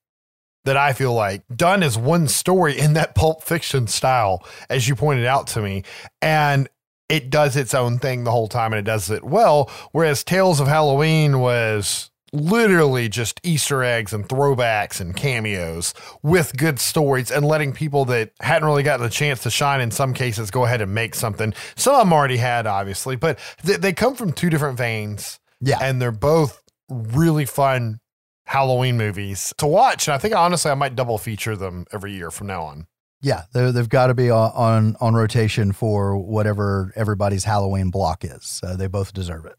that 0.64 0.76
I 0.76 0.92
feel 0.92 1.14
like 1.14 1.42
done 1.54 1.82
as 1.82 1.96
one 1.96 2.28
story 2.28 2.78
in 2.78 2.92
that 2.94 3.14
pulp 3.14 3.42
fiction 3.42 3.86
style, 3.86 4.44
as 4.68 4.88
you 4.88 4.94
pointed 4.94 5.26
out 5.26 5.46
to 5.48 5.62
me. 5.62 5.84
And 6.20 6.68
it 7.08 7.30
does 7.30 7.56
its 7.56 7.74
own 7.74 7.98
thing 7.98 8.24
the 8.24 8.30
whole 8.30 8.48
time 8.48 8.72
and 8.72 8.78
it 8.78 8.84
does 8.84 9.10
it 9.10 9.24
well. 9.24 9.70
Whereas 9.92 10.22
Tales 10.22 10.60
of 10.60 10.68
Halloween 10.68 11.40
was 11.40 12.10
literally 12.32 13.08
just 13.08 13.40
Easter 13.42 13.82
eggs 13.82 14.12
and 14.12 14.28
throwbacks 14.28 15.00
and 15.00 15.16
cameos 15.16 15.92
with 16.22 16.56
good 16.56 16.78
stories 16.78 17.30
and 17.30 17.44
letting 17.44 17.72
people 17.72 18.04
that 18.04 18.30
hadn't 18.40 18.66
really 18.66 18.84
gotten 18.84 19.04
a 19.04 19.10
chance 19.10 19.42
to 19.42 19.50
shine 19.50 19.80
in 19.80 19.90
some 19.90 20.14
cases 20.14 20.50
go 20.50 20.64
ahead 20.64 20.80
and 20.80 20.94
make 20.94 21.16
something. 21.16 21.52
Some 21.74 21.94
of 21.94 22.00
them 22.02 22.12
already 22.12 22.36
had, 22.36 22.66
obviously, 22.66 23.16
but 23.16 23.38
they, 23.64 23.76
they 23.76 23.92
come 23.92 24.14
from 24.14 24.32
two 24.32 24.50
different 24.50 24.78
veins. 24.78 25.40
Yeah. 25.60 25.78
And 25.80 26.00
they're 26.00 26.12
both 26.12 26.59
really 26.90 27.46
fun 27.46 28.00
Halloween 28.44 28.96
movies 28.96 29.54
to 29.58 29.66
watch. 29.66 30.08
And 30.08 30.14
I 30.14 30.18
think 30.18 30.34
honestly, 30.34 30.70
I 30.70 30.74
might 30.74 30.96
double 30.96 31.18
feature 31.18 31.56
them 31.56 31.86
every 31.92 32.12
year 32.12 32.30
from 32.30 32.48
now 32.48 32.62
on. 32.62 32.86
Yeah, 33.22 33.44
they've 33.52 33.88
got 33.88 34.06
to 34.06 34.14
be 34.14 34.30
on, 34.30 34.50
on 34.54 34.96
on 35.00 35.14
rotation 35.14 35.72
for 35.72 36.16
whatever 36.16 36.92
everybody's 36.96 37.44
Halloween 37.44 37.90
block 37.90 38.24
is. 38.24 38.60
Uh, 38.64 38.76
they 38.76 38.86
both 38.86 39.12
deserve 39.12 39.44
it. 39.44 39.56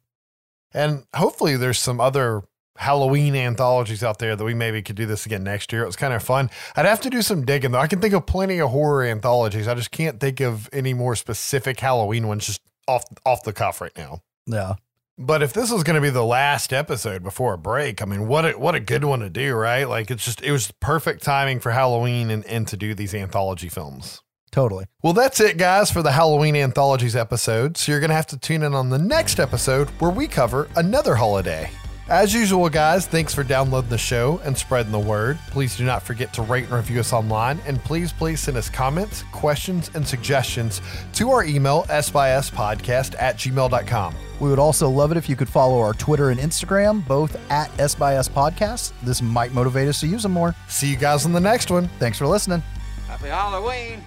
And 0.73 1.05
hopefully, 1.13 1.57
there's 1.57 1.77
some 1.77 2.01
other 2.01 2.41
Halloween 2.77 3.35
anthologies 3.35 4.03
out 4.03 4.17
there 4.17 4.35
that 4.35 4.43
we 4.43 4.55
maybe 4.55 4.81
could 4.81 4.95
do 4.95 5.05
this 5.05 5.25
again 5.27 5.43
next 5.43 5.71
year. 5.71 5.83
It 5.83 5.85
was 5.85 5.95
kind 5.95 6.13
of 6.13 6.23
fun. 6.23 6.49
I'd 6.75 6.85
have 6.85 7.01
to 7.01 7.09
do 7.11 7.21
some 7.21 7.45
digging 7.45 7.71
though. 7.71 7.79
I 7.79 7.87
can 7.87 8.01
think 8.01 8.13
of 8.13 8.25
plenty 8.25 8.59
of 8.59 8.71
horror 8.71 9.03
anthologies. 9.03 9.67
I 9.67 9.75
just 9.75 9.91
can't 9.91 10.19
think 10.19 10.39
of 10.39 10.67
any 10.73 10.93
more 10.93 11.15
specific 11.15 11.79
Halloween 11.79 12.27
ones 12.27 12.47
just 12.47 12.61
off 12.87 13.03
off 13.25 13.43
the 13.43 13.53
cuff 13.53 13.79
right 13.81 13.95
now. 13.95 14.21
Yeah. 14.47 14.73
But 15.17 15.43
if 15.43 15.53
this 15.53 15.71
was 15.71 15.83
going 15.83 15.95
to 15.95 16.01
be 16.01 16.09
the 16.09 16.23
last 16.23 16.73
episode 16.73 17.21
before 17.21 17.53
a 17.53 17.57
break, 17.57 18.01
I 18.01 18.05
mean, 18.05 18.27
what 18.27 18.45
a, 18.45 18.51
what 18.53 18.75
a 18.75 18.79
good 18.79 19.03
one 19.03 19.19
to 19.19 19.29
do, 19.29 19.53
right? 19.53 19.87
Like 19.87 20.09
it's 20.09 20.25
just 20.25 20.41
it 20.41 20.51
was 20.51 20.71
perfect 20.79 21.23
timing 21.23 21.59
for 21.59 21.71
Halloween 21.71 22.29
and, 22.29 22.45
and 22.45 22.67
to 22.69 22.77
do 22.77 22.95
these 22.95 23.13
anthology 23.13 23.69
films. 23.69 24.21
Totally. 24.51 24.85
Well, 25.01 25.13
that's 25.13 25.39
it, 25.39 25.57
guys, 25.57 25.89
for 25.89 26.01
the 26.01 26.11
Halloween 26.11 26.55
anthologies 26.57 27.15
episode. 27.15 27.77
So 27.77 27.91
you're 27.91 28.01
going 28.01 28.09
to 28.09 28.15
have 28.15 28.27
to 28.27 28.37
tune 28.37 28.63
in 28.63 28.73
on 28.73 28.89
the 28.89 28.99
next 28.99 29.39
episode 29.39 29.89
where 29.91 30.11
we 30.11 30.27
cover 30.27 30.67
another 30.75 31.15
holiday. 31.15 31.69
As 32.11 32.33
usual, 32.33 32.67
guys, 32.67 33.07
thanks 33.07 33.33
for 33.33 33.41
downloading 33.41 33.89
the 33.89 33.97
show 33.97 34.41
and 34.43 34.57
spreading 34.57 34.91
the 34.91 34.99
word. 34.99 35.39
Please 35.49 35.77
do 35.77 35.85
not 35.85 36.03
forget 36.03 36.33
to 36.33 36.41
rate 36.41 36.65
and 36.65 36.73
review 36.73 36.99
us 36.99 37.13
online. 37.13 37.61
And 37.65 37.81
please, 37.81 38.11
please 38.11 38.41
send 38.41 38.57
us 38.57 38.69
comments, 38.69 39.23
questions, 39.31 39.89
and 39.93 40.05
suggestions 40.05 40.81
to 41.13 41.31
our 41.31 41.45
email, 41.45 41.83
sbyspodcast 41.83 43.15
at 43.17 43.37
gmail.com. 43.37 44.15
We 44.41 44.49
would 44.49 44.59
also 44.59 44.89
love 44.89 45.11
it 45.11 45.17
if 45.17 45.29
you 45.29 45.37
could 45.37 45.47
follow 45.47 45.79
our 45.79 45.93
Twitter 45.93 46.31
and 46.31 46.39
Instagram, 46.41 47.07
both 47.07 47.37
at 47.49 47.71
S 47.79 47.95
Podcast. 47.95 48.91
This 49.03 49.21
might 49.21 49.53
motivate 49.53 49.87
us 49.87 50.01
to 50.01 50.07
use 50.07 50.23
them 50.23 50.33
more. 50.33 50.53
See 50.67 50.89
you 50.89 50.97
guys 50.97 51.25
on 51.25 51.31
the 51.31 51.39
next 51.39 51.71
one. 51.71 51.87
Thanks 51.97 52.17
for 52.17 52.27
listening. 52.27 52.61
Happy 53.07 53.29
Halloween. 53.29 54.03